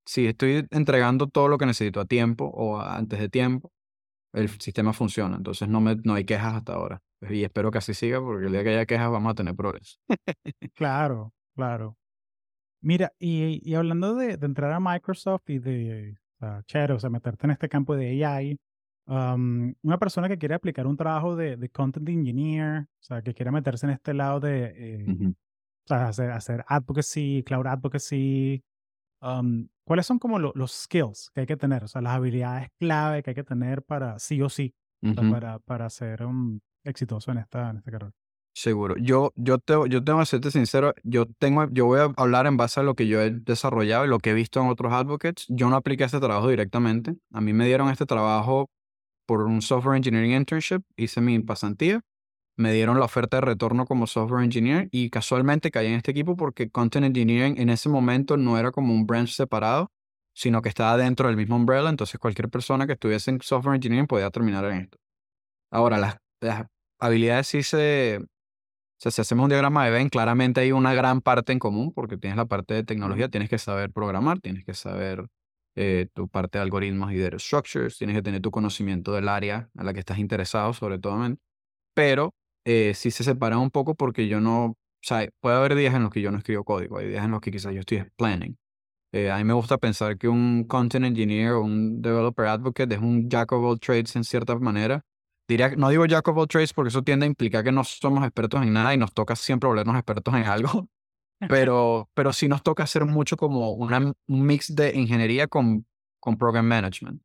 si 0.07 0.29
estoy 0.29 0.69
entregando 0.71 1.27
todo 1.27 1.49
lo 1.49 1.59
que 1.59 1.67
necesito 1.67 1.99
a 1.99 2.05
tiempo 2.05 2.45
o 2.45 2.81
antes 2.81 3.19
de 3.19 3.29
tiempo, 3.29 3.73
el 4.33 4.49
sistema 4.61 4.93
funciona. 4.93 5.37
Entonces 5.37 5.69
no, 5.69 5.81
me, 5.81 5.97
no 6.05 6.15
hay 6.15 6.25
quejas 6.25 6.55
hasta 6.55 6.75
ahora. 6.75 7.03
Y 7.29 7.43
espero 7.43 7.73
que 7.73 7.79
así 7.79 7.93
siga, 7.93 8.21
porque 8.21 8.47
el 8.47 8.53
día 8.53 8.63
que 8.63 8.71
haya 8.71 8.87
quejas 8.87 9.11
vamos 9.11 9.33
a 9.33 9.35
tener 9.35 9.57
problemas. 9.57 9.99
Claro, 10.75 11.35
claro. 11.57 11.97
Mira, 12.81 13.13
y, 13.19 13.61
y 13.69 13.75
hablando 13.75 14.15
de, 14.15 14.37
de 14.37 14.47
entrar 14.47 14.71
a 14.73 14.79
Microsoft 14.81 15.51
y 15.51 15.59
de, 15.59 16.17
o 16.37 16.39
sea, 16.39 16.63
chévere, 16.67 16.95
o 16.95 17.01
sea, 17.01 17.11
meterte 17.11 17.47
en 17.47 17.51
este 17.51 17.69
campo 17.69 17.97
de 17.97 18.25
AI, 18.25 18.57
um, 19.11 19.75
una 19.83 19.99
persona 19.99 20.29
que 20.29 20.39
quiere 20.39 20.55
aplicar 20.55 20.87
un 20.87 20.97
trabajo 20.97 21.35
de, 21.37 21.57
de 21.57 21.69
content 21.69 22.09
engineer, 22.09 22.83
o 22.83 23.03
sea, 23.03 23.23
que 23.23 23.35
quiere 23.35 23.51
meterse 23.51 23.87
en 23.87 23.93
este 23.93 24.15
lado 24.15 24.41
de, 24.41 24.73
eh, 24.77 25.05
Ujú. 25.13 25.31
o 25.31 25.89
sea, 25.89 26.09
hacer, 26.09 26.31
hacer 26.31 26.65
advocacy, 26.69 27.43
cloud 27.45 27.67
advocacy, 27.67 28.63
um, 29.23 29.67
¿cuáles 29.85 30.07
son 30.07 30.19
como 30.19 30.39
lo- 30.39 30.53
los 30.55 30.73
skills 30.73 31.31
que 31.35 31.41
hay 31.41 31.47
que 31.47 31.57
tener? 31.57 31.85
O 31.85 31.89
sea, 31.89 32.01
las 32.01 32.15
habilidades 32.15 32.69
clave 32.79 33.23
que 33.23 33.31
hay 33.31 33.35
que 33.35 33.45
tener 33.45 33.83
para 33.83 34.19
sí 34.19 34.41
o 34.43 34.49
sí, 34.49 34.75
o 35.03 35.13
sea, 35.15 35.31
para, 35.31 35.59
para 35.61 35.91
ser 35.91 36.25
um, 36.25 36.61
exitoso 36.85 37.33
en 37.33 37.39
esta, 37.39 37.71
en 37.71 37.79
esta 37.79 37.91
carrera. 37.91 38.13
Seguro. 38.53 38.97
Yo, 38.99 39.33
yo, 39.37 39.59
te, 39.59 39.75
yo 39.89 40.03
tengo 40.05 40.19
que 40.19 40.27
serte 40.27 40.51
sincero, 40.51 40.93
yo, 41.05 41.25
tengo, 41.39 41.69
yo 41.71 41.87
voy 41.87 42.01
a 42.01 42.13
hablar 42.17 42.47
en 42.47 42.57
base 42.57 42.81
a 42.81 42.83
lo 42.83 42.95
que 42.95 43.07
yo 43.07 43.21
he 43.21 43.31
desarrollado 43.31 44.05
y 44.05 44.09
lo 44.09 44.19
que 44.19 44.31
he 44.31 44.35
visto 44.35 44.61
en 44.61 44.67
otros 44.69 44.93
advocates. 44.93 45.47
Yo 45.49 45.71
no 45.71 45.77
apliqué 45.77 46.05
este 46.05 46.19
trabajo 46.19 46.49
directamente. 46.49 47.15
A 47.33 47.41
mí 47.41 47.53
me 47.53 47.65
dieron 47.67 47.89
este 47.91 48.07
trabajo 48.07 48.69
por 49.31 49.43
un 49.43 49.63
software 49.63 49.97
engineering 49.97 50.33
internship, 50.33 50.83
hice 50.97 51.21
mi 51.21 51.39
pasantía, 51.39 52.01
me 52.57 52.73
dieron 52.73 52.99
la 52.99 53.05
oferta 53.05 53.37
de 53.37 53.43
retorno 53.43 53.87
como 53.87 54.09
software 54.09 54.43
engineer 54.43 54.89
y 54.91 55.09
casualmente 55.09 55.71
caí 55.71 55.87
en 55.87 55.93
este 55.93 56.11
equipo 56.11 56.37
porque 56.37 56.69
content 56.69 57.07
engineering 57.07 57.57
en 57.57 57.71
ese 57.71 57.89
momento 57.89 58.37
no 58.37 58.59
era 58.59 58.73
como 58.73 58.93
un 58.93 59.07
branch 59.07 59.37
separado, 59.37 59.93
sino 60.35 60.63
que 60.63 60.69
estaba 60.69 60.97
dentro 60.97 61.29
del 61.29 61.37
mismo 61.37 61.55
umbrella, 61.55 61.91
entonces 61.91 62.19
cualquier 62.19 62.49
persona 62.49 62.89
que 62.89 62.95
estuviese 62.95 63.31
en 63.31 63.41
software 63.41 63.77
engineering 63.77 64.09
podía 64.09 64.33
terminar 64.33 64.65
en 64.65 64.79
esto. 64.79 64.99
Ahora, 65.71 65.97
las, 65.99 66.17
las 66.41 66.67
habilidades 66.99 67.47
sí 67.47 67.63
se, 67.63 68.19
o 68.19 68.27
sea, 68.99 69.13
si 69.13 69.21
hacemos 69.21 69.45
un 69.45 69.51
diagrama 69.51 69.85
de 69.85 69.93
Venn, 69.93 70.09
claramente 70.09 70.61
hay 70.61 70.73
una 70.73 70.93
gran 70.93 71.21
parte 71.21 71.53
en 71.53 71.61
común 71.61 71.93
porque 71.95 72.17
tienes 72.17 72.37
la 72.37 72.47
parte 72.47 72.75
de 72.75 72.83
tecnología, 72.83 73.29
tienes 73.29 73.49
que 73.49 73.59
saber 73.59 73.93
programar, 73.93 74.41
tienes 74.41 74.65
que 74.65 74.75
saber 74.75 75.29
eh, 75.77 76.09
tu 76.15 76.29
parte 76.29 76.59
de 76.59 76.63
algoritmos 76.63 77.13
y 77.13 77.19
data 77.19 77.39
structures, 77.39 77.99
tienes 77.99 78.17
que 78.17 78.23
tener 78.23 78.41
tu 78.41 78.51
conocimiento 78.51 79.13
del 79.13 79.29
área 79.29 79.71
a 79.77 79.85
la 79.85 79.93
que 79.93 80.01
estás 80.01 80.19
interesado, 80.19 80.73
sobre 80.73 80.99
todo. 80.99 81.19
Pero 81.95 82.35
eh, 82.65 82.93
sí 82.95 83.11
se 83.11 83.25
separan 83.25 83.59
un 83.61 83.71
poco 83.71 83.95
porque 83.95 84.29
yo 84.29 84.41
no, 84.41 84.65
o 84.67 84.77
sea, 85.03 85.29
puede 85.41 85.57
haber 85.57 85.75
días 85.75 85.95
en 85.95 86.03
los 86.03 86.11
que 86.11 86.21
yo 86.21 86.31
no 86.31 86.39
escribo 86.39 86.65
código, 86.65 86.99
hay 86.99 87.09
días 87.09 87.25
en 87.25 87.31
los 87.31 87.41
que 87.41 87.51
quizás 87.51 87.73
yo 87.73 87.81
estoy 87.81 88.05
planning. 88.17 88.57
Eh, 89.13 89.31
a 89.31 89.39
mí 89.39 89.45
me 89.45 89.55
gusta 89.55 89.77
pensar 89.79 90.17
que 90.19 90.29
un 90.29 90.65
content 90.65 91.05
engineer 91.05 91.53
o 91.53 91.63
un 91.63 92.01
developer 92.01 92.47
advocate 92.47 92.95
es 92.95 93.01
un 93.01 93.29
jack 93.29 93.51
of 93.53 93.65
all 93.65 93.81
trades 93.81 94.15
en 94.15 94.25
cierta 94.25 94.57
manera. 94.59 95.05
Diría, 95.49 95.71
no 95.77 95.89
digo 95.89 96.07
jack 96.07 96.29
of 96.29 96.39
all 96.39 96.47
trades 96.47 96.73
porque 96.73 96.91
eso 96.91 97.03
tiende 97.03 97.27
a 97.27 97.29
implicar 97.29 97.65
que 97.65 97.73
no 97.73 97.83
somos 97.83 98.23
expertos 98.25 98.63
en 98.63 98.73
nada 98.73 98.95
y 98.95 98.99
nos 98.99 99.13
toca 99.13 99.35
siempre 99.35 99.67
volvernos 99.69 99.97
expertos 99.97 100.33
en 100.35 100.45
algo, 100.45 100.89
pero, 101.49 102.11
pero 102.15 102.33
sí 102.33 102.49
nos 102.49 102.63
toca 102.63 102.83
hacer 102.85 103.05
mucho 103.07 103.37
como 103.37 103.73
una, 103.73 103.99
un 103.99 104.47
mix 104.47 104.75
de 104.75 104.93
ingeniería 104.97 105.47
con, 105.49 105.87
con 106.21 106.37
program 106.39 106.67
management. 106.67 107.23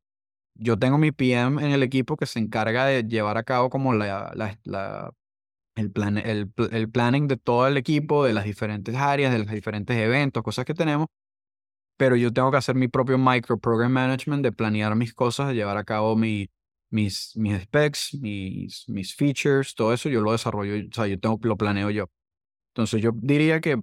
Yo 0.54 0.78
tengo 0.78 0.98
mi 0.98 1.12
PM 1.12 1.62
en 1.64 1.72
el 1.72 1.82
equipo 1.82 2.16
que 2.16 2.26
se 2.26 2.38
encarga 2.40 2.86
de 2.86 3.04
llevar 3.04 3.38
a 3.38 3.44
cabo 3.44 3.70
como 3.70 3.94
la, 3.94 4.32
la, 4.34 4.58
la- 4.64 5.12
el, 5.76 5.92
plan, 5.92 6.18
el, 6.18 6.52
el 6.72 6.90
planning 6.90 7.28
de 7.28 7.36
todo 7.38 7.66
el 7.68 7.76
equipo, 7.76 8.24
de 8.24 8.32
las 8.34 8.44
diferentes 8.44 8.94
áreas, 8.96 9.32
de 9.32 9.40
los 9.40 9.48
diferentes 9.50 9.96
eventos, 9.96 10.42
cosas 10.42 10.64
que 10.66 10.74
tenemos 10.74 11.08
pero 11.96 12.16
yo 12.16 12.32
tengo 12.32 12.50
que 12.50 12.58
hacer 12.58 12.74
mi 12.74 12.88
propio 12.88 13.18
micro 13.18 13.58
program 13.58 13.92
management 13.92 14.42
de 14.42 14.52
planear 14.52 14.94
mis 14.96 15.14
cosas, 15.14 15.48
de 15.48 15.54
llevar 15.54 15.76
a 15.78 15.84
cabo 15.84 16.14
mi, 16.16 16.50
mis, 16.90 17.32
mis 17.36 17.62
specs, 17.62 18.14
mis, 18.20 18.84
mis 18.88 19.14
features, 19.14 19.74
todo 19.74 19.92
eso 19.94 20.08
yo 20.08 20.20
lo 20.20 20.32
desarrollo, 20.32 20.74
o 20.90 20.94
sea, 20.94 21.06
yo 21.06 21.18
tengo, 21.18 21.38
lo 21.42 21.56
planeo 21.56 21.90
yo. 21.90 22.10
Entonces 22.74 23.02
yo 23.02 23.12
diría 23.14 23.60
que 23.60 23.80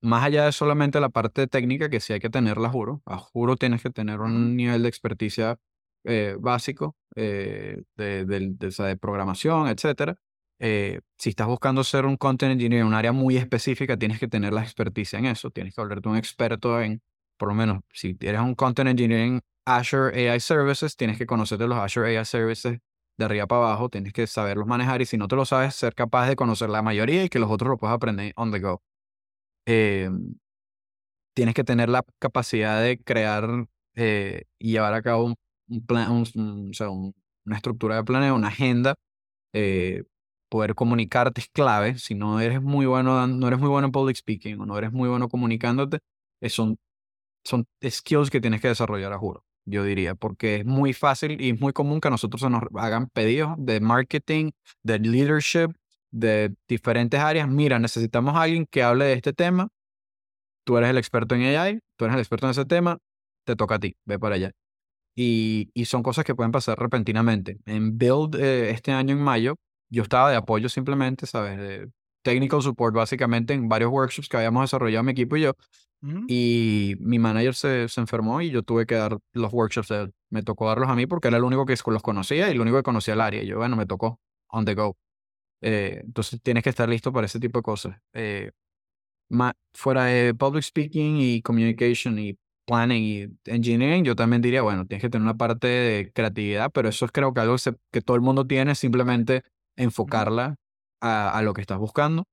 más 0.00 0.24
allá 0.24 0.44
de 0.46 0.52
solamente 0.52 1.00
la 1.00 1.08
parte 1.08 1.46
técnica, 1.46 1.88
que 1.90 2.00
sí 2.00 2.12
hay 2.12 2.20
que 2.20 2.30
tenerla, 2.30 2.68
juro, 2.70 3.02
a 3.06 3.18
juro 3.18 3.56
tienes 3.56 3.82
que 3.82 3.90
tener 3.90 4.20
un 4.20 4.56
nivel 4.56 4.82
de 4.82 4.88
experticia 4.88 5.58
eh, 6.04 6.36
básico 6.38 6.96
eh, 7.16 7.82
de, 7.96 8.24
de, 8.24 8.96
programación, 8.96 9.68
etcétera. 9.68 10.16
Eh, 10.60 11.00
si 11.18 11.30
estás 11.30 11.46
buscando 11.46 11.84
ser 11.84 12.06
un 12.06 12.16
content 12.16 12.52
engineer 12.52 12.82
en 12.82 12.88
un 12.88 12.94
área 12.94 13.12
muy 13.12 13.36
específica, 13.36 13.96
tienes 13.96 14.18
que 14.18 14.28
tener 14.28 14.52
la 14.52 14.62
experticia 14.62 15.18
en 15.18 15.26
eso, 15.26 15.50
tienes 15.50 15.74
que 15.74 15.80
volverte 15.80 16.08
un 16.08 16.16
experto 16.16 16.80
en, 16.80 17.02
por 17.36 17.48
lo 17.48 17.54
menos, 17.54 17.80
si 17.92 18.16
eres 18.20 18.40
un 18.40 18.54
content 18.54 18.88
engineer 18.88 19.20
en 19.20 19.40
Azure 19.64 20.30
AI 20.30 20.40
Services, 20.40 20.96
tienes 20.96 21.18
que 21.18 21.26
conocerte 21.26 21.66
los 21.66 21.78
Azure 21.78 22.16
AI 22.16 22.24
Services 22.24 22.78
de 23.18 23.24
arriba 23.24 23.46
para 23.46 23.66
abajo, 23.66 23.88
tienes 23.88 24.12
que 24.12 24.26
saberlos 24.26 24.66
manejar 24.66 25.02
y 25.02 25.06
si 25.06 25.16
no 25.16 25.28
te 25.28 25.36
lo 25.36 25.44
sabes, 25.44 25.74
ser 25.74 25.94
capaz 25.94 26.28
de 26.28 26.36
conocer 26.36 26.70
la 26.70 26.82
mayoría 26.82 27.24
y 27.24 27.28
que 27.28 27.38
los 27.38 27.50
otros 27.50 27.68
lo 27.70 27.76
puedas 27.76 27.94
aprender 27.94 28.32
on 28.36 28.52
the 28.52 28.60
go. 28.60 28.82
Eh, 29.68 30.08
tienes 31.34 31.54
que 31.54 31.64
tener 31.64 31.88
la 31.88 32.04
capacidad 32.18 32.82
de 32.82 32.98
crear 33.02 33.66
eh, 33.94 34.44
y 34.58 34.72
llevar 34.72 34.94
a 34.94 35.02
cabo 35.02 35.24
un, 35.26 35.34
un 35.68 35.86
plan, 35.86 36.10
un- 36.12 36.70
o 36.70 36.74
sea, 36.74 36.90
un- 36.90 37.14
una 37.46 37.56
estructura 37.56 37.96
de 37.96 38.04
planeo, 38.04 38.34
una 38.34 38.48
agenda. 38.48 38.94
eh, 39.54 40.04
poder 40.50 40.74
comunicarte 40.76 41.40
es 41.42 41.48
clave. 41.50 41.98
Si 41.98 42.14
no 42.14 42.40
eres 42.40 42.62
muy 42.62 42.86
bueno, 42.86 43.26
no 43.28 43.48
eres 43.48 43.60
muy 43.60 43.68
bueno 43.70 43.86
en 43.88 43.92
public 43.92 44.16
speaking 44.16 44.60
o 44.60 44.66
no 44.66 44.78
eres 44.78 44.92
muy 44.92 45.08
bueno 45.08 45.28
comunicándote, 45.28 46.00
son, 46.48 46.78
son 47.44 47.66
skills 47.88 48.30
que 48.30 48.40
tienes 48.40 48.60
que 48.60 48.68
desarrollar 48.68 49.12
a 49.12 49.18
juro, 49.18 49.44
yo 49.66 49.84
diría, 49.84 50.14
porque 50.14 50.56
es 50.56 50.66
muy 50.66 50.92
fácil 50.92 51.40
y 51.40 51.50
es 51.50 51.60
muy 51.60 51.72
común 51.72 52.00
que 52.00 52.08
a 52.08 52.10
nosotros 52.10 52.40
se 52.42 52.50
nos 52.50 52.62
hagan 52.76 53.08
pedidos 53.10 53.54
de 53.58 53.80
marketing, 53.80 54.50
de 54.82 54.98
leadership, 55.00 55.70
de 56.10 56.54
diferentes 56.68 57.20
áreas. 57.20 57.48
Mira, 57.48 57.78
necesitamos 57.78 58.34
a 58.34 58.42
alguien 58.42 58.66
que 58.70 58.82
hable 58.82 59.06
de 59.06 59.14
este 59.14 59.32
tema 59.32 59.68
tú 60.68 60.76
eres 60.76 60.90
el 60.90 60.98
experto 60.98 61.34
en 61.34 61.56
AI, 61.56 61.80
tú 61.96 62.04
eres 62.04 62.16
el 62.16 62.20
experto 62.20 62.46
en 62.46 62.50
ese 62.50 62.66
tema, 62.66 62.98
te 63.44 63.56
toca 63.56 63.76
a 63.76 63.78
ti, 63.78 63.96
ve 64.04 64.18
para 64.18 64.34
allá. 64.34 64.52
Y, 65.16 65.70
y 65.72 65.86
son 65.86 66.02
cosas 66.02 66.26
que 66.26 66.34
pueden 66.34 66.52
pasar 66.52 66.78
repentinamente. 66.78 67.56
En 67.64 67.96
Build 67.96 68.34
eh, 68.34 68.68
este 68.68 68.92
año 68.92 69.14
en 69.14 69.22
mayo, 69.22 69.54
yo 69.88 70.02
estaba 70.02 70.30
de 70.30 70.36
apoyo 70.36 70.68
simplemente, 70.68 71.24
¿sabes? 71.24 71.56
De 71.56 71.88
technical 72.20 72.60
support 72.60 72.94
básicamente 72.94 73.54
en 73.54 73.66
varios 73.70 73.90
workshops 73.90 74.28
que 74.28 74.36
habíamos 74.36 74.62
desarrollado 74.64 75.02
mi 75.04 75.12
equipo 75.12 75.38
y 75.38 75.40
yo. 75.40 75.54
Ujú. 76.02 76.26
Y 76.28 76.96
mi 77.00 77.18
manager 77.18 77.54
se, 77.54 77.88
se 77.88 78.00
enfermó 78.02 78.42
y 78.42 78.50
yo 78.50 78.62
tuve 78.62 78.84
que 78.84 78.96
dar 78.96 79.16
los 79.32 79.50
workshops 79.50 79.88
de 79.88 80.02
él. 80.02 80.14
Me 80.28 80.42
tocó 80.42 80.68
darlos 80.68 80.90
a 80.90 80.94
mí 80.96 81.06
porque 81.06 81.28
era 81.28 81.38
el 81.38 81.44
único 81.44 81.64
que 81.64 81.76
los 81.86 82.02
conocía 82.02 82.48
y 82.48 82.50
el 82.50 82.60
único 82.60 82.76
que 82.76 82.82
conocía 82.82 83.14
el 83.14 83.22
área. 83.22 83.42
Y 83.42 83.46
yo, 83.46 83.56
bueno, 83.56 83.74
me 83.74 83.86
tocó, 83.86 84.20
on 84.48 84.66
the 84.66 84.74
go. 84.74 84.98
Eh, 85.60 86.02
entonces 86.04 86.40
tienes 86.42 86.62
que 86.62 86.70
estar 86.70 86.88
listo 86.88 87.12
para 87.12 87.26
ese 87.26 87.40
tipo 87.40 87.58
de 87.58 87.62
cosas. 87.62 87.96
Eh, 88.12 88.50
ma- 89.30 89.54
fuera 89.74 90.04
de 90.06 90.34
public 90.34 90.62
speaking 90.62 91.16
y 91.20 91.42
communication 91.42 92.18
y 92.18 92.36
planning 92.66 93.02
y 93.46 93.50
engineering, 93.50 94.04
yo 94.04 94.14
también 94.14 94.42
diría, 94.42 94.62
bueno, 94.62 94.86
tienes 94.86 95.02
que 95.02 95.08
tener 95.10 95.22
una 95.22 95.36
parte 95.36 95.66
de 95.68 96.12
creatividad, 96.14 96.70
pero 96.72 96.88
eso 96.90 97.06
es 97.06 97.12
creo 97.12 97.32
que 97.32 97.40
algo 97.40 97.54
que, 97.54 97.58
se- 97.60 97.76
que 97.90 98.00
todo 98.02 98.14
el 98.16 98.22
mundo 98.22 98.46
tiene, 98.46 98.74
simplemente 98.74 99.42
enfocarla 99.76 100.56
a, 101.00 101.30
a 101.36 101.42
lo 101.42 101.54
que 101.54 101.60
estás 101.62 101.78
buscando. 101.78 102.24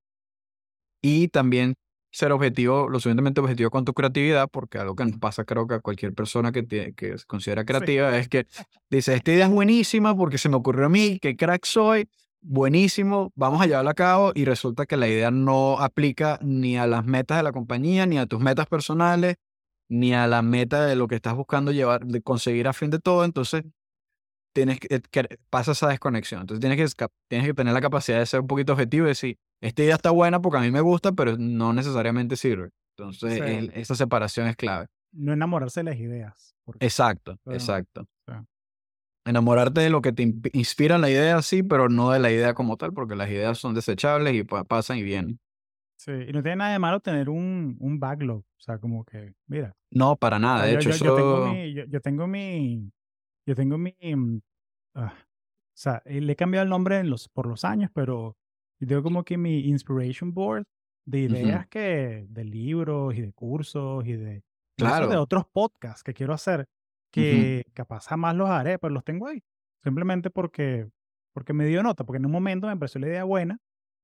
Y 1.02 1.28
también 1.30 1.76
ser 2.12 2.32
objetivo, 2.32 2.90
lo 2.90 3.00
suficientemente 3.00 3.42
objetivo 3.42 3.70
con 3.70 3.86
tu 3.86 3.94
creatividad, 3.94 4.48
porque 4.50 4.78
algo 4.78 4.96
que 4.96 5.06
nos 5.06 5.18
pasa 5.20 5.44
creo 5.44 5.68
que 5.68 5.76
a 5.76 5.80
cualquier 5.80 6.14
persona 6.14 6.52
que, 6.52 6.64
tie- 6.68 6.96
que 6.96 7.18
se 7.18 7.26
considera 7.26 7.66
creativa 7.66 8.18
es 8.18 8.30
que 8.30 8.48
dice, 8.90 9.14
esta 9.14 9.32
idea 9.34 9.46
es 9.46 9.52
buenísima 9.52 10.16
porque 10.16 10.38
se 10.38 10.50
me 10.50 10.56
ocurrió 10.56 10.86
a 10.86 10.90
mí, 10.90 11.20
qué 11.22 11.36
crack 11.36 11.66
soy, 11.66 12.08
buenísimo, 12.48 13.32
vamos 13.36 13.62
a 13.62 13.66
llevarla 13.66 13.92
a 13.92 13.96
cabo 13.96 14.32
y 14.36 14.46
resulta 14.46 14.86
que 14.86 14.98
la 14.98 15.08
idea 15.08 15.32
no 15.32 15.80
aplica 15.80 16.40
ni 16.42 16.78
a 16.78 16.86
las 16.88 17.04
metas 17.06 17.38
de 17.38 17.44
la 17.44 17.52
compañía, 17.52 18.06
ni 18.06 18.18
a 18.18 18.26
tus 18.28 18.40
metas 18.40 18.68
personales, 18.68 19.36
ni 19.90 20.14
a 20.14 20.28
la 20.28 20.42
meta 20.42 20.86
de 20.86 20.96
lo 20.96 21.08
que 21.08 21.16
estás 21.16 21.36
buscando 21.36 21.72
llevar, 21.72 22.06
de 22.06 22.22
conseguir 22.22 22.68
a 22.68 22.74
fin 22.74 22.90
de 22.92 23.00
todo, 23.00 23.26
entonces 23.26 23.64
tienes 24.54 24.80
que, 24.80 25.02
que- 25.02 25.40
pasa 25.50 25.74
esa 25.74 25.90
desconexión. 25.90 26.42
Entonces 26.42 26.62
tienes 26.62 26.96
que, 26.96 27.08
tienes 27.30 27.48
que 27.48 27.54
tener 27.54 27.74
la 27.74 27.82
capacidad 27.82 28.20
de 28.20 28.26
ser 28.26 28.40
un 28.42 28.48
poquito 28.48 28.74
objetivo 28.74 29.06
y 29.06 29.10
decir, 29.10 29.38
esta 29.62 29.84
idea 29.84 29.96
está 29.96 30.12
buena 30.12 30.42
porque 30.42 30.58
a 30.60 30.62
mí 30.62 30.72
me 30.72 30.82
gusta, 30.82 31.12
pero 31.12 31.36
no 31.38 31.74
necesariamente 31.74 32.36
sirve. 32.38 32.70
Entonces 32.98 33.34
Sí. 33.34 33.40
el- 33.42 33.72
esa 33.76 33.96
separación 33.96 34.48
es 34.48 34.56
clave. 34.56 34.88
No 35.12 35.34
enamorarse 35.34 35.82
de 35.82 35.84
las 35.86 35.98
ideas. 36.00 36.54
porque- 36.66 36.84
Exacto, 36.86 37.38
exacto. 37.46 38.06
Enamorarte 39.26 39.82
de 39.82 39.90
lo 39.90 40.02
que 40.02 40.14
te 40.14 40.34
inspira 40.54 40.98
la 41.00 41.10
idea, 41.10 41.42
sí, 41.42 41.64
pero 41.64 41.90
no 41.90 42.12
de 42.12 42.20
la 42.20 42.32
idea 42.32 42.54
como 42.54 42.78
tal, 42.78 42.94
porque 42.94 43.16
las 43.16 43.30
ideas 43.30 43.58
son 43.58 43.74
desechables 43.74 44.36
y 44.36 44.44
pa- 44.44 44.64
pasan 44.64 44.98
y 44.98 45.04
vienen. 45.04 45.40
Sí, 45.98 46.12
y 46.12 46.32
no 46.34 46.44
tiene 46.44 46.58
nada 46.58 46.74
de 46.74 46.80
malo 46.80 47.00
tener 47.00 47.30
un, 47.30 47.76
un 47.80 48.00
backlog. 48.00 48.40
O 48.40 48.62
sea, 48.62 48.78
como 48.78 49.04
que, 49.04 49.34
mira, 49.48 49.74
No, 49.92 50.16
para 50.16 50.38
nada. 50.40 50.64
Ah, 50.64 50.66
De 50.68 50.74
yo, 50.74 50.80
hecho, 50.80 50.90
yo- 50.92 50.98
yo 50.98 51.14
tengo 51.16 51.46
mi, 51.46 51.74
yo, 51.74 51.84
yo 51.86 52.02
tengo 52.02 52.28
mi, 52.28 52.92
yo 53.48 53.56
tengo 53.56 53.78
mi, 53.78 53.96
ah, 54.96 55.14
o 55.16 55.78
sea, 55.78 56.02
eh, 56.06 56.22
le 56.22 56.34
he 56.34 56.36
cambiado 56.36 56.64
el 56.64 56.70
nombre 56.70 57.00
en 57.00 57.10
los, 57.10 57.30
por 57.30 57.48
los 57.48 57.66
años, 57.66 57.90
pero 57.94 58.36
yo 58.80 58.88
tengo 58.88 59.04
como 59.04 59.24
que 59.24 59.38
mi 59.38 59.60
inspiration 59.68 60.34
board 60.34 60.66
de 61.06 61.20
ideas 61.22 61.68
que, 61.68 62.26
de 62.30 62.44
libros 62.44 63.16
y 63.16 63.22
de 63.22 63.34
cursos 63.34 64.06
y 64.06 64.14
de, 64.14 64.44
incluso 64.78 65.08
de 65.08 65.16
Claro. 65.16 65.22
otros 65.22 65.46
podcasts 65.52 66.04
que 66.04 66.14
quiero 66.14 66.34
hacer, 66.34 66.66
que 67.16 67.64
capaz 67.74 68.08
jamás 68.08 68.36
los 68.36 68.50
haré, 68.50 68.78
pero 68.80 68.94
los 68.94 69.04
tengo 69.04 69.28
ahí. 69.28 69.44
Simplemente 69.84 70.30
porque, 70.30 70.88
porque 71.34 71.54
me 71.54 71.66
dio 71.66 71.84
nota, 71.84 72.04
porque 72.04 72.18
en 72.18 72.26
un 72.26 72.32
momento 72.32 72.68
me 72.68 72.78
pareció 72.78 73.00
la 73.02 73.08
idea 73.08 73.24
buena 73.24 73.60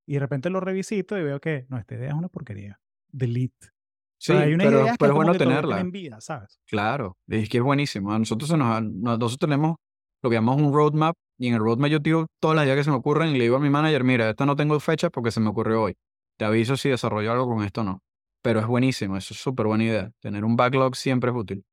y 0.05 0.13
de 0.13 0.19
repente 0.19 0.49
lo 0.49 0.59
revisito 0.59 1.17
y 1.17 1.23
veo 1.23 1.39
que, 1.39 1.65
no, 1.69 1.77
esta 1.77 1.95
idea 1.95 2.09
es 2.09 2.15
una 2.15 2.29
porquería. 2.29 2.79
Delete. 3.11 3.69
Sí, 4.17 4.33
Pero 4.33 4.39
hay 4.39 4.53
unas 4.53 4.97
pero, 4.99 5.11
es 5.11 5.15
bueno 5.15 5.33
tenerla. 5.35 5.83
vida, 5.83 6.21
¿sabes? 6.21 6.59
Claro, 6.67 7.17
es 7.27 7.49
que 7.49 7.57
es 7.57 7.63
buenísimo. 7.63 8.13
A 8.13 8.19
nosotros, 8.19 8.49
se 8.49 8.57
nos, 8.57 8.83
nosotros 8.83 9.39
tenemos 9.39 9.77
lo 10.21 10.29
que 10.29 10.35
llamamos 10.35 10.61
un 10.61 10.73
roadmap 10.73 11.15
y 11.39 11.47
en 11.47 11.55
el 11.55 11.59
roadmap 11.59 11.89
yo 11.89 11.99
tiro 12.01 12.27
todas 12.39 12.55
las 12.55 12.65
ideas 12.65 12.77
que 12.77 12.83
se 12.83 12.91
me 12.91 12.97
ocurren 12.97 13.29
y 13.29 13.37
le 13.39 13.45
digo 13.45 13.55
a 13.55 13.59
mi 13.59 13.71
manager, 13.71 14.03
mira, 14.03 14.29
esta 14.29 14.45
no 14.45 14.55
tengo 14.55 14.79
fecha 14.79 15.09
porque 15.09 15.31
se 15.31 15.39
me 15.39 15.49
ocurrió 15.49 15.81
hoy. 15.81 15.95
Te 16.37 16.45
aviso 16.45 16.77
si 16.77 16.89
desarrollo 16.89 17.31
algo 17.31 17.47
con 17.47 17.63
esto 17.63 17.81
o 17.81 17.83
no. 17.83 18.03
Pero 18.43 18.59
es 18.59 18.67
buenísimo, 18.67 19.17
eso 19.17 19.33
es 19.33 19.39
súper 19.39 19.65
buena 19.65 19.83
idea. 19.83 20.11
Tener 20.19 20.45
un 20.45 20.55
backlog 20.55 20.95
siempre 20.95 21.31
es 21.31 21.37
útil. 21.37 21.63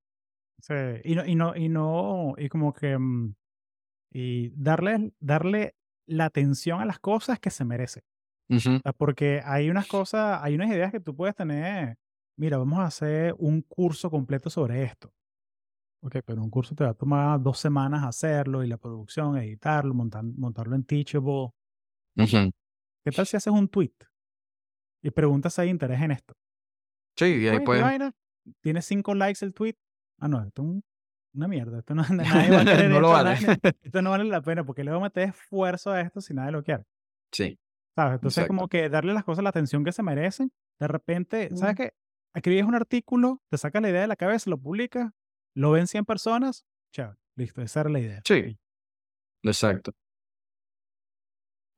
Sí, 0.60 0.74
y 1.04 1.14
no, 1.14 1.24
y 1.24 1.34
no, 1.34 1.56
y 1.56 1.68
no, 1.68 2.34
y 2.36 2.48
como 2.48 2.72
que, 2.72 2.98
mm, 2.98 3.34
y 4.12 4.50
darle, 4.50 5.12
darle 5.20 5.76
la 6.06 6.26
atención 6.26 6.80
a 6.80 6.86
las 6.86 6.98
cosas 7.00 7.40
que 7.40 7.50
se 7.50 7.64
merece. 7.64 8.02
Ujú, 8.50 8.76
O 8.76 8.80
sea, 8.82 8.92
Porque 8.92 9.42
hay 9.44 9.70
unas 9.70 9.86
cosas, 9.88 10.40
hay 10.42 10.54
unas 10.54 10.70
ideas 10.70 10.92
que 10.92 11.00
tú 11.00 11.14
puedes 11.16 11.36
tener, 11.36 11.96
mira, 12.38 12.58
vamos 12.58 12.80
a 12.80 12.86
hacer 12.86 13.34
un 13.38 13.62
curso 13.62 14.10
completo 14.10 14.50
sobre 14.50 14.84
esto. 14.84 15.12
Ok, 16.02 16.18
pero 16.24 16.42
un 16.42 16.50
curso 16.50 16.74
te 16.74 16.84
va 16.84 16.90
a 16.90 16.94
tomar 16.94 17.42
dos 17.42 17.58
semanas 17.58 18.04
hacerlo 18.04 18.64
y 18.64 18.68
la 18.68 18.78
producción, 18.78 19.36
editarlo, 19.36 19.94
montar, 19.94 20.24
montarlo 20.24 20.76
en 20.76 20.84
Teachable. 20.84 21.50
¿Qué 23.04 23.12
tal 23.12 23.26
si 23.26 23.36
haces 23.36 23.52
un 23.52 23.68
tweet 23.68 23.92
y 25.02 25.10
preguntas 25.10 25.54
si 25.54 25.62
hay 25.62 25.68
interés 25.70 26.00
en 26.00 26.10
esto? 26.10 26.34
Sí, 27.16 27.24
y 27.26 27.48
ahí 27.48 27.58
¿qué 27.58 27.64
puedes... 27.64 27.84
Tiene 28.62 28.80
cinco 28.80 29.14
likes 29.14 29.44
el 29.44 29.52
tweet. 29.52 29.74
Ah, 30.18 30.28
no, 30.28 30.42
esto 30.44 30.62
es 30.62 30.68
un- 30.68 30.84
una 31.34 31.48
mierda. 31.48 31.78
Esto 31.78 31.94
no, 31.94 32.02
nadie 32.46 32.50
va 32.50 32.60
a 32.62 32.64
querer 32.64 32.90
No 32.90 33.00
lo 33.00 33.08
esto, 33.16 33.24
vale. 33.24 33.30
nadie- 33.40 33.74
esto 33.82 34.02
no 34.02 34.10
vale 34.10 34.24
la 34.24 34.40
pena 34.42 34.64
porque 34.64 34.84
le 34.84 34.90
voy 34.90 35.00
a 35.00 35.02
meter 35.04 35.28
esfuerzo 35.30 35.90
a 35.90 36.00
esto 36.00 36.20
si 36.20 36.34
nadie 36.34 36.52
lo 36.52 36.62
quiere. 36.62 36.84
Sí, 37.32 37.58
¿Sabes? 37.94 38.14
Entonces, 38.14 38.46
como 38.46 38.68
que 38.68 38.88
darle 38.88 39.12
las 39.12 39.24
cosas 39.24 39.42
la 39.42 39.50
atención 39.50 39.84
que 39.84 39.92
se 39.92 40.02
merecen. 40.02 40.52
De 40.80 40.86
repente, 40.88 41.54
¿sabes 41.56 41.74
Mm. 41.74 41.76
qué? 41.76 41.92
Escribes 42.34 42.64
un 42.64 42.74
artículo, 42.76 43.40
te 43.50 43.58
sacas 43.58 43.82
la 43.82 43.90
idea 43.90 44.02
de 44.02 44.06
la 44.06 44.14
cabeza, 44.16 44.48
lo 44.50 44.58
publicas, 44.58 45.10
lo 45.56 45.72
ven 45.72 45.86
100 45.88 46.04
personas, 46.04 46.64
chévere, 46.92 47.16
listo, 47.36 47.60
esa 47.62 47.80
era 47.80 47.90
la 47.90 47.98
idea. 47.98 48.20
sí, 48.24 48.56
exacto. 49.42 49.92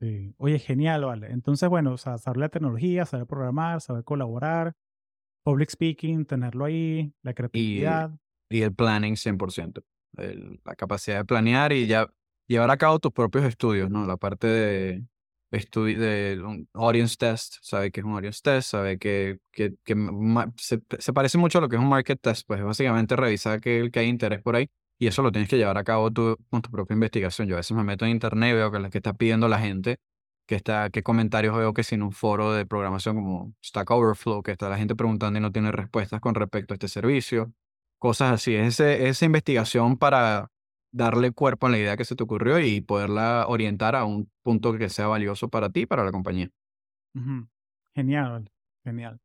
Sí. 0.00 0.34
Oye, 0.38 0.58
genial, 0.58 1.04
vale. 1.04 1.30
Entonces, 1.30 1.68
bueno, 1.68 1.92
o 1.92 1.98
sea, 1.98 2.16
saber 2.18 2.38
la 2.38 2.48
tecnología, 2.48 3.04
saber 3.04 3.26
programar, 3.26 3.80
saber 3.82 4.02
colaborar, 4.04 4.72
public 5.42 5.70
speaking, 5.70 6.24
tenerlo 6.24 6.64
ahí, 6.64 7.12
la 7.22 7.34
creatividad. 7.34 8.10
Y 8.51 8.62
el 8.62 8.74
planning 8.74 9.16
100%. 9.16 9.82
El- 10.16 10.60
la 10.64 10.74
capacidad 10.74 11.18
de 11.18 11.24
planear 11.24 11.72
y 11.72 11.86
ya 11.86 12.09
llevar 12.48 12.70
a 12.70 12.77
cabo 12.77 12.98
tus 12.98 13.12
propios 13.12 13.44
estudios, 13.44 13.90
¿no? 13.90 14.06
La 14.06 14.16
parte 14.16 14.47
de, 14.48 15.05
de 15.51 16.66
audience 16.74 17.16
test, 17.16 17.56
sabe 17.62 17.90
que 17.90 18.01
es 18.01 18.06
un 18.06 18.14
audience 18.14 18.40
test, 18.43 18.70
sabe 18.70 18.98
que, 18.98 19.39
que, 19.52 19.74
que 19.85 19.94
se, 20.56 21.12
parece 21.12 21.39
mucho 21.39 21.59
a 21.59 21.60
lo 21.60 21.68
que 21.68 21.77
es 21.77 21.82
un 21.82 21.89
market 21.89 22.20
test, 22.20 22.47
pues 22.47 22.60
es 22.60 22.66
básicamente 22.66 23.16
revisar 23.16 23.60
que, 23.60 23.90
hay 23.94 24.06
interés 24.06 24.43
por 24.43 24.56
ahí 24.56 24.68
y 24.98 25.06
eso 25.06 25.22
lo 25.22 25.32
tienes 25.32 25.48
que 25.48 25.56
llevar 25.56 25.78
a 25.78 25.85
cabo 25.85 26.10
tú 26.10 26.36
con 26.51 26.62
tu 26.62 26.70
propia 26.70 26.94
investigación. 26.94 27.48
Yo 27.48 27.55
a 27.55 27.59
veces 27.59 27.77
me 27.77 27.85
meto 27.85 28.05
en 28.05 28.12
internet 28.12 28.55
veo 28.55 28.70
que 28.70 28.77
es 28.78 28.82
la 28.82 28.90
que 28.90 28.98
está 28.98 29.12
pidiendo 29.14 29.48
la 29.48 29.59
gente, 29.59 29.98
que 30.47 30.56
está, 30.56 30.90
qué 30.90 31.02
comentarios 31.02 31.56
veo 31.56 31.72
que 31.72 31.82
si 31.85 31.94
en 31.94 32.02
un 32.02 32.12
foro 32.12 32.52
de 32.52 32.66
programación 32.66 33.16
como 33.16 33.55
Stack 33.64 33.90
Overflow, 33.90 34.43
que 34.43 34.52
está 34.52 34.68
la 34.68 34.77
gente 34.78 34.94
preguntando 34.97 35.39
y 35.39 35.43
no 35.43 35.52
tiene 35.52 35.72
respuestas 35.72 36.20
con 36.20 36.35
respecto 36.35 36.74
a 36.74 36.77
este 36.77 36.89
servicio 36.89 37.52
cosas 38.01 38.32
así. 38.32 38.56
Es 38.56 38.81
ese- 38.81 39.09
esa 39.10 39.27
investigación 39.27 39.98
para 39.98 40.51
darle 40.93 41.32
cuerpo 41.32 41.68
a 41.68 41.70
la 41.70 41.78
idea 41.78 41.98
que 41.98 42.06
se 42.06 42.16
te 42.16 42.24
ocurrió 42.24 42.60
y 42.60 42.82
poderla 42.82 43.47
orientar 43.48 43.97
a 43.97 44.05
un 44.06 44.31
punto 44.43 44.77
que 44.78 44.90
sea 44.90 45.09
valioso 45.09 45.48
para 45.51 45.70
ti 45.70 45.82
y 45.82 45.86
para 45.86 46.05
la 46.05 46.12
compañía. 46.12 46.51
Genial, 47.94 48.51
genial. 48.85 49.20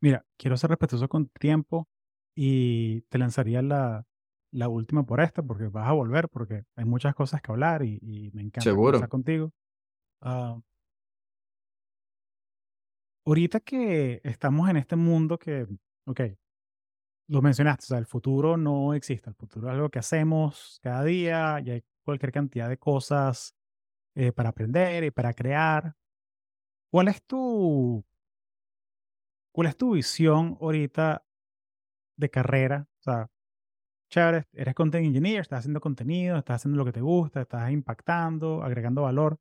Mira, 0.00 0.24
quiero 0.36 0.56
ser 0.56 0.70
respetuoso 0.70 1.08
con 1.08 1.26
tu 1.26 1.32
tiempo 1.38 1.88
y 2.34 3.02
te 3.02 3.18
lanzaría 3.18 3.62
la, 3.62 4.04
la 4.52 4.68
última 4.68 5.04
por 5.04 5.20
esta 5.20 5.42
porque 5.42 5.66
vas 5.68 5.88
a 5.88 5.92
volver 5.92 6.28
porque 6.28 6.64
hay 6.76 6.84
muchas 6.84 7.14
cosas 7.14 7.42
que 7.42 7.52
hablar 7.52 7.84
y, 7.84 7.98
y 8.02 8.30
me 8.32 8.42
encanta 8.42 8.64
Seguro. 8.64 8.92
conversar 8.92 9.08
contigo. 9.08 9.52
Ah, 10.20 10.58
ahorita 13.26 13.60
que 13.60 14.20
estamos 14.24 14.68
en 14.70 14.76
este 14.76 14.96
mundo 14.96 15.38
que, 15.38 15.66
ok, 16.06 16.20
lo 17.28 17.42
mencionaste, 17.42 17.84
o 17.84 17.88
sea, 17.88 17.98
el 17.98 18.06
futuro 18.06 18.56
no 18.56 18.94
existe, 18.94 19.30
el 19.30 19.36
futuro 19.36 19.68
es 19.68 19.74
algo 19.74 19.90
que 19.90 19.98
hacemos 19.98 20.80
cada 20.82 21.04
día 21.04 21.60
y 21.64 21.70
hay 21.70 21.84
cualquier 22.04 22.32
cantidad 22.32 22.68
de 22.68 22.78
cosas 22.78 23.54
eh, 24.16 24.32
para 24.32 24.50
aprender 24.50 25.04
y 25.04 25.10
para 25.12 25.34
crear. 25.34 25.94
¿Cuál 26.90 27.08
es 27.08 27.22
tu, 27.26 28.04
cuál 29.52 29.68
es 29.68 29.76
tu 29.76 29.92
visión 29.92 30.56
ahorita 30.60 31.24
de 32.18 32.30
carrera? 32.30 32.88
O 33.00 33.02
sea, 33.02 33.30
chévere, 34.10 34.46
eres 34.54 34.74
content 34.76 35.06
engineer, 35.06 35.42
estás 35.42 35.60
haciendo 35.60 35.80
contenido, 35.82 36.38
estás 36.38 36.58
haciendo 36.58 36.78
lo 36.78 36.86
que 36.86 36.92
te 36.92 37.02
gusta, 37.02 37.42
estás 37.42 37.72
impactando, 37.72 38.64
agregando 38.64 39.04
valor. 39.04 39.40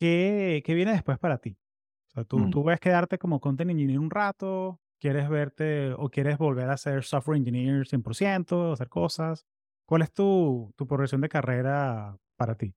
¿Qué, 0.00 0.62
qué 0.66 0.74
viene 0.74 0.92
después 0.92 1.18
para 1.20 1.38
ti? 1.38 1.58
O 2.10 2.12
sea, 2.12 2.24
¿tú, 2.26 2.48
Mm. 2.48 2.50
tú 2.50 2.64
ves 2.64 2.80
quedarte 2.80 3.18
como 3.18 3.40
content 3.40 3.72
engineer 3.72 4.00
un 4.00 4.10
rato? 4.10 4.81
¿Quieres 5.02 5.28
verte 5.28 5.94
o 5.94 6.10
quieres 6.10 6.38
volver 6.38 6.70
a 6.70 6.76
ser 6.76 7.02
software 7.02 7.36
engineer 7.36 7.88
100%, 7.88 8.72
hacer 8.72 8.88
cosas? 8.88 9.44
¿Cuál 9.84 10.02
es 10.02 10.12
tu, 10.12 10.72
tu 10.76 10.86
progresión 10.86 11.20
de 11.22 11.28
carrera 11.28 12.16
para 12.36 12.54
ti? 12.54 12.72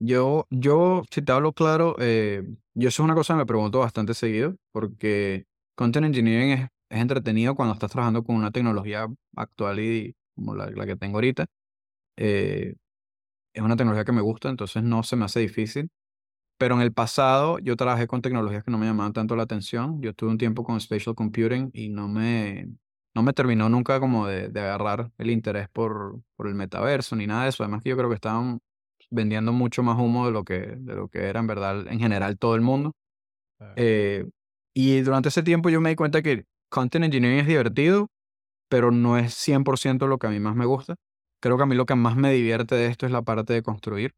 Yo, 0.00 0.46
yo, 0.48 1.02
si 1.10 1.20
te 1.20 1.32
hablo 1.32 1.52
claro, 1.52 1.96
eh, 1.98 2.42
yo 2.72 2.88
eso 2.88 3.02
es 3.02 3.04
una 3.04 3.14
cosa 3.14 3.34
que 3.34 3.38
me 3.40 3.46
pregunto 3.46 3.80
bastante 3.80 4.14
seguido, 4.14 4.56
porque 4.72 5.44
content 5.74 6.06
engineering 6.06 6.52
es, 6.52 6.68
es 6.88 7.00
entretenido 7.02 7.54
cuando 7.54 7.74
estás 7.74 7.90
trabajando 7.90 8.24
con 8.24 8.36
una 8.36 8.50
tecnología 8.50 9.06
actual 9.36 9.80
y 9.80 10.16
como 10.34 10.54
la, 10.54 10.70
la 10.70 10.86
que 10.86 10.96
tengo 10.96 11.18
ahorita. 11.18 11.44
Eh, 12.16 12.74
es 13.54 13.62
una 13.62 13.76
tecnología 13.76 14.04
que 14.04 14.12
me 14.12 14.22
gusta, 14.22 14.48
entonces 14.48 14.82
no 14.82 15.02
se 15.02 15.16
me 15.16 15.26
hace 15.26 15.40
difícil. 15.40 15.90
Pero 16.62 16.76
en 16.76 16.80
el 16.82 16.92
pasado 16.92 17.58
yo 17.58 17.74
trabajé 17.74 18.06
con 18.06 18.22
tecnologías 18.22 18.62
que 18.62 18.70
no 18.70 18.78
me 18.78 18.86
llamaban 18.86 19.12
tanto 19.12 19.34
la 19.34 19.42
atención. 19.42 20.00
Yo 20.00 20.14
tuve 20.14 20.30
un 20.30 20.38
tiempo 20.38 20.62
con 20.62 20.80
spatial 20.80 21.16
computing 21.16 21.72
y 21.74 21.88
no 21.88 22.06
me, 22.06 22.68
no 23.16 23.24
me 23.24 23.32
terminó 23.32 23.68
nunca 23.68 23.98
como 23.98 24.28
de, 24.28 24.46
de 24.48 24.60
agarrar 24.60 25.10
el 25.18 25.32
interés 25.32 25.68
por, 25.68 26.20
por 26.36 26.46
el 26.46 26.54
metaverso 26.54 27.16
ni 27.16 27.26
nada 27.26 27.42
de 27.42 27.48
eso. 27.48 27.64
Además 27.64 27.82
que 27.82 27.88
yo 27.90 27.96
creo 27.96 28.08
que 28.08 28.14
estaban 28.14 28.60
vendiendo 29.10 29.52
mucho 29.52 29.82
más 29.82 29.98
humo 29.98 30.26
de 30.26 30.30
lo 30.30 30.44
que, 30.44 30.76
de 30.78 30.94
lo 30.94 31.08
que 31.08 31.24
era 31.24 31.40
en 31.40 31.48
verdad 31.48 31.84
en 31.88 31.98
general 31.98 32.38
todo 32.38 32.54
el 32.54 32.60
mundo. 32.60 32.92
Eh, 33.74 34.24
y 34.72 35.00
durante 35.00 35.30
ese 35.30 35.42
tiempo 35.42 35.68
yo 35.68 35.80
me 35.80 35.90
di 35.90 35.96
cuenta 35.96 36.22
que 36.22 36.44
content 36.68 37.06
engineering 37.06 37.40
es 37.40 37.48
divertido, 37.48 38.06
pero 38.68 38.92
no 38.92 39.18
es 39.18 39.34
100% 39.34 40.06
lo 40.06 40.18
que 40.18 40.28
a 40.28 40.30
mí 40.30 40.38
más 40.38 40.54
me 40.54 40.66
gusta. 40.66 40.94
Creo 41.40 41.56
que 41.56 41.64
a 41.64 41.66
mí 41.66 41.74
lo 41.74 41.86
que 41.86 41.96
más 41.96 42.14
me 42.14 42.32
divierte 42.32 42.76
de 42.76 42.86
esto 42.86 43.04
es 43.04 43.10
la 43.10 43.22
parte 43.22 43.52
de 43.52 43.64
construir. 43.64 44.12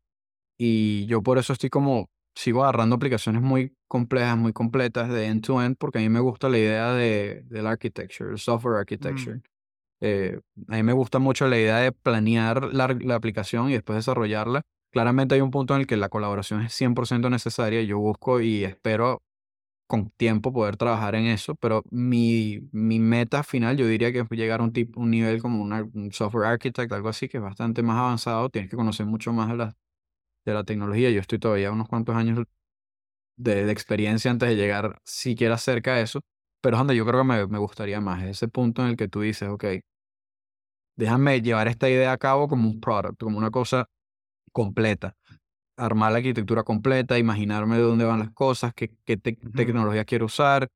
Y 0.58 1.06
yo 1.06 1.22
por 1.22 1.38
eso 1.38 1.54
estoy 1.54 1.70
como, 1.70 2.10
sigo 2.34 2.62
agarrando 2.62 2.96
aplicaciones 2.96 3.42
muy 3.42 3.76
complejas, 3.88 4.36
muy 4.36 4.52
completas 4.52 5.08
de 5.08 5.26
end-to-end, 5.26 5.76
porque 5.78 5.98
a 5.98 6.02
mí 6.02 6.08
me 6.08 6.20
gusta 6.20 6.48
la 6.48 6.58
idea 6.58 6.92
de, 6.92 7.42
del 7.46 7.66
architecture, 7.66 8.30
el 8.30 8.38
software 8.38 8.76
architecture. 8.76 9.36
Mm. 9.36 9.42
Eh, 10.00 10.40
a 10.68 10.76
mí 10.76 10.82
me 10.82 10.92
gusta 10.92 11.18
mucho 11.18 11.46
la 11.46 11.58
idea 11.58 11.78
de 11.78 11.92
planear 11.92 12.74
la, 12.74 12.96
la 13.00 13.14
aplicación 13.14 13.70
y 13.70 13.74
después 13.74 13.96
desarrollarla. 13.96 14.62
Claramente 14.90 15.34
hay 15.34 15.40
un 15.40 15.50
punto 15.50 15.74
en 15.74 15.82
el 15.82 15.86
que 15.86 15.96
la 15.96 16.08
colaboración 16.08 16.62
es 16.62 16.72
100% 16.72 17.30
necesaria. 17.30 17.82
Yo 17.82 17.98
busco 17.98 18.40
y 18.40 18.64
espero 18.64 19.22
con 19.86 20.10
tiempo 20.10 20.52
poder 20.52 20.76
trabajar 20.76 21.14
en 21.14 21.26
eso, 21.26 21.54
pero 21.56 21.82
mi, 21.90 22.60
mi 22.72 22.98
meta 22.98 23.42
final 23.42 23.76
yo 23.76 23.86
diría 23.86 24.12
que 24.12 24.20
es 24.20 24.30
llegar 24.30 24.60
a 24.60 24.64
un, 24.64 24.72
tipo, 24.72 25.00
un 25.00 25.10
nivel 25.10 25.40
como 25.42 25.62
una, 25.62 25.82
un 25.82 26.10
software 26.12 26.46
architect, 26.46 26.90
algo 26.92 27.08
así, 27.08 27.28
que 27.28 27.36
es 27.38 27.42
bastante 27.42 27.82
más 27.82 27.98
avanzado. 27.98 28.48
Tienes 28.50 28.70
que 28.70 28.76
conocer 28.76 29.06
mucho 29.06 29.32
más 29.32 29.50
de 29.50 29.56
la, 29.56 29.76
de 30.44 30.54
la 30.54 30.64
tecnología. 30.64 31.10
Yo 31.10 31.20
estoy 31.20 31.38
todavía 31.38 31.72
unos 31.72 31.88
cuantos 31.88 32.16
años 32.16 32.44
de, 33.36 33.64
de 33.64 33.72
experiencia 33.72 34.30
antes 34.30 34.48
de 34.48 34.56
llegar 34.56 34.98
siquiera 35.04 35.58
cerca 35.58 35.96
de 35.96 36.02
eso, 36.02 36.20
pero 36.60 36.76
es 36.76 36.80
donde 36.80 36.96
yo 36.96 37.06
creo 37.06 37.22
que 37.22 37.28
me, 37.28 37.46
me 37.46 37.58
gustaría 37.58 38.00
más. 38.00 38.22
Es 38.22 38.30
ese 38.30 38.48
punto 38.48 38.82
en 38.82 38.88
el 38.90 38.96
que 38.96 39.08
tú 39.08 39.20
dices, 39.22 39.48
ok, 39.48 39.64
déjame 40.96 41.40
llevar 41.42 41.68
esta 41.68 41.88
idea 41.88 42.12
a 42.12 42.18
cabo 42.18 42.48
como 42.48 42.68
un 42.68 42.80
product, 42.80 43.20
como 43.20 43.38
una 43.38 43.50
cosa 43.50 43.88
completa 44.52 45.16
armar 45.76 46.12
la 46.12 46.18
arquitectura 46.18 46.62
completa, 46.62 47.18
imaginarme 47.18 47.76
de 47.76 47.82
dónde 47.82 48.04
van 48.04 48.20
las 48.20 48.30
cosas, 48.30 48.72
qué, 48.74 48.92
qué 49.04 49.16
tecnología 49.16 50.04
quiero 50.04 50.26
usar, 50.26 50.68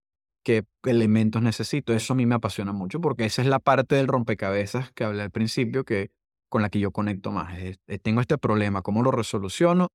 qué 0.43 0.65
elementos 0.85 1.43
necesito. 1.43 1.95
Eso 1.95 2.13
a 2.15 2.17
mí 2.17 2.27
me 2.27 2.35
apasiona 2.35 2.73
mucho 2.73 3.01
porque 3.01 3.25
esa 3.25 3.43
es 3.43 3.49
la 3.49 3.61
parte 3.61 3.97
del 3.97 4.09
rompecabezas 4.09 4.93
que 4.93 5.05
hablé 5.05 5.23
al 5.23 5.31
principio, 5.31 5.85
que 5.85 6.11
con 6.49 6.63
la 6.63 6.71
que 6.71 6.81
yo 6.81 6.91
conecto 6.91 7.33
más. 7.33 7.55
tengo 8.03 8.21
este 8.21 8.39
problema, 8.39 8.83
¿cómo 8.83 9.03
lo 9.03 9.11
resoluciono? 9.11 9.89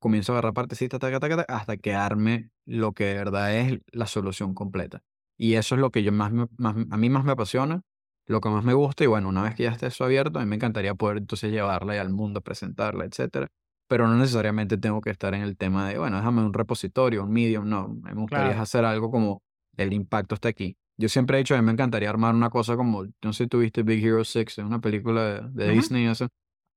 Comienzo 0.00 0.32
a 0.32 0.36
agarrar 0.36 0.54
partecitas 0.54 1.00
hasta 1.48 1.76
que 1.76 1.94
arme 1.94 2.50
lo 2.66 2.92
que 2.92 3.04
de 3.04 3.14
verdad 3.14 3.54
es 3.56 3.80
la 3.92 4.06
solución 4.06 4.54
completa. 4.54 5.02
Y 5.36 5.54
eso 5.54 5.74
es 5.74 5.80
lo 5.80 5.90
que 5.90 6.02
yo 6.02 6.12
más, 6.12 6.32
más 6.32 6.76
a 6.90 6.96
mí 6.96 7.10
más 7.10 7.24
me 7.24 7.32
apasiona, 7.32 7.82
lo 8.26 8.40
que 8.40 8.48
más 8.48 8.64
me 8.64 8.74
gusta. 8.74 9.04
Y 9.04 9.06
bueno, 9.06 9.28
una 9.28 9.42
vez 9.42 9.54
que 9.54 9.64
ya 9.64 9.70
esté 9.70 9.86
eso 9.86 10.04
abierto, 10.04 10.38
a 10.38 10.42
mí 10.42 10.48
me 10.48 10.56
encantaría 10.56 10.94
poder 10.94 11.18
entonces 11.18 11.50
llevarla 11.50 12.00
al 12.00 12.10
mundo, 12.10 12.40
presentarla, 12.40 13.04
etcétera 13.04 13.48
pero 13.86 14.08
no 14.08 14.16
necesariamente 14.16 14.78
tengo 14.78 15.00
que 15.00 15.10
estar 15.10 15.34
en 15.34 15.42
el 15.42 15.56
tema 15.56 15.88
de, 15.88 15.98
bueno, 15.98 16.16
déjame 16.16 16.42
un 16.42 16.52
repositorio, 16.52 17.24
un 17.24 17.32
medium, 17.32 17.68
no, 17.68 17.88
me 17.88 18.14
gustaría 18.14 18.60
hacer 18.60 18.84
algo 18.84 19.10
como 19.10 19.42
el 19.76 19.92
impacto 19.92 20.34
está 20.34 20.48
aquí. 20.48 20.76
Yo 20.96 21.08
siempre 21.08 21.36
he 21.36 21.38
dicho, 21.38 21.54
a 21.54 21.58
mí 21.58 21.64
me 21.64 21.72
encantaría 21.72 22.08
armar 22.08 22.34
una 22.34 22.50
cosa 22.50 22.76
como, 22.76 23.04
no 23.04 23.32
sé 23.32 23.44
si 23.44 23.48
tuviste 23.48 23.82
Big 23.82 24.04
Hero 24.04 24.24
6, 24.24 24.46
es 24.46 24.58
una 24.58 24.80
película 24.80 25.40
de, 25.52 25.70
Disney, 25.70 26.06
eso. 26.06 26.28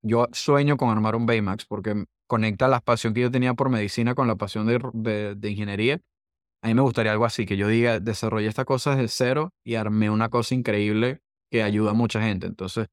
Yo 0.01 0.27
sueño 0.31 0.77
con 0.77 0.89
armar 0.89 1.15
un 1.15 1.25
Baymax 1.25 1.65
porque 1.65 2.05
conecta 2.27 2.67
la 2.67 2.79
pasión 2.79 3.13
que 3.13 3.21
yo 3.21 3.31
tenía 3.31 3.53
por 3.53 3.69
medicina 3.69 4.15
con 4.15 4.27
la 4.27 4.35
pasión 4.35 4.65
de, 4.65 5.35
de, 5.35 5.49
ingeniería. 5.49 6.01
A 6.63 6.67
mí 6.67 6.73
me 6.73 6.81
gustaría 6.81 7.11
algo 7.11 7.25
así, 7.25 7.45
que 7.45 7.57
yo 7.57 7.67
diga, 7.67 7.99
desarrollé 7.99 8.47
esta 8.47 8.65
cosa 8.65 8.95
desde 8.95 9.07
cero 9.09 9.51
y 9.63 9.75
armé 9.75 10.09
una 10.09 10.29
cosa 10.29 10.55
increíble 10.55 11.21
que 11.51 11.61
ayuda 11.61 11.91
a 11.91 11.93
mucha 11.93 12.21
gente. 12.21 12.47
Entonces, 12.47 12.87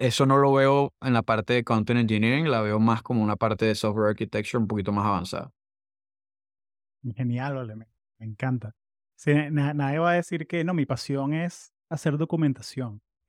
eso 0.00 0.24
no 0.24 0.38
lo 0.38 0.52
veo 0.52 0.94
en 1.02 1.12
la 1.12 1.22
parte 1.22 1.52
de 1.52 1.62
content 1.62 2.00
engineering, 2.00 2.50
la 2.50 2.62
veo 2.62 2.80
más 2.80 3.02
como 3.02 3.22
una 3.22 3.36
parte 3.36 3.66
de 3.66 3.74
software 3.74 4.08
architecture 4.08 4.58
un 4.58 4.66
poquito 4.66 4.92
más 4.92 5.06
avanzada. 5.06 5.52
Genial, 7.14 7.54
vale, 7.54 7.76
me, 7.76 7.86
encanta. 8.18 8.74
Nadie 9.26 9.98
va 9.98 10.12
a 10.12 10.14
decir 10.14 10.46
que 10.46 10.64
no, 10.64 10.74
mi 10.74 10.86
pasión 10.86 11.34
es 11.34 11.72
hacer 11.90 12.16
documentación. 12.16 13.02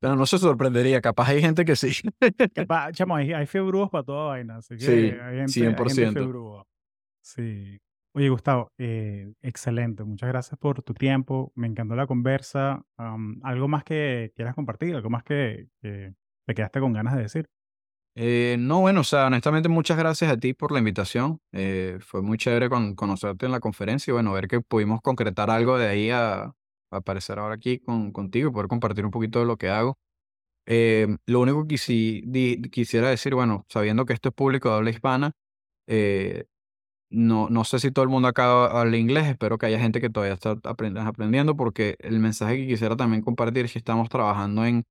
Pero 0.00 0.16
no 0.16 0.26
se 0.26 0.38
sorprendería, 0.38 1.00
capaz 1.00 1.28
hay 1.28 1.40
gente 1.40 1.64
que 1.64 1.76
sí. 1.76 1.92
capaz, 2.54 2.92
chamo, 2.92 3.16
hay, 3.16 3.32
hay 3.32 3.46
para 3.46 4.04
toda 4.04 4.28
vaina, 4.28 4.56
así 4.56 4.76
que 4.76 4.84
sí, 4.84 4.92
hay 5.20 5.36
gente, 5.38 5.76
100%. 5.76 6.66
sí. 7.22 7.78
Oye, 8.14 8.30
Gustavo, 8.30 8.72
eh, 8.78 9.30
excelente. 9.42 10.02
Muchas 10.02 10.30
gracias 10.30 10.58
por 10.58 10.82
tu 10.82 10.94
tiempo. 10.94 11.52
Me 11.54 11.66
encantó 11.66 11.94
la 11.96 12.06
conversa. 12.06 12.82
¿Algo 12.96 13.68
más 13.68 13.84
que 13.84 14.32
quieras 14.34 14.54
compartir? 14.54 14.94
¿Algo 14.94 15.10
más 15.10 15.22
que, 15.22 15.68
te 15.82 16.54
quedaste 16.54 16.80
con 16.80 16.94
ganas 16.94 17.14
de 17.14 17.20
decir? 17.20 17.46
Eh, 18.18 18.56
no, 18.58 18.80
bueno, 18.80 19.02
o 19.02 19.04
sea, 19.04 19.26
honestamente 19.26 19.68
muchas 19.68 19.98
gracias 19.98 20.30
a 20.32 20.38
ti 20.38 20.54
por 20.54 20.72
la 20.72 20.78
invitación. 20.78 21.38
Eh, 21.52 21.98
fue 22.00 22.22
muy 22.22 22.38
chévere 22.38 22.70
con, 22.70 22.94
conocerte 22.94 23.44
en 23.44 23.52
la 23.52 23.60
conferencia 23.60 24.10
y 24.10 24.14
bueno, 24.14 24.32
ver 24.32 24.48
que 24.48 24.60
pudimos 24.62 25.02
concretar 25.02 25.50
algo 25.50 25.76
de 25.78 25.86
ahí 25.88 26.10
a, 26.10 26.54
aparecer 26.90 27.38
ahora 27.38 27.56
aquí 27.56 27.78
con, 27.78 28.12
contigo 28.12 28.48
y 28.48 28.52
poder 28.52 28.68
compartir 28.68 29.04
un 29.04 29.10
poquito 29.10 29.40
de 29.40 29.44
lo 29.44 29.58
que 29.58 29.68
hago. 29.68 29.98
lo 31.26 31.40
único 31.40 31.66
que 31.66 31.78
sí 31.78 32.22
quisiera 32.72 33.10
decir, 33.10 33.34
bueno, 33.34 33.66
sabiendo 33.68 34.06
que 34.06 34.14
esto 34.14 34.30
es 34.30 34.34
público 34.34 34.70
de 34.70 34.76
habla 34.76 34.90
hispana, 34.90 35.32
no, 37.10 37.48
no 37.50 37.64
sé 37.64 37.78
si 37.78 37.90
todo 37.90 38.02
el 38.04 38.08
mundo 38.08 38.28
acá 38.28 38.66
habla 38.66 38.96
inglés, 38.96 39.26
espero 39.26 39.58
que 39.58 39.66
haya 39.66 39.78
gente 39.78 40.00
que 40.00 40.10
todavía 40.10 40.34
está 40.34 40.56
aprendiendo 40.64 41.56
porque 41.56 41.96
el 42.00 42.18
mensaje 42.18 42.56
que 42.56 42.66
quisiera 42.66 42.96
también 42.96 43.22
compartir 43.22 43.64
es 43.66 43.72
que 43.72 43.78
estamos 43.78 44.08
trabajando 44.08 44.64
en 44.64 44.84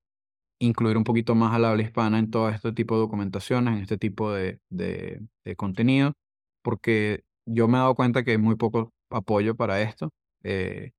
incluir 0.59 0.97
un 0.97 1.03
poquito 1.03 1.35
más 1.35 1.53
al 1.53 1.65
habla 1.65 1.83
hispana 1.83 2.19
en 2.19 2.31
todo 2.31 2.49
este 2.49 2.71
tipo 2.73 2.95
de 2.95 3.01
documentaciones, 3.01 3.75
en 3.75 3.81
este 3.81 3.97
tipo 3.97 4.31
de, 4.31 4.59
de, 4.69 5.55
contenido, 5.57 6.13
porque 6.61 7.23
yo 7.45 7.67
me 7.67 7.77
he 7.77 7.81
dado 7.81 7.95
cuenta 7.95 8.23
que 8.23 8.31
hay 8.31 8.37
muy 8.37 8.55
poco 8.55 8.93
apoyo 9.09 9.55
para 9.55 9.81
esto. 9.81 10.11
Eh, 10.43 10.91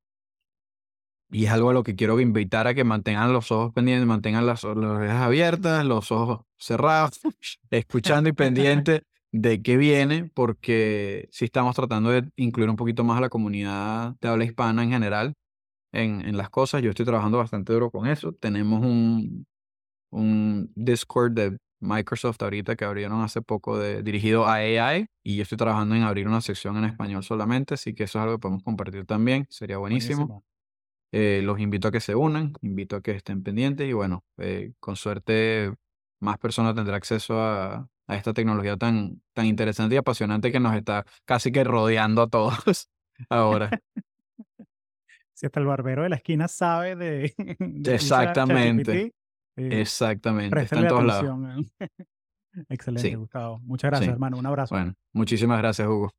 y 1.31 1.47
es 1.47 1.51
algo 1.51 1.71
a 1.71 1.73
lo 1.73 1.83
que 1.83 1.97
quiero 1.97 2.21
invitar 2.21 2.67
a 2.69 2.75
que 2.75 2.85
mantengan 2.85 3.33
los 3.33 3.51
ojos 3.51 3.73
pendientes, 3.73 4.07
mantengan 4.07 4.47
las, 4.47 4.63
las 4.63 4.77
orejas 4.77 5.23
abiertas, 5.23 5.85
los 5.85 6.13
ojos 6.13 6.41
cerrados, 6.57 7.21
escuchando 7.71 8.29
y 8.29 8.33
pendientes 8.33 9.03
de 9.33 9.61
qué 9.63 9.77
viene, 9.77 10.31
porque 10.35 11.29
si 11.33 11.45
estamos 11.47 11.75
tratando 11.75 12.11
de 12.11 12.31
incluir 12.37 12.71
un 12.71 12.77
poquito 12.77 13.05
más 13.05 13.19
a 13.19 13.23
la 13.23 13.29
comunidad 13.29 14.15
de 14.21 14.29
habla 14.29 14.45
hispana 14.45 14.85
en 14.85 14.91
general 14.91 15.35
en, 15.93 16.21
en 16.23 16.37
las 16.37 16.51
cosas. 16.51 16.83
Yo 16.83 16.91
estoy 16.91 17.07
trabajando 17.07 17.39
bastante 17.39 17.73
duro 17.73 17.91
con 17.91 18.07
eso. 18.07 18.33
Tenemos 18.33 18.85
un, 18.85 19.47
un 20.11 20.73
Discord 20.75 21.33
de 21.33 21.59
Microsoft 21.81 22.43
ahorita 22.43 22.77
que 22.77 22.85
abrieron 22.85 23.23
hace 23.23 23.43
poco 23.43 23.79
de, 23.79 24.03
dirigido 24.03 24.47
a 24.47 24.55
AI 24.55 25.07
y 25.23 25.37
yo 25.37 25.43
estoy 25.43 25.59
trabajando 25.59 25.95
en 25.95 26.03
abrir 26.03 26.27
una 26.27 26.41
sección 26.41 26.77
en 26.79 26.85
español 26.85 27.23
solamente, 27.23 27.75
así 27.75 27.95
que 27.95 28.05
eso 28.05 28.19
es 28.19 28.23
algo 28.23 28.37
que 28.37 28.41
podemos 28.41 28.63
compartir 28.63 29.05
también, 29.05 29.47
sería 29.51 29.79
buenísimo. 29.79 30.45
Eh, 31.13 31.41
los 31.45 31.61
invito 31.61 31.89
a 31.89 31.93
que 31.93 32.01
se 32.01 32.15
unan, 32.15 32.53
invito 32.63 32.97
a 32.97 33.01
que 33.03 33.13
estén 33.13 33.43
pendientes 33.43 33.89
y 33.89 33.93
bueno, 33.93 34.25
eh, 34.39 34.73
con 34.81 34.97
suerte 34.97 35.73
más 36.21 36.39
personas 36.39 36.75
tendrán 36.75 36.97
acceso 36.97 37.41
a, 37.41 37.89
a 38.07 38.17
esta 38.17 38.33
tecnología 38.33 38.77
tan, 38.77 39.23
tan 39.33 39.47
interesante 39.47 39.95
y 39.95 39.99
apasionante 39.99 40.51
que 40.51 40.61
nos 40.61 40.75
está 40.75 41.05
casi 41.25 41.53
que 41.53 41.63
rodeando 41.63 42.23
a 42.23 42.29
todos 42.29 42.89
ahora. 43.29 43.71
Si 45.37 45.45
hasta 45.45 45.61
el 45.61 45.67
barbero 45.67 46.03
de 46.03 46.09
la 46.09 46.17
esquina 46.17 46.49
sabe 46.49 46.97
de... 46.97 47.35
Exactamente. 47.85 49.13
Eh, 49.57 49.81
Exactamente. 49.83 50.63
Está 50.63 50.81
en 50.81 50.89
todos 50.89 51.05
lados. 51.05 51.67
Excelente, 52.71 53.17
Gustavo. 53.17 53.61
Muchas 53.61 53.91
gracias, 53.91 54.13
hermano. 54.13 54.39
Un 54.39 54.47
abrazo. 54.47 54.75
Bueno, 54.75 54.95
muchísimas 55.13 55.59
gracias, 55.59 55.87
Hugo. 55.87 56.11